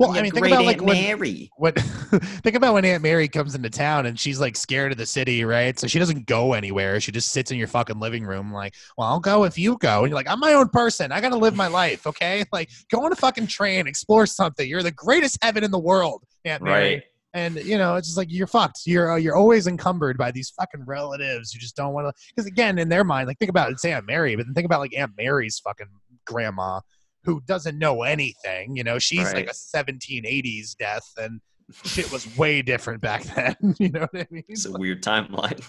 Well, 0.00 0.12
I 0.12 0.22
mean, 0.22 0.32
think 0.32 0.46
about 0.46 0.64
like 0.64 0.78
Aunt 0.78 0.86
when, 0.86 0.96
Mary. 0.96 1.50
when 1.58 1.74
think 1.74 2.56
about 2.56 2.72
when 2.72 2.86
Aunt 2.86 3.02
Mary 3.02 3.28
comes 3.28 3.54
into 3.54 3.68
town 3.68 4.06
and 4.06 4.18
she's 4.18 4.40
like 4.40 4.56
scared 4.56 4.92
of 4.92 4.98
the 4.98 5.04
city, 5.04 5.44
right? 5.44 5.78
So 5.78 5.86
she 5.86 5.98
doesn't 5.98 6.24
go 6.24 6.54
anywhere. 6.54 7.00
She 7.00 7.12
just 7.12 7.32
sits 7.32 7.50
in 7.50 7.58
your 7.58 7.66
fucking 7.66 8.00
living 8.00 8.24
room, 8.24 8.50
like, 8.50 8.74
well, 8.96 9.08
I'll 9.08 9.20
go 9.20 9.44
if 9.44 9.58
you 9.58 9.76
go. 9.76 9.98
And 9.98 10.08
you're 10.08 10.16
like, 10.16 10.26
I'm 10.26 10.40
my 10.40 10.54
own 10.54 10.70
person. 10.70 11.12
I 11.12 11.20
gotta 11.20 11.36
live 11.36 11.54
my 11.54 11.66
life, 11.66 12.06
okay? 12.06 12.44
Like, 12.50 12.70
go 12.90 13.04
on 13.04 13.12
a 13.12 13.14
fucking 13.14 13.48
train, 13.48 13.86
explore 13.86 14.24
something. 14.24 14.66
You're 14.66 14.82
the 14.82 14.90
greatest 14.90 15.36
heaven 15.42 15.62
in 15.64 15.70
the 15.70 15.78
world, 15.78 16.24
Aunt 16.46 16.62
Mary. 16.62 16.94
Right. 16.94 17.02
And 17.34 17.56
you 17.56 17.76
know, 17.76 17.96
it's 17.96 18.08
just 18.08 18.16
like 18.16 18.28
you're 18.30 18.46
fucked. 18.46 18.80
You're 18.86 19.12
uh, 19.12 19.16
you're 19.16 19.36
always 19.36 19.66
encumbered 19.66 20.16
by 20.16 20.30
these 20.30 20.48
fucking 20.48 20.86
relatives. 20.86 21.52
You 21.52 21.60
just 21.60 21.76
don't 21.76 21.92
want 21.92 22.08
to. 22.08 22.22
Because 22.34 22.46
again, 22.46 22.78
in 22.78 22.88
their 22.88 23.04
mind, 23.04 23.28
like 23.28 23.38
think 23.38 23.50
about 23.50 23.68
it, 23.68 23.72
it's 23.72 23.84
Aunt 23.84 24.06
Mary, 24.06 24.34
but 24.34 24.46
then 24.46 24.54
think 24.54 24.64
about 24.64 24.80
like 24.80 24.96
Aunt 24.96 25.12
Mary's 25.18 25.58
fucking 25.58 25.86
grandma, 26.24 26.80
who 27.24 27.40
doesn't 27.46 27.78
know 27.78 28.02
anything. 28.02 28.76
You 28.76 28.84
know, 28.84 28.98
she's 28.98 29.32
like 29.32 29.48
a 29.48 29.52
1780s 29.52 30.76
death, 30.76 31.06
and 31.18 31.40
shit 31.84 32.10
was 32.12 32.36
way 32.36 32.62
different 32.62 33.00
back 33.00 33.22
then. 33.36 33.56
you 33.78 33.90
know 33.90 34.00
what 34.10 34.22
I 34.22 34.26
mean? 34.30 34.44
It's 34.48 34.66
a 34.66 34.72
weird 34.72 35.02
timeline. 35.02 35.60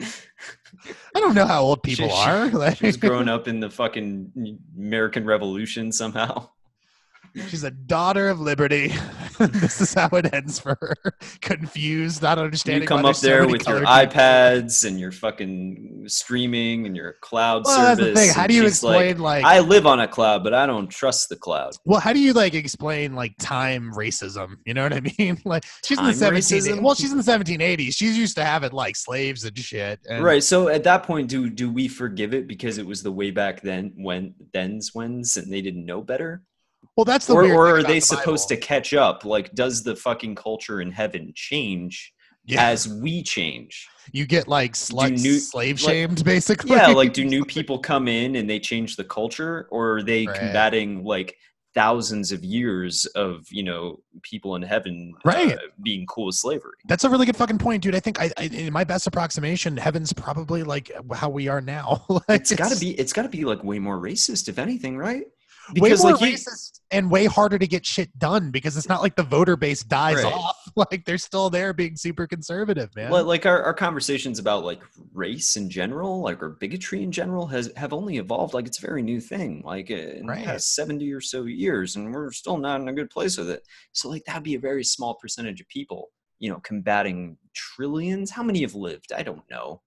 I 0.00 1.20
don't 1.20 1.34
know 1.34 1.46
how 1.46 1.62
old 1.62 1.82
people 1.82 2.08
She- 2.08 2.14
she- 2.14 2.20
are. 2.28 2.48
Like, 2.52 2.78
She 2.78 2.86
was 2.86 2.96
growing 2.96 3.28
up 3.28 3.46
in 3.48 3.60
the 3.60 3.70
fucking 3.70 4.58
American 4.78 5.24
Revolution 5.24 5.92
somehow. 5.92 6.48
She's 7.48 7.64
a 7.64 7.70
daughter 7.70 8.28
of 8.28 8.40
liberty. 8.40 8.88
this 9.38 9.80
is 9.80 9.94
how 9.94 10.08
it 10.12 10.32
ends 10.32 10.58
for 10.58 10.76
her. 10.80 10.94
Confused, 11.40 12.22
not 12.22 12.38
understanding. 12.38 12.82
You 12.82 12.88
come 12.88 13.04
up 13.04 13.16
there 13.18 13.40
many 13.40 13.52
with 13.52 13.66
your 13.66 13.80
iPads 13.82 14.86
and 14.86 15.00
your 15.00 15.12
fucking 15.12 16.04
streaming 16.06 16.86
and 16.86 16.96
your 16.96 17.14
cloud 17.20 17.64
Well, 17.64 17.78
that's 17.78 18.00
service. 18.00 18.14
the 18.14 18.26
thing. 18.26 18.34
How 18.34 18.46
do 18.46 18.54
you 18.54 18.62
she's 18.62 18.82
like, 18.82 19.06
explain 19.06 19.18
like 19.22 19.44
I 19.44 19.60
live 19.60 19.86
on 19.86 20.00
a 20.00 20.08
cloud, 20.08 20.44
but 20.44 20.54
I 20.54 20.66
don't 20.66 20.88
trust 20.88 21.28
the 21.28 21.36
cloud. 21.36 21.74
Well, 21.84 22.00
how 22.00 22.12
do 22.12 22.20
you 22.20 22.32
like 22.32 22.54
explain 22.54 23.14
like 23.14 23.34
time 23.38 23.92
racism? 23.92 24.56
You 24.66 24.74
know 24.74 24.82
what 24.82 24.92
I 24.92 25.00
mean? 25.18 25.40
Like 25.44 25.64
she's 25.84 25.98
in 25.98 26.04
the 26.04 26.12
Time 26.12 26.40
seventeen. 26.42 26.82
Well, 26.82 26.94
she's 26.94 27.10
in 27.12 27.18
the 27.18 27.24
seventeen 27.24 27.60
eighties. 27.60 27.94
She's 27.94 28.16
used 28.16 28.36
to 28.36 28.44
having 28.44 28.72
like 28.72 28.96
slaves 28.96 29.44
and 29.44 29.58
shit. 29.58 30.00
And, 30.08 30.24
right. 30.24 30.42
So 30.42 30.68
at 30.68 30.84
that 30.84 31.04
point, 31.04 31.28
do 31.28 31.48
do 31.50 31.70
we 31.70 31.88
forgive 31.88 32.34
it 32.34 32.46
because 32.46 32.78
it 32.78 32.86
was 32.86 33.02
the 33.02 33.12
way 33.12 33.30
back 33.30 33.62
then 33.62 33.92
when 33.96 34.34
then's 34.52 34.94
when's 34.94 35.36
and 35.36 35.52
they 35.52 35.62
didn't 35.62 35.86
know 35.86 36.02
better? 36.02 36.42
Well, 36.96 37.04
that's 37.04 37.26
the 37.26 37.34
Or, 37.34 37.44
or 37.44 37.76
are 37.78 37.82
they 37.82 37.94
the 38.00 38.00
supposed 38.00 38.48
to 38.48 38.56
catch 38.56 38.92
up? 38.92 39.24
Like, 39.24 39.52
does 39.54 39.82
the 39.82 39.96
fucking 39.96 40.34
culture 40.34 40.80
in 40.80 40.90
heaven 40.92 41.32
change 41.34 42.12
Yeah, 42.44 42.66
as 42.68 42.86
we 42.88 43.22
change? 43.22 43.88
you 44.12 44.26
get 44.26 44.48
like 44.48 44.72
slut 44.72 45.22
new- 45.22 45.38
slave 45.38 45.80
like- 45.80 45.90
shamed 45.94 46.24
basically. 46.34 46.70
Yeah, 46.72 46.88
like 46.88 47.12
do 47.12 47.24
new 47.24 47.44
people 47.56 47.78
come 47.78 48.08
in 48.08 48.36
and 48.36 48.48
they 48.50 48.58
change 48.58 48.96
the 48.96 49.04
culture, 49.04 49.68
or 49.70 49.98
are 49.98 50.02
they 50.02 50.26
Right. 50.26 50.36
combating 50.38 51.04
like 51.04 51.36
thousands 51.74 52.32
of 52.32 52.44
years 52.44 53.06
of 53.14 53.46
you 53.50 53.62
know 53.62 53.98
people 54.22 54.56
in 54.56 54.60
heaven 54.62 55.14
Right. 55.24 55.54
uh, 55.54 55.58
being 55.82 56.04
cool 56.06 56.26
with 56.26 56.34
slavery? 56.34 56.72
That's 56.88 57.04
a 57.04 57.08
really 57.10 57.24
good 57.24 57.36
fucking 57.36 57.58
point, 57.58 57.82
dude. 57.82 57.94
I 57.94 58.00
think 58.00 58.20
I, 58.20 58.30
I 58.36 58.42
in 58.44 58.72
my 58.72 58.84
best 58.84 59.06
approximation, 59.06 59.76
heaven's 59.78 60.12
probably 60.12 60.62
like 60.64 60.90
how 61.14 61.30
we 61.30 61.48
are 61.48 61.60
now. 61.62 62.04
like, 62.10 62.22
It's 62.28 62.52
got 62.54 62.70
to 62.72 62.78
be. 62.78 62.90
It's 62.98 63.12
got 63.14 63.22
to 63.22 63.28
be 63.30 63.44
like 63.44 63.62
way 63.64 63.78
more 63.78 63.98
racist, 63.98 64.48
if 64.48 64.58
anything, 64.58 64.98
right? 64.98 65.24
Way 65.76 65.90
more 65.90 66.12
like 66.12 66.16
racist 66.16 66.80
and 66.90 67.10
way 67.10 67.24
harder 67.26 67.58
to 67.58 67.66
get 67.66 67.86
shit 67.86 68.16
done 68.18 68.50
because 68.50 68.76
it's 68.76 68.88
not 68.88 69.00
like 69.02 69.16
the 69.16 69.22
voter 69.22 69.56
base 69.56 69.82
dies 69.82 70.22
Right. 70.24 70.32
off. 70.32 70.56
Like 70.74 71.04
they're 71.04 71.18
still 71.18 71.50
there 71.50 71.74
being 71.74 71.96
super 71.96 72.26
conservative, 72.26 72.88
man. 72.96 73.12
Li- 73.12 73.20
like 73.20 73.44
our, 73.44 73.62
our 73.62 73.74
conversations 73.74 74.38
about 74.38 74.64
like 74.64 74.80
race 75.12 75.56
in 75.56 75.68
general 75.68 76.22
like 76.22 76.42
or 76.42 76.50
bigotry 76.50 77.02
in 77.02 77.12
general 77.12 77.46
has 77.48 77.70
have 77.76 77.92
only 77.92 78.16
evolved 78.16 78.54
like 78.54 78.66
it's 78.66 78.78
a 78.78 78.86
very 78.86 79.02
new 79.02 79.20
thing 79.20 79.60
like 79.66 79.90
in 79.90 80.26
Right. 80.26 80.38
the 80.40 80.44
past 80.46 80.74
70 80.74 81.12
or 81.12 81.20
so 81.20 81.44
years 81.44 81.96
and 81.96 82.10
we're 82.12 82.32
still 82.32 82.56
not 82.56 82.80
in 82.80 82.88
a 82.88 82.92
good 82.94 83.10
place 83.10 83.36
with 83.36 83.50
it 83.50 83.62
so 83.92 84.08
like 84.08 84.24
that'd 84.24 84.42
be 84.42 84.54
a 84.54 84.58
very 84.58 84.82
small 84.82 85.14
percentage 85.14 85.60
of 85.60 85.68
people 85.68 86.08
you 86.38 86.48
know 86.48 86.60
combating 86.64 87.36
trillions 87.54 88.30
how 88.30 88.42
many 88.42 88.62
have 88.62 88.74
lived 88.74 89.12
i 89.12 89.22
don't 89.22 89.42
know 89.50 89.82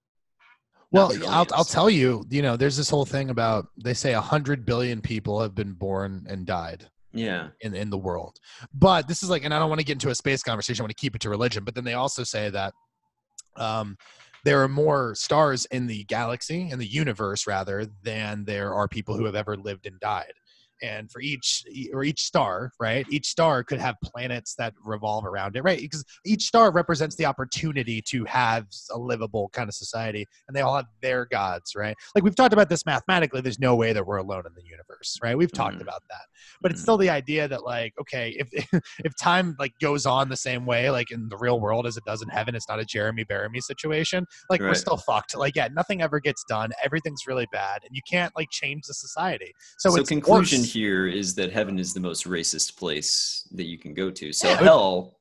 Well, 0.92 1.12
I'll, 1.28 1.46
I'll 1.52 1.64
tell 1.64 1.90
you, 1.90 2.24
you 2.30 2.42
know, 2.42 2.56
there's 2.56 2.76
this 2.76 2.88
whole 2.88 3.04
thing 3.04 3.30
about 3.30 3.68
they 3.76 3.94
say 3.94 4.14
100 4.14 4.64
billion 4.64 5.00
people 5.00 5.40
have 5.40 5.54
been 5.54 5.72
born 5.72 6.26
and 6.28 6.46
died 6.46 6.88
yeah 7.12 7.48
in, 7.60 7.74
in 7.74 7.90
the 7.90 7.98
world. 7.98 8.38
But 8.72 9.08
this 9.08 9.22
is 9.22 9.30
like, 9.30 9.44
and 9.44 9.52
I 9.52 9.58
don't 9.58 9.68
want 9.68 9.80
to 9.80 9.86
get 9.86 9.94
into 9.94 10.10
a 10.10 10.14
space 10.14 10.42
conversation, 10.42 10.82
I 10.82 10.84
want 10.84 10.96
to 10.96 11.00
keep 11.00 11.14
it 11.16 11.20
to 11.22 11.30
religion. 11.30 11.64
But 11.64 11.74
then 11.74 11.84
they 11.84 11.94
also 11.94 12.22
say 12.24 12.50
that 12.50 12.74
um, 13.56 13.96
there 14.44 14.62
are 14.62 14.68
more 14.68 15.14
stars 15.14 15.64
in 15.66 15.86
the 15.86 16.04
galaxy, 16.04 16.70
in 16.70 16.78
the 16.78 16.86
universe 16.86 17.46
rather, 17.46 17.86
than 18.02 18.44
there 18.44 18.74
are 18.74 18.86
people 18.86 19.16
who 19.16 19.24
have 19.24 19.34
ever 19.34 19.56
lived 19.56 19.86
and 19.86 19.98
died. 19.98 20.32
And 20.82 21.10
for 21.10 21.20
each 21.20 21.64
or 21.92 22.04
each 22.04 22.20
star, 22.22 22.70
right? 22.78 23.06
Each 23.08 23.28
star 23.28 23.64
could 23.64 23.80
have 23.80 23.94
planets 24.04 24.54
that 24.58 24.74
revolve 24.84 25.24
around 25.24 25.56
it, 25.56 25.62
right? 25.62 25.80
Because 25.80 26.04
each 26.24 26.42
star 26.44 26.70
represents 26.70 27.16
the 27.16 27.24
opportunity 27.26 28.02
to 28.08 28.24
have 28.24 28.66
a 28.92 28.98
livable 28.98 29.48
kind 29.54 29.68
of 29.68 29.74
society, 29.74 30.26
and 30.46 30.56
they 30.56 30.60
all 30.60 30.76
have 30.76 30.86
their 31.02 31.24
gods, 31.26 31.72
right? 31.74 31.96
Like 32.14 32.24
we've 32.24 32.36
talked 32.36 32.52
about 32.52 32.68
this 32.68 32.84
mathematically. 32.84 33.40
There's 33.40 33.58
no 33.58 33.74
way 33.74 33.92
that 33.92 34.06
we're 34.06 34.18
alone 34.18 34.44
in 34.46 34.52
the 34.54 34.62
universe, 34.64 35.18
right? 35.22 35.36
We've 35.36 35.52
talked 35.52 35.78
Mhm. 35.78 35.82
about 35.82 36.02
that, 36.10 36.22
but 36.60 36.70
it's 36.72 36.80
Mhm. 36.80 36.84
still 36.84 36.98
the 36.98 37.10
idea 37.10 37.48
that 37.48 37.64
like, 37.64 37.94
okay, 38.00 38.36
if 38.38 38.48
if 39.04 39.16
time 39.16 39.56
like 39.58 39.72
goes 39.80 40.04
on 40.06 40.28
the 40.28 40.36
same 40.36 40.66
way, 40.66 40.90
like 40.90 41.10
in 41.10 41.28
the 41.28 41.36
real 41.38 41.60
world 41.60 41.86
as 41.86 41.96
it 41.96 42.04
does 42.04 42.22
in 42.22 42.28
heaven, 42.28 42.54
it's 42.54 42.68
not 42.68 42.78
a 42.78 42.84
Jeremy 42.84 43.24
Bearimy 43.24 43.60
situation. 43.62 44.26
Like 44.50 44.60
we're 44.60 44.74
still 44.74 44.96
fucked. 44.98 45.36
Like 45.36 45.56
yeah, 45.56 45.68
nothing 45.72 46.02
ever 46.02 46.20
gets 46.20 46.44
done. 46.44 46.70
Everything's 46.84 47.22
really 47.26 47.46
bad, 47.52 47.80
and 47.84 47.90
you 47.92 48.02
can't 48.10 48.32
like 48.36 48.48
change 48.50 48.84
the 48.86 48.94
society. 48.94 49.52
So, 49.78 49.90
so, 49.90 49.96
it's 49.96 50.08
conclusion. 50.08 50.65
Here 50.66 51.06
is 51.06 51.34
that 51.36 51.52
heaven 51.52 51.78
is 51.78 51.94
the 51.94 52.00
most 52.00 52.26
racist 52.26 52.76
place 52.76 53.48
that 53.52 53.64
you 53.64 53.78
can 53.78 53.94
go 53.94 54.10
to. 54.10 54.32
So 54.32 54.54
hell 54.56 55.15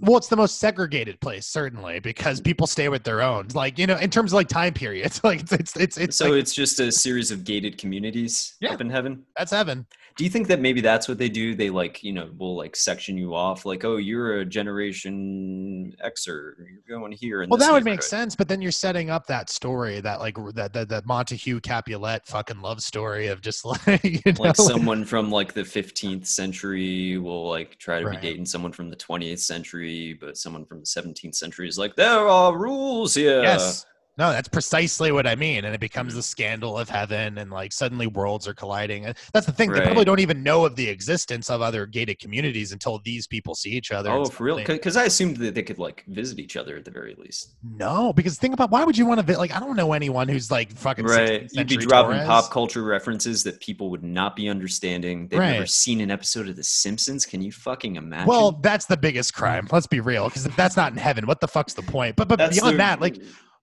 Well, 0.00 0.16
it's 0.16 0.28
the 0.28 0.36
most 0.36 0.58
segregated 0.60 1.20
place, 1.20 1.46
certainly, 1.46 1.98
because 2.00 2.40
people 2.40 2.66
stay 2.66 2.88
with 2.88 3.02
their 3.04 3.20
own. 3.22 3.48
Like 3.54 3.78
you 3.78 3.86
know, 3.86 3.96
in 3.96 4.10
terms 4.10 4.32
of 4.32 4.36
like 4.36 4.48
time 4.48 4.72
periods, 4.74 5.20
like 5.24 5.40
it's 5.40 5.52
it's 5.52 5.76
it's, 5.76 5.98
it's 5.98 6.16
so 6.16 6.30
like, 6.30 6.40
it's 6.40 6.54
just 6.54 6.78
a 6.80 6.92
series 6.92 7.30
of 7.30 7.44
gated 7.44 7.78
communities 7.78 8.56
Yeah. 8.60 8.72
up 8.74 8.80
in 8.80 8.90
heaven 8.90 9.24
that's 9.36 9.52
heaven. 9.52 9.86
Do 10.16 10.24
you 10.24 10.30
think 10.30 10.48
that 10.48 10.58
maybe 10.60 10.80
that's 10.80 11.06
what 11.06 11.16
they 11.16 11.28
do? 11.28 11.54
They 11.54 11.70
like, 11.70 12.02
you 12.02 12.12
know, 12.12 12.28
will 12.36 12.56
like 12.56 12.74
section 12.74 13.16
you 13.16 13.36
off, 13.36 13.64
like, 13.64 13.84
oh, 13.84 13.98
you're 13.98 14.40
a 14.40 14.44
generation 14.44 15.94
Xer, 16.04 16.54
you're 16.58 16.98
going 16.98 17.12
here. 17.12 17.46
Well, 17.48 17.58
that 17.58 17.72
would 17.72 17.84
make 17.84 18.02
sense, 18.02 18.34
but 18.34 18.48
then 18.48 18.60
you're 18.60 18.72
setting 18.72 19.10
up 19.10 19.26
that 19.26 19.48
story, 19.50 20.00
that 20.00 20.18
like 20.20 20.36
that 20.54 20.72
that, 20.72 20.88
that 20.88 21.06
Montague 21.06 21.60
Capulet 21.60 22.26
fucking 22.26 22.60
love 22.60 22.80
story 22.82 23.28
of 23.28 23.40
just 23.40 23.64
like 23.86 24.02
you 24.04 24.20
know, 24.26 24.32
Like 24.38 24.56
someone 24.56 25.04
from 25.04 25.30
like 25.30 25.52
the 25.54 25.62
15th 25.62 26.26
century 26.26 27.16
will 27.18 27.48
like 27.48 27.78
try 27.78 28.00
to 28.00 28.06
Right. 28.06 28.20
be 28.20 28.28
dating 28.28 28.46
someone 28.46 28.72
from 28.72 28.90
the 28.90 28.96
20th 28.96 29.40
century, 29.40 29.87
but 30.20 30.36
someone 30.36 30.64
from 30.64 30.80
the 30.80 30.86
17th 30.86 31.34
century 31.34 31.68
is 31.68 31.78
like, 31.78 31.96
there 31.96 32.28
are 32.28 32.56
rules 32.56 33.14
here. 33.14 33.42
yes, 33.42 33.84
No, 34.18 34.30
that's 34.32 34.48
precisely 34.48 35.12
what 35.12 35.26
I 35.28 35.36
mean. 35.36 35.64
And 35.64 35.74
it 35.74 35.80
becomes 35.80 36.12
Mhm. 36.12 36.16
the 36.16 36.22
scandal 36.24 36.76
of 36.76 36.88
heaven, 36.88 37.38
and 37.38 37.50
like 37.52 37.72
suddenly 37.72 38.08
worlds 38.08 38.48
are 38.48 38.54
colliding. 38.54 39.06
And 39.06 39.16
That's 39.32 39.46
the 39.46 39.52
thing. 39.52 39.70
They 39.70 39.80
probably 39.80 40.04
don't 40.04 40.18
even 40.18 40.42
know 40.42 40.64
of 40.64 40.74
the 40.74 40.88
existence 40.88 41.48
of 41.50 41.62
other 41.62 41.86
gated 41.86 42.18
communities 42.18 42.72
until 42.72 42.98
these 43.04 43.26
people 43.28 43.54
see 43.54 43.70
each 43.70 43.92
other. 43.92 44.10
Oh, 44.10 44.24
for 44.24 44.44
real? 44.44 44.56
Because 44.56 44.96
I 44.96 45.04
assumed 45.04 45.36
that 45.38 45.54
they 45.54 45.62
could 45.62 45.78
like 45.78 46.04
visit 46.08 46.38
each 46.40 46.56
other 46.56 46.76
at 46.76 46.84
the 46.84 46.90
very 46.90 47.14
least. 47.16 47.54
No, 47.62 48.12
because 48.12 48.36
think 48.38 48.54
about 48.54 48.70
why 48.70 48.82
would 48.84 48.98
you 48.98 49.06
want 49.06 49.20
to 49.20 49.26
vi- 49.26 49.36
like? 49.38 49.54
I 49.54 49.60
don't 49.60 49.76
know 49.76 49.92
anyone 49.92 50.28
who's 50.28 50.50
like 50.50 50.72
fucking 50.72 51.04
Right. 51.04 51.48
You'd 51.52 51.68
be 51.68 51.76
dropping 51.76 52.12
Torres. 52.16 52.26
pop 52.26 52.50
culture 52.50 52.82
references 52.82 53.44
that 53.44 53.60
people 53.60 53.88
would 53.90 54.02
not 54.02 54.34
be 54.34 54.48
understanding. 54.48 55.28
They've 55.28 55.38
never 55.38 55.66
seen 55.66 56.00
an 56.00 56.10
episode 56.10 56.48
of 56.48 56.56
The 56.56 56.64
Simpsons. 56.64 57.24
Can 57.24 57.40
you 57.40 57.52
fucking 57.52 57.94
imagine? 57.96 58.26
Well, 58.26 58.52
that's 58.52 58.86
the 58.86 58.96
biggest 58.96 59.32
crime. 59.34 59.68
Let's 59.70 59.86
be 59.86 60.00
real, 60.00 60.24
because 60.28 60.44
if 60.44 60.56
that's 60.56 60.76
not 60.76 60.90
in 60.90 60.98
heaven, 60.98 61.26
what 61.26 61.40
the 61.40 61.46
fuck's 61.48 61.74
the 61.74 61.82
point? 61.82 62.16
But 62.16 62.26
but 62.26 62.36
that's 62.38 62.56
beyond 62.56 62.74
the- 62.74 62.78
that, 62.78 63.00
like, 63.00 63.16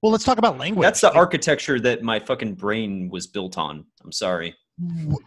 well, 0.06 0.12
let's 0.12 0.24
talk 0.24 0.38
about 0.38 0.60
language. 0.60 0.86
that's 0.86 1.01
the 1.01 1.08
Like, 1.08 1.16
architecture 1.16 1.80
that 1.80 2.03
my 2.03 2.20
fucking 2.20 2.53
brain 2.53 3.10
was 3.12 3.26
built 3.26 3.58
on. 3.58 3.84
I'm 4.03 4.12
sorry. 4.12 4.56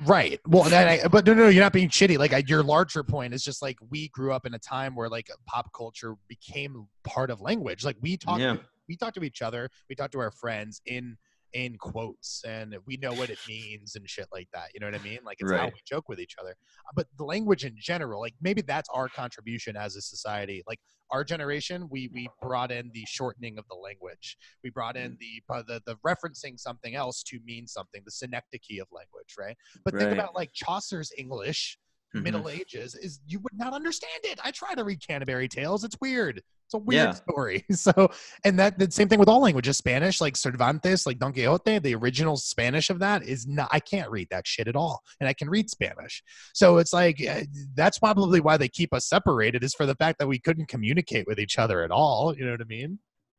Right. 0.06 0.38
Well, 0.46 0.66
and 0.66 0.74
I, 0.74 1.08
but 1.08 1.26
no, 1.26 1.34
no, 1.34 1.48
you're 1.48 1.64
not 1.64 1.72
being 1.72 1.88
shitty. 1.88 2.16
Like 2.16 2.32
I, 2.32 2.44
your 2.46 2.62
larger 2.62 3.02
point 3.02 3.34
is 3.34 3.42
just 3.42 3.60
like 3.60 3.76
we 3.90 4.06
grew 4.10 4.32
up 4.32 4.46
in 4.46 4.54
a 4.54 4.58
time 4.60 4.94
where 4.94 5.08
like 5.08 5.28
pop 5.46 5.72
culture 5.72 6.14
became 6.28 6.86
part 7.02 7.28
of 7.28 7.40
language. 7.40 7.84
Like 7.84 7.96
we 8.00 8.16
talk, 8.16 8.38
Yeah. 8.38 8.58
we 8.88 8.94
talk 8.96 9.14
to 9.14 9.24
each 9.24 9.42
other, 9.42 9.68
we 9.88 9.96
talk 9.96 10.12
to 10.12 10.20
our 10.20 10.30
friends 10.30 10.80
in 10.86 11.16
in 11.52 11.76
quotes, 11.78 12.42
and 12.46 12.76
we 12.86 12.96
know 12.98 13.12
what 13.14 13.30
it 13.30 13.38
means 13.48 13.94
and 13.96 14.08
shit 14.08 14.26
like 14.32 14.48
that. 14.52 14.68
You 14.74 14.80
know 14.80 14.86
what 14.86 14.94
I 14.94 15.02
mean? 15.04 15.20
Like 15.24 15.38
it's 15.40 15.50
how 15.58 15.66
we 15.66 15.80
joke 15.86 16.08
with 16.08 16.20
each 16.20 16.34
other. 16.40 16.50
Uh, 16.50 16.92
But 16.94 17.06
the 17.16 17.24
language 17.24 17.64
in 17.64 17.74
general, 17.78 18.20
like 18.20 18.34
maybe 18.40 18.62
that's 18.62 18.88
our 18.92 19.08
contribution 19.08 19.76
as 19.76 19.96
a 19.96 20.02
society. 20.02 20.62
Like 20.66 20.80
our 21.10 21.24
generation, 21.24 21.88
we 21.90 22.10
we 22.12 22.28
brought 22.42 22.70
in 22.70 22.90
the 22.92 23.04
shortening 23.08 23.58
of 23.58 23.66
the 23.68 23.76
language. 23.76 24.36
We 24.62 24.70
brought 24.70 24.96
in 24.96 25.16
the 25.20 25.42
uh, 25.54 25.62
the, 25.66 25.80
the 25.86 25.96
referencing 26.06 26.58
something 26.58 26.94
else 26.94 27.22
to 27.24 27.40
mean 27.44 27.66
something, 27.66 28.02
the 28.04 28.10
synecdoche 28.10 28.78
of 28.80 28.88
language, 28.92 29.34
right? 29.38 29.56
But 29.84 29.94
think 29.94 30.12
about 30.12 30.34
like 30.34 30.50
Chaucer's 30.52 31.10
English, 31.16 31.78
Mhm. 32.14 32.22
Middle 32.22 32.48
Ages, 32.48 32.94
is 32.94 33.20
you 33.26 33.38
would 33.40 33.56
not 33.56 33.72
understand 33.74 34.20
it. 34.24 34.38
I 34.42 34.50
try 34.50 34.74
to 34.74 34.82
read 34.84 35.00
Canterbury 35.06 35.48
Tales; 35.48 35.84
it's 35.84 35.96
weird. 36.00 36.42
It's 36.68 36.74
a 36.74 36.78
weird 36.78 36.98
Yeah. 36.98 37.12
story. 37.12 37.64
So, 37.72 38.10
and 38.44 38.58
that 38.58 38.78
the 38.78 38.90
same 38.90 39.08
thing 39.08 39.18
with 39.18 39.28
all 39.28 39.40
languages. 39.40 39.78
Spanish, 39.78 40.20
like 40.20 40.36
Cervantes, 40.36 41.06
like 41.06 41.18
Don 41.18 41.32
Quixote, 41.32 41.78
the 41.78 41.94
original 41.94 42.36
Spanish 42.36 42.90
of 42.90 42.98
that 42.98 43.22
is 43.22 43.46
not. 43.46 43.70
I 43.72 43.80
can't 43.80 44.10
read 44.10 44.28
that 44.30 44.46
shit 44.46 44.68
at 44.68 44.76
all, 44.76 45.02
and 45.20 45.28
I 45.28 45.32
can 45.32 45.48
read 45.48 45.70
Spanish. 45.70 46.22
So 46.52 46.76
it's 46.76 46.92
like 46.92 47.24
uh, 47.26 47.42
that's 47.74 47.98
probably 47.98 48.40
why 48.40 48.58
they 48.58 48.68
keep 48.68 48.92
us 48.92 49.06
separated 49.08 49.64
is 49.64 49.74
for 49.74 49.86
the 49.86 49.94
fact 49.94 50.18
that 50.18 50.28
we 50.28 50.38
couldn't 50.38 50.68
communicate 50.68 51.26
with 51.26 51.40
each 51.40 51.58
other 51.58 51.82
at 51.82 51.90
all. 51.90 52.36
You 52.36 52.44
know 52.44 52.50
what 52.50 52.60
I 52.60 52.64
mean? 52.64 52.98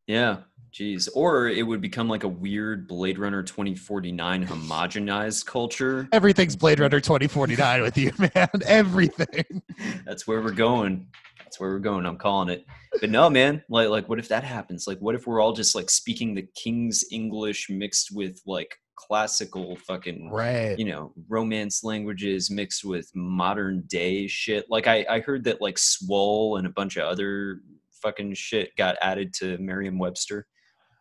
Yeah. 0.09 0.37
Jeez. 0.73 1.07
Or 1.13 1.47
it 1.47 1.61
would 1.65 1.81
become 1.81 2.07
like 2.09 2.23
a 2.23 2.27
weird 2.27 2.87
Blade 2.87 3.19
Runner 3.19 3.43
2049 3.43 4.45
homogenized 4.47 5.45
culture. 5.45 6.07
Everything's 6.11 6.55
Blade 6.55 6.79
Runner 6.79 6.99
2049 6.99 7.81
with 7.83 7.95
you, 7.97 8.11
man. 8.35 8.47
Everything. 8.65 9.61
That's 10.05 10.27
where 10.27 10.41
we're 10.41 10.51
going. 10.51 11.07
That's 11.43 11.59
where 11.59 11.69
we're 11.69 11.79
going. 11.79 12.05
I'm 12.07 12.17
calling 12.17 12.49
it. 12.49 12.65
But 13.01 13.11
no, 13.11 13.29
man. 13.29 13.63
Like, 13.69 13.89
like, 13.89 14.09
what 14.09 14.17
if 14.19 14.27
that 14.29 14.43
happens? 14.43 14.85
Like, 14.87 14.97
what 14.99 15.13
if 15.13 15.27
we're 15.27 15.41
all 15.41 15.53
just 15.53 15.75
like 15.75 15.89
speaking 15.91 16.33
the 16.33 16.47
King's 16.55 17.03
English 17.11 17.69
mixed 17.69 18.09
with 18.11 18.39
like 18.47 18.75
classical 18.95 19.75
fucking, 19.87 20.29
Right. 20.31 20.77
you 20.77 20.85
know, 20.85 21.13
romance 21.27 21.83
languages 21.83 22.49
mixed 22.51 22.83
with 22.83 23.09
modern 23.15 23.83
day 23.87 24.25
shit? 24.27 24.65
Like, 24.69 24.87
I 24.87 25.05
I 25.07 25.19
heard 25.19 25.43
that 25.45 25.61
like 25.61 25.77
Swole 25.77 26.57
and 26.57 26.65
a 26.67 26.71
bunch 26.71 26.97
of 26.97 27.03
other 27.03 27.61
fucking 28.01 28.33
shit 28.33 28.75
got 28.75 28.95
added 29.01 29.33
to 29.35 29.57
Merriam-Webster 29.57 30.45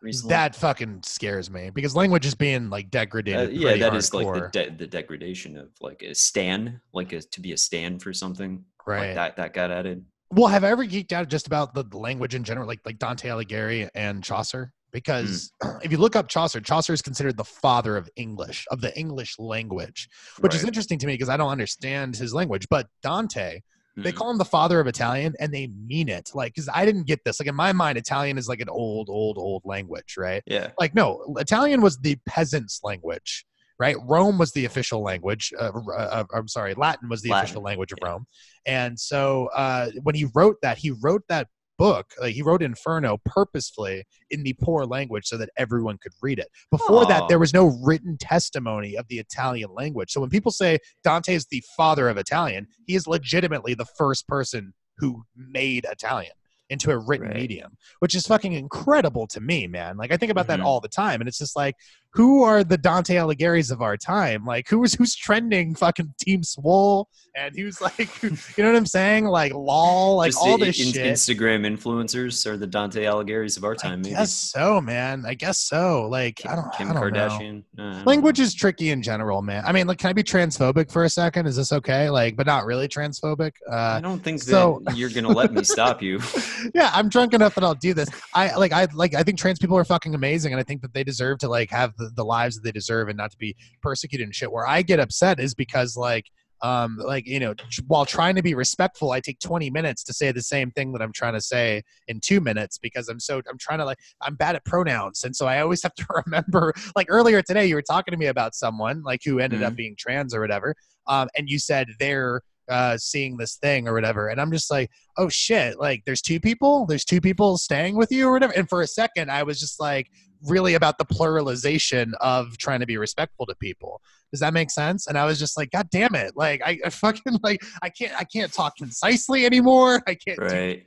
recently. 0.01 0.29
That 0.29 0.55
fucking 0.55 1.01
scares 1.03 1.49
me 1.49 1.69
because 1.71 1.95
language 1.95 2.25
is 2.25 2.35
being 2.35 2.69
like 2.69 2.85
Uh, 2.85 2.89
degraded. 2.91 3.53
yeah, 3.53 3.61
pretty 3.69 3.79
that 3.81 3.95
is 3.95 4.13
like 4.13 4.27
the, 4.33 4.49
de- 4.51 4.75
the 4.75 4.87
degradation 4.87 5.57
of 5.57 5.69
like 5.81 6.01
a 6.03 6.13
stan, 6.15 6.79
like 6.93 7.13
a, 7.13 7.21
to 7.21 7.41
be 7.41 7.51
a 7.53 7.57
stan 7.57 7.99
for 7.99 8.13
something. 8.13 8.63
right. 8.85 9.07
Like 9.07 9.15
that 9.15 9.35
that 9.37 9.53
got 9.53 9.71
added. 9.71 10.05
Well, 10.31 10.47
have 10.47 10.63
I 10.63 10.69
ever 10.69 10.85
geeked 10.85 11.11
out 11.11 11.27
just 11.27 11.47
about 11.47 11.73
the 11.73 11.83
language 11.97 12.35
in 12.35 12.43
general, 12.43 12.67
like 12.67 12.79
like 12.85 12.99
Dante 12.99 13.29
Alighieri 13.29 13.89
and 13.95 14.23
Chaucer? 14.23 14.71
Because 14.91 15.51
Mm. 15.63 15.79
if 15.83 15.91
you 15.91 15.97
look 15.97 16.15
up 16.15 16.27
Chaucer, 16.27 16.59
Chaucer 16.61 16.93
is 16.93 17.01
considered 17.01 17.35
the 17.37 17.43
father 17.43 17.97
of 17.97 18.09
English, 18.15 18.65
of 18.71 18.81
the 18.81 18.97
English 18.97 19.37
language, 19.39 20.07
which 20.39 20.55
is 20.55 20.63
interesting 20.63 20.97
to 20.99 21.07
me 21.07 21.13
because 21.13 21.29
I 21.29 21.37
don't 21.37 21.49
understand 21.51 22.15
his 22.15 22.33
language. 22.33 22.67
But 22.69 22.87
Dante, 23.03 23.59
they 24.03 24.11
Mhm. 24.11 24.15
call 24.15 24.31
him 24.31 24.37
the 24.37 24.45
father 24.45 24.79
of 24.79 24.87
Italian, 24.87 25.33
and 25.39 25.53
they 25.53 25.67
mean 25.67 26.09
it. 26.09 26.31
Like, 26.33 26.53
because 26.53 26.69
I 26.73 26.85
didn't 26.85 27.03
get 27.07 27.23
this. 27.25 27.39
Like 27.39 27.47
in 27.47 27.55
my 27.55 27.71
mind, 27.73 27.97
Italian 27.97 28.37
is 28.37 28.47
like 28.47 28.59
an 28.61 28.69
old, 28.69 29.09
old, 29.09 29.37
old 29.37 29.63
language, 29.65 30.15
right? 30.17 30.43
Yeah. 30.45 30.71
like 30.79 30.95
no 30.95 31.35
italian 31.39 31.81
was 31.81 31.97
the 31.99 32.17
peasants 32.25 32.79
language 32.83 33.45
right 33.79 33.95
rome 34.05 34.37
was 34.37 34.51
the 34.53 34.65
official 34.65 35.01
language 35.03 35.51
uh, 35.59 35.71
uh, 35.97 36.23
i'm 36.33 36.47
sorry 36.47 36.73
latin 36.73 37.07
was 37.09 37.21
the 37.21 37.29
Latin, 37.29 37.43
official 37.45 37.61
language 37.61 37.91
of 37.91 37.97
yeah. 38.01 38.09
rome 38.09 38.25
and 38.65 38.99
so 38.99 39.47
uh, 39.55 39.89
when 40.03 40.15
he 40.15 40.25
wrote 40.33 40.55
that 40.61 40.77
he 40.77 40.91
wrote 40.91 41.23
that 41.29 41.47
book 41.79 42.07
like 42.21 42.35
he 42.35 42.41
wrote 42.43 42.61
inferno 42.61 43.17
purposefully 43.25 44.03
in 44.29 44.43
the 44.43 44.53
poor 44.61 44.85
language 44.85 45.25
so 45.25 45.37
that 45.37 45.49
everyone 45.57 45.97
could 45.97 46.11
read 46.21 46.37
it 46.37 46.49
before 46.69 47.05
that 47.05 47.23
there 47.29 47.39
was 47.39 47.53
no 47.53 47.65
written 47.83 48.17
testimony 48.17 48.95
of 48.95 49.07
the 49.07 49.17
italian 49.17 49.69
language 49.73 50.11
so 50.11 50.19
when 50.21 50.29
people 50.29 50.51
say 50.51 50.77
dante 51.03 51.33
is 51.33 51.45
the 51.47 51.63
father 51.77 52.09
of 52.09 52.17
italian 52.17 52.67
he 52.85 52.95
is 52.95 53.07
legitimately 53.07 53.73
the 53.73 53.85
first 53.97 54.27
person 54.27 54.73
who 54.97 55.23
made 55.35 55.85
italian 55.89 56.33
into 56.69 56.91
a 56.91 56.97
written 56.99 57.27
Right. 57.29 57.37
medium 57.37 57.77
which 57.99 58.13
is 58.13 58.27
fucking 58.27 58.53
incredible 58.53 59.25
to 59.27 59.39
me, 59.41 59.65
man. 59.65 59.97
Like 59.97 60.11
I 60.11 60.17
think 60.17 60.31
about 60.31 60.45
that 60.47 60.59
Mhm. 60.59 60.65
all 60.65 60.79
the 60.79 60.87
time, 60.87 61.19
and 61.19 61.27
it's 61.27 61.39
just 61.39 61.55
like, 61.55 61.75
who 62.13 62.43
are 62.43 62.63
the 62.63 62.77
Dante 62.77 63.15
Alighieri's 63.15 63.71
of 63.71 63.81
our 63.81 63.95
time? 63.97 64.45
Like 64.45 64.67
who's 64.69 64.93
who's 64.95 65.15
trending 65.15 65.75
fucking 65.75 66.13
Team 66.19 66.43
Swole 66.43 67.07
and 67.35 67.55
who's 67.55 67.79
like, 67.99 68.21
you 68.23 68.31
know 68.57 68.71
what 68.71 68.75
I'm 68.75 68.85
saying? 68.85 69.25
Like 69.25 69.53
lol, 69.53 70.17
like 70.17 70.31
Just 70.31 70.43
all 70.43 70.57
the 70.57 70.65
this 70.65 70.79
in- 70.79 70.91
shit. 70.93 71.05
Instagram 71.13 71.65
influencers 71.67 72.45
are 72.45 72.57
the 72.57 72.65
Dante 72.67 73.03
Alighieri's 73.03 73.57
of 73.57 73.63
our 73.63 73.75
time, 73.75 73.93
I 73.93 73.95
maybe. 73.97 74.09
guess 74.09 74.33
so, 74.33 74.81
man. 74.81 75.23
I 75.27 75.33
guess 75.35 75.59
so. 75.59 76.07
Like 76.09 76.37
Kim, 76.37 76.51
I 76.51 76.55
don't, 76.55 76.73
Kim 76.73 76.89
I 76.91 76.93
don't 76.93 77.13
know. 77.13 77.19
Kardashian. 77.27 77.63
I 77.77 78.03
Language 78.03 78.39
know. 78.39 78.43
is 78.45 78.53
tricky 78.55 78.89
in 78.89 79.01
general, 79.03 79.41
man. 79.41 79.63
I 79.65 79.71
mean, 79.71 79.85
like, 79.87 79.99
can 79.99 80.09
I 80.09 80.13
be 80.13 80.23
transphobic 80.23 80.91
for 80.91 81.03
a 81.03 81.09
second? 81.09 81.45
Is 81.45 81.55
this 81.55 81.71
okay? 81.71 82.09
Like, 82.09 82.35
but 82.35 82.47
not 82.47 82.65
really 82.65 82.87
transphobic. 82.87 83.51
I 83.71 83.75
Uh, 83.75 83.99
don't 84.01 84.23
think 84.23 84.41
so- 84.41 84.81
that 84.85 84.97
you're 84.97 85.09
gonna 85.09 85.29
let 85.29 85.53
me 85.53 85.63
stop 85.63 86.01
you. 86.01 86.19
yeah, 86.73 86.89
I'm 86.93 87.07
drunk 87.09 87.33
enough 87.33 87.53
that 87.55 87.63
I'll 87.63 87.75
do 87.75 87.93
this. 87.93 88.09
I 88.33 88.55
like, 88.55 88.71
I 88.73 88.87
like, 88.93 89.13
I 89.13 89.21
think 89.23 89.37
trans 89.37 89.59
people 89.59 89.77
are 89.77 89.85
fucking 89.85 90.15
amazing, 90.15 90.53
and 90.53 90.59
I 90.59 90.63
think 90.63 90.81
that 90.81 90.93
they 90.93 91.03
deserve 91.03 91.37
to 91.39 91.47
like 91.49 91.69
have 91.69 91.93
the, 91.99 92.11
the 92.15 92.25
lives 92.25 92.55
that 92.55 92.63
they 92.63 92.71
deserve 92.71 93.09
and 93.09 93.17
not 93.17 93.31
to 93.31 93.37
be 93.37 93.55
persecuted 93.81 94.25
and 94.25 94.35
shit. 94.35 94.51
Where 94.51 94.67
I 94.67 94.81
get 94.81 94.99
upset 94.99 95.39
is 95.39 95.53
because 95.53 95.97
like. 95.97 96.25
Um, 96.61 96.97
like 96.97 97.25
you 97.25 97.39
know, 97.39 97.53
while 97.87 98.05
trying 98.05 98.35
to 98.35 98.41
be 98.41 98.53
respectful, 98.53 99.11
I 99.11 99.21
take 99.21 99.39
20 99.39 99.69
minutes 99.69 100.03
to 100.03 100.11
say 100.11 100.33
the 100.33 100.41
same 100.41 100.71
thing 100.71 100.91
that 100.91 101.01
I'm 101.01 101.13
trying 101.13 101.31
to 101.31 101.39
say 101.39 101.83
in 102.09 102.19
two 102.19 102.41
minutes 102.41 102.77
because 102.77 103.07
I'm 103.07 103.17
so 103.17 103.41
I'm 103.49 103.57
trying 103.57 103.79
to 103.79 103.85
like 103.85 103.97
I'm 104.21 104.35
bad 104.35 104.57
at 104.57 104.65
pronouns, 104.65 105.23
and 105.23 105.33
so 105.33 105.45
I 105.47 105.61
always 105.61 105.81
have 105.83 105.93
to 105.93 106.05
remember. 106.25 106.73
Like 106.97 107.07
earlier 107.09 107.41
today, 107.41 107.65
you 107.65 107.75
were 107.75 107.81
talking 107.81 108.11
to 108.11 108.17
me 108.17 108.25
about 108.25 108.55
someone 108.55 109.03
like 109.03 109.21
who 109.23 109.39
ended 109.39 109.63
up 109.63 109.73
being 109.77 109.95
trans 109.97 110.35
or 110.35 110.41
whatever, 110.41 110.75
um, 111.07 111.29
and 111.37 111.49
you 111.49 111.59
said 111.59 111.87
they're 111.97 112.41
uh, 112.69 112.97
seeing 112.97 113.35
this 113.35 113.55
thing 113.55 113.87
or 113.87 113.93
whatever, 113.93 114.27
and 114.27 114.39
I'm 114.39 114.51
just 114.51 114.69
like, 114.69 114.91
oh 115.17 115.27
shit, 115.27 115.79
like 115.79 116.03
there's 116.05 116.21
two 116.21 116.39
people, 116.39 116.85
there's 116.85 117.03
two 117.03 117.19
people 117.19 117.57
staying 117.57 117.95
with 117.95 118.11
you 118.11 118.27
or 118.27 118.31
whatever, 118.31 118.53
and 118.53 118.69
for 118.69 118.81
a 118.81 118.87
second, 118.87 119.31
I 119.31 119.43
was 119.43 119.59
just 119.59 119.79
like 119.79 120.07
really 120.45 120.73
about 120.73 120.97
the 120.97 121.05
pluralization 121.05 122.13
of 122.21 122.57
trying 122.57 122.79
to 122.79 122.85
be 122.85 122.97
respectful 122.97 123.45
to 123.45 123.55
people. 123.55 124.01
Does 124.31 124.39
that 124.41 124.53
make 124.53 124.69
sense? 124.71 125.07
And 125.07 125.17
I 125.17 125.25
was 125.25 125.39
just 125.39 125.57
like, 125.57 125.71
God 125.71 125.89
damn 125.89 126.15
it! 126.15 126.33
Like 126.35 126.61
I, 126.65 126.79
I 126.85 126.89
fucking 126.89 127.39
like 127.43 127.59
I 127.81 127.89
can't 127.89 128.13
I 128.19 128.23
can't 128.23 128.51
talk 128.51 128.75
concisely 128.77 129.45
anymore. 129.45 130.01
I 130.07 130.15
can't 130.15 130.39
do 130.39 130.45
Right. 130.45 130.83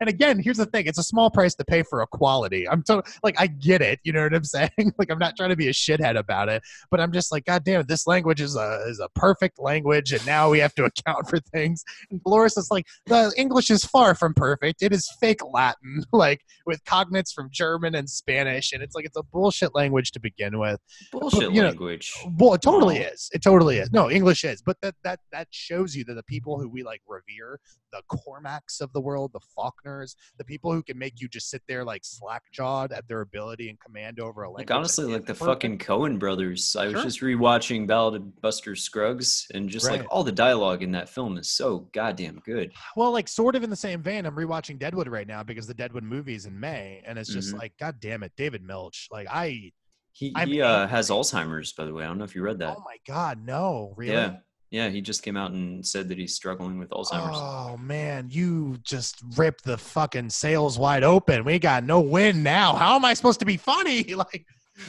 and 0.00 0.08
again, 0.08 0.38
here's 0.40 0.56
the 0.58 0.66
thing: 0.66 0.86
it's 0.86 0.98
a 0.98 1.02
small 1.02 1.30
price 1.30 1.54
to 1.56 1.64
pay 1.64 1.82
for 1.82 2.02
equality. 2.02 2.68
I'm 2.68 2.84
so 2.86 3.02
like, 3.22 3.40
I 3.40 3.46
get 3.46 3.80
it. 3.82 4.00
You 4.04 4.12
know 4.12 4.22
what 4.22 4.34
I'm 4.34 4.44
saying? 4.56 4.70
like, 4.98 5.10
I'm 5.10 5.18
not 5.18 5.36
trying 5.36 5.50
to 5.50 5.56
be 5.56 5.68
a 5.68 5.72
shithead 5.72 6.16
about 6.16 6.48
it, 6.48 6.62
but 6.90 7.00
I'm 7.00 7.12
just 7.12 7.32
like, 7.32 7.44
God 7.44 7.64
damn 7.64 7.80
it, 7.80 7.88
this 7.88 8.06
language 8.06 8.40
is 8.40 8.56
a 8.56 8.84
is 8.88 9.00
a 9.00 9.08
perfect 9.14 9.58
language, 9.58 10.12
and 10.12 10.24
now 10.26 10.50
we 10.50 10.58
have 10.60 10.74
to 10.74 10.84
account 10.92 11.28
for 11.28 11.38
things. 11.38 11.84
And 12.10 12.22
Dolores 12.22 12.56
is 12.56 12.70
like, 12.70 12.86
the 13.06 13.32
English 13.36 13.70
is 13.70 13.84
far 13.84 14.14
from 14.14 14.34
perfect. 14.34 14.82
It 14.82 14.92
is 14.92 15.08
fake 15.20 15.40
Latin, 15.52 16.04
like 16.12 16.40
with 16.66 16.84
cognates 16.84 17.32
from 17.34 17.48
German 17.50 17.94
and 17.94 18.08
Spanish, 18.08 18.72
and 18.72 18.82
it's 18.82 18.94
like 18.94 19.04
it's 19.04 19.16
a 19.16 19.22
bullshit 19.22 19.74
language 19.74 20.12
to 20.12 20.20
begin 20.20 20.58
with. 20.58 20.80
Bullshit 21.10 21.52
know, 21.52 21.62
language. 21.68 22.12
Well, 22.38 22.54
it 22.54 22.62
totally 22.82 22.98
is. 22.98 23.30
It 23.32 23.42
totally 23.42 23.78
is. 23.78 23.92
No, 23.92 24.10
English 24.10 24.44
is, 24.44 24.60
but 24.62 24.76
that 24.82 24.94
that 25.04 25.20
that 25.30 25.48
shows 25.50 25.94
you 25.94 26.04
that 26.04 26.14
the 26.14 26.22
people 26.24 26.58
who 26.60 26.68
we 26.68 26.82
like 26.82 27.00
revere, 27.06 27.60
the 27.92 28.02
Cormacs 28.08 28.80
of 28.80 28.92
the 28.92 29.00
world, 29.00 29.30
the 29.32 29.40
Faulkners, 29.54 30.16
the 30.38 30.44
people 30.44 30.72
who 30.72 30.82
can 30.82 30.98
make 30.98 31.20
you 31.20 31.28
just 31.28 31.48
sit 31.48 31.62
there 31.68 31.84
like 31.84 32.04
slack 32.04 32.42
jawed 32.52 32.92
at 32.92 33.06
their 33.08 33.20
ability 33.20 33.68
and 33.68 33.78
command 33.80 34.18
over 34.20 34.42
a 34.42 34.48
language. 34.48 34.68
Like 34.68 34.76
honestly, 34.76 35.04
like 35.06 35.22
the 35.26 35.34
perfect. 35.34 35.44
fucking 35.46 35.78
Coen 35.78 36.18
brothers. 36.18 36.74
I 36.76 36.88
was 36.88 37.02
just 37.02 37.20
rewatching 37.20 37.86
Ballad 37.86 38.16
of 38.16 38.40
Buster 38.42 38.74
Scruggs, 38.74 39.46
and 39.54 39.68
just 39.68 39.86
Right. 39.86 40.00
like 40.00 40.08
all 40.10 40.24
the 40.24 40.32
dialogue 40.32 40.82
in 40.82 40.90
that 40.92 41.08
film 41.08 41.38
is 41.38 41.48
so 41.48 41.88
goddamn 41.92 42.40
good. 42.44 42.72
Well, 42.96 43.12
like 43.12 43.28
sort 43.28 43.54
of 43.56 43.62
in 43.62 43.70
the 43.70 43.76
same 43.76 44.02
vein, 44.02 44.26
I'm 44.26 44.34
rewatching 44.36 44.78
Deadwood 44.78 45.08
right 45.08 45.26
now 45.26 45.42
because 45.42 45.66
the 45.66 45.74
Deadwood 45.74 46.04
movie's 46.04 46.46
in 46.46 46.58
May, 46.58 47.02
and 47.06 47.18
it's 47.18 47.30
just 47.32 47.54
Mhm. 47.54 47.58
like, 47.58 47.76
God 47.78 48.00
damn 48.00 48.22
it, 48.22 48.32
David 48.36 48.62
Milch. 48.62 48.72
Milch. 48.72 49.08
Like 49.12 49.28
I, 49.30 49.70
He, 50.12 50.32
I'm 50.36 50.48
he 50.48 50.60
uh, 50.60 50.86
has 50.86 51.10
Alzheimer's, 51.10 51.72
by 51.72 51.84
the 51.86 51.94
way. 51.94 52.04
I 52.04 52.06
don't 52.06 52.18
know 52.18 52.24
if 52.24 52.34
you 52.34 52.42
read 52.42 52.58
that. 52.58 52.76
oh 52.78 52.82
my 52.84 52.96
god, 53.06 53.44
no, 53.44 53.94
really? 53.96 54.12
Yeah. 54.12 54.36
Yeah, 54.70 54.88
he 54.88 55.02
just 55.02 55.22
came 55.22 55.36
out 55.36 55.50
and 55.50 55.86
said 55.86 56.08
that 56.08 56.16
he's 56.16 56.34
struggling 56.34 56.78
with 56.78 56.88
Alzheimer's. 56.90 57.36
Oh 57.38 57.76
man, 57.76 58.28
you 58.30 58.78
just 58.84 59.22
ripped 59.36 59.64
the 59.64 59.76
fucking 59.76 60.30
sails 60.30 60.78
wide 60.78 61.04
open. 61.04 61.44
We 61.44 61.58
got 61.58 61.84
no 61.84 62.00
win 62.00 62.42
now. 62.42 62.74
How 62.74 62.96
am 62.96 63.04
I 63.04 63.12
supposed 63.12 63.38
to 63.40 63.44
be 63.46 63.56
funny? 63.58 64.04
Like 64.14 64.46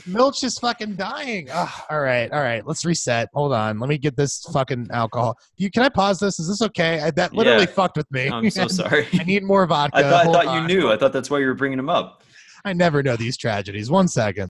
Milch 0.07 0.41
is 0.45 0.57
fucking 0.57 0.95
dying. 0.95 1.49
Ugh, 1.51 1.69
all 1.89 1.99
right, 1.99 2.32
all 2.32 2.39
right. 2.39 2.65
Let's 2.65 2.86
reset. 2.86 3.28
Hold 3.34 3.51
on. 3.51 3.78
Let 3.80 3.89
me 3.89 3.97
get 3.97 4.15
this 4.15 4.39
fucking 4.53 4.88
alcohol. 4.91 5.38
You 5.57 5.69
can 5.69 5.84
I 5.84 5.89
pause 5.89 6.17
this? 6.19 6.39
Is 6.39 6.47
this 6.47 6.61
okay? 6.61 7.01
I, 7.01 7.11
that 7.11 7.34
literally 7.34 7.65
Yeah. 7.65 7.71
fucked 7.71 7.97
with 7.97 8.09
me. 8.09 8.30
I'm 8.30 8.49
so 8.49 8.67
sorry. 8.69 9.05
I 9.13 9.26
need 9.26 9.43
more 9.43 9.65
vodka. 9.67 9.97
I 9.97 10.03
thought, 10.03 10.28
I 10.28 10.32
thought 10.45 10.61
you 10.61 10.67
knew. 10.76 10.89
I 10.89 10.95
thought 10.95 11.11
that's 11.11 11.30
why 11.30 11.39
you 11.39 11.47
were 11.47 11.53
bringing 11.53 11.78
him 11.78 11.89
up. 11.89 12.24
I 12.63 12.71
never 12.71 13.03
know 13.03 13.17
these 13.17 13.36
tragedies. 13.36 13.91
One 13.91 14.07
second. 14.07 14.49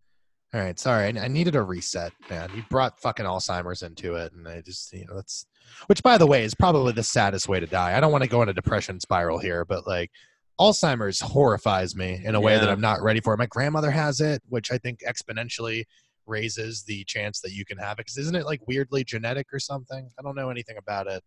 All 0.53 0.61
right, 0.61 0.77
sorry. 0.77 1.17
I 1.17 1.23
I 1.23 1.27
needed 1.27 1.55
a 1.55 1.63
reset, 1.63 2.13
man. 2.29 2.51
You 2.55 2.63
brought 2.69 2.99
fucking 2.99 3.25
Alzheimer's 3.25 3.81
into 3.81 4.15
it, 4.15 4.33
and 4.33 4.47
I 4.47 4.61
just, 4.61 4.93
you 4.93 5.05
know, 5.05 5.15
that's, 5.15 5.47
which 5.87 6.03
by 6.03 6.17
the 6.17 6.27
way 6.27 6.43
is 6.43 6.53
probably 6.53 6.93
the 6.93 7.03
saddest 7.03 7.49
way 7.49 7.59
to 7.59 7.65
die. 7.65 7.97
I 7.97 7.99
don't 7.99 8.11
want 8.11 8.23
to 8.23 8.29
go 8.29 8.43
in 8.43 8.49
a 8.49 8.53
depression 8.53 8.99
spiral 8.99 9.39
here, 9.39 9.65
but 9.65 9.87
like, 9.87 10.11
Alzheimer's 10.59 11.19
horrifies 11.19 11.95
me 11.95 12.21
in 12.23 12.35
a 12.35 12.39
way 12.39 12.59
that 12.59 12.69
I'm 12.69 12.79
not 12.79 13.01
ready 13.01 13.19
for. 13.19 13.35
My 13.35 13.47
grandmother 13.47 13.89
has 13.89 14.21
it, 14.21 14.43
which 14.49 14.71
I 14.71 14.77
think 14.77 14.99
exponentially 14.99 15.85
raises 16.27 16.83
the 16.83 17.03
chance 17.05 17.41
that 17.41 17.53
you 17.53 17.65
can 17.65 17.79
have 17.79 17.93
it. 17.93 18.05
Because 18.05 18.19
isn't 18.19 18.35
it 18.35 18.45
like 18.45 18.61
weirdly 18.67 19.03
genetic 19.03 19.47
or 19.51 19.59
something? 19.59 20.09
I 20.17 20.21
don't 20.21 20.35
know 20.35 20.51
anything 20.51 20.77
about 20.77 21.07
it. 21.07 21.23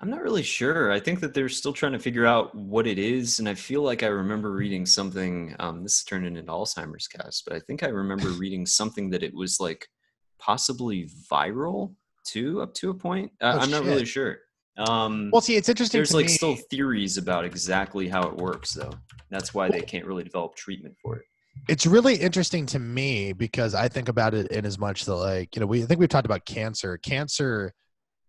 I'm 0.00 0.10
not 0.10 0.22
really 0.22 0.42
sure. 0.42 0.92
I 0.92 1.00
think 1.00 1.20
that 1.20 1.32
they're 1.32 1.48
still 1.48 1.72
trying 1.72 1.92
to 1.92 1.98
figure 1.98 2.26
out 2.26 2.54
what 2.54 2.86
it 2.86 2.98
is, 2.98 3.38
and 3.38 3.48
I 3.48 3.54
feel 3.54 3.82
like 3.82 4.02
I 4.02 4.08
remember 4.08 4.52
reading 4.52 4.84
something. 4.84 5.56
Um, 5.58 5.82
this 5.82 5.98
is 5.98 6.04
turning 6.04 6.36
into 6.36 6.52
Alzheimer's 6.52 7.08
cast, 7.08 7.44
but 7.46 7.56
I 7.56 7.60
think 7.60 7.82
I 7.82 7.88
remember 7.88 8.28
reading 8.38 8.66
something 8.66 9.08
that 9.10 9.22
it 9.22 9.34
was 9.34 9.58
like 9.58 9.88
possibly 10.38 11.08
viral 11.30 11.94
too, 12.26 12.60
up 12.60 12.74
to 12.74 12.90
a 12.90 12.94
point. 12.94 13.32
Uh, 13.40 13.52
Oh, 13.56 13.60
I'm 13.60 13.70
not 13.70 13.84
shit. 13.84 13.86
really 13.86 14.04
sure. 14.04 14.38
Um, 14.76 15.30
Well, 15.32 15.40
see, 15.40 15.56
it's 15.56 15.70
interesting. 15.70 15.98
there's 15.98 16.12
like 16.12 16.26
me. 16.26 16.32
still 16.32 16.56
theories 16.70 17.16
about 17.16 17.46
exactly 17.46 18.06
how 18.08 18.28
it 18.28 18.36
works, 18.36 18.74
though. 18.74 18.92
That's 19.30 19.54
why 19.54 19.70
they 19.70 19.80
can't 19.80 20.04
really 20.04 20.24
develop 20.24 20.54
treatment 20.56 20.94
for 21.02 21.16
it. 21.16 21.24
it's 21.68 21.86
really 21.86 22.16
interesting 22.16 22.66
to 22.66 22.78
me 22.78 23.32
because 23.32 23.74
I 23.74 23.88
think 23.88 24.10
about 24.10 24.34
it 24.34 24.48
in 24.52 24.66
as 24.66 24.78
much 24.78 25.06
that 25.06 25.14
like 25.14 25.56
you 25.56 25.60
know 25.60 25.66
we 25.66 25.82
I 25.82 25.86
think 25.86 25.98
we've 26.00 26.08
talked 26.10 26.26
about 26.26 26.44
cancer. 26.44 26.98
Cancer 26.98 27.72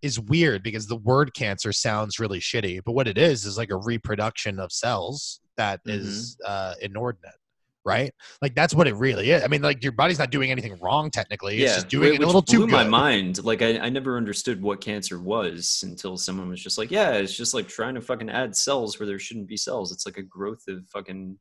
is 0.02 0.20
weird 0.20 0.64
because 0.64 0.88
the 0.88 0.96
word 0.96 1.34
cancer 1.34 1.74
sounds 1.74 2.20
really 2.20 2.40
shitty, 2.40 2.82
but 2.86 2.94
what 2.94 3.08
it 3.08 3.18
is 3.18 3.46
is 3.46 3.58
like 3.58 3.72
a 3.72 3.78
reproduction 3.78 4.60
of 4.60 4.72
cells 4.72 5.40
that 5.58 5.82
is 5.86 6.38
uh, 6.46 6.76
inordinate, 6.82 7.36
right? 7.84 8.14
Like 8.42 8.56
that's 8.56 8.76
what 8.76 8.88
it 8.88 8.96
really 8.96 9.32
is. 9.32 9.44
I 9.44 9.48
mean, 9.48 9.62
like 9.62 9.84
your 9.84 9.92
body's 9.92 10.20
not 10.20 10.30
doing 10.30 10.52
anything 10.52 10.78
wrong 10.80 11.10
technically; 11.10 11.58
yeah. 11.58 11.66
it's 11.66 11.76
just 11.76 11.88
doing 11.90 12.14
it 12.14 12.22
a 12.22 12.26
little 12.26 12.42
too 12.42 12.60
blew 12.60 12.68
my 12.68 12.84
good. 12.84 12.92
mind. 12.92 13.44
Like 13.44 13.62
I, 13.62 13.80
I 13.80 13.90
never 13.90 14.18
understood 14.18 14.62
what 14.62 14.82
cancer 14.82 15.20
was 15.20 15.84
until 15.84 16.18
someone 16.18 16.50
was 16.50 16.62
just 16.62 16.78
like, 16.78 16.92
"Yeah, 16.92 17.14
it's 17.14 17.36
just 17.36 17.54
like 17.54 17.68
trying 17.68 17.96
to 17.96 18.02
fucking 18.02 18.30
add 18.30 18.56
cells 18.56 19.00
where 19.00 19.08
there 19.08 19.20
shouldn't 19.20 19.48
be 19.48 19.58
cells. 19.58 19.92
It's 19.92 20.06
like 20.06 20.18
a 20.18 20.24
growth 20.24 20.64
of 20.68 20.88
fucking." 20.90 21.38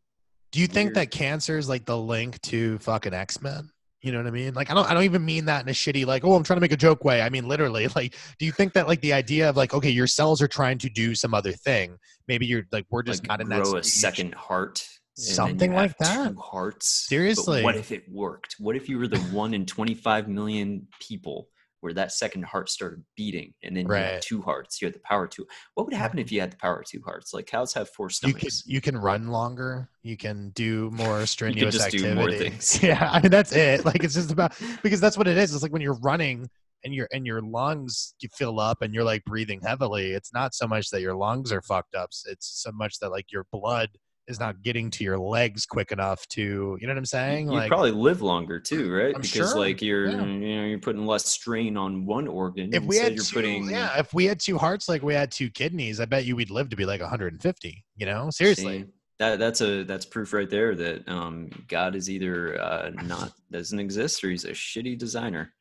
Do 0.52 0.60
you 0.60 0.66
think 0.66 0.94
that 0.94 1.10
cancer 1.10 1.58
is 1.58 1.68
like 1.68 1.84
the 1.84 1.98
link 1.98 2.40
to 2.42 2.78
fucking 2.78 3.12
X 3.12 3.42
Men? 3.42 3.70
You 4.06 4.12
know 4.12 4.18
what 4.18 4.28
I 4.28 4.30
mean? 4.30 4.54
Like 4.54 4.70
I 4.70 4.74
don't 4.74 4.88
I 4.88 4.94
don't 4.94 5.02
even 5.02 5.24
mean 5.24 5.46
that 5.46 5.64
in 5.64 5.68
a 5.68 5.72
shitty 5.72 6.06
like, 6.06 6.24
oh 6.24 6.34
I'm 6.34 6.44
trying 6.44 6.58
to 6.58 6.60
make 6.60 6.70
a 6.70 6.76
joke 6.76 7.02
way. 7.04 7.22
I 7.22 7.28
mean 7.28 7.48
literally. 7.48 7.88
Like, 7.96 8.14
do 8.38 8.44
you 8.44 8.52
think 8.52 8.74
that 8.74 8.86
like 8.86 9.00
the 9.00 9.14
idea 9.14 9.48
of 9.48 9.56
like, 9.56 9.72
okay, 9.72 9.88
your 9.88 10.06
cells 10.06 10.42
are 10.42 10.48
trying 10.48 10.76
to 10.78 10.88
do 10.90 11.14
some 11.14 11.32
other 11.34 11.50
thing. 11.50 11.96
Maybe 12.28 12.44
you're 12.46 12.64
like 12.70 12.84
we're 12.90 13.02
just 13.02 13.22
like 13.22 13.28
not 13.28 13.40
in 13.40 13.48
that 13.48 13.62
grow 13.62 13.76
a 13.76 13.82
stage. 13.82 14.00
second 14.00 14.34
heart. 14.34 14.86
and 15.16 15.24
then 15.24 15.28
you 15.28 15.34
Something 15.34 15.72
like 15.72 15.98
that. 15.98 16.28
Two 16.28 16.38
hearts. 16.38 17.06
But 17.06 17.08
Seriously. 17.08 17.64
what 17.64 17.74
if 17.74 17.90
it 17.90 18.04
worked? 18.12 18.56
What 18.60 18.76
if 18.76 18.88
you 18.88 18.98
were 18.98 19.08
the 19.08 19.18
one 19.18 19.54
in 19.54 19.66
25 19.66 20.28
million 20.28 20.86
people 21.00 21.48
where 21.86 21.94
that 21.94 22.10
second 22.10 22.44
heart 22.44 22.68
started 22.68 23.04
beating, 23.16 23.54
and 23.62 23.76
then 23.76 23.86
you 23.86 23.94
had 23.94 24.20
two 24.20 24.42
hearts? 24.42 24.82
You 24.82 24.86
had 24.86 24.94
the 24.96 25.00
power 25.04 25.28
to. 25.28 25.46
What 25.74 25.86
would 25.86 25.94
happen 25.94 26.18
if 26.18 26.32
you 26.32 26.40
had 26.40 26.50
the 26.50 26.56
power 26.56 26.80
of 26.80 26.86
two 26.86 27.00
hearts? 27.04 27.32
Like 27.32 27.46
cows 27.46 27.72
have 27.74 27.88
four 27.90 28.06
you 28.24 28.32
can 28.32 28.40
stomachs. 28.40 28.64
you 28.66 28.80
can 28.80 28.96
run 28.96 29.28
longer. 29.28 29.88
You 30.02 30.16
can 30.16 30.50
do 30.50 30.90
more 30.90 31.24
strenuous 31.26 31.76
just 31.76 31.92
do 31.92 31.98
activity. 31.98 32.16
more 32.16 32.32
things. 32.32 32.82
Yeah, 32.86 33.08
I 33.08 33.22
mean 33.22 33.30
that's 33.30 33.52
it. 33.52 33.84
Like 33.84 34.02
it's 34.02 34.14
just 34.14 34.32
about 34.32 34.58
because 34.82 35.00
that's 35.00 35.16
what 35.16 35.28
it 35.28 35.38
is. 35.38 35.54
It's 35.54 35.62
like 35.62 35.72
when 35.72 35.80
you're 35.80 36.00
running 36.00 36.50
and 36.84 36.92
your 36.92 37.06
and 37.12 37.24
your 37.24 37.40
lungs 37.40 38.14
you 38.18 38.28
fill 38.34 38.58
up 38.58 38.82
and 38.82 38.92
you're 38.92 39.04
like 39.04 39.24
breathing 39.24 39.60
heavily. 39.62 40.10
It's 40.10 40.34
not 40.34 40.56
so 40.56 40.66
much 40.66 40.90
that 40.90 41.02
your 41.02 41.14
lungs 41.14 41.52
are 41.52 41.62
fucked 41.62 41.94
up. 41.94 42.10
It's 42.26 42.62
so 42.62 42.72
much 42.72 42.98
that 42.98 43.10
like 43.10 43.30
your 43.30 43.46
blood 43.52 43.90
is 44.28 44.40
not 44.40 44.62
getting 44.62 44.90
to 44.90 45.04
your 45.04 45.18
legs 45.18 45.66
quick 45.66 45.92
enough 45.92 46.26
to 46.28 46.76
you 46.80 46.86
know 46.86 46.92
what 46.92 46.98
I'm 46.98 47.04
saying? 47.06 47.46
you 47.46 47.52
Like 47.52 47.68
probably 47.68 47.92
live 47.92 48.22
longer 48.22 48.58
too, 48.58 48.92
right? 48.92 49.14
I'm 49.14 49.20
because 49.20 49.50
sure, 49.52 49.58
like 49.58 49.80
you're 49.80 50.08
yeah. 50.08 50.24
you 50.24 50.56
know 50.56 50.64
you're 50.66 50.78
putting 50.78 51.06
less 51.06 51.26
strain 51.26 51.76
on 51.76 52.06
one 52.06 52.26
organ. 52.28 52.70
if 52.72 52.84
we 52.84 52.96
had 52.96 53.14
you're 53.14 53.24
two, 53.24 53.36
putting 53.36 53.70
yeah, 53.70 53.98
if 53.98 54.12
we 54.14 54.24
had 54.24 54.40
two 54.40 54.58
hearts 54.58 54.88
like 54.88 55.02
we 55.02 55.14
had 55.14 55.30
two 55.30 55.50
kidneys, 55.50 56.00
I 56.00 56.04
bet 56.04 56.24
you 56.24 56.36
we'd 56.36 56.50
live 56.50 56.68
to 56.70 56.76
be 56.76 56.84
like 56.84 57.00
150. 57.00 57.84
You 57.96 58.06
know, 58.06 58.28
seriously. 58.30 58.82
See, 58.82 58.86
that 59.18 59.38
that's 59.38 59.60
a 59.60 59.84
that's 59.84 60.04
proof 60.04 60.32
right 60.32 60.50
there 60.50 60.74
that 60.74 61.08
um, 61.08 61.48
God 61.68 61.94
is 61.96 62.10
either 62.10 62.60
uh, 62.60 62.90
not 63.04 63.32
doesn't 63.50 63.78
exist 63.78 64.22
or 64.22 64.30
he's 64.30 64.44
a 64.44 64.50
shitty 64.50 64.98
designer, 64.98 65.54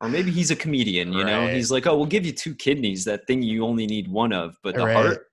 or 0.00 0.08
maybe 0.08 0.30
he's 0.30 0.50
a 0.50 0.56
comedian. 0.56 1.12
You 1.12 1.24
know, 1.24 1.46
he's 1.48 1.70
like, 1.70 1.86
oh, 1.86 1.96
we'll 1.96 2.06
give 2.06 2.24
you 2.24 2.32
two 2.32 2.54
kidneys, 2.54 3.04
that 3.04 3.26
thing 3.26 3.42
you 3.42 3.64
only 3.64 3.86
need 3.86 4.08
one 4.08 4.32
of, 4.32 4.56
but 4.62 4.74
the 4.76 4.86
Right. 4.86 4.96
heart, 4.96 5.26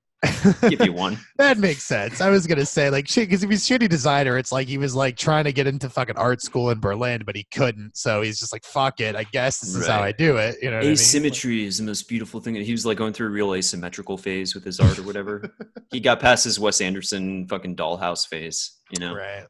give 0.70 0.82
you 0.82 0.94
one. 0.94 1.18
that 1.38 1.58
makes 1.58 1.84
sense. 1.84 2.22
I 2.22 2.30
was 2.30 2.46
gonna 2.46 2.66
say 2.66 2.90
like 2.90 3.08
shit 3.08 3.28
because 3.28 3.44
if 3.44 3.50
he's 3.50 3.68
shitty 3.68 3.90
designer, 3.90 4.38
it's 4.38 4.52
like 4.52 4.68
he 4.68 4.78
was 4.78 4.96
like 4.96 5.18
trying 5.18 5.46
to 5.46 5.52
get 5.52 5.68
into 5.68 5.90
fucking 5.90 6.18
art 6.18 6.42
school 6.42 6.70
in 6.70 6.80
Berlin, 6.80 7.24
but 7.26 7.36
he 7.36 7.46
couldn't. 7.54 7.98
So 7.98 8.22
he's 8.22 8.40
just 8.40 8.54
like, 8.54 8.64
fuck 8.64 9.00
it. 9.00 9.16
I 9.16 9.24
guess 9.26 9.60
this 9.60 9.76
is 9.76 9.88
how 9.88 10.02
I 10.02 10.12
do 10.12 10.38
it. 10.38 10.58
You 10.62 10.70
know, 10.70 10.78
what 10.78 10.84
I 10.84 10.88
mean? 10.88 10.94
Asymmetry 10.94 11.66
is 11.66 11.78
the 11.78 11.84
most 11.84 12.08
beautiful 12.08 12.40
thing. 12.40 12.56
He 12.56 12.72
was 12.72 12.86
like 12.86 12.98
going 12.98 13.14
through 13.14 13.28
a 13.28 13.32
real 13.32 13.54
asymmetrical 13.56 14.18
phase 14.18 14.54
with 14.54 14.64
his 14.64 14.80
art 14.80 15.00
or 15.00 15.04
whatever. 15.04 15.56
he 15.92 16.00
got 16.00 16.20
past 16.20 16.44
his 16.44 16.60
Wes 16.60 16.82
Anderson 16.82 17.48
fucking 17.48 17.76
dollhouse 17.76 18.28
phase. 18.28 18.78
You 18.92 19.00
know, 19.00 19.16
Right. 19.16 19.46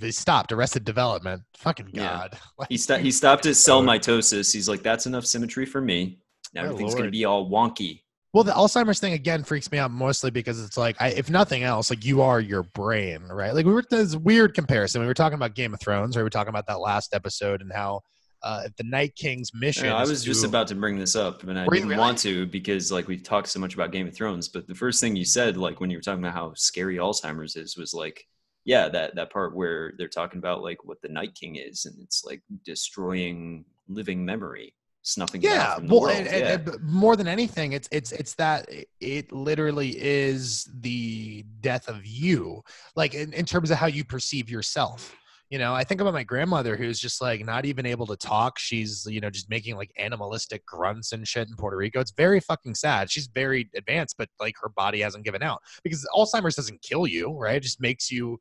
He 0.00 0.12
stopped. 0.12 0.50
Arrested 0.50 0.84
Development. 0.84 1.42
Fucking 1.58 1.90
Yeah. 1.92 2.02
god. 2.08 2.38
Like, 2.58 2.68
he 2.70 2.78
stopped. 2.78 3.02
He 3.02 3.10
stopped 3.10 3.44
at 3.46 3.56
cell 3.56 3.82
mitosis. 3.82 4.52
He's 4.52 4.68
like, 4.68 4.82
that's 4.82 5.04
enough 5.06 5.26
symmetry 5.26 5.66
for 5.66 5.80
me. 5.80 6.20
Now 6.54 6.62
everything's 6.64 6.94
gonna 6.94 7.10
be 7.10 7.26
all 7.26 7.50
wonky. 7.50 8.00
Well, 8.36 8.44
the 8.44 8.52
Alzheimer's 8.52 9.00
thing 9.00 9.14
again 9.14 9.44
freaks 9.44 9.72
me 9.72 9.78
out 9.78 9.90
mostly 9.90 10.30
because 10.30 10.62
it's 10.62 10.76
like, 10.76 10.94
I, 11.00 11.08
if 11.08 11.30
nothing 11.30 11.62
else, 11.62 11.88
like 11.88 12.04
you 12.04 12.20
are 12.20 12.38
your 12.38 12.64
brain, 12.64 13.22
right? 13.30 13.54
Like 13.54 13.64
we 13.64 13.72
were 13.72 13.82
this 13.88 14.14
weird 14.14 14.52
comparison. 14.52 15.00
We 15.00 15.06
were 15.06 15.14
talking 15.14 15.36
about 15.36 15.54
Game 15.54 15.72
of 15.72 15.80
Thrones, 15.80 16.18
or 16.18 16.20
we 16.20 16.24
were 16.24 16.28
talking 16.28 16.50
about 16.50 16.66
that 16.66 16.78
last 16.78 17.14
episode 17.14 17.62
and 17.62 17.72
how 17.72 18.02
uh, 18.42 18.64
the 18.76 18.84
Night 18.84 19.14
King's 19.16 19.54
mission. 19.54 19.88
I 19.88 20.02
was 20.02 20.22
just 20.22 20.44
about 20.44 20.66
to 20.66 20.74
bring 20.74 20.98
this 20.98 21.16
up, 21.16 21.44
and 21.44 21.58
I 21.58 21.64
didn't 21.64 21.88
really? 21.88 21.98
want 21.98 22.18
to 22.18 22.44
because 22.44 22.92
like 22.92 23.08
we've 23.08 23.22
talked 23.22 23.48
so 23.48 23.58
much 23.58 23.72
about 23.72 23.90
Game 23.90 24.06
of 24.06 24.14
Thrones. 24.14 24.48
But 24.48 24.66
the 24.66 24.74
first 24.74 25.00
thing 25.00 25.16
you 25.16 25.24
said, 25.24 25.56
like 25.56 25.80
when 25.80 25.88
you 25.88 25.96
were 25.96 26.02
talking 26.02 26.22
about 26.22 26.34
how 26.34 26.52
scary 26.56 26.96
Alzheimer's 26.96 27.56
is, 27.56 27.78
was 27.78 27.94
like, 27.94 28.22
yeah, 28.66 28.90
that 28.90 29.14
that 29.14 29.32
part 29.32 29.56
where 29.56 29.94
they're 29.96 30.08
talking 30.08 30.36
about 30.36 30.62
like 30.62 30.84
what 30.84 31.00
the 31.00 31.08
Night 31.08 31.34
King 31.34 31.56
is, 31.56 31.86
and 31.86 31.96
it's 32.02 32.22
like 32.22 32.42
destroying 32.66 33.64
living 33.88 34.26
memory, 34.26 34.74
snuffing 35.06 35.40
yeah 35.40 35.78
well 35.84 36.08
and, 36.08 36.26
yeah. 36.26 36.54
and 36.54 36.82
more 36.82 37.14
than 37.14 37.28
anything 37.28 37.72
it's 37.72 37.88
it's 37.92 38.10
it's 38.10 38.34
that 38.34 38.68
it- 38.68 38.88
it 39.00 39.30
literally 39.30 39.90
is 40.00 40.68
the 40.80 41.44
death 41.60 41.88
of 41.88 42.04
you 42.04 42.60
like 42.96 43.14
in, 43.14 43.32
in 43.32 43.44
terms 43.44 43.70
of 43.70 43.78
how 43.78 43.86
you 43.86 44.04
perceive 44.04 44.50
yourself. 44.50 45.14
You 45.48 45.60
know 45.60 45.72
i 45.74 45.84
think 45.84 46.00
about 46.00 46.12
my 46.12 46.24
grandmother 46.24 46.76
who's 46.76 46.98
just 46.98 47.20
like 47.22 47.44
not 47.46 47.64
even 47.66 47.86
able 47.86 48.06
to 48.08 48.16
talk. 48.16 48.58
She's 48.58 49.06
you 49.08 49.20
know 49.20 49.30
just 49.30 49.48
making 49.48 49.76
like 49.76 49.92
animalistic 49.96 50.66
grunts 50.66 51.12
and 51.12 51.26
shit 51.26 51.48
in 51.48 51.54
puerto 51.54 51.76
rico. 51.76 52.00
It's 52.00 52.10
very 52.10 52.40
fucking 52.40 52.74
sad. 52.74 53.08
She's 53.12 53.28
very 53.28 53.70
advanced 53.76 54.16
but 54.18 54.28
like 54.40 54.56
her 54.60 54.70
body 54.70 55.02
hasn't 55.02 55.24
given 55.24 55.44
out 55.44 55.62
because 55.84 56.04
alzheimer's 56.16 56.56
doesn't 56.56 56.82
kill 56.82 57.06
you 57.06 57.30
right? 57.38 57.56
It 57.58 57.62
just 57.62 57.80
makes 57.80 58.10
you 58.10 58.40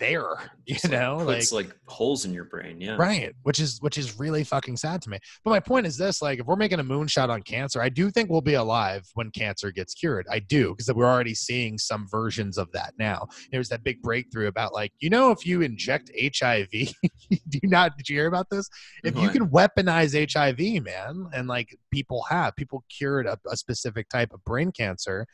there 0.00 0.50
you 0.66 0.76
know 0.88 1.18
like 1.18 1.36
puts 1.36 1.52
like 1.52 1.76
holes 1.86 2.24
in 2.24 2.32
your 2.32 2.44
brain. 2.44 2.80
Yeah, 2.80 2.96
right 2.96 3.32
which 3.42 3.60
is 3.60 3.80
which 3.80 3.98
is 3.98 4.18
really 4.18 4.42
fucking 4.42 4.76
sad 4.76 5.02
to 5.02 5.10
me. 5.10 5.18
But 5.44 5.50
my 5.50 5.60
point 5.60 5.86
is 5.86 5.96
this 5.96 6.20
like 6.20 6.40
if 6.40 6.46
we're 6.46 6.56
making 6.56 6.80
a 6.80 6.84
moonshot 6.84 7.28
on 7.28 7.42
cancer 7.42 7.80
i 7.80 7.88
do 7.88 8.10
think 8.10 8.30
we'll 8.30 8.40
be 8.40 8.54
alive 8.54 9.06
when 9.14 9.30
cancer 9.30 9.70
gets 9.70 9.94
cured. 9.94 10.26
I 10.30 10.40
do 10.40 10.70
because 10.70 10.92
we're 10.92 11.06
already 11.06 11.34
seeing 11.34 11.78
some 11.78 12.06
versions 12.10 12.58
of 12.58 12.72
that 12.72 12.94
now. 12.98 13.28
There's 13.52 13.68
that 13.68 13.84
big 13.84 14.02
breakthrough 14.02 14.48
about 14.48 14.72
like 14.72 14.92
you 14.98 15.10
know 15.10 15.30
if 15.30 15.46
you 15.46 15.60
inject 15.62 16.10
hiv 16.10 16.70
do 16.70 17.58
you 17.62 17.68
not 17.68 17.96
did 17.96 18.08
you 18.08 18.16
hear 18.16 18.26
about 18.26 18.48
this? 18.50 18.68
If 19.04 19.16
you 19.16 19.28
can 19.28 19.48
weaponize 19.48 20.12
hiv 20.14 20.84
man 20.84 21.26
and 21.34 21.48
like 21.48 21.76
people 21.92 22.24
have 22.28 22.56
people 22.56 22.84
cured 22.88 23.26
a, 23.26 23.38
a 23.50 23.56
specific 23.56 24.08
type 24.08 24.32
of 24.32 24.42
brain 24.44 24.72
cancer 24.72 25.26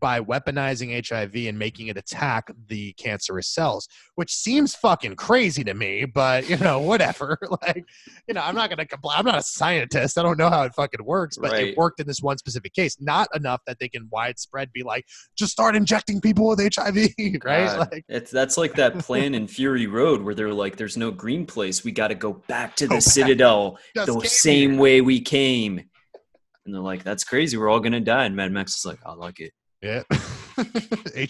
by 0.00 0.20
weaponizing 0.20 0.90
HIV 1.08 1.34
and 1.48 1.58
making 1.58 1.86
it 1.86 1.96
attack 1.96 2.50
the 2.68 2.92
cancerous 2.94 3.48
cells, 3.48 3.88
which 4.16 4.32
seems 4.34 4.74
fucking 4.74 5.16
crazy 5.16 5.64
to 5.64 5.72
me, 5.74 6.04
but 6.04 6.48
you 6.48 6.56
know, 6.58 6.78
whatever. 6.90 7.38
like, 7.62 7.84
you 8.28 8.34
know, 8.34 8.42
I'm 8.42 8.54
not 8.54 8.68
gonna 8.70 8.84
complain. 8.86 9.16
I'm 9.18 9.24
not 9.24 9.38
a 9.38 9.42
scientist. 9.42 10.18
I 10.18 10.22
don't 10.22 10.38
know 10.38 10.50
how 10.50 10.62
it 10.64 10.74
fucking 10.74 11.04
works, 11.04 11.38
but 11.38 11.52
Right. 11.52 11.68
it 11.68 11.76
worked 11.76 12.00
in 12.00 12.06
this 12.06 12.20
one 12.20 12.36
specific 12.38 12.74
case. 12.74 12.96
Not 13.00 13.28
enough 13.34 13.60
that 13.66 13.78
they 13.78 13.88
can 13.88 14.08
widespread 14.10 14.72
be 14.72 14.82
like, 14.82 15.04
just 15.38 15.52
start 15.52 15.74
injecting 15.76 16.20
people 16.20 16.48
with 16.48 16.58
HIV, 16.60 16.96
right? 17.44 17.66
God, 17.66 17.88
Like, 17.92 18.04
it's 18.08 18.30
that's 18.30 18.58
like 18.58 18.74
that 18.74 18.98
plan 18.98 19.34
in 19.34 19.46
Fury 19.46 19.86
Road 19.86 20.22
where 20.22 20.34
they're 20.34 20.52
like, 20.52 20.76
"There's 20.76 20.96
no 20.96 21.10
green 21.10 21.46
place. 21.46 21.82
We 21.84 21.92
got 21.92 22.08
to 22.08 22.14
go 22.14 22.34
back 22.48 22.76
to 22.76 22.86
the 22.86 22.96
back. 22.96 23.02
Citadel 23.02 23.78
just 23.94 24.06
the 24.20 24.28
same 24.28 24.72
here. 24.72 24.80
way 24.80 25.00
we 25.00 25.20
came." 25.20 25.78
And 26.66 26.74
they're 26.74 26.80
like, 26.82 27.04
"That's 27.04 27.24
crazy. 27.24 27.56
We're 27.56 27.68
all 27.68 27.80
gonna 27.80 28.00
die." 28.00 28.24
And 28.24 28.36
Mad 28.36 28.52
Max 28.52 28.76
is 28.78 28.84
like, 28.84 28.98
"I 29.06 29.12
like 29.14 29.40
it." 29.40 29.52
Yeah. 29.84 30.02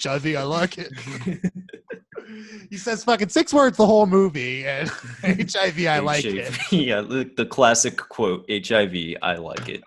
HIV, 0.01 0.37
I 0.37 0.43
like 0.45 0.79
it. 0.79 0.93
he 2.71 2.77
says 2.77 3.03
fucking 3.03 3.31
six 3.31 3.53
words 3.53 3.77
the 3.77 3.87
whole 3.87 4.07
movie, 4.07 4.65
and 4.65 4.89
HIV, 5.23 5.87
I 5.87 5.99
like 5.99 6.25
it. 6.25 6.73
Yeah, 6.73 7.01
the, 7.01 7.29
the 7.37 7.47
classic 7.47 7.97
quote: 7.97 8.49
"HIV, 8.49 9.17
I 9.23 9.35
like 9.37 9.69
it." 9.69 9.83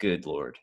Good 0.00 0.26
lord. 0.26 0.58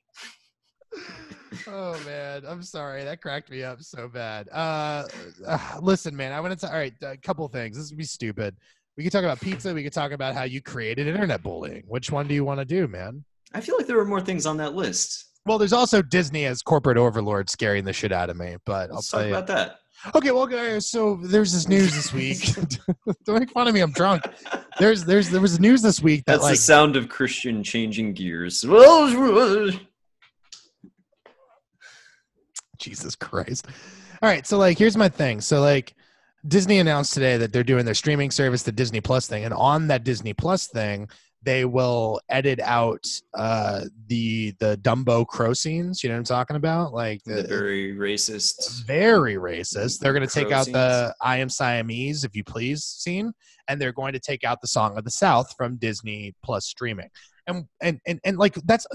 Oh 1.68 1.98
man, 2.06 2.44
I'm 2.46 2.62
sorry. 2.62 3.06
That 3.06 3.22
cracked 3.22 3.50
me 3.50 3.64
up 3.64 3.82
so 3.82 4.10
bad. 4.10 4.50
Uh, 4.52 5.06
uh, 5.48 5.60
listen, 5.82 6.14
man, 6.16 6.34
I 6.34 6.42
want 6.42 6.60
to. 6.60 6.68
All 6.68 6.74
right, 6.74 6.94
a 7.02 7.16
couple 7.16 7.48
things. 7.48 7.78
This 7.78 7.92
would 7.92 7.98
be 7.98 8.04
stupid. 8.04 8.58
We 8.98 9.04
could 9.04 9.14
talk 9.14 9.24
about 9.24 9.40
pizza. 9.40 9.74
We 9.74 9.84
could 9.84 9.94
talk 9.94 10.12
about 10.12 10.36
how 10.36 10.44
you 10.44 10.62
created 10.62 11.08
internet 11.08 11.42
bullying. 11.42 11.84
Which 11.88 12.12
one 12.12 12.28
do 12.28 12.34
you 12.34 12.44
want 12.44 12.60
to 12.60 12.66
do, 12.66 12.90
man? 12.90 13.24
I 13.54 13.62
feel 13.62 13.78
like 13.78 13.88
there 13.88 13.98
were 13.98 14.06
more 14.06 14.22
things 14.22 14.46
on 14.46 14.58
that 14.58 14.74
list. 14.74 15.33
Well, 15.46 15.58
there's 15.58 15.74
also 15.74 16.02
Disney 16.02 16.46
as 16.46 16.62
corporate 16.62 16.98
overlord 16.98 17.50
scaring 17.50 17.84
the 17.84 17.94
shit 17.94 18.12
out 18.12 18.30
of 18.30 18.38
me. 18.38 18.56
But 18.66 18.90
I'll 18.90 18.96
Let's 18.96 19.10
tell 19.10 19.20
talk 19.20 19.28
you. 19.28 19.36
about 19.36 19.48
that. 19.48 19.80
Okay, 20.16 20.32
well, 20.32 20.48
guys, 20.48 20.90
so 20.90 21.18
there's 21.24 21.54
this 21.54 21.68
news 21.68 21.94
this 21.94 22.14
week. 22.14 22.56
Don't 23.26 23.40
make 23.40 23.52
fun 23.52 23.68
of 23.68 23.74
me. 23.74 23.80
I'm 23.82 23.92
drunk. 23.92 24.24
There's 24.80 25.06
there's 25.06 25.30
there 25.30 25.42
was 25.42 25.60
news 25.60 25.82
this 25.82 26.02
week 26.02 26.26
that 26.26 26.34
That's 26.34 26.44
like 26.44 26.54
the 26.54 26.58
sound 26.58 26.96
of 26.96 27.10
Christian 27.10 27.64
changing 27.64 28.14
gears. 28.14 28.64
Jesus 32.78 33.16
Christ. 33.16 33.68
All 34.22 34.30
right, 34.30 34.46
so 34.46 34.58
like 34.58 34.78
here's 34.78 34.98
my 34.98 35.08
thing. 35.10 35.40
So 35.40 35.62
like 35.62 35.96
Disney 36.46 36.80
announced 36.80 37.14
today 37.14 37.38
that 37.38 37.54
they're 37.54 37.64
doing 37.64 37.86
their 37.86 37.94
streaming 37.94 38.32
service, 38.32 38.64
the 38.64 38.72
Disney 38.74 39.00
Plus 39.00 39.28
thing, 39.28 39.46
and 39.46 39.54
on 39.54 39.88
that 39.88 40.04
Disney 40.04 40.34
Plus 40.34 40.68
thing, 40.68 41.08
they 41.44 41.66
will 41.66 42.22
edit 42.30 42.60
out 42.62 43.06
uh 43.34 43.82
the 44.08 44.54
the 44.60 44.78
Dumbo 44.82 45.26
crow 45.28 45.54
scenes. 45.54 46.04
You 46.04 46.10
know 46.10 46.16
what 46.16 46.20
I'm 46.20 46.24
talking 46.26 46.56
about? 46.56 46.94
Like 46.94 47.22
the 47.26 47.42
the, 47.42 47.48
very 47.48 47.96
racist. 47.96 48.84
very 48.86 49.36
racist. 49.36 50.00
They're 50.00 50.14
going 50.14 50.28
to 50.28 50.34
take 50.34 50.52
out 50.52 50.68
the 50.68 51.14
"I 51.22 51.38
am 51.38 51.50
Siamese, 51.50 52.24
if 52.24 52.36
you 52.36 52.44
please" 52.44 52.84
scene, 52.84 53.34
and 53.68 53.80
they're 53.82 53.94
going 53.94 54.14
to 54.14 54.20
take 54.20 54.44
out 54.44 54.62
the 54.62 54.68
"Song 54.68 54.98
of 54.98 55.04
the 55.04 55.12
South" 55.12 55.54
from 55.58 55.78
Disney 55.78 56.34
Plus 56.44 56.66
streaming. 56.66 57.10
And 57.48 57.66
and 57.82 58.00
and, 58.08 58.20
and 58.24 58.38
like 58.38 58.56
that's 58.66 58.88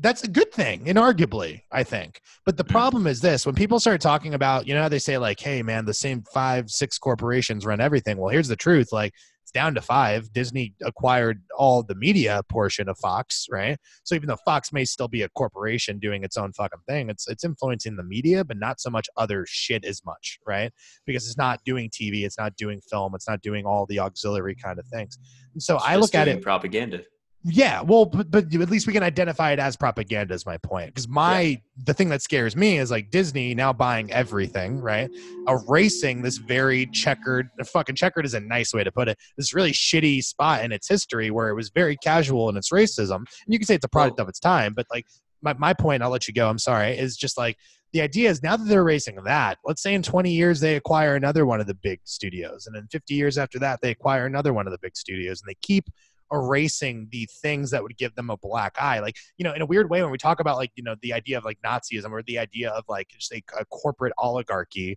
that's 0.00 0.22
a 0.22 0.28
good 0.28 0.52
thing, 0.52 0.84
inarguably, 0.84 1.62
I 1.72 1.82
think. 1.82 2.20
But 2.44 2.56
the 2.56 2.64
Mm. 2.64 2.70
problem 2.70 3.06
is 3.06 3.20
this: 3.20 3.46
when 3.46 3.54
people 3.54 3.80
start 3.80 4.00
talking 4.00 4.34
about, 4.34 4.66
you 4.66 4.74
know, 4.74 4.82
how 4.82 4.88
they 4.88 4.98
say 4.98 5.16
like, 5.16 5.40
"Hey, 5.40 5.62
man, 5.62 5.86
the 5.86 5.94
same 5.94 6.22
five, 6.34 6.70
six 6.70 6.98
corporations 6.98 7.64
run 7.64 7.80
everything." 7.80 8.18
Well, 8.18 8.28
here's 8.30 8.48
the 8.48 8.56
truth: 8.56 8.92
like. 8.92 9.12
It's 9.48 9.52
down 9.54 9.74
to 9.76 9.80
five. 9.80 10.30
Disney 10.34 10.74
acquired 10.84 11.40
all 11.56 11.82
the 11.82 11.94
media 11.94 12.42
portion 12.50 12.86
of 12.86 12.98
Fox, 12.98 13.46
right? 13.50 13.78
So 14.04 14.14
even 14.14 14.28
though 14.28 14.36
Fox 14.44 14.74
may 14.74 14.84
still 14.84 15.08
be 15.08 15.22
a 15.22 15.28
corporation 15.30 15.98
doing 15.98 16.22
its 16.22 16.36
own 16.36 16.52
fucking 16.52 16.80
thing, 16.86 17.08
it's 17.08 17.26
it's 17.28 17.44
influencing 17.44 17.96
the 17.96 18.02
media, 18.02 18.44
but 18.44 18.58
not 18.58 18.78
so 18.78 18.90
much 18.90 19.08
other 19.16 19.46
shit 19.48 19.86
as 19.86 20.04
much, 20.04 20.38
right? 20.46 20.70
Because 21.06 21.26
it's 21.26 21.38
not 21.38 21.60
doing 21.64 21.88
TV, 21.88 22.26
it's 22.26 22.36
not 22.36 22.56
doing 22.56 22.82
film, 22.90 23.14
it's 23.14 23.26
not 23.26 23.40
doing 23.40 23.64
all 23.64 23.86
the 23.86 23.98
auxiliary 24.00 24.54
kind 24.54 24.78
of 24.78 24.86
things. 24.88 25.18
And 25.54 25.62
so 25.62 25.78
I 25.78 25.96
look 25.96 26.14
at 26.14 26.28
it, 26.28 26.42
propaganda. 26.42 27.04
Yeah, 27.44 27.82
well, 27.82 28.04
but, 28.04 28.30
but 28.30 28.52
at 28.52 28.70
least 28.70 28.88
we 28.88 28.92
can 28.92 29.04
identify 29.04 29.52
it 29.52 29.60
as 29.60 29.76
propaganda. 29.76 30.34
Is 30.34 30.44
my 30.44 30.56
point? 30.58 30.88
Because 30.88 31.08
my 31.08 31.60
the 31.84 31.94
thing 31.94 32.08
that 32.08 32.20
scares 32.20 32.56
me 32.56 32.78
is 32.78 32.90
like 32.90 33.10
Disney 33.10 33.54
now 33.54 33.72
buying 33.72 34.12
everything, 34.12 34.80
right? 34.80 35.08
Erasing 35.46 36.22
this 36.22 36.38
very 36.38 36.86
checkered, 36.86 37.48
fucking 37.64 37.94
checkered 37.94 38.26
is 38.26 38.34
a 38.34 38.40
nice 38.40 38.74
way 38.74 38.82
to 38.82 38.90
put 38.90 39.08
it. 39.08 39.18
This 39.36 39.54
really 39.54 39.70
shitty 39.70 40.24
spot 40.24 40.64
in 40.64 40.72
its 40.72 40.88
history 40.88 41.30
where 41.30 41.48
it 41.48 41.54
was 41.54 41.70
very 41.70 41.96
casual 41.96 42.48
in 42.48 42.56
its 42.56 42.70
racism, 42.70 43.18
and 43.18 43.26
you 43.46 43.58
can 43.58 43.66
say 43.66 43.76
it's 43.76 43.84
a 43.84 43.88
product 43.88 44.18
of 44.18 44.28
its 44.28 44.40
time. 44.40 44.74
But 44.74 44.86
like 44.90 45.06
my 45.40 45.54
my 45.54 45.74
point, 45.74 46.02
I'll 46.02 46.10
let 46.10 46.26
you 46.26 46.34
go. 46.34 46.48
I'm 46.48 46.58
sorry. 46.58 46.98
Is 46.98 47.16
just 47.16 47.38
like 47.38 47.56
the 47.92 48.00
idea 48.00 48.30
is 48.30 48.42
now 48.42 48.56
that 48.56 48.64
they're 48.68 48.80
erasing 48.80 49.16
that. 49.24 49.58
Let's 49.64 49.82
say 49.82 49.94
in 49.94 50.02
20 50.02 50.30
years 50.30 50.60
they 50.60 50.76
acquire 50.76 51.14
another 51.14 51.46
one 51.46 51.60
of 51.60 51.66
the 51.66 51.74
big 51.74 52.00
studios, 52.02 52.66
and 52.66 52.76
in 52.76 52.88
50 52.88 53.14
years 53.14 53.38
after 53.38 53.60
that 53.60 53.80
they 53.80 53.92
acquire 53.92 54.26
another 54.26 54.52
one 54.52 54.66
of 54.66 54.72
the 54.72 54.78
big 54.78 54.96
studios, 54.96 55.40
and 55.40 55.48
they 55.48 55.56
keep 55.62 55.88
erasing 56.32 57.08
the 57.10 57.28
things 57.42 57.70
that 57.70 57.82
would 57.82 57.96
give 57.96 58.14
them 58.14 58.30
a 58.30 58.36
black 58.36 58.76
eye. 58.80 59.00
Like 59.00 59.16
you 59.36 59.44
know 59.44 59.52
in 59.52 59.62
a 59.62 59.66
weird 59.66 59.90
way 59.90 60.02
when 60.02 60.10
we 60.10 60.18
talk 60.18 60.40
about 60.40 60.56
like 60.56 60.70
you 60.76 60.82
know 60.82 60.94
the 61.02 61.12
idea 61.12 61.38
of 61.38 61.44
like 61.44 61.58
nazism 61.64 62.10
or 62.10 62.22
the 62.22 62.38
idea 62.38 62.70
of 62.70 62.84
like 62.88 63.08
just 63.18 63.32
a, 63.32 63.42
a 63.58 63.64
corporate 63.66 64.12
oligarchy 64.18 64.96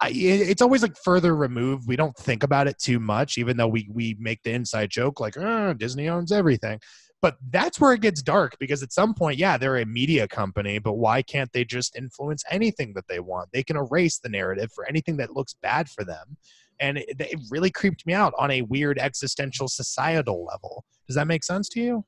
I, 0.00 0.10
it's 0.10 0.60
always 0.60 0.82
like 0.82 0.96
further 1.02 1.36
removed. 1.36 1.86
We 1.86 1.96
don't 1.96 2.16
think 2.16 2.42
about 2.42 2.66
it 2.66 2.78
too 2.78 2.98
much 2.98 3.38
even 3.38 3.56
though 3.56 3.68
we 3.68 3.88
we 3.92 4.16
make 4.18 4.42
the 4.42 4.52
inside 4.52 4.90
joke 4.90 5.20
like 5.20 5.36
oh, 5.36 5.72
disney 5.74 6.08
owns 6.08 6.32
everything. 6.32 6.80
But 7.22 7.38
that's 7.50 7.80
where 7.80 7.94
it 7.94 8.02
gets 8.02 8.20
dark 8.20 8.56
because 8.58 8.82
at 8.82 8.92
some 8.92 9.14
point 9.14 9.38
yeah 9.38 9.56
they're 9.56 9.78
a 9.78 9.86
media 9.86 10.28
company 10.28 10.78
but 10.78 10.94
why 10.94 11.22
can't 11.22 11.50
they 11.52 11.64
just 11.64 11.96
influence 11.96 12.44
anything 12.50 12.92
that 12.94 13.08
they 13.08 13.20
want? 13.20 13.50
They 13.52 13.62
can 13.62 13.76
erase 13.76 14.18
the 14.18 14.28
narrative 14.28 14.70
for 14.74 14.86
anything 14.86 15.16
that 15.18 15.34
looks 15.34 15.54
bad 15.62 15.88
for 15.88 16.04
them 16.04 16.36
and 16.80 16.98
it, 16.98 17.16
it 17.18 17.40
really 17.50 17.70
creeped 17.70 18.06
me 18.06 18.12
out 18.12 18.32
on 18.38 18.50
a 18.50 18.62
weird 18.62 18.98
existential 18.98 19.68
societal 19.68 20.44
level 20.44 20.84
does 21.06 21.16
that 21.16 21.26
make 21.26 21.44
sense 21.44 21.68
to 21.68 21.80
you 21.80 22.04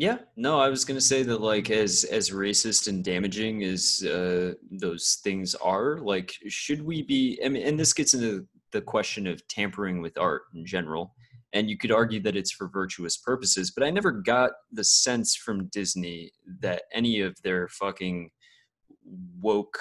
Yeah, 0.00 0.18
no, 0.36 0.60
I 0.60 0.68
was 0.68 0.84
gonna 0.84 1.00
say 1.00 1.24
that 1.24 1.40
like 1.40 1.70
as 1.70 2.04
as 2.04 2.30
racist 2.30 2.86
and 2.86 3.02
damaging 3.02 3.64
as 3.64 4.04
uh, 4.04 4.54
those 4.70 5.18
things 5.24 5.56
are, 5.56 5.98
like 5.98 6.32
should 6.46 6.82
we 6.84 7.02
be? 7.02 7.40
I 7.44 7.48
mean, 7.48 7.66
and 7.66 7.76
this 7.76 7.92
gets 7.92 8.14
into 8.14 8.46
the 8.72 8.80
question 8.80 9.26
of 9.26 9.46
tampering 9.48 10.00
with 10.00 10.18
art 10.18 10.42
in 10.54 10.64
general. 10.64 11.14
And 11.52 11.70
you 11.70 11.78
could 11.78 11.92
argue 11.92 12.20
that 12.20 12.36
it's 12.36 12.52
for 12.52 12.68
virtuous 12.68 13.16
purposes, 13.16 13.70
but 13.70 13.82
I 13.82 13.90
never 13.90 14.12
got 14.12 14.50
the 14.70 14.84
sense 14.84 15.34
from 15.34 15.68
Disney 15.68 16.30
that 16.60 16.82
any 16.92 17.20
of 17.20 17.34
their 17.42 17.68
fucking 17.68 18.30
woke, 19.40 19.78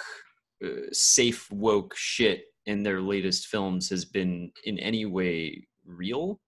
uh, 0.63 0.87
safe 0.93 1.51
woke 1.51 1.93
shit 1.97 2.45
in 2.67 2.83
their 2.83 3.01
latest 3.01 3.47
films 3.47 3.89
has 3.89 4.05
been 4.05 4.51
in 4.65 4.77
any 4.79 5.05
way 5.05 5.65
real. 5.85 6.39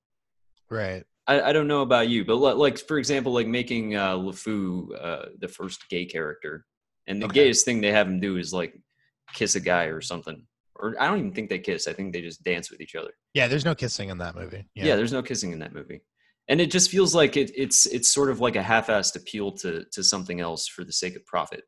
right 0.69 1.03
I, 1.27 1.41
I 1.49 1.53
don't 1.53 1.67
know 1.67 1.81
about 1.81 2.09
you, 2.09 2.25
but 2.25 2.37
like 2.37 2.77
for 2.79 2.97
example, 2.97 3.31
like 3.33 3.47
making 3.47 3.95
uh, 3.95 4.15
LeFou 4.15 4.59
uh, 4.99 5.25
the 5.39 5.47
first 5.47 5.87
gay 5.89 6.05
character, 6.05 6.65
and 7.07 7.21
the 7.21 7.25
Okay. 7.27 7.33
gayest 7.45 7.65
thing 7.65 7.81
they 7.81 7.91
have 7.91 8.07
him 8.07 8.19
do 8.19 8.37
is 8.37 8.51
like 8.53 8.73
kiss 9.33 9.55
a 9.55 9.59
guy 9.59 9.85
or 9.85 10.01
something. 10.01 10.45
Or 10.75 10.95
I 10.99 11.07
don't 11.07 11.19
even 11.19 11.33
think 11.33 11.49
they 11.49 11.59
kiss. 11.59 11.87
I 11.87 11.93
think 11.93 12.13
they 12.13 12.21
just 12.21 12.43
dance 12.43 12.71
with 12.71 12.81
each 12.81 12.95
other. 12.95 13.11
yeah 13.33 13.47
there's 13.47 13.65
no 13.65 13.75
kissing 13.75 14.09
in 14.09 14.17
that 14.19 14.35
movie 14.35 14.63
Yeah, 14.75 14.95
there's 14.95 15.13
no 15.13 15.21
kissing 15.21 15.51
in 15.51 15.59
that 15.59 15.73
movie, 15.73 16.01
and 16.47 16.59
it 16.59 16.71
just 16.71 16.89
feels 16.89 17.13
like 17.13 17.37
it, 17.37 17.51
it's 17.63 17.85
it's 17.85 18.09
sort 18.09 18.29
of 18.31 18.39
like 18.45 18.55
a 18.57 18.63
half-assed 18.63 19.15
appeal 19.15 19.51
to 19.61 19.85
to 19.93 20.03
something 20.03 20.39
else 20.47 20.67
for 20.67 20.83
the 20.83 20.93
sake 20.93 21.15
of 21.15 21.23
profit. 21.25 21.63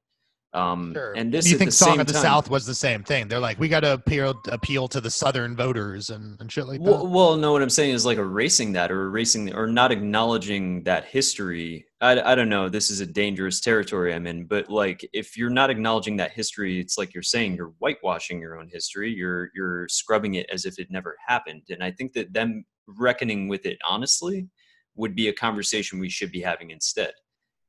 Um, 0.54 0.94
Sure. 0.94 1.14
And 1.14 1.34
this 1.34 1.50
you 1.50 1.58
think 1.58 1.70
the 1.72 1.76
Song 1.76 1.92
same 1.94 2.00
of 2.02 2.08
the 2.08 2.14
time- 2.14 2.22
South 2.22 2.50
was 2.50 2.66
the 2.66 2.76
same 2.76 3.04
thing? 3.04 3.28
They're 3.30 3.40
like, 3.40 3.58
we 3.58 3.70
got 3.70 3.82
to 3.82 3.94
appeal 3.94 4.34
appeal 4.50 4.88
to 4.90 5.00
the 5.00 5.10
Southern 5.10 5.56
voters 5.56 6.10
and, 6.10 6.40
and 6.42 6.52
shit 6.52 6.68
like 6.68 6.82
Well, 6.82 7.04
that. 7.04 7.10
well, 7.10 7.38
no, 7.38 7.54
what 7.54 7.62
I'm 7.62 7.70
saying 7.70 7.94
is 7.94 8.06
like 8.06 8.18
erasing 8.18 8.74
that 8.74 8.92
or 8.92 9.04
erasing 9.08 9.54
or 9.54 9.68
not 9.68 9.92
acknowledging 9.92 10.84
that 10.84 11.06
history. 11.06 11.86
I, 12.02 12.20
I 12.20 12.36
don't 12.36 12.50
know. 12.50 12.68
This 12.68 12.90
is 12.92 13.00
a 13.00 13.06
dangerous 13.06 13.62
territory 13.62 14.14
I'm 14.14 14.28
in, 14.28 14.46
but 14.46 14.70
like 14.70 15.08
if 15.14 15.38
you're 15.38 15.50
not 15.50 15.70
acknowledging 15.70 16.18
that 16.18 16.32
history, 16.32 16.80
it's 16.82 16.98
like 16.98 17.14
you're 17.14 17.24
saying 17.24 17.56
you're 17.56 17.74
whitewashing 17.80 18.42
your 18.42 18.60
own 18.60 18.68
history. 18.68 19.14
You're 19.14 19.52
you're 19.56 19.88
scrubbing 19.88 20.34
it 20.36 20.50
as 20.52 20.66
if 20.66 20.80
it 20.80 20.92
never 20.92 21.16
happened. 21.26 21.62
And 21.70 21.82
I 21.82 21.92
think 21.92 22.12
that 22.14 22.34
them 22.34 22.66
reckoning 22.88 23.48
with 23.48 23.66
it 23.66 23.78
honestly 23.88 24.50
would 24.96 25.16
be 25.16 25.30
a 25.30 25.34
conversation 25.34 25.98
we 26.00 26.10
should 26.10 26.32
be 26.32 26.42
having 26.42 26.72
instead. 26.72 27.14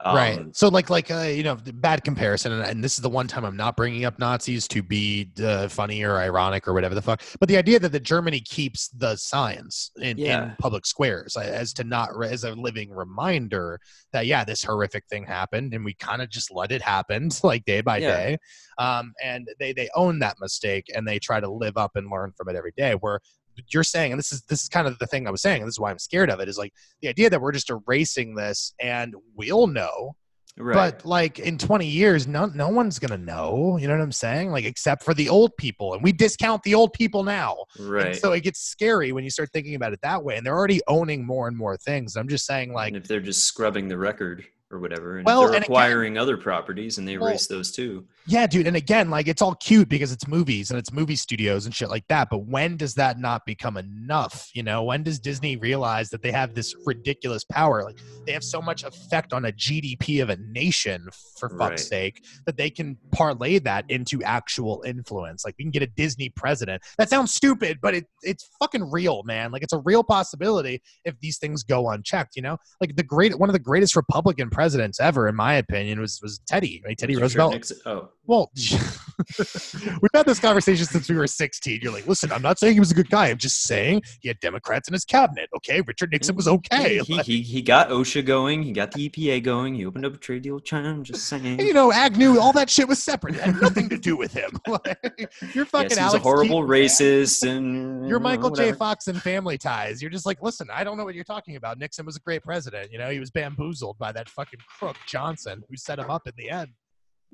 Right. 0.04 0.38
Um, 0.38 0.52
So 0.52 0.68
like 0.68 0.90
like 0.90 1.10
uh, 1.10 1.20
you 1.22 1.42
know, 1.42 1.56
bad 1.74 2.04
comparison, 2.04 2.52
and, 2.52 2.62
and 2.62 2.84
this 2.84 2.94
is 2.94 3.02
the 3.02 3.08
one 3.08 3.26
time 3.26 3.44
I'm 3.44 3.56
not 3.56 3.76
bringing 3.76 4.04
up 4.04 4.18
Nazis 4.18 4.66
to 4.68 4.82
be 4.82 5.30
uh, 5.42 5.68
funny 5.68 6.02
or 6.02 6.16
ironic 6.18 6.66
or 6.66 6.72
whatever 6.74 6.94
the 6.94 7.02
fuck. 7.02 7.22
But 7.40 7.48
the 7.48 7.56
idea 7.56 7.78
that 7.78 7.92
the 7.92 8.00
Germany 8.00 8.40
keeps 8.40 8.88
the 8.88 9.16
signs 9.16 9.90
in, 10.00 10.18
in 10.18 10.54
public 10.58 10.86
squares 10.86 11.36
as 11.36 11.72
to 11.74 11.84
not 11.84 12.10
as 12.24 12.44
a 12.44 12.52
living 12.52 12.90
reminder 12.90 13.78
that 14.12 14.26
yeah, 14.26 14.44
this 14.44 14.62
horrific 14.64 15.04
thing 15.08 15.24
happened, 15.24 15.74
and 15.74 15.84
we 15.84 15.94
kind 15.94 16.22
of 16.22 16.30
just 16.30 16.50
let 16.50 16.72
it 16.72 16.82
happen 16.82 17.30
like 17.42 17.64
day 17.64 17.80
by 17.80 17.98
Yeah. 17.98 18.16
day. 18.16 18.38
Um, 18.78 19.12
and 19.22 19.46
they 19.58 19.72
they 19.72 19.88
own 19.94 20.18
that 20.20 20.36
mistake 20.40 20.86
and 20.94 21.06
they 21.06 21.18
try 21.18 21.40
to 21.40 21.50
live 21.50 21.76
up 21.76 21.92
and 21.94 22.10
learn 22.10 22.32
from 22.36 22.48
it 22.48 22.56
every 22.56 22.72
day. 22.76 22.94
Where 22.94 23.20
you're 23.68 23.84
saying, 23.84 24.12
and 24.12 24.18
this 24.18 24.32
is 24.32 24.42
this 24.42 24.62
is 24.62 24.68
kind 24.68 24.86
of 24.86 24.98
the 24.98 25.06
thing 25.06 25.26
I 25.26 25.30
was 25.30 25.42
saying, 25.42 25.62
and 25.62 25.68
this 25.68 25.74
is 25.74 25.80
why 25.80 25.90
I'm 25.90 25.98
scared 25.98 26.30
of 26.30 26.40
it, 26.40 26.48
is 26.48 26.58
like 26.58 26.72
the 27.00 27.08
idea 27.08 27.30
that 27.30 27.40
we're 27.40 27.52
just 27.52 27.70
erasing 27.70 28.34
this 28.34 28.74
and 28.80 29.14
we'll 29.36 29.66
know 29.66 30.14
Right. 30.58 30.74
But 30.74 31.06
like 31.06 31.38
in 31.38 31.56
20 31.56 31.86
years, 31.86 32.26
no 32.26 32.46
no 32.46 32.68
one's 32.68 32.98
gonna 32.98 33.16
know. 33.16 33.78
You 33.80 33.88
know 33.88 33.96
what 33.96 34.02
I'm 34.02 34.12
saying? 34.12 34.50
Like 34.50 34.64
except 34.64 35.02
for 35.02 35.14
the 35.14 35.28
old 35.28 35.56
people, 35.56 35.94
and 35.94 36.02
we 36.02 36.12
discount 36.12 36.62
the 36.62 36.74
old 36.74 36.92
people 36.92 37.24
now. 37.24 37.56
And 37.78 37.88
right. 37.88 38.16
so 38.16 38.32
it 38.32 38.42
gets 38.42 38.60
scary 38.60 39.12
when 39.12 39.24
you 39.24 39.30
start 39.30 39.50
thinking 39.52 39.74
about 39.74 39.94
it 39.94 40.00
that 40.02 40.22
way. 40.22 40.36
And 40.36 40.44
they're 40.44 40.56
already 40.56 40.80
owning 40.88 41.24
more 41.24 41.48
and 41.48 41.56
more 41.56 41.76
things. 41.78 42.16
I'm 42.16 42.28
just 42.28 42.44
saying, 42.44 42.72
like, 42.74 42.88
and 42.88 42.96
if 42.96 43.08
they're 43.08 43.20
just 43.20 43.46
scrubbing 43.46 43.88
the 43.88 43.96
record 43.96 44.44
or 44.70 44.78
whatever, 44.78 45.16
and 45.16 45.26
Well, 45.26 45.46
they're 45.46 45.54
and 45.56 45.64
acquiring 45.64 46.18
other 46.18 46.36
properties 46.36 46.98
and 46.98 47.08
they 47.08 47.16
Well- 47.16 47.30
erase 47.30 47.46
those 47.46 47.72
too. 47.72 48.06
Yeah, 48.26 48.46
dude. 48.46 48.66
And 48.66 48.76
again, 48.76 49.10
like, 49.10 49.26
it's 49.28 49.42
all 49.42 49.54
cute 49.56 49.88
because 49.88 50.12
it's 50.12 50.28
movies 50.28 50.70
and 50.70 50.78
it's 50.78 50.92
movie 50.92 51.16
studios 51.16 51.66
and 51.66 51.74
shit 51.74 51.90
like 51.90 52.06
that. 52.08 52.28
But 52.30 52.46
when 52.46 52.76
does 52.76 52.94
that 52.94 53.18
not 53.18 53.44
become 53.46 53.76
enough? 53.76 54.50
You 54.54 54.62
know, 54.62 54.84
when 54.84 55.02
does 55.02 55.18
Disney 55.18 55.56
realize 55.56 56.10
that 56.10 56.22
they 56.22 56.30
have 56.30 56.54
this 56.54 56.74
ridiculous 56.84 57.44
power? 57.44 57.82
Like, 57.84 57.98
they 58.26 58.32
have 58.32 58.44
so 58.44 58.62
much 58.62 58.84
effect 58.84 59.32
on 59.32 59.46
a 59.46 59.52
GDP 59.52 60.22
of 60.22 60.30
a 60.30 60.36
nation, 60.36 61.08
for 61.38 61.48
fuck's 61.50 61.60
Right. 61.60 61.80
sake, 61.80 62.24
that 62.46 62.56
they 62.56 62.70
can 62.70 62.96
parlay 63.10 63.58
that 63.60 63.84
into 63.90 64.22
actual 64.22 64.82
influence. 64.86 65.44
Like, 65.44 65.56
we 65.58 65.64
can 65.64 65.70
get 65.72 65.82
a 65.82 65.86
Disney 65.88 66.28
president. 66.28 66.82
That 66.98 67.08
sounds 67.08 67.34
stupid, 67.34 67.78
but 67.82 67.94
it, 67.94 68.06
it's 68.22 68.48
fucking 68.60 68.90
real, 68.90 69.22
man. 69.24 69.50
Like, 69.52 69.62
it's 69.62 69.72
a 69.72 69.78
real 69.78 70.04
possibility 70.04 70.82
if 71.04 71.18
these 71.20 71.38
things 71.38 71.62
go 71.64 71.90
unchecked. 71.90 72.36
You 72.36 72.42
know, 72.42 72.56
like 72.80 72.96
the 72.96 73.02
great 73.02 73.38
one 73.38 73.48
of 73.48 73.52
the 73.52 73.58
greatest 73.58 73.96
Republican 73.96 74.50
presidents 74.50 75.00
ever, 75.00 75.28
in 75.28 75.34
my 75.34 75.54
opinion, 75.54 76.00
was 76.00 76.20
was 76.22 76.38
Teddy, 76.46 76.82
right? 76.84 76.96
Teddy 76.96 77.14
Richard 77.14 77.22
Roosevelt. 77.22 77.52
Nixon- 77.54 77.78
oh, 77.86 78.08
Well, 78.24 78.52
we've 79.38 80.10
had 80.14 80.26
this 80.26 80.38
conversation 80.38 80.86
since 80.86 81.08
we 81.08 81.16
were 81.16 81.26
16. 81.26 81.80
You're 81.82 81.92
like, 81.92 82.06
listen, 82.06 82.30
I'm 82.30 82.42
not 82.42 82.58
saying 82.58 82.74
he 82.74 82.80
was 82.80 82.92
a 82.92 82.94
good 82.94 83.10
guy. 83.10 83.28
I'm 83.28 83.38
just 83.38 83.62
saying 83.62 84.02
he 84.20 84.28
had 84.28 84.38
Democrats 84.40 84.88
in 84.88 84.92
his 84.92 85.04
cabinet. 85.04 85.48
Okay, 85.56 85.80
Richard 85.80 86.12
Nixon 86.12 86.36
was 86.36 86.46
okay. 86.46 87.00
he, 87.00 87.18
he, 87.18 87.42
he 87.42 87.62
got 87.62 87.88
OSHA 87.88 88.24
going. 88.24 88.62
He 88.62 88.72
got 88.72 88.92
the 88.92 89.08
EPA 89.08 89.42
going. 89.42 89.74
He 89.74 89.84
opened 89.84 90.06
up 90.06 90.14
a 90.14 90.18
trade 90.18 90.42
deal 90.42 90.54
with 90.54 90.64
China. 90.64 90.90
I'm 90.90 91.02
just 91.02 91.24
saying. 91.24 91.60
you 91.60 91.72
know, 91.72 91.92
Agnew, 91.92 92.38
all 92.38 92.52
that 92.52 92.70
shit 92.70 92.86
was 92.86 93.02
separate. 93.02 93.34
It 93.34 93.40
had 93.40 93.60
nothing 93.60 93.88
to 93.88 93.98
do 93.98 94.16
with 94.16 94.32
him. 94.32 94.50
Like, 94.72 95.28
you're 95.54 95.66
fucking 95.66 95.90
yes, 95.90 95.98
Alex 95.98 96.14
a 96.14 96.18
horrible 96.20 96.62
Keaton, 96.62 96.70
racist, 96.70 97.42
and 97.50 98.08
You're 98.08 98.20
Michael 98.20 98.50
J. 98.50 98.72
Fox 98.72 99.08
and 99.08 99.20
Family 99.20 99.58
Ties. 99.58 100.00
You're 100.00 100.10
just 100.10 100.24
like, 100.24 100.40
listen, 100.40 100.68
I 100.72 100.82
don't 100.82 100.96
know 100.96 101.04
what 101.04 101.14
you're 101.14 101.24
talking 101.24 101.56
about. 101.56 101.78
Nixon 101.78 102.06
was 102.06 102.16
a 102.16 102.20
great 102.20 102.42
president. 102.42 102.90
You 102.90 102.96
know, 102.96 103.10
he 103.10 103.20
was 103.20 103.30
bamboozled 103.30 103.98
by 103.98 104.12
that 104.12 104.30
fucking 104.30 104.60
crook 104.66 104.96
Johnson 105.06 105.62
who 105.68 105.76
set 105.76 105.98
him 105.98 106.08
up 106.10 106.26
in 106.26 106.32
the 106.38 106.48
end. 106.48 106.70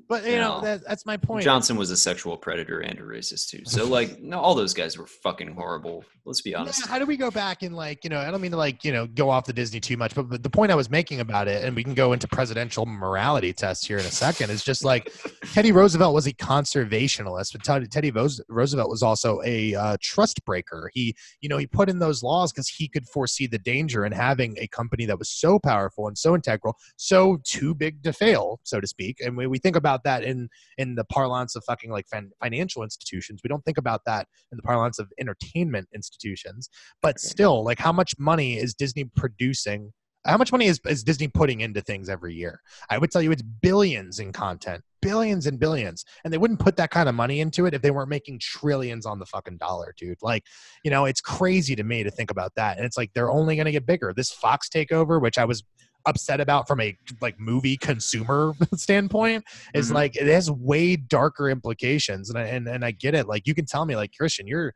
But 0.09 0.25
you 0.25 0.37
know, 0.37 0.59
No. 0.59 0.61
that, 0.61 0.81
that's 0.87 1.05
my 1.05 1.17
point. 1.17 1.43
Johnson 1.43 1.77
was 1.77 1.91
a 1.91 1.97
sexual 1.97 2.35
predator 2.35 2.79
and 2.79 2.97
a 2.97 3.03
racist 3.03 3.49
too. 3.49 3.61
So 3.65 3.85
like, 3.97 4.19
no, 4.19 4.39
all 4.39 4.55
those 4.55 4.73
guys 4.73 4.97
were 4.97 5.05
fucking 5.05 5.53
horrible. 5.53 6.03
Let's 6.25 6.41
be 6.41 6.55
honest. 6.55 6.81
Yeah, 6.81 6.91
how 6.91 6.99
do 6.99 7.05
we 7.05 7.15
go 7.15 7.29
back 7.29 7.61
and 7.61 7.75
like, 7.75 8.03
you 8.03 8.09
know, 8.09 8.19
I 8.19 8.31
don't 8.31 8.41
mean 8.41 8.51
to 8.51 8.57
like, 8.57 8.83
you 8.83 8.91
know, 8.91 9.05
go 9.05 9.29
off 9.29 9.45
the 9.45 9.53
Disney 9.53 9.79
too 9.79 9.97
much, 9.97 10.15
but, 10.15 10.23
but 10.23 10.41
the 10.41 10.49
point 10.49 10.71
I 10.71 10.75
was 10.75 10.89
making 10.89 11.19
about 11.19 11.47
it, 11.47 11.63
and 11.63 11.75
we 11.75 11.83
can 11.83 11.93
go 11.93 12.13
into 12.13 12.27
presidential 12.27 12.85
morality 12.87 13.53
tests 13.53 13.85
here 13.85 13.99
in 13.99 14.05
a 14.05 14.11
second, 14.11 14.49
is 14.49 14.63
just 14.63 14.83
like 14.83 15.13
Teddy 15.53 15.71
Roosevelt 15.71 16.13
was 16.13 16.25
a 16.25 16.33
conservationist, 16.33 17.51
but 17.51 17.63
Teddy, 17.63 17.87
Teddy 17.87 18.11
Roosevelt 18.11 18.89
was 18.89 19.03
also 19.03 19.41
a 19.45 19.75
uh, 19.75 19.97
trust 20.01 20.43
breaker. 20.45 20.89
He, 20.93 21.15
you 21.41 21.49
know, 21.49 21.57
he 21.57 21.67
put 21.67 21.89
in 21.89 21.99
those 21.99 22.23
laws 22.23 22.51
because 22.51 22.67
he 22.67 22.87
could 22.87 23.07
foresee 23.07 23.45
the 23.47 23.59
danger 23.59 24.05
in 24.05 24.11
having 24.11 24.57
a 24.59 24.67
company 24.67 25.05
that 25.05 25.19
was 25.19 25.29
so 25.29 25.59
powerful 25.59 26.07
and 26.07 26.17
so 26.17 26.33
integral, 26.35 26.75
so 26.95 27.39
too 27.43 27.75
big 27.75 28.03
to 28.03 28.13
fail, 28.13 28.59
so 28.63 28.79
to 28.79 28.87
speak. 28.87 29.19
And 29.23 29.37
when 29.37 29.49
we 29.49 29.59
think 29.59 29.75
about 29.75 29.98
that 30.03 30.23
in 30.23 30.49
in 30.77 30.95
the 30.95 31.03
parlance 31.03 31.55
of 31.55 31.63
fucking 31.65 31.91
like 31.91 32.07
fin- 32.07 32.31
financial 32.41 32.83
institutions, 32.83 33.41
we 33.43 33.47
don't 33.47 33.63
think 33.65 33.77
about 33.77 34.01
that 34.05 34.27
in 34.51 34.57
the 34.57 34.63
parlance 34.63 34.99
of 34.99 35.11
entertainment 35.19 35.87
institutions. 35.93 36.69
But 37.01 37.19
still, 37.19 37.63
like, 37.63 37.79
how 37.79 37.91
much 37.91 38.13
money 38.17 38.57
is 38.57 38.73
Disney 38.73 39.05
producing? 39.15 39.93
How 40.25 40.37
much 40.37 40.51
money 40.51 40.65
is, 40.65 40.81
is 40.85 41.03
Disney 41.03 41.29
putting 41.29 41.61
into 41.61 41.81
things 41.81 42.09
every 42.09 42.35
year? 42.35 42.59
I 42.89 42.97
would 42.97 43.09
tell 43.09 43.21
you 43.21 43.31
it's 43.31 43.41
billions 43.41 44.19
in 44.19 44.33
content, 44.33 44.83
billions 45.01 45.47
and 45.47 45.57
billions. 45.57 46.03
And 46.23 46.33
they 46.33 46.37
wouldn't 46.37 46.59
put 46.59 46.75
that 46.75 46.91
kind 46.91 47.07
of 47.07 47.15
money 47.15 47.39
into 47.39 47.65
it 47.65 47.73
if 47.73 47.81
they 47.81 47.89
weren't 47.89 48.09
making 48.09 48.39
trillions 48.41 49.05
on 49.05 49.19
the 49.19 49.25
fucking 49.25 49.57
dollar, 49.57 49.93
dude. 49.97 50.17
Like, 50.21 50.43
you 50.83 50.91
know, 50.91 51.05
it's 51.05 51.21
crazy 51.21 51.73
to 51.77 51.83
me 51.83 52.03
to 52.03 52.11
think 52.11 52.31
about 52.31 52.53
that. 52.55 52.75
And 52.75 52.85
it's 52.85 52.97
like 52.97 53.11
they're 53.13 53.31
only 53.31 53.55
going 53.55 53.65
to 53.65 53.71
get 53.71 53.85
bigger. 53.85 54.13
This 54.13 54.29
Fox 54.29 54.67
takeover, 54.67 55.21
which 55.21 55.37
I 55.37 55.45
was 55.45 55.63
upset 56.05 56.39
about 56.39 56.67
from 56.67 56.79
a 56.81 56.97
like 57.21 57.39
movie 57.39 57.77
consumer 57.77 58.53
standpoint 58.75 59.43
is 59.73 59.91
Mhm. 59.91 59.95
like 59.95 60.15
it 60.15 60.27
has 60.27 60.49
way 60.49 60.95
darker 60.95 61.49
implications 61.49 62.29
and 62.29 62.39
I, 62.39 62.43
and 62.43 62.67
and 62.67 62.85
I 62.85 62.91
get 62.91 63.13
it. 63.15 63.27
Like 63.27 63.45
you 63.47 63.53
can 63.53 63.65
tell 63.65 63.85
me 63.85 63.95
like 63.95 64.11
Christian 64.17 64.47
you're 64.47 64.73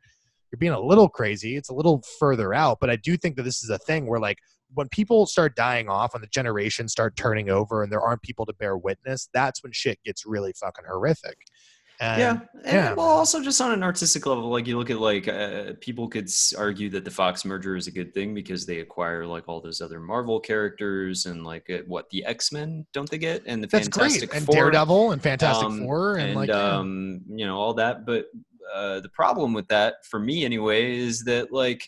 you're 0.52 0.58
being 0.58 0.72
a 0.72 0.80
little 0.80 1.08
crazy. 1.08 1.56
It's 1.56 1.68
a 1.70 1.74
little 1.74 2.02
further 2.20 2.54
out. 2.54 2.78
But 2.80 2.88
I 2.90 2.96
do 2.96 3.16
think 3.16 3.36
that 3.36 3.42
this 3.42 3.64
is 3.64 3.70
a 3.70 3.78
thing 3.78 4.06
where 4.06 4.20
like 4.20 4.38
when 4.74 4.88
people 4.88 5.26
start 5.26 5.54
dying 5.56 5.88
off 5.88 6.14
when 6.14 6.20
the 6.20 6.28
generations 6.28 6.92
start 6.92 7.16
turning 7.16 7.48
over 7.48 7.82
and 7.82 7.90
there 7.92 8.00
aren't 8.00 8.22
people 8.22 8.44
to 8.46 8.52
bear 8.54 8.76
witness 8.76 9.28
that's 9.32 9.62
when 9.62 9.70
shit 9.72 9.98
gets 10.04 10.24
really 10.26 10.52
fucking 10.58 10.84
horrific 10.88 11.36
and, 12.00 12.20
yeah, 12.20 12.30
and, 12.30 12.66
yeah, 12.66 12.94
well, 12.94 13.06
also 13.06 13.40
just 13.42 13.60
on 13.60 13.72
an 13.72 13.82
artistic 13.82 14.26
level, 14.26 14.48
like 14.48 14.66
you 14.66 14.76
look 14.76 14.90
at 14.90 14.98
like 14.98 15.28
uh, 15.28 15.74
people 15.80 16.08
could 16.08 16.28
argue 16.58 16.90
that 16.90 17.04
the 17.04 17.10
Fox 17.10 17.44
merger 17.44 17.76
is 17.76 17.86
a 17.86 17.92
good 17.92 18.12
thing 18.12 18.34
because 18.34 18.66
they 18.66 18.80
acquire 18.80 19.26
like 19.26 19.48
all 19.48 19.60
those 19.60 19.80
other 19.80 20.00
Marvel 20.00 20.40
characters 20.40 21.26
and 21.26 21.44
like 21.44 21.68
uh, 21.70 21.78
what 21.86 22.10
the 22.10 22.24
X 22.24 22.50
Men 22.52 22.86
don't 22.92 23.08
they 23.08 23.18
get 23.18 23.42
and 23.46 23.62
the 23.62 23.68
that's 23.68 23.86
Fantastic 23.88 24.30
great 24.30 24.38
and 24.38 24.46
Four. 24.46 24.54
Daredevil 24.54 25.12
and 25.12 25.22
Fantastic 25.22 25.66
um, 25.66 25.84
Four 25.84 26.16
and, 26.16 26.28
and 26.28 26.34
like 26.34 26.50
um, 26.50 27.20
you 27.28 27.46
know 27.46 27.58
all 27.58 27.74
that. 27.74 28.04
But 28.04 28.26
uh, 28.74 29.00
the 29.00 29.10
problem 29.10 29.52
with 29.52 29.68
that, 29.68 30.04
for 30.04 30.18
me 30.18 30.44
anyway, 30.44 30.96
is 30.96 31.22
that 31.24 31.52
like 31.52 31.86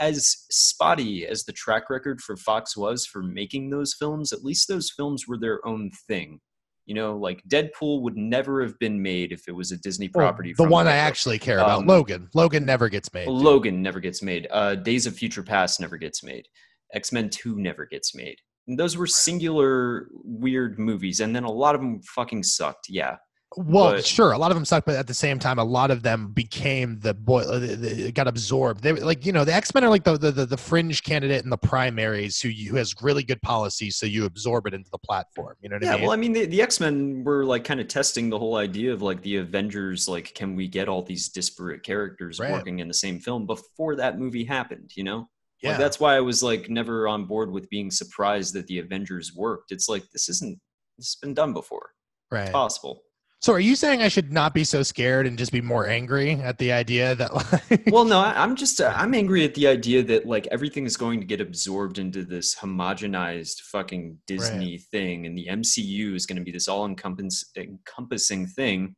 as 0.00 0.46
spotty 0.50 1.26
as 1.26 1.44
the 1.44 1.52
track 1.52 1.90
record 1.90 2.20
for 2.20 2.36
Fox 2.36 2.76
was 2.76 3.04
for 3.06 3.22
making 3.22 3.70
those 3.70 3.94
films, 3.94 4.32
at 4.32 4.44
least 4.44 4.68
those 4.68 4.90
films 4.90 5.26
were 5.26 5.38
their 5.38 5.66
own 5.66 5.90
thing. 6.06 6.40
You 6.88 6.94
know, 6.94 7.18
like 7.18 7.42
Deadpool 7.46 8.00
would 8.00 8.16
never 8.16 8.62
have 8.62 8.78
been 8.78 9.02
made 9.02 9.30
if 9.30 9.46
it 9.46 9.52
was 9.52 9.72
a 9.72 9.76
Disney 9.76 10.10
Well, 10.14 10.26
property. 10.26 10.54
the 10.54 10.64
one 10.64 10.88
I 10.88 10.96
actually 10.96 11.38
care 11.38 11.58
about 11.58 11.80
Um, 11.80 11.86
Logan 11.86 12.30
Logan 12.32 12.64
never 12.64 12.88
gets 12.88 13.12
made 13.12 13.26
dude. 13.26 13.34
Logan 13.34 13.82
never 13.82 14.00
gets 14.00 14.22
made. 14.22 14.46
Uh, 14.50 14.74
Days 14.74 15.04
of 15.06 15.14
Future 15.14 15.42
Past 15.42 15.80
never 15.80 15.98
gets 15.98 16.24
made. 16.24 16.46
X 16.94 17.12
Men 17.12 17.28
Two 17.28 17.58
never 17.58 17.84
gets 17.84 18.14
made. 18.14 18.38
And 18.66 18.78
those 18.80 18.96
were 18.96 19.06
singular 19.06 20.08
weird 20.24 20.78
movies, 20.78 21.20
and 21.20 21.36
then 21.36 21.44
a 21.44 21.50
lot 21.52 21.74
of 21.74 21.82
them 21.82 22.00
fucking 22.02 22.42
sucked. 22.42 22.86
Yeah, 22.88 23.16
Well, 23.56 23.92
But- 23.92 24.04
sure, 24.04 24.32
a 24.32 24.38
lot 24.38 24.50
of 24.50 24.56
them 24.56 24.66
suck, 24.66 24.84
but 24.84 24.94
at 24.96 25.06
the 25.06 25.14
same 25.14 25.38
time, 25.38 25.58
a 25.58 25.64
lot 25.64 25.90
of 25.90 26.02
them 26.02 26.32
became 26.32 27.00
the 27.00 27.14
boy. 27.14 27.40
uh, 27.40 28.10
got 28.10 28.28
absorbed. 28.28 28.82
They 28.82 28.92
like 28.92 29.24
you 29.24 29.32
know 29.32 29.42
the 29.44 29.54
X 29.54 29.72
Men 29.74 29.84
are 29.84 29.88
like 29.88 30.04
the, 30.04 30.18
the 30.18 30.30
the 30.44 30.56
fringe 30.56 31.02
candidate 31.02 31.44
in 31.44 31.50
the 31.50 31.56
primaries 31.56 32.40
who 32.42 32.50
who 32.50 32.76
has 32.76 32.94
really 33.00 33.22
good 33.22 33.40
policies, 33.40 33.96
so 33.96 34.04
you 34.04 34.26
absorb 34.26 34.66
it 34.66 34.74
into 34.74 34.90
the 34.90 34.98
platform. 34.98 35.56
You 35.62 35.70
know 35.70 35.76
what 35.76 35.82
yeah. 35.84 35.88
I 35.88 35.92
mean? 35.94 36.00
Yeah, 36.02 36.06
Well, 36.08 36.12
I 36.12 36.20
mean, 36.20 36.32
the, 36.34 36.44
the 36.46 36.60
X 36.60 36.78
Men 36.78 37.24
were 37.24 37.44
like 37.46 37.64
kind 37.64 37.80
of 37.80 37.88
testing 37.88 38.28
the 38.28 38.38
whole 38.38 38.56
idea 38.56 38.92
of 38.92 39.00
like 39.00 39.22
the 39.22 39.36
Avengers. 39.36 40.06
Like, 40.08 40.34
can 40.34 40.54
we 40.54 40.68
get 40.68 40.86
all 40.88 41.02
these 41.02 41.30
disparate 41.30 41.82
characters 41.82 42.38
Right. 42.38 42.52
working 42.52 42.80
in 42.80 42.86
the 42.88 42.94
same 42.94 43.18
film 43.18 43.46
before 43.46 43.96
that 43.96 44.18
movie 44.18 44.44
happened? 44.44 44.92
You 44.94 45.04
know, 45.04 45.30
yeah, 45.62 45.70
Like, 45.70 45.78
that's 45.78 45.98
why 45.98 46.16
I 46.16 46.20
was 46.20 46.42
like 46.42 46.68
never 46.68 47.08
on 47.08 47.24
board 47.24 47.50
with 47.50 47.70
being 47.70 47.90
surprised 47.90 48.52
that 48.54 48.66
the 48.66 48.78
Avengers 48.78 49.34
worked. 49.34 49.72
It's 49.72 49.88
like 49.88 50.04
this 50.12 50.28
isn't. 50.28 50.60
This 50.98 51.14
has 51.14 51.16
been 51.22 51.32
done 51.32 51.54
before. 51.54 51.90
right. 52.30 52.42
It's 52.42 52.50
possible. 52.50 53.00
So, 53.40 53.52
are 53.52 53.60
you 53.60 53.76
saying 53.76 54.02
I 54.02 54.08
should 54.08 54.32
not 54.32 54.52
be 54.52 54.64
so 54.64 54.82
scared 54.82 55.26
and 55.26 55.38
just 55.38 55.52
be 55.52 55.60
more 55.60 55.86
angry 55.86 56.32
at 56.32 56.58
the 56.58 56.72
idea 56.72 57.14
that 57.14 57.34
like, 57.34 57.82
well 57.86 58.04
no 58.04 58.20
i'm 58.20 58.56
just 58.56 58.80
uh, 58.80 58.92
i'm 58.96 59.14
angry 59.14 59.44
at 59.44 59.54
the 59.54 59.66
idea 59.66 60.02
that 60.02 60.26
like 60.26 60.48
everything 60.48 60.84
is 60.84 60.96
going 60.96 61.20
to 61.20 61.26
get 61.26 61.40
absorbed 61.40 61.98
into 61.98 62.24
this 62.24 62.56
homogenized 62.56 63.60
fucking 63.60 64.18
disney 64.26 64.78
thing 64.78 65.26
and 65.26 65.38
the 65.38 65.46
mcu 65.50 66.14
is 66.14 66.26
going 66.26 66.36
to 66.36 66.42
be 66.42 66.50
this 66.50 66.66
all 66.66 66.84
encompassing 66.84 68.46
thing 68.46 68.96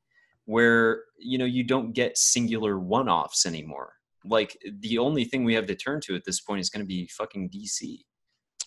where 0.51 1.05
you 1.19 1.39
know 1.39 1.45
you 1.45 1.63
don't 1.63 1.93
get 1.93 2.19
singular 2.19 2.79
one-offs 2.79 3.47
anymore. 3.47 3.93
Like 4.25 4.59
the 4.81 4.99
only 4.99 5.25
thing 5.25 5.45
we 5.45 5.55
have 5.55 5.67
to 5.67 5.77
turn 5.77 6.01
to 6.03 6.17
at 6.17 6.25
this 6.27 6.41
point 6.41 6.61
is 6.61 6.69
going 6.71 6.85
to 6.85 6.89
be 6.89 7.09
fucking 7.09 7.51
dc 7.51 8.01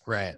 right? 0.07 0.35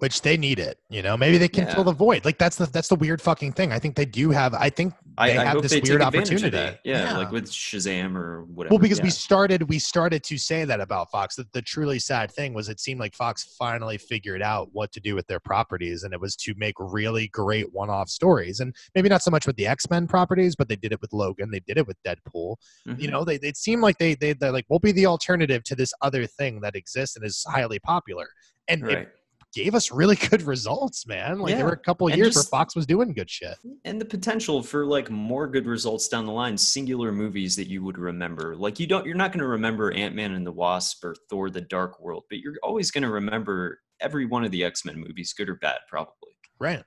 Which 0.00 0.22
they 0.22 0.36
need 0.36 0.58
it, 0.58 0.78
you 0.88 1.02
know. 1.02 1.16
Maybe 1.16 1.36
they 1.38 1.46
can 1.48 1.64
Yeah. 1.66 1.74
fill 1.74 1.84
the 1.84 1.92
void. 1.92 2.24
Like 2.24 2.38
that's 2.38 2.56
the 2.56 2.66
that's 2.66 2.88
the 2.88 2.94
weird 2.96 3.20
fucking 3.20 3.52
thing. 3.52 3.70
I 3.70 3.78
think 3.78 3.96
they 3.96 4.04
do 4.06 4.30
have. 4.30 4.54
I 4.54 4.70
think 4.70 4.94
i, 5.18 5.28
they 5.30 5.36
I 5.38 5.44
have 5.44 5.52
hope 5.54 5.62
this 5.62 5.72
they 5.72 5.80
weird 5.80 6.00
opportunity. 6.00 6.46
of 6.46 6.52
that 6.52 6.80
yeah, 6.84 7.18
like 7.18 7.30
with 7.30 7.50
shazam 7.50 8.16
or 8.16 8.44
whatever 8.44 8.74
Well, 8.74 8.80
because 8.80 9.02
we 9.02 9.10
started 9.10 9.68
we 9.68 9.78
started 9.78 10.22
to 10.24 10.38
say 10.38 10.64
that 10.64 10.80
about 10.80 11.10
Fox. 11.10 11.36
That 11.36 11.52
the 11.52 11.60
truly 11.62 11.98
sad 11.98 12.32
thing 12.32 12.54
was 12.54 12.68
it 12.70 12.80
seemed 12.80 12.98
like 12.98 13.14
Fox 13.14 13.54
finally 13.58 13.98
figured 13.98 14.40
out 14.42 14.70
what 14.72 14.90
to 14.92 15.00
do 15.00 15.14
with 15.14 15.26
their 15.26 15.40
properties, 15.40 16.02
and 16.04 16.14
it 16.14 16.20
was 16.20 16.34
to 16.36 16.54
make 16.56 16.74
really 16.78 17.28
great 17.28 17.72
one-off 17.72 18.08
stories. 18.08 18.60
And 18.60 18.74
maybe 18.94 19.08
not 19.10 19.22
so 19.22 19.30
much 19.30 19.46
with 19.46 19.56
the 19.56 19.66
X-Men 19.66 20.06
properties, 20.06 20.56
but 20.56 20.68
they 20.68 20.76
did 20.76 20.92
it 20.92 21.00
with 21.02 21.12
Logan. 21.12 21.50
They 21.50 21.60
did 21.60 21.76
it 21.76 21.86
with 21.86 21.98
Deadpool. 22.06 22.56
You 22.86 22.94
Mhm. 22.94 23.10
know, 23.10 23.24
they 23.24 23.36
they 23.36 23.52
seemed 23.52 23.82
like 23.82 23.98
they 23.98 24.14
they 24.14 24.32
they're 24.32 24.50
like 24.52 24.64
we'll 24.70 24.78
be 24.78 24.92
the 24.92 25.04
alternative 25.06 25.62
to 25.64 25.74
this 25.74 25.92
other 26.00 26.26
thing 26.26 26.60
that 26.62 26.74
exists 26.74 27.16
and 27.16 27.24
is 27.24 27.44
highly 27.46 27.78
popular. 27.80 28.28
And 28.68 28.82
right 28.86 28.98
it 28.98 29.08
gave 29.54 29.74
us 29.74 29.90
really 29.90 30.16
good 30.30 30.42
results, 30.42 31.06
man. 31.06 31.38
Like 31.40 31.56
there 31.56 31.64
were 31.64 31.72
a 31.72 31.76
couple 31.76 32.06
And 32.08 32.16
years 32.16 32.34
just- 32.34 32.52
where 32.52 32.58
Fox 32.60 32.76
was 32.76 32.86
doing 32.86 33.12
good 33.12 33.28
shit. 33.30 33.56
and 33.84 34.00
the 34.00 34.04
potential 34.04 34.62
for 34.62 34.86
like 34.86 35.10
more 35.10 35.46
good 35.46 35.66
results 35.66 36.08
down 36.08 36.26
the 36.26 36.32
line 36.32 36.56
singular 36.56 37.12
movies 37.12 37.56
that 37.56 37.68
you 37.68 37.82
would 37.84 37.98
remember 37.98 38.54
like 38.56 38.78
you 38.80 38.86
don't 38.86 39.06
you're 39.06 39.14
not 39.14 39.32
going 39.32 39.40
to 39.40 39.46
remember 39.46 39.90
ant-man 39.92 40.32
and 40.32 40.46
the 40.46 40.52
wasp 40.52 41.04
or 41.04 41.14
thor 41.28 41.50
the 41.50 41.60
dark 41.60 42.00
world 42.00 42.24
but 42.28 42.38
you're 42.38 42.54
always 42.62 42.90
going 42.90 43.02
to 43.02 43.10
remember 43.10 43.80
every 44.00 44.26
one 44.26 44.44
of 44.44 44.50
the 44.50 44.62
x-men 44.64 44.98
movies 44.98 45.32
good 45.32 45.48
or 45.48 45.56
bad 45.56 45.78
probably 45.88 46.14
Right. 46.58 46.82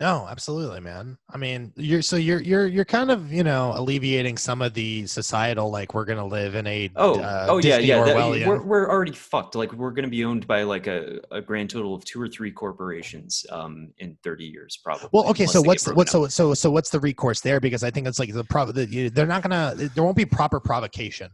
No, 0.00 0.28
absolutely, 0.30 0.78
man. 0.78 1.18
I 1.28 1.38
mean, 1.38 1.72
you're 1.74 2.02
so 2.02 2.14
you're 2.14 2.40
you're 2.40 2.68
you're 2.68 2.84
kind 2.84 3.10
of 3.10 3.32
you 3.32 3.42
know 3.42 3.72
alleviating 3.74 4.36
some 4.36 4.62
of 4.62 4.72
the 4.72 5.04
societal 5.08 5.70
like 5.72 5.92
we're 5.92 6.04
gonna 6.04 6.24
live 6.24 6.54
in 6.54 6.68
a 6.68 6.88
Oh, 6.94 7.18
uh, 7.20 7.46
oh 7.48 7.56
yeah, 7.56 7.78
Disney 7.78 7.86
yeah. 7.88 8.04
that- 8.04 8.48
we're 8.48 8.62
we're 8.62 8.88
already 8.88 9.10
fucked. 9.10 9.56
Like 9.56 9.72
we're 9.72 9.90
gonna 9.90 10.06
be 10.06 10.24
owned 10.24 10.46
by 10.46 10.62
like 10.62 10.86
a, 10.86 11.18
a 11.32 11.40
grand 11.40 11.70
total 11.70 11.94
of 11.96 12.04
two 12.04 12.20
or 12.22 12.28
three 12.28 12.52
corporations 12.52 13.44
um 13.50 13.88
in 13.98 14.16
30 14.22 14.44
years 14.44 14.78
probably. 14.84 15.08
Well, 15.12 15.26
okay, 15.30 15.46
so 15.46 15.60
what's 15.62 15.82
the, 15.82 15.94
what's 15.94 16.12
so 16.12 16.28
so 16.28 16.54
so 16.54 16.70
what's 16.70 16.90
the 16.90 17.00
recourse 17.00 17.40
there? 17.40 17.58
Because 17.58 17.82
I 17.82 17.90
think 17.90 18.06
it's 18.06 18.20
like 18.20 18.32
the 18.32 18.44
pro 18.44 18.66
the, 18.66 18.86
you- 18.86 19.10
they're 19.10 19.26
not 19.26 19.42
gonna 19.42 19.74
there 19.74 20.04
won't 20.04 20.16
be 20.16 20.24
proper 20.26 20.60
provocation. 20.60 21.28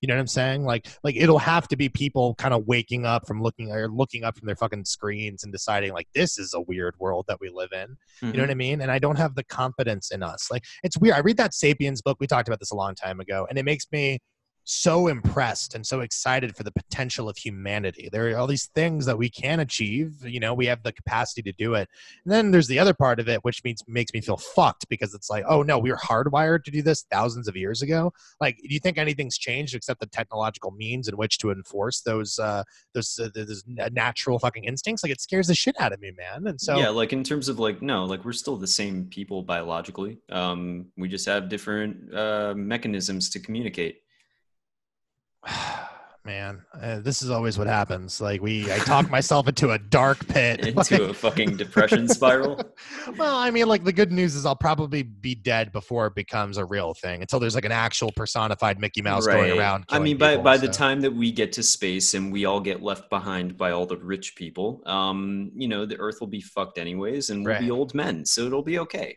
You 0.00 0.08
know 0.08 0.14
what 0.14 0.20
I'm 0.20 0.26
saying? 0.26 0.64
Like 0.64 0.86
like 1.02 1.16
it'll 1.16 1.38
have 1.38 1.68
to 1.68 1.76
be 1.76 1.88
people 1.88 2.34
kind 2.36 2.54
of 2.54 2.66
waking 2.66 3.04
up 3.06 3.26
from 3.26 3.42
looking 3.42 3.72
or 3.72 3.88
looking 3.88 4.24
up 4.24 4.36
from 4.38 4.46
their 4.46 4.56
fucking 4.56 4.84
screens 4.84 5.44
and 5.44 5.52
deciding 5.52 5.92
like 5.92 6.08
this 6.14 6.38
is 6.38 6.54
a 6.54 6.60
weird 6.60 6.94
world 6.98 7.26
that 7.28 7.40
we 7.40 7.50
live 7.50 7.70
in. 7.72 7.80
up. 7.80 8.26
You 8.26 8.26
know 8.26 8.32
mm-hmm. 8.32 8.40
what 8.40 8.50
I 8.50 8.54
mean? 8.54 8.80
And 8.80 8.90
I 8.90 8.98
don't 8.98 9.16
have 9.16 9.34
the 9.34 9.44
confidence 9.44 10.10
in 10.10 10.22
us. 10.22 10.50
Like 10.50 10.64
it's 10.82 10.98
weird. 10.98 11.16
I 11.16 11.20
read 11.20 11.36
that 11.38 11.54
Sapiens 11.54 12.02
book. 12.02 12.18
We 12.20 12.26
talked 12.26 12.48
about 12.48 12.60
this 12.60 12.70
a 12.70 12.76
long 12.76 12.94
time 12.94 13.20
ago, 13.20 13.46
and 13.48 13.58
it 13.58 13.64
makes 13.64 13.86
me 13.92 14.18
so 14.66 15.06
impressed 15.06 15.74
and 15.76 15.86
so 15.86 16.00
excited 16.00 16.56
for 16.56 16.64
the 16.64 16.72
potential 16.72 17.28
of 17.28 17.36
humanity. 17.36 18.08
There 18.10 18.30
are 18.30 18.36
all 18.36 18.48
these 18.48 18.66
things 18.74 19.06
that 19.06 19.16
we 19.16 19.30
can 19.30 19.60
achieve. 19.60 20.14
You 20.24 20.40
know, 20.40 20.54
we 20.54 20.66
have 20.66 20.82
the 20.82 20.92
capacity 20.92 21.40
to 21.42 21.52
do 21.52 21.74
it. 21.74 21.88
And 22.24 22.32
then 22.32 22.50
there's 22.50 22.66
the 22.66 22.80
other 22.80 22.92
part 22.92 23.20
of 23.20 23.28
it, 23.28 23.44
which 23.44 23.62
means 23.62 23.82
makes 23.86 24.12
me 24.12 24.20
feel 24.20 24.36
fucked 24.36 24.88
because 24.88 25.14
it's 25.14 25.30
like, 25.30 25.44
oh 25.48 25.62
no, 25.62 25.78
we 25.78 25.90
were 25.90 25.96
hardwired 25.96 26.64
to 26.64 26.72
do 26.72 26.82
this 26.82 27.06
thousands 27.12 27.46
of 27.46 27.56
years 27.56 27.80
ago. 27.80 28.12
Like, 28.40 28.56
do 28.56 28.74
you 28.74 28.80
think 28.80 28.98
anything's 28.98 29.38
changed 29.38 29.74
except 29.74 30.00
the 30.00 30.06
technological 30.06 30.72
means 30.72 31.06
in 31.06 31.16
which 31.16 31.38
to 31.38 31.52
enforce 31.52 32.00
those 32.00 32.38
uh, 32.40 32.64
those 32.92 33.20
uh, 33.22 33.28
those 33.34 33.62
natural 33.66 34.40
fucking 34.40 34.64
instincts? 34.64 35.04
Like, 35.04 35.12
it 35.12 35.20
scares 35.20 35.46
the 35.46 35.54
shit 35.54 35.80
out 35.80 35.92
of 35.92 36.00
me, 36.00 36.10
man. 36.16 36.48
And 36.48 36.60
so 36.60 36.76
yeah, 36.76 36.88
like 36.88 37.12
in 37.12 37.22
terms 37.22 37.48
of 37.48 37.60
like 37.60 37.82
no, 37.82 38.04
like 38.04 38.24
we're 38.24 38.32
still 38.32 38.56
the 38.56 38.66
same 38.66 39.06
people 39.06 39.42
biologically. 39.42 40.18
Um, 40.28 40.86
we 40.96 41.08
just 41.08 41.26
have 41.26 41.48
different 41.48 42.12
uh, 42.12 42.54
mechanisms 42.56 43.30
to 43.30 43.38
communicate. 43.38 44.00
man 46.24 46.60
uh, 46.82 46.98
this 46.98 47.22
is 47.22 47.30
always 47.30 47.56
what 47.56 47.68
happens. 47.68 48.20
Like 48.20 48.42
we 48.42 48.70
i 48.72 48.78
talk 48.78 49.08
myself 49.10 49.46
into 49.46 49.70
a 49.70 49.78
dark 49.78 50.26
pit. 50.26 50.66
Into 50.66 51.10
a 51.10 51.14
fucking 51.14 51.56
depression 51.56 52.08
spiral. 52.18 52.60
well 53.16 53.36
i 53.36 53.50
mean 53.50 53.68
like 53.68 53.84
the 53.84 53.92
good 53.92 54.10
news 54.10 54.34
is 54.34 54.44
i'll 54.44 54.56
probably 54.56 55.04
be 55.04 55.34
dead 55.34 55.70
before 55.72 56.06
it 56.06 56.14
becomes 56.14 56.58
a 56.58 56.64
real 56.64 56.94
thing 56.94 57.20
until 57.20 57.38
there's 57.38 57.54
like 57.54 57.64
an 57.64 57.72
actual 57.72 58.10
personified 58.12 58.80
mickey 58.80 59.02
mouse 59.02 59.26
going 59.26 59.56
around 59.56 59.84
I 59.88 59.98
mean, 60.00 60.16
by 60.16 60.32
people, 60.32 60.44
by 60.44 60.56
the 60.56 60.68
time 60.68 61.00
that 61.02 61.12
we 61.12 61.30
get 61.30 61.52
to 61.54 61.62
space 61.62 62.14
and 62.14 62.32
we 62.32 62.44
all 62.44 62.60
get 62.60 62.82
left 62.82 63.08
behind 63.08 63.56
by 63.56 63.70
all 63.70 63.86
the 63.86 63.96
rich 63.96 64.34
people, 64.36 64.82
um, 64.86 65.52
you 65.54 65.68
know, 65.68 65.86
the 65.86 65.98
Earth 65.98 66.20
will 66.20 66.26
be 66.26 66.40
fucked 66.40 66.78
anyways, 66.78 67.30
and 67.30 67.44
we'll 67.44 67.60
be 67.60 67.70
old 67.70 67.94
men, 67.94 68.24
so 68.24 68.42
it'll 68.46 68.62
be 68.62 68.78
okay. 68.80 69.16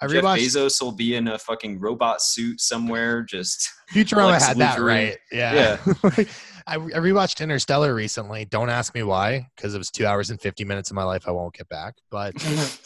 I 0.00 0.06
Jeff 0.06 0.22
rewatched 0.24 0.38
Bezos 0.38 0.82
will 0.82 0.92
be 0.92 1.14
in 1.16 1.28
a 1.28 1.38
fucking 1.38 1.78
robot 1.80 2.22
suit 2.22 2.60
somewhere, 2.60 3.22
just 3.22 3.68
futurama 3.92 4.40
had 4.40 4.56
that 4.58 4.80
right 4.80 5.16
yeah 5.30 5.76
I, 6.66 6.76
I 6.76 6.78
rewatched 6.78 7.40
interstellar 7.42 7.94
recently 7.94 8.46
don't 8.46 8.70
ask 8.70 8.94
me 8.94 9.02
why 9.02 9.48
because 9.54 9.74
it 9.74 9.78
was 9.78 9.90
two 9.90 10.06
hours 10.06 10.30
and 10.30 10.40
50 10.40 10.64
minutes 10.64 10.90
of 10.90 10.94
my 10.96 11.04
life 11.04 11.28
i 11.28 11.30
won't 11.30 11.52
get 11.54 11.68
back 11.68 11.94
but 12.10 12.34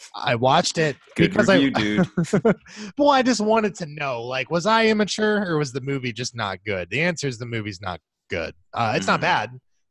i 0.15 0.35
watched 0.35 0.77
it 0.77 0.97
good 1.15 1.29
because 1.31 1.47
review, 1.47 1.71
I, 1.75 1.79
dude. 1.79 2.55
well, 2.97 3.09
I 3.09 3.21
just 3.21 3.39
wanted 3.41 3.75
to 3.75 3.85
know, 3.85 4.23
like, 4.23 4.51
was 4.51 4.65
I 4.65 4.87
immature 4.87 5.45
or 5.49 5.57
was 5.57 5.71
the 5.71 5.81
movie 5.81 6.11
just 6.13 6.35
not 6.35 6.59
good? 6.65 6.89
The 6.89 7.01
answer 7.01 7.27
is 7.27 7.37
the 7.37 7.45
movie's 7.45 7.79
not 7.81 7.99
good. 8.29 8.53
Uh, 8.73 8.93
it's 8.95 9.07
not 9.07 9.19
Mhm. 9.19 9.21
bad. 9.21 9.49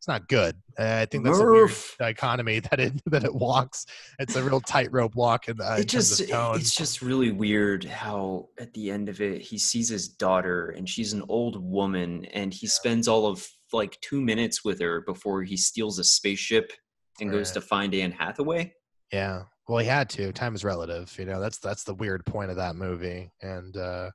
Not 0.09 0.27
good. 0.27 0.57
I 0.79 1.05
think 1.05 1.25
that's 1.25 1.39
a 1.39 1.43
weird 1.45 1.69
Murph. 1.69 1.97
dichotomy 1.99 2.61
that 2.71 2.81
it 2.81 2.95
that 3.07 3.25
it 3.25 3.35
walks. 3.35 3.85
It's 4.19 4.37
a 4.37 4.43
real 4.43 4.61
tightrope 4.61 5.15
walk 5.15 5.49
in, 5.49 5.61
uh, 5.61 5.75
in 5.75 5.83
it 5.83 5.89
just 5.89 6.21
of 6.21 6.31
tone. 6.31 6.57
it's 6.57 6.75
just 6.75 7.03
really 7.03 7.31
weird 7.31 7.85
how 7.85 8.49
at 8.59 8.73
the 8.73 8.91
end 8.91 9.11
of 9.11 9.21
it 9.21 9.43
he 9.43 9.59
sees 9.59 9.89
his 9.91 10.09
daughter 10.09 10.71
and 10.71 10.89
she's 10.89 11.13
an 11.13 11.23
old 11.29 11.63
woman 11.63 12.25
and 12.33 12.55
he 12.55 12.67
spends 12.67 13.07
all 13.07 13.27
of 13.27 13.47
like 13.73 14.01
two 14.01 14.21
minutes 14.21 14.65
with 14.65 14.81
her 14.81 15.03
before 15.03 15.43
he 15.43 15.57
steals 15.59 15.99
a 15.99 16.05
spaceship 16.05 16.73
and 17.21 17.31
goes 17.31 17.51
to 17.53 17.61
find 17.61 17.95
Anne 17.95 18.13
Hathaway. 18.13 18.73
yeah. 19.13 19.43
Well, 19.69 19.79
he 19.79 19.87
had 19.87 20.09
to. 20.11 20.33
Time 20.33 20.55
is 20.55 20.65
relative. 20.65 21.15
You 21.19 21.27
know, 21.27 21.41
that's 21.41 21.59
that's 21.59 21.85
the 21.85 21.93
weird 21.93 22.25
point 22.25 22.51
of 22.51 22.57
that 22.57 22.75
movie. 22.75 23.31
And 23.43 23.77
uh, 23.77 24.11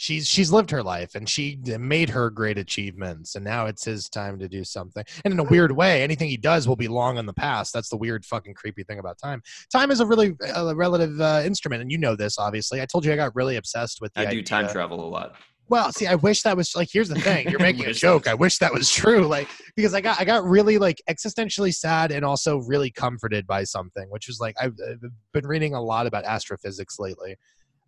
she's 0.00 0.26
she's 0.26 0.50
lived 0.50 0.70
her 0.70 0.82
life 0.82 1.14
and 1.14 1.28
she 1.28 1.58
made 1.78 2.08
her 2.08 2.30
great 2.30 2.56
achievements 2.56 3.34
and 3.34 3.44
now 3.44 3.66
it's 3.66 3.84
his 3.84 4.08
time 4.08 4.38
to 4.38 4.48
do 4.48 4.64
something 4.64 5.04
and 5.24 5.34
in 5.34 5.38
a 5.38 5.44
weird 5.44 5.70
way 5.70 6.02
anything 6.02 6.28
he 6.28 6.38
does 6.38 6.66
will 6.66 6.74
be 6.74 6.88
long 6.88 7.18
in 7.18 7.26
the 7.26 7.34
past 7.34 7.70
that's 7.72 7.90
the 7.90 7.96
weird 7.96 8.24
fucking 8.24 8.54
creepy 8.54 8.82
thing 8.82 8.98
about 8.98 9.18
time 9.18 9.42
time 9.70 9.90
is 9.90 10.00
a 10.00 10.06
really 10.06 10.34
uh, 10.56 10.74
relative 10.74 11.20
uh, 11.20 11.42
instrument 11.44 11.82
and 11.82 11.92
you 11.92 11.98
know 11.98 12.16
this 12.16 12.38
obviously 12.38 12.80
i 12.80 12.86
told 12.86 13.04
you 13.04 13.12
i 13.12 13.16
got 13.16 13.34
really 13.36 13.56
obsessed 13.56 14.00
with 14.00 14.10
the 14.14 14.22
I 14.22 14.24
do 14.24 14.42
time 14.42 14.68
travel 14.68 15.04
a 15.04 15.08
lot. 15.08 15.34
well, 15.68 15.92
see, 15.92 16.06
I 16.06 16.16
wish 16.16 16.42
that 16.42 16.56
was 16.56 16.74
like. 16.74 16.88
Here's 16.92 17.08
the 17.08 17.20
thing: 17.20 17.48
you're 17.48 17.60
making 17.70 17.86
a 17.86 17.92
joke. 17.92 18.26
I 18.26 18.34
wish 18.34 18.58
that 18.58 18.72
was 18.72 18.90
true, 18.90 19.26
like 19.26 19.48
because 19.76 19.94
I 19.94 20.00
got 20.00 20.20
I 20.20 20.24
got 20.24 20.44
really 20.44 20.78
like 20.78 21.00
existentially 21.08 21.72
sad 21.72 22.10
and 22.10 22.24
also 22.24 22.58
really 22.58 22.90
comforted 22.90 23.46
by 23.46 23.64
something, 23.64 24.06
which 24.10 24.26
was 24.26 24.40
like 24.40 24.56
I've, 24.60 24.74
I've 24.88 25.00
been 25.32 25.46
reading 25.46 25.74
a 25.74 25.80
lot 25.80 26.06
about 26.06 26.24
astrophysics 26.24 26.98
lately. 26.98 27.36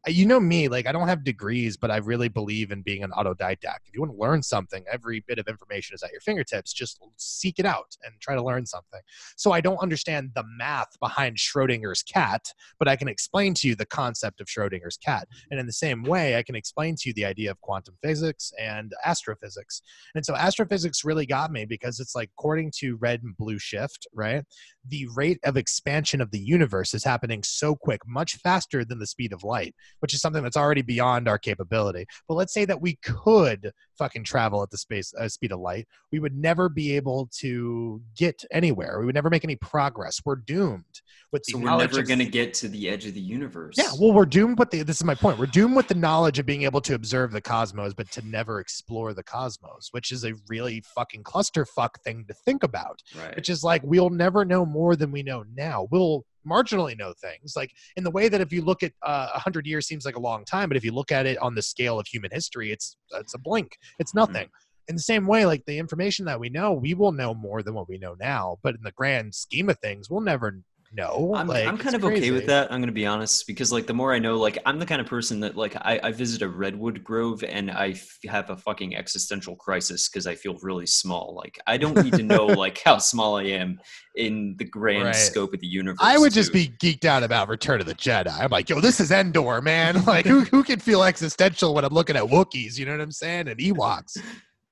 You 0.08 0.26
know 0.26 0.40
me, 0.40 0.66
like 0.66 0.88
I 0.88 0.92
don't 0.92 1.06
have 1.06 1.22
degrees, 1.22 1.76
but 1.76 1.92
I 1.92 1.98
really 1.98 2.28
believe 2.28 2.72
in 2.72 2.82
being 2.82 3.04
an 3.04 3.12
autodidact. 3.12 3.86
If 3.86 3.94
you 3.94 4.00
want 4.00 4.10
to 4.10 4.18
learn 4.18 4.42
something, 4.42 4.84
every 4.90 5.24
bit 5.28 5.38
of 5.38 5.46
information 5.46 5.94
is 5.94 6.02
at 6.02 6.10
your 6.10 6.20
fingertips. 6.20 6.72
Just 6.72 6.98
seek 7.18 7.60
it 7.60 7.66
out 7.66 7.96
and 8.04 8.12
try 8.20 8.34
to 8.34 8.42
learn 8.42 8.66
something. 8.66 8.98
So 9.36 9.52
I 9.52 9.60
don't 9.60 9.76
understand 9.76 10.32
the 10.34 10.42
math 10.58 10.98
behind 10.98 11.36
Schrodinger's 11.36 12.02
cat, 12.02 12.52
but 12.80 12.88
I 12.88 12.96
can 12.96 13.06
explain 13.06 13.54
to 13.54 13.68
you 13.68 13.76
the 13.76 13.86
concept 13.86 14.40
of 14.40 14.48
Schrodinger's 14.48 14.96
cat. 14.96 15.28
And 15.52 15.60
in 15.60 15.66
the 15.66 15.72
same 15.72 16.02
way, 16.02 16.36
I 16.36 16.42
can 16.42 16.56
explain 16.56 16.96
to 16.96 17.08
you 17.08 17.12
the 17.12 17.24
idea 17.24 17.52
of 17.52 17.60
quantum 17.60 17.94
physics 18.02 18.52
and 18.58 18.92
astrophysics. 19.04 19.82
And 20.16 20.26
so 20.26 20.34
astrophysics 20.34 21.04
really 21.04 21.26
got 21.26 21.52
me 21.52 21.64
because 21.64 22.00
it's 22.00 22.16
like, 22.16 22.30
according 22.36 22.72
to 22.78 22.96
red 22.96 23.22
and 23.22 23.36
blue 23.36 23.60
shift, 23.60 24.08
right? 24.12 24.42
The 24.88 25.06
rate 25.14 25.38
of 25.44 25.56
expansion 25.56 26.20
of 26.20 26.32
the 26.32 26.40
universe 26.40 26.92
is 26.92 27.04
happening 27.04 27.44
so 27.44 27.76
quick, 27.76 28.00
much 28.04 28.34
faster 28.38 28.84
than 28.84 28.98
the 28.98 29.06
speed 29.06 29.32
of 29.32 29.44
light, 29.44 29.76
which 30.00 30.14
is 30.14 30.20
something 30.20 30.42
that's 30.42 30.56
already 30.56 30.82
beyond 30.82 31.28
our 31.28 31.38
capability. 31.38 32.06
But 32.28 32.34
let's 32.34 32.52
say 32.52 32.64
that 32.64 32.80
we 32.80 32.96
could 32.96 33.72
fucking 33.98 34.24
travel 34.24 34.62
at 34.62 34.70
the 34.70 34.78
space 34.78 35.12
uh, 35.18 35.28
speed 35.28 35.52
of 35.52 35.60
light, 35.60 35.86
we 36.10 36.18
would 36.18 36.36
never 36.36 36.68
be 36.68 36.96
able 36.96 37.28
to 37.38 38.00
get 38.16 38.44
anywhere. 38.50 38.98
We 38.98 39.06
would 39.06 39.14
never 39.14 39.30
make 39.30 39.44
any 39.44 39.56
progress. 39.56 40.20
We're 40.24 40.36
doomed 40.36 40.84
with 41.30 41.44
the 41.44 41.52
So 41.52 41.58
we're 41.58 41.76
never 41.76 42.02
going 42.02 42.18
to 42.18 42.24
get 42.24 42.52
to 42.54 42.68
the 42.68 42.88
edge 42.88 43.06
of 43.06 43.14
the 43.14 43.20
universe. 43.20 43.76
yeah, 43.78 43.90
well, 43.98 44.12
we're 44.12 44.26
doomed 44.26 44.58
with 44.58 44.70
the. 44.70 44.82
This 44.82 44.96
is 44.96 45.04
my 45.04 45.14
point. 45.14 45.38
We're 45.38 45.46
doomed 45.46 45.76
with 45.76 45.88
the 45.88 45.94
knowledge 45.94 46.38
of 46.38 46.46
being 46.46 46.62
able 46.62 46.80
to 46.82 46.94
observe 46.94 47.32
the 47.32 47.40
cosmos, 47.40 47.94
but 47.94 48.10
to 48.12 48.26
never 48.26 48.60
explore 48.60 49.14
the 49.14 49.22
cosmos, 49.22 49.88
which 49.92 50.12
is 50.12 50.24
a 50.24 50.32
really 50.48 50.82
fucking 50.94 51.22
clusterfuck 51.22 52.00
thing 52.04 52.24
to 52.28 52.34
think 52.34 52.62
about. 52.62 53.00
right. 53.16 53.36
Which 53.36 53.48
is 53.48 53.62
like 53.62 53.82
we'll 53.84 54.10
never 54.10 54.44
know 54.44 54.66
more 54.66 54.96
than 54.96 55.12
we 55.12 55.22
know 55.22 55.44
now. 55.54 55.88
We'll 55.90 56.24
marginally 56.46 56.96
know 56.96 57.12
things, 57.20 57.54
like 57.56 57.70
in 57.96 58.04
the 58.04 58.10
way 58.10 58.28
that 58.28 58.40
if 58.40 58.52
you 58.52 58.62
look 58.62 58.82
at 58.82 58.92
uh, 59.02 59.28
a 59.34 59.38
hundred 59.38 59.66
years 59.66 59.86
seems 59.86 60.04
like 60.04 60.16
a 60.16 60.20
long 60.20 60.44
time, 60.44 60.68
but 60.68 60.76
if 60.76 60.84
you 60.84 60.92
look 60.92 61.12
at 61.12 61.26
it 61.26 61.38
on 61.38 61.54
the 61.54 61.62
scale 61.62 61.98
of 61.98 62.06
human 62.06 62.30
history, 62.30 62.70
it's 62.70 62.96
it's 63.12 63.34
a 63.34 63.38
blink. 63.38 63.76
It's 63.98 64.14
nothing. 64.14 64.48
In 64.88 64.96
the 64.96 65.02
same 65.02 65.26
way, 65.26 65.46
like 65.46 65.64
the 65.64 65.78
information 65.78 66.24
that 66.24 66.40
we 66.40 66.48
know, 66.48 66.72
we 66.72 66.94
will 66.94 67.12
know 67.12 67.34
more 67.34 67.62
than 67.62 67.74
what 67.74 67.88
we 67.88 67.98
know 67.98 68.16
now. 68.18 68.58
But 68.62 68.74
in 68.74 68.82
the 68.82 68.90
grand 68.92 69.34
scheme 69.34 69.70
of 69.70 69.78
things, 69.78 70.10
we'll 70.10 70.22
never 70.22 70.60
know. 70.94 71.32
I'm, 71.34 71.46
like, 71.46 71.66
I'm 71.66 71.78
kind 71.78 71.94
of 71.94 72.04
okay 72.04 72.30
with 72.30 72.46
that. 72.46 72.70
I'm 72.72 72.78
going 72.80 72.86
to 72.88 72.92
be 72.92 73.06
honest 73.06 73.46
because 73.46 73.72
like 73.72 73.86
the 73.86 73.94
more 73.94 74.12
I 74.12 74.18
know, 74.18 74.36
like 74.38 74.58
I'm 74.66 74.78
the 74.78 74.86
kind 74.86 75.00
of 75.00 75.06
person 75.06 75.40
that 75.40 75.56
like 75.56 75.76
I, 75.76 76.00
I 76.02 76.12
visit 76.12 76.42
a 76.42 76.48
redwood 76.48 77.02
grove 77.02 77.42
and 77.44 77.70
I 77.70 77.90
f- 77.90 78.18
have 78.26 78.50
a 78.50 78.56
fucking 78.56 78.96
existential 78.96 79.56
crisis 79.56 80.08
because 80.08 80.26
I 80.26 80.34
feel 80.34 80.56
really 80.62 80.86
small. 80.86 81.34
Like 81.36 81.58
I 81.66 81.76
don't 81.76 82.02
need 82.02 82.14
to 82.14 82.22
know 82.22 82.46
like 82.46 82.80
how 82.84 82.98
small 82.98 83.36
I 83.36 83.44
am 83.44 83.80
in 84.14 84.56
the 84.58 84.64
grand 84.64 85.04
Right. 85.04 85.14
scope 85.14 85.54
of 85.54 85.60
the 85.60 85.66
universe. 85.66 85.98
I 86.00 86.18
would 86.18 86.32
just 86.32 86.52
be 86.52 86.68
geeked 86.82 87.04
out 87.06 87.22
about 87.22 87.48
Return 87.48 87.80
of 87.80 87.86
the 87.86 87.94
Jedi. 87.94 88.32
I'm 88.38 88.50
like, 88.50 88.68
yo, 88.68 88.80
this 88.80 89.00
is 89.00 89.10
Endor, 89.10 89.60
man. 89.60 90.04
Like, 90.12 90.26
who 90.26 90.40
who 90.40 90.62
can 90.62 90.78
feel 90.78 91.04
existential 91.04 91.74
when 91.74 91.84
I'm 91.84 91.94
looking 91.94 92.16
at 92.16 92.24
Wookiees? 92.24 92.76
You 92.78 92.84
know 92.84 92.92
what 92.92 93.00
I'm 93.00 93.12
saying? 93.12 93.48
And 93.48 93.58
Ewoks. 93.58 94.18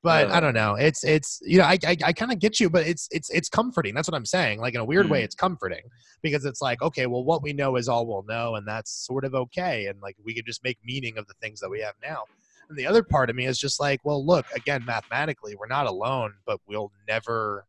But 0.02 0.28
I 0.30 0.36
Uh. 0.36 0.40
don't 0.40 0.54
know. 0.54 0.74
It's 0.76 1.04
it's 1.04 1.40
you 1.42 1.58
know 1.58 1.64
I 1.64 1.78
I, 1.86 1.96
I 2.06 2.12
kind 2.12 2.32
of 2.32 2.38
get 2.38 2.58
you, 2.58 2.70
but 2.70 2.86
it's 2.86 3.06
it's 3.10 3.28
it's 3.30 3.48
comforting. 3.48 3.94
That's 3.94 4.08
what 4.08 4.14
I'm 4.16 4.24
saying. 4.26 4.60
Like 4.60 4.74
in 4.74 4.80
a 4.80 4.84
weird 4.84 5.10
way, 5.10 5.20
Mm. 5.20 5.24
it's 5.24 5.34
comforting 5.34 5.82
because 6.22 6.44
it's 6.44 6.62
like 6.62 6.80
okay, 6.82 7.06
well, 7.06 7.24
what 7.24 7.42
we 7.42 7.52
know 7.52 7.76
is 7.76 7.88
all 7.88 8.06
we'll 8.06 8.24
know, 8.28 8.54
and 8.54 8.66
that's 8.66 8.90
sort 9.06 9.24
of 9.24 9.34
okay. 9.34 9.86
And 9.86 10.00
like 10.00 10.16
we 10.24 10.34
can 10.34 10.44
just 10.46 10.64
make 10.64 10.78
meaning 10.84 11.18
of 11.18 11.26
the 11.26 11.34
things 11.42 11.60
that 11.60 11.68
we 11.68 11.80
have 11.80 11.94
now. 12.02 12.24
And 12.70 12.78
the 12.78 12.86
other 12.86 13.02
part 13.02 13.28
of 13.30 13.36
me 13.36 13.46
is 13.46 13.58
just 13.58 13.80
like, 13.80 14.00
well, 14.04 14.24
look, 14.24 14.46
again, 14.54 14.84
mathematically, 14.86 15.56
we're 15.56 15.66
not 15.66 15.86
alone, 15.86 16.34
but 16.46 16.60
we'll 16.68 16.92
never 17.08 17.66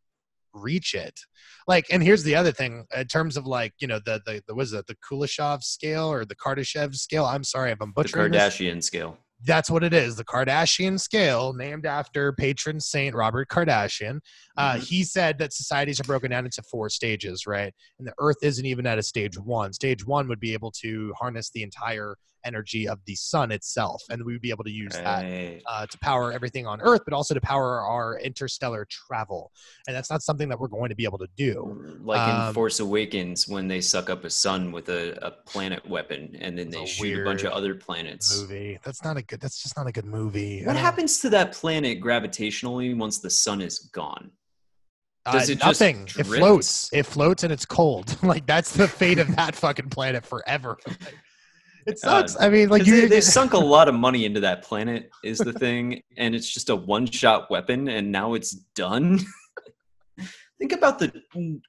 reach 0.53 0.93
it. 0.93 1.19
Like, 1.67 1.85
and 1.91 2.03
here's 2.03 2.23
the 2.23 2.35
other 2.35 2.51
thing 2.51 2.85
in 2.95 3.07
terms 3.07 3.35
of 3.35 3.45
like, 3.45 3.73
you 3.79 3.87
know, 3.87 3.99
the 4.05 4.21
the, 4.25 4.43
the 4.47 4.53
was 4.55 4.73
it 4.73 4.85
the 4.87 4.95
Kuleshov 4.95 5.63
scale 5.63 6.11
or 6.11 6.23
the 6.23 6.35
Kardashev 6.35 6.95
scale? 6.95 7.25
I'm 7.25 7.43
sorry 7.43 7.71
if 7.71 7.81
I'm 7.81 7.89
the 7.89 7.93
butchering 7.93 8.31
this. 8.31 8.41
Kardashian 8.55 8.83
scale. 8.83 9.17
That's 9.43 9.71
what 9.71 9.83
it 9.83 9.93
is. 9.93 10.15
The 10.15 10.25
Kardashian 10.25 10.99
scale, 10.99 11.53
named 11.53 11.85
after 11.85 12.31
patron 12.33 12.79
saint 12.79 13.15
Robert 13.15 13.47
Kardashian. 13.49 14.19
Uh, 14.55 14.75
Mhm. 14.75 14.83
He 14.87 15.03
said 15.03 15.37
that 15.39 15.53
societies 15.53 15.99
are 15.99 16.03
broken 16.03 16.31
down 16.31 16.45
into 16.45 16.61
four 16.63 16.89
stages, 16.89 17.47
right? 17.47 17.73
And 17.97 18.07
the 18.07 18.13
Earth 18.19 18.37
isn't 18.43 18.65
even 18.65 18.85
at 18.85 18.99
a 18.99 19.03
stage 19.03 19.37
one. 19.37 19.73
Stage 19.73 20.05
one 20.05 20.27
would 20.27 20.39
be 20.39 20.53
able 20.53 20.71
to 20.81 21.13
harness 21.19 21.49
the 21.49 21.63
entire 21.63 22.17
energy 22.43 22.87
of 22.87 22.99
the 23.05 23.15
sun 23.15 23.51
itself, 23.51 24.01
and 24.09 24.23
we 24.23 24.33
would 24.33 24.41
be 24.41 24.49
able 24.49 24.63
to 24.63 24.71
use 24.71 24.93
that 24.93 25.61
uh, 25.67 25.85
to 25.85 25.97
power 25.99 26.31
everything 26.31 26.65
on 26.67 26.81
Earth, 26.81 27.01
but 27.05 27.13
also 27.13 27.33
to 27.33 27.41
power 27.41 27.81
our 27.81 28.19
interstellar 28.19 28.87
travel. 28.89 29.51
And 29.87 29.95
that's 29.95 30.09
not 30.09 30.21
something 30.21 30.49
that 30.49 30.59
we're 30.59 30.67
going 30.67 30.89
to 30.89 30.95
be 30.95 31.03
able 31.03 31.17
to 31.19 31.27
do. 31.35 31.97
Like 32.03 32.19
Um, 32.19 32.47
in 32.47 32.53
Force 32.53 32.79
Awakens, 32.79 33.47
when 33.47 33.67
they 33.67 33.81
suck 33.81 34.09
up 34.09 34.23
a 34.25 34.29
sun 34.29 34.71
with 34.71 34.89
a, 34.89 35.17
a 35.25 35.31
planet 35.31 35.87
weapon, 35.87 36.35
and 36.39 36.57
then 36.57 36.69
they 36.69 36.83
a 36.83 36.87
shoot 36.87 37.21
a 37.21 37.23
bunch 37.23 37.43
of 37.43 37.51
other 37.51 37.75
planets. 37.75 38.39
Movie. 38.39 38.79
That's 38.83 39.03
not 39.03 39.17
a 39.17 39.21
good. 39.21 39.39
That's 39.39 39.61
just 39.61 39.77
not 39.77 39.87
a 39.87 39.91
good 39.91 40.05
movie. 40.05 40.63
What 40.65 40.75
happens 40.75 41.19
to 41.19 41.29
that 41.31 41.53
planet 41.53 42.01
gravitationally 42.01 42.95
once 42.95 43.19
the 43.19 43.29
sun 43.29 43.61
is 43.61 43.79
gone? 43.79 44.31
Uh, 45.25 45.33
Does 45.33 45.49
it 45.49 45.59
just 45.59 45.81
nothing. 45.81 46.07
It 46.17 46.25
floats. 46.25 46.89
It 46.91 47.05
floats 47.05 47.43
and 47.43 47.53
it's 47.53 47.65
cold. 47.65 48.17
like 48.23 48.45
that's 48.47 48.75
the 48.75 48.87
fate 48.87 49.19
of 49.19 49.35
that 49.35 49.55
fucking 49.55 49.89
planet 49.89 50.25
forever. 50.25 50.77
Like, 50.87 50.97
it 51.85 51.99
God. 52.03 52.29
sucks. 52.29 52.41
I 52.41 52.49
mean, 52.49 52.69
like 52.69 52.85
you. 52.85 53.01
they, 53.01 53.07
they 53.07 53.21
sunk 53.21 53.53
a 53.53 53.57
lot 53.75 53.87
of 53.87 53.95
money 53.95 54.25
into 54.25 54.39
that 54.41 54.63
planet, 54.63 55.09
is 55.23 55.37
the 55.37 55.53
thing, 55.53 56.01
and 56.17 56.35
it's 56.35 56.49
just 56.49 56.69
a 56.69 56.75
one-shot 56.75 57.49
weapon, 57.49 57.87
and 57.87 58.11
now 58.11 58.33
it's 58.33 58.51
done. 58.51 59.19
Think 60.61 60.73
about 60.73 60.99
the 60.99 61.11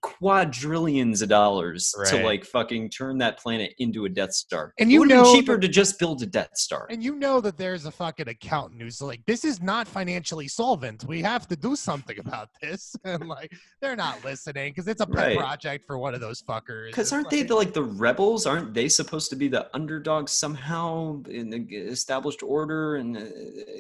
quadrillions 0.02 1.22
of 1.22 1.30
dollars 1.30 1.94
to 2.10 2.22
like 2.22 2.44
fucking 2.44 2.90
turn 2.90 3.16
that 3.18 3.38
planet 3.38 3.72
into 3.78 4.04
a 4.04 4.08
Death 4.10 4.34
Star. 4.34 4.74
And 4.78 4.92
you 4.92 5.00
would 5.00 5.10
have 5.10 5.24
know 5.24 5.32
cheaper 5.34 5.54
that- 5.54 5.62
to 5.62 5.68
just 5.68 5.98
build 5.98 6.22
a 6.22 6.26
Death 6.26 6.50
Star. 6.56 6.86
and 6.90 7.02
you 7.02 7.14
know 7.16 7.40
that 7.40 7.56
there's 7.56 7.86
a 7.86 7.90
fucking 7.90 8.28
accountant 8.28 8.82
who's 8.82 9.00
like, 9.00 9.24
this 9.26 9.46
is 9.46 9.62
not 9.62 9.88
financially 9.88 10.46
solvent. 10.46 11.04
We 11.06 11.22
have 11.22 11.48
to 11.48 11.56
do 11.56 11.74
something 11.74 12.18
about 12.18 12.50
this. 12.60 12.94
And 13.04 13.28
like, 13.28 13.50
they're 13.80 13.96
not 13.96 14.22
listening 14.24 14.72
because 14.72 14.86
it's 14.88 15.00
a 15.00 15.06
pet 15.06 15.16
Right. 15.16 15.38
project 15.38 15.86
for 15.86 15.96
one 15.98 16.14
of 16.14 16.20
those 16.20 16.42
fuckers. 16.42 16.88
Because 16.88 17.12
aren't 17.14 17.30
they 17.30 17.38
like- 17.40 17.48
the, 17.48 17.54
like 17.54 17.72
the 17.72 17.82
rebels? 17.84 18.44
Aren't 18.46 18.74
they 18.74 18.88
supposed 18.90 19.30
to 19.30 19.36
be 19.36 19.48
the 19.48 19.68
underdogs 19.74 20.32
somehow 20.32 21.22
in 21.30 21.48
the 21.48 21.60
established 21.76 22.42
order 22.42 22.96
and 22.96 23.16
uh, 23.16 23.20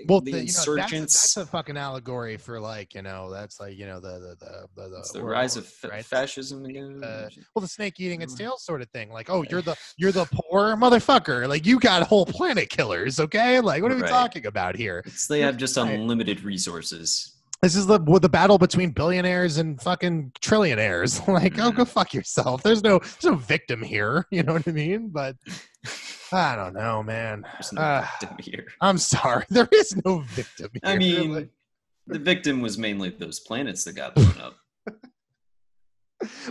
well, 0.08 0.20
the, 0.20 0.32
the, 0.32 0.38
you 0.38 0.44
know, 0.44 0.46
that's, 0.46 0.66
a, 0.66 0.72
insurgents? 0.72 1.34
that's 1.34 1.36
a 1.36 1.50
fucking 1.50 1.76
allegory 1.76 2.38
for 2.38 2.58
like, 2.58 2.94
you 2.94 3.02
know, 3.02 3.30
that's 3.30 3.60
like, 3.60 3.76
you 3.76 3.86
know, 3.86 4.00
the 4.00 4.18
the 4.18 4.36
the 4.40 4.66
the, 4.82 4.88
the, 4.96 5.01
It's 5.02 5.10
the 5.12 5.22
rise 5.24 5.56
of 5.56 5.66
fa- 5.66 5.88
right? 5.88 6.04
fascism 6.04 6.64
again. 6.64 7.02
Uh, 7.02 7.28
well 7.54 7.60
the 7.60 7.68
snake 7.68 7.98
eating 7.98 8.22
its 8.22 8.34
Mm. 8.34 8.38
tail 8.38 8.56
sort 8.58 8.80
of 8.82 8.88
thing 8.90 9.10
like 9.10 9.28
oh 9.28 9.42
you're 9.50 9.62
the 9.62 9.76
you're 9.96 10.12
the 10.12 10.26
poor 10.32 10.76
motherfucker 10.76 11.48
like 11.48 11.66
you 11.66 11.78
got 11.80 12.02
whole 12.06 12.24
planet 12.26 12.68
killers 12.70 13.18
okay 13.20 13.60
like 13.60 13.82
what 13.82 13.90
are 13.92 13.96
we 13.96 14.02
Right. 14.02 14.10
talking 14.10 14.46
about 14.46 14.76
here 14.76 15.02
It's, 15.06 15.26
they 15.26 15.40
have 15.40 15.56
just 15.56 15.76
unlimited 15.76 16.42
resources. 16.44 17.36
this 17.62 17.74
is 17.76 17.86
the 17.86 17.98
the 17.98 18.28
battle 18.28 18.58
between 18.58 18.90
billionaires 18.90 19.58
and 19.58 19.80
fucking 19.82 20.32
trillionaires 20.40 21.12
like 21.38 21.58
oh 21.58 21.70
Mm. 21.72 21.76
go 21.76 21.84
fuck 21.84 22.14
yourself 22.14 22.62
there's 22.62 22.82
no 22.82 22.98
there's 22.98 23.24
no 23.24 23.34
victim 23.34 23.82
here 23.82 24.26
you 24.30 24.42
know 24.44 24.52
what 24.54 24.66
i 24.68 24.72
mean 24.72 25.08
but 25.08 25.36
i 26.32 26.56
don't 26.56 26.74
know 26.74 27.02
man 27.02 27.44
There's 27.54 27.72
no 27.72 27.82
Uh, 27.82 28.06
victim 28.20 28.36
here. 28.40 28.66
i'm 28.80 28.98
sorry 28.98 29.44
there 29.50 29.68
is 29.72 29.94
no 30.04 30.20
victim 30.38 30.70
here 30.72 30.80
I 30.84 30.96
mean, 30.96 31.34
Like, 31.34 31.50
the 32.08 32.18
victim 32.18 32.60
was 32.60 32.78
mainly 32.78 33.10
those 33.10 33.38
planets 33.38 33.84
that 33.84 33.94
got 33.94 34.14
blown 34.16 34.36
up. 34.40 34.56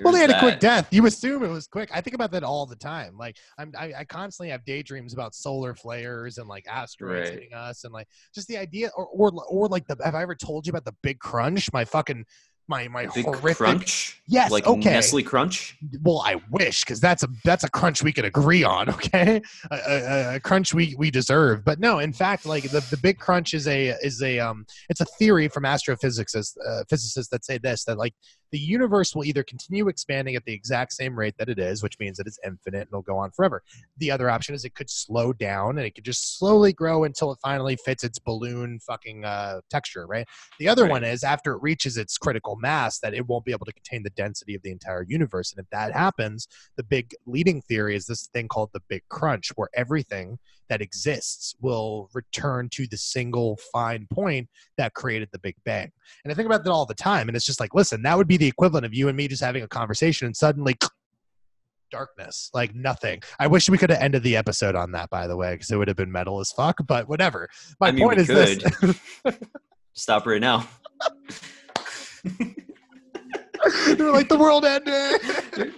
Well, 0.03 0.13
they 0.13 0.19
had 0.19 0.29
There's 0.29 0.37
a 0.37 0.39
quick 0.39 0.59
death. 0.59 0.87
You 0.91 1.05
assume 1.05 1.43
it 1.43 1.49
was 1.49 1.67
quick. 1.67 1.89
I 1.93 2.01
think 2.01 2.13
about 2.13 2.31
that 2.31 2.43
all 2.43 2.65
the 2.65 2.75
time. 2.75 3.17
Like 3.17 3.37
I'm, 3.57 3.71
I, 3.77 3.93
I 3.99 4.03
constantly 4.03 4.49
have 4.51 4.65
daydreams 4.65 5.13
about 5.13 5.33
solar 5.33 5.73
flares 5.73 6.37
and 6.37 6.47
like 6.47 6.67
asteroids 6.67 7.29
Right. 7.29 7.39
hitting 7.39 7.53
us, 7.53 7.83
and 7.83 7.93
like 7.93 8.07
just 8.33 8.47
the 8.47 8.57
idea, 8.57 8.89
or 8.95 9.05
or 9.07 9.31
or 9.49 9.67
like 9.67 9.87
the. 9.87 9.97
Have 10.03 10.15
I 10.15 10.21
ever 10.21 10.35
told 10.35 10.65
you 10.65 10.71
about 10.71 10.85
the 10.85 10.95
Big 11.03 11.19
Crunch? 11.19 11.71
My 11.71 11.85
fucking 11.85 12.25
my 12.67 12.87
my 12.87 13.07
Big 13.13 13.25
horrific. 13.25 13.57
crunch. 13.57 14.21
Yes, 14.27 14.49
like 14.49 14.65
okay. 14.65 14.91
Nestle 14.91 15.23
Crunch. 15.23 15.75
Well, 16.03 16.23
I 16.25 16.35
wish 16.51 16.85
because 16.85 17.01
that's 17.01 17.23
a 17.23 17.27
that's 17.43 17.63
a 17.65 17.69
crunch 17.69 18.01
we 18.01 18.13
could 18.13 18.23
agree 18.25 18.63
on. 18.63 18.89
Okay, 19.01 19.41
a, 19.71 19.75
a, 19.75 20.35
a 20.35 20.39
crunch 20.39 20.73
we 20.73 20.95
we 20.97 21.11
deserve. 21.11 21.65
But 21.65 21.79
no, 21.79 21.99
in 21.99 22.13
fact, 22.13 22.45
like 22.45 22.63
the, 22.71 22.81
the 22.89 22.97
big 22.97 23.17
crunch 23.19 23.53
is 23.53 23.67
a 23.67 23.89
is 24.01 24.21
a 24.21 24.39
um 24.39 24.65
it's 24.89 25.01
a 25.01 25.05
theory 25.19 25.47
from 25.49 25.63
astrophysicists 25.63 26.53
uh, 26.65 26.83
physicists 26.89 27.29
that 27.31 27.43
say 27.43 27.57
this 27.57 27.83
that 27.85 27.97
like 27.97 28.13
the 28.51 28.59
universe 28.59 29.15
will 29.15 29.23
either 29.23 29.43
continue 29.43 29.87
expanding 29.87 30.35
at 30.35 30.43
the 30.45 30.53
exact 30.53 30.91
same 30.93 31.17
rate 31.17 31.33
that 31.39 31.47
it 31.49 31.57
is, 31.57 31.81
which 31.81 31.97
means 31.99 32.17
that 32.17 32.27
it's 32.27 32.37
infinite 32.45 32.79
and 32.79 32.87
it'll 32.89 33.01
go 33.01 33.17
on 33.17 33.31
forever. 33.31 33.63
The 33.97 34.11
other 34.11 34.29
option 34.29 34.53
is 34.55 34.65
it 34.65 34.75
could 34.75 34.89
slow 34.89 35.31
down 35.31 35.77
and 35.77 35.87
it 35.87 35.95
could 35.95 36.03
just 36.03 36.37
slowly 36.37 36.73
grow 36.73 37.05
until 37.05 37.31
it 37.31 37.39
finally 37.41 37.77
fits 37.77 38.03
its 38.03 38.19
balloon 38.19 38.79
fucking 38.85 39.23
uh, 39.23 39.61
texture, 39.69 40.05
right? 40.05 40.27
The 40.59 40.67
other 40.67 40.83
Right. 40.83 40.91
one 40.91 41.03
is 41.05 41.23
after 41.23 41.53
it 41.53 41.61
reaches 41.61 41.95
its 41.97 42.17
critical 42.17 42.50
mass 42.57 42.99
that 42.99 43.13
it 43.13 43.27
won't 43.27 43.45
be 43.45 43.51
able 43.51 43.65
to 43.65 43.73
contain 43.73 44.03
the 44.03 44.09
density 44.11 44.55
of 44.55 44.61
the 44.63 44.71
entire 44.71 45.05
universe. 45.07 45.51
And 45.51 45.63
if 45.63 45.69
that 45.71 45.93
happens, 45.93 46.47
the 46.77 46.83
big 46.83 47.13
leading 47.25 47.61
theory 47.61 47.95
is 47.95 48.05
this 48.05 48.27
thing 48.27 48.47
called 48.47 48.69
the 48.73 48.81
big 48.87 49.03
crunch, 49.09 49.49
where 49.55 49.69
everything 49.75 50.37
that 50.69 50.81
exists 50.81 51.53
will 51.59 52.09
return 52.13 52.69
to 52.69 52.87
the 52.87 52.97
single 52.97 53.59
fine 53.73 54.07
point 54.11 54.47
that 54.77 54.93
created 54.93 55.27
the 55.31 55.39
Big 55.39 55.55
Bang. 55.65 55.91
And 56.23 56.31
I 56.31 56.35
think 56.35 56.45
about 56.45 56.63
that 56.63 56.71
all 56.71 56.85
the 56.85 56.93
time. 56.93 57.27
And 57.27 57.35
it's 57.35 57.45
just 57.45 57.59
like, 57.59 57.73
listen, 57.73 58.01
that 58.03 58.17
would 58.17 58.27
be 58.27 58.37
the 58.37 58.47
equivalent 58.47 58.85
of 58.85 58.93
you 58.93 59.09
and 59.09 59.17
me 59.17 59.27
just 59.27 59.43
having 59.43 59.63
a 59.63 59.67
conversation 59.67 60.27
and 60.27 60.35
suddenly 60.35 60.77
darkness, 61.91 62.49
like 62.53 62.73
nothing. 62.73 63.21
I 63.37 63.47
wish 63.47 63.69
we 63.69 63.77
could 63.77 63.89
have 63.89 64.01
ended 64.01 64.23
the 64.23 64.37
episode 64.37 64.75
on 64.75 64.93
that, 64.93 65.09
by 65.09 65.27
the 65.27 65.35
way, 65.35 65.55
because 65.55 65.69
it 65.71 65.75
would 65.75 65.89
have 65.89 65.97
been 65.97 66.11
metal 66.11 66.39
as 66.39 66.51
fuck. 66.53 66.77
But 66.87 67.09
whatever. 67.09 67.49
My 67.81 67.89
I 67.89 67.91
mean, 67.91 68.05
point 68.05 68.19
is 68.19 68.27
this. 68.27 68.63
Stop 69.93 70.25
right 70.25 70.41
now. 70.41 70.67
They're 73.95 74.11
like 74.11 74.27
the 74.27 74.37
world 74.39 74.65
ended. 74.65 75.21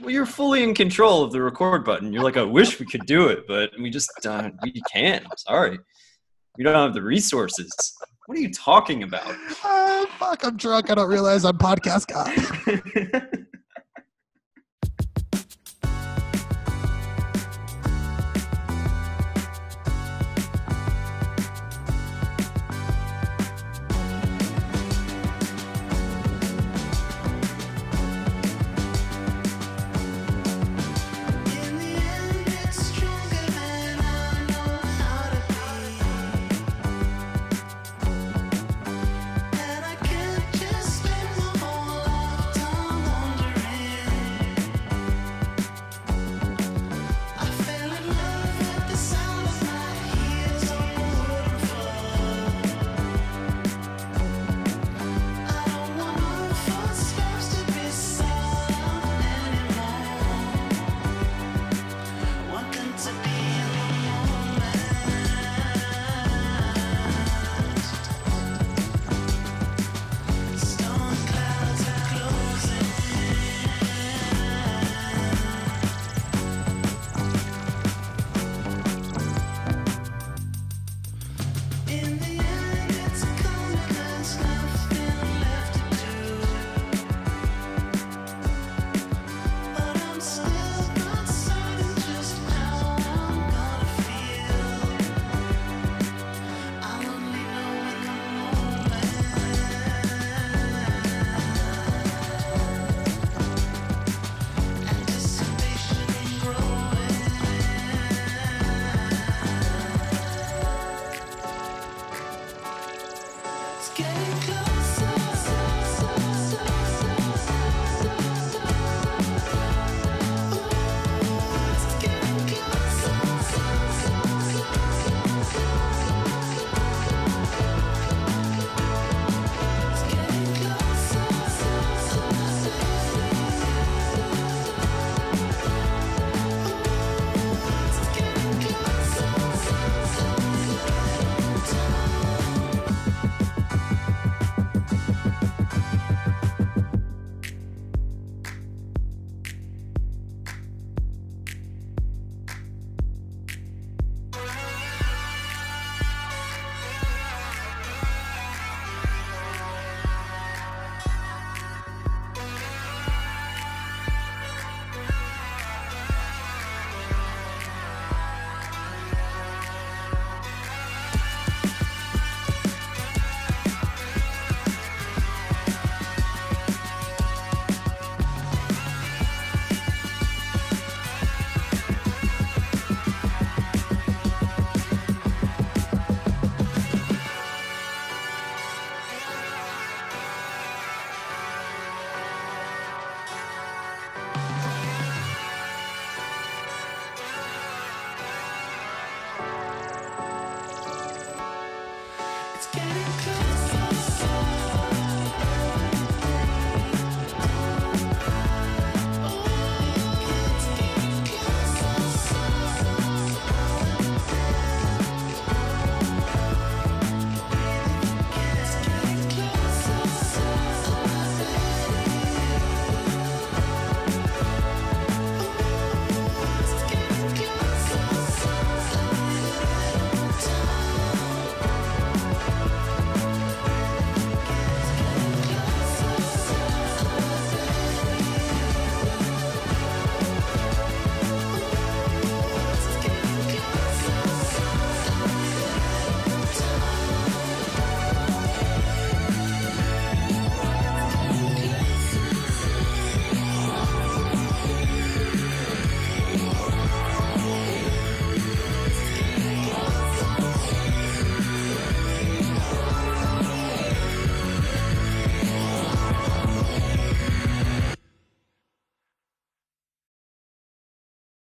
Well, 0.02 0.10
you're 0.10 0.26
fully 0.26 0.64
in 0.64 0.74
control 0.74 1.24
of 1.24 1.32
the 1.32 1.42
record 1.42 1.84
button. 1.84 2.14
You're 2.14 2.24
like, 2.24 2.38
I 2.38 2.44
wish 2.44 2.80
we 2.80 2.86
could 2.86 3.06
do 3.06 3.28
it, 3.28 3.46
but 3.48 3.72
we 3.80 3.90
just 3.90 4.26
uh, 4.26 4.52
we 4.62 4.82
can't. 4.92 5.26
I'm 5.26 5.38
sorry, 5.38 5.80
we 6.58 6.64
don't 6.64 6.76
have 6.76 6.94
the 6.94 7.02
resources. 7.02 7.72
What 8.26 8.38
are 8.38 8.42
you 8.42 8.54
talking 8.54 9.04
about? 9.04 9.36
Ah, 9.64 10.06
fuck, 10.18 10.46
I'm 10.46 10.56
drunk. 10.56 10.90
I 10.90 10.96
don't 10.96 11.10
realize 11.10 11.44
I'm 11.44 11.58
podcast 11.58 12.08
god. 12.08 13.38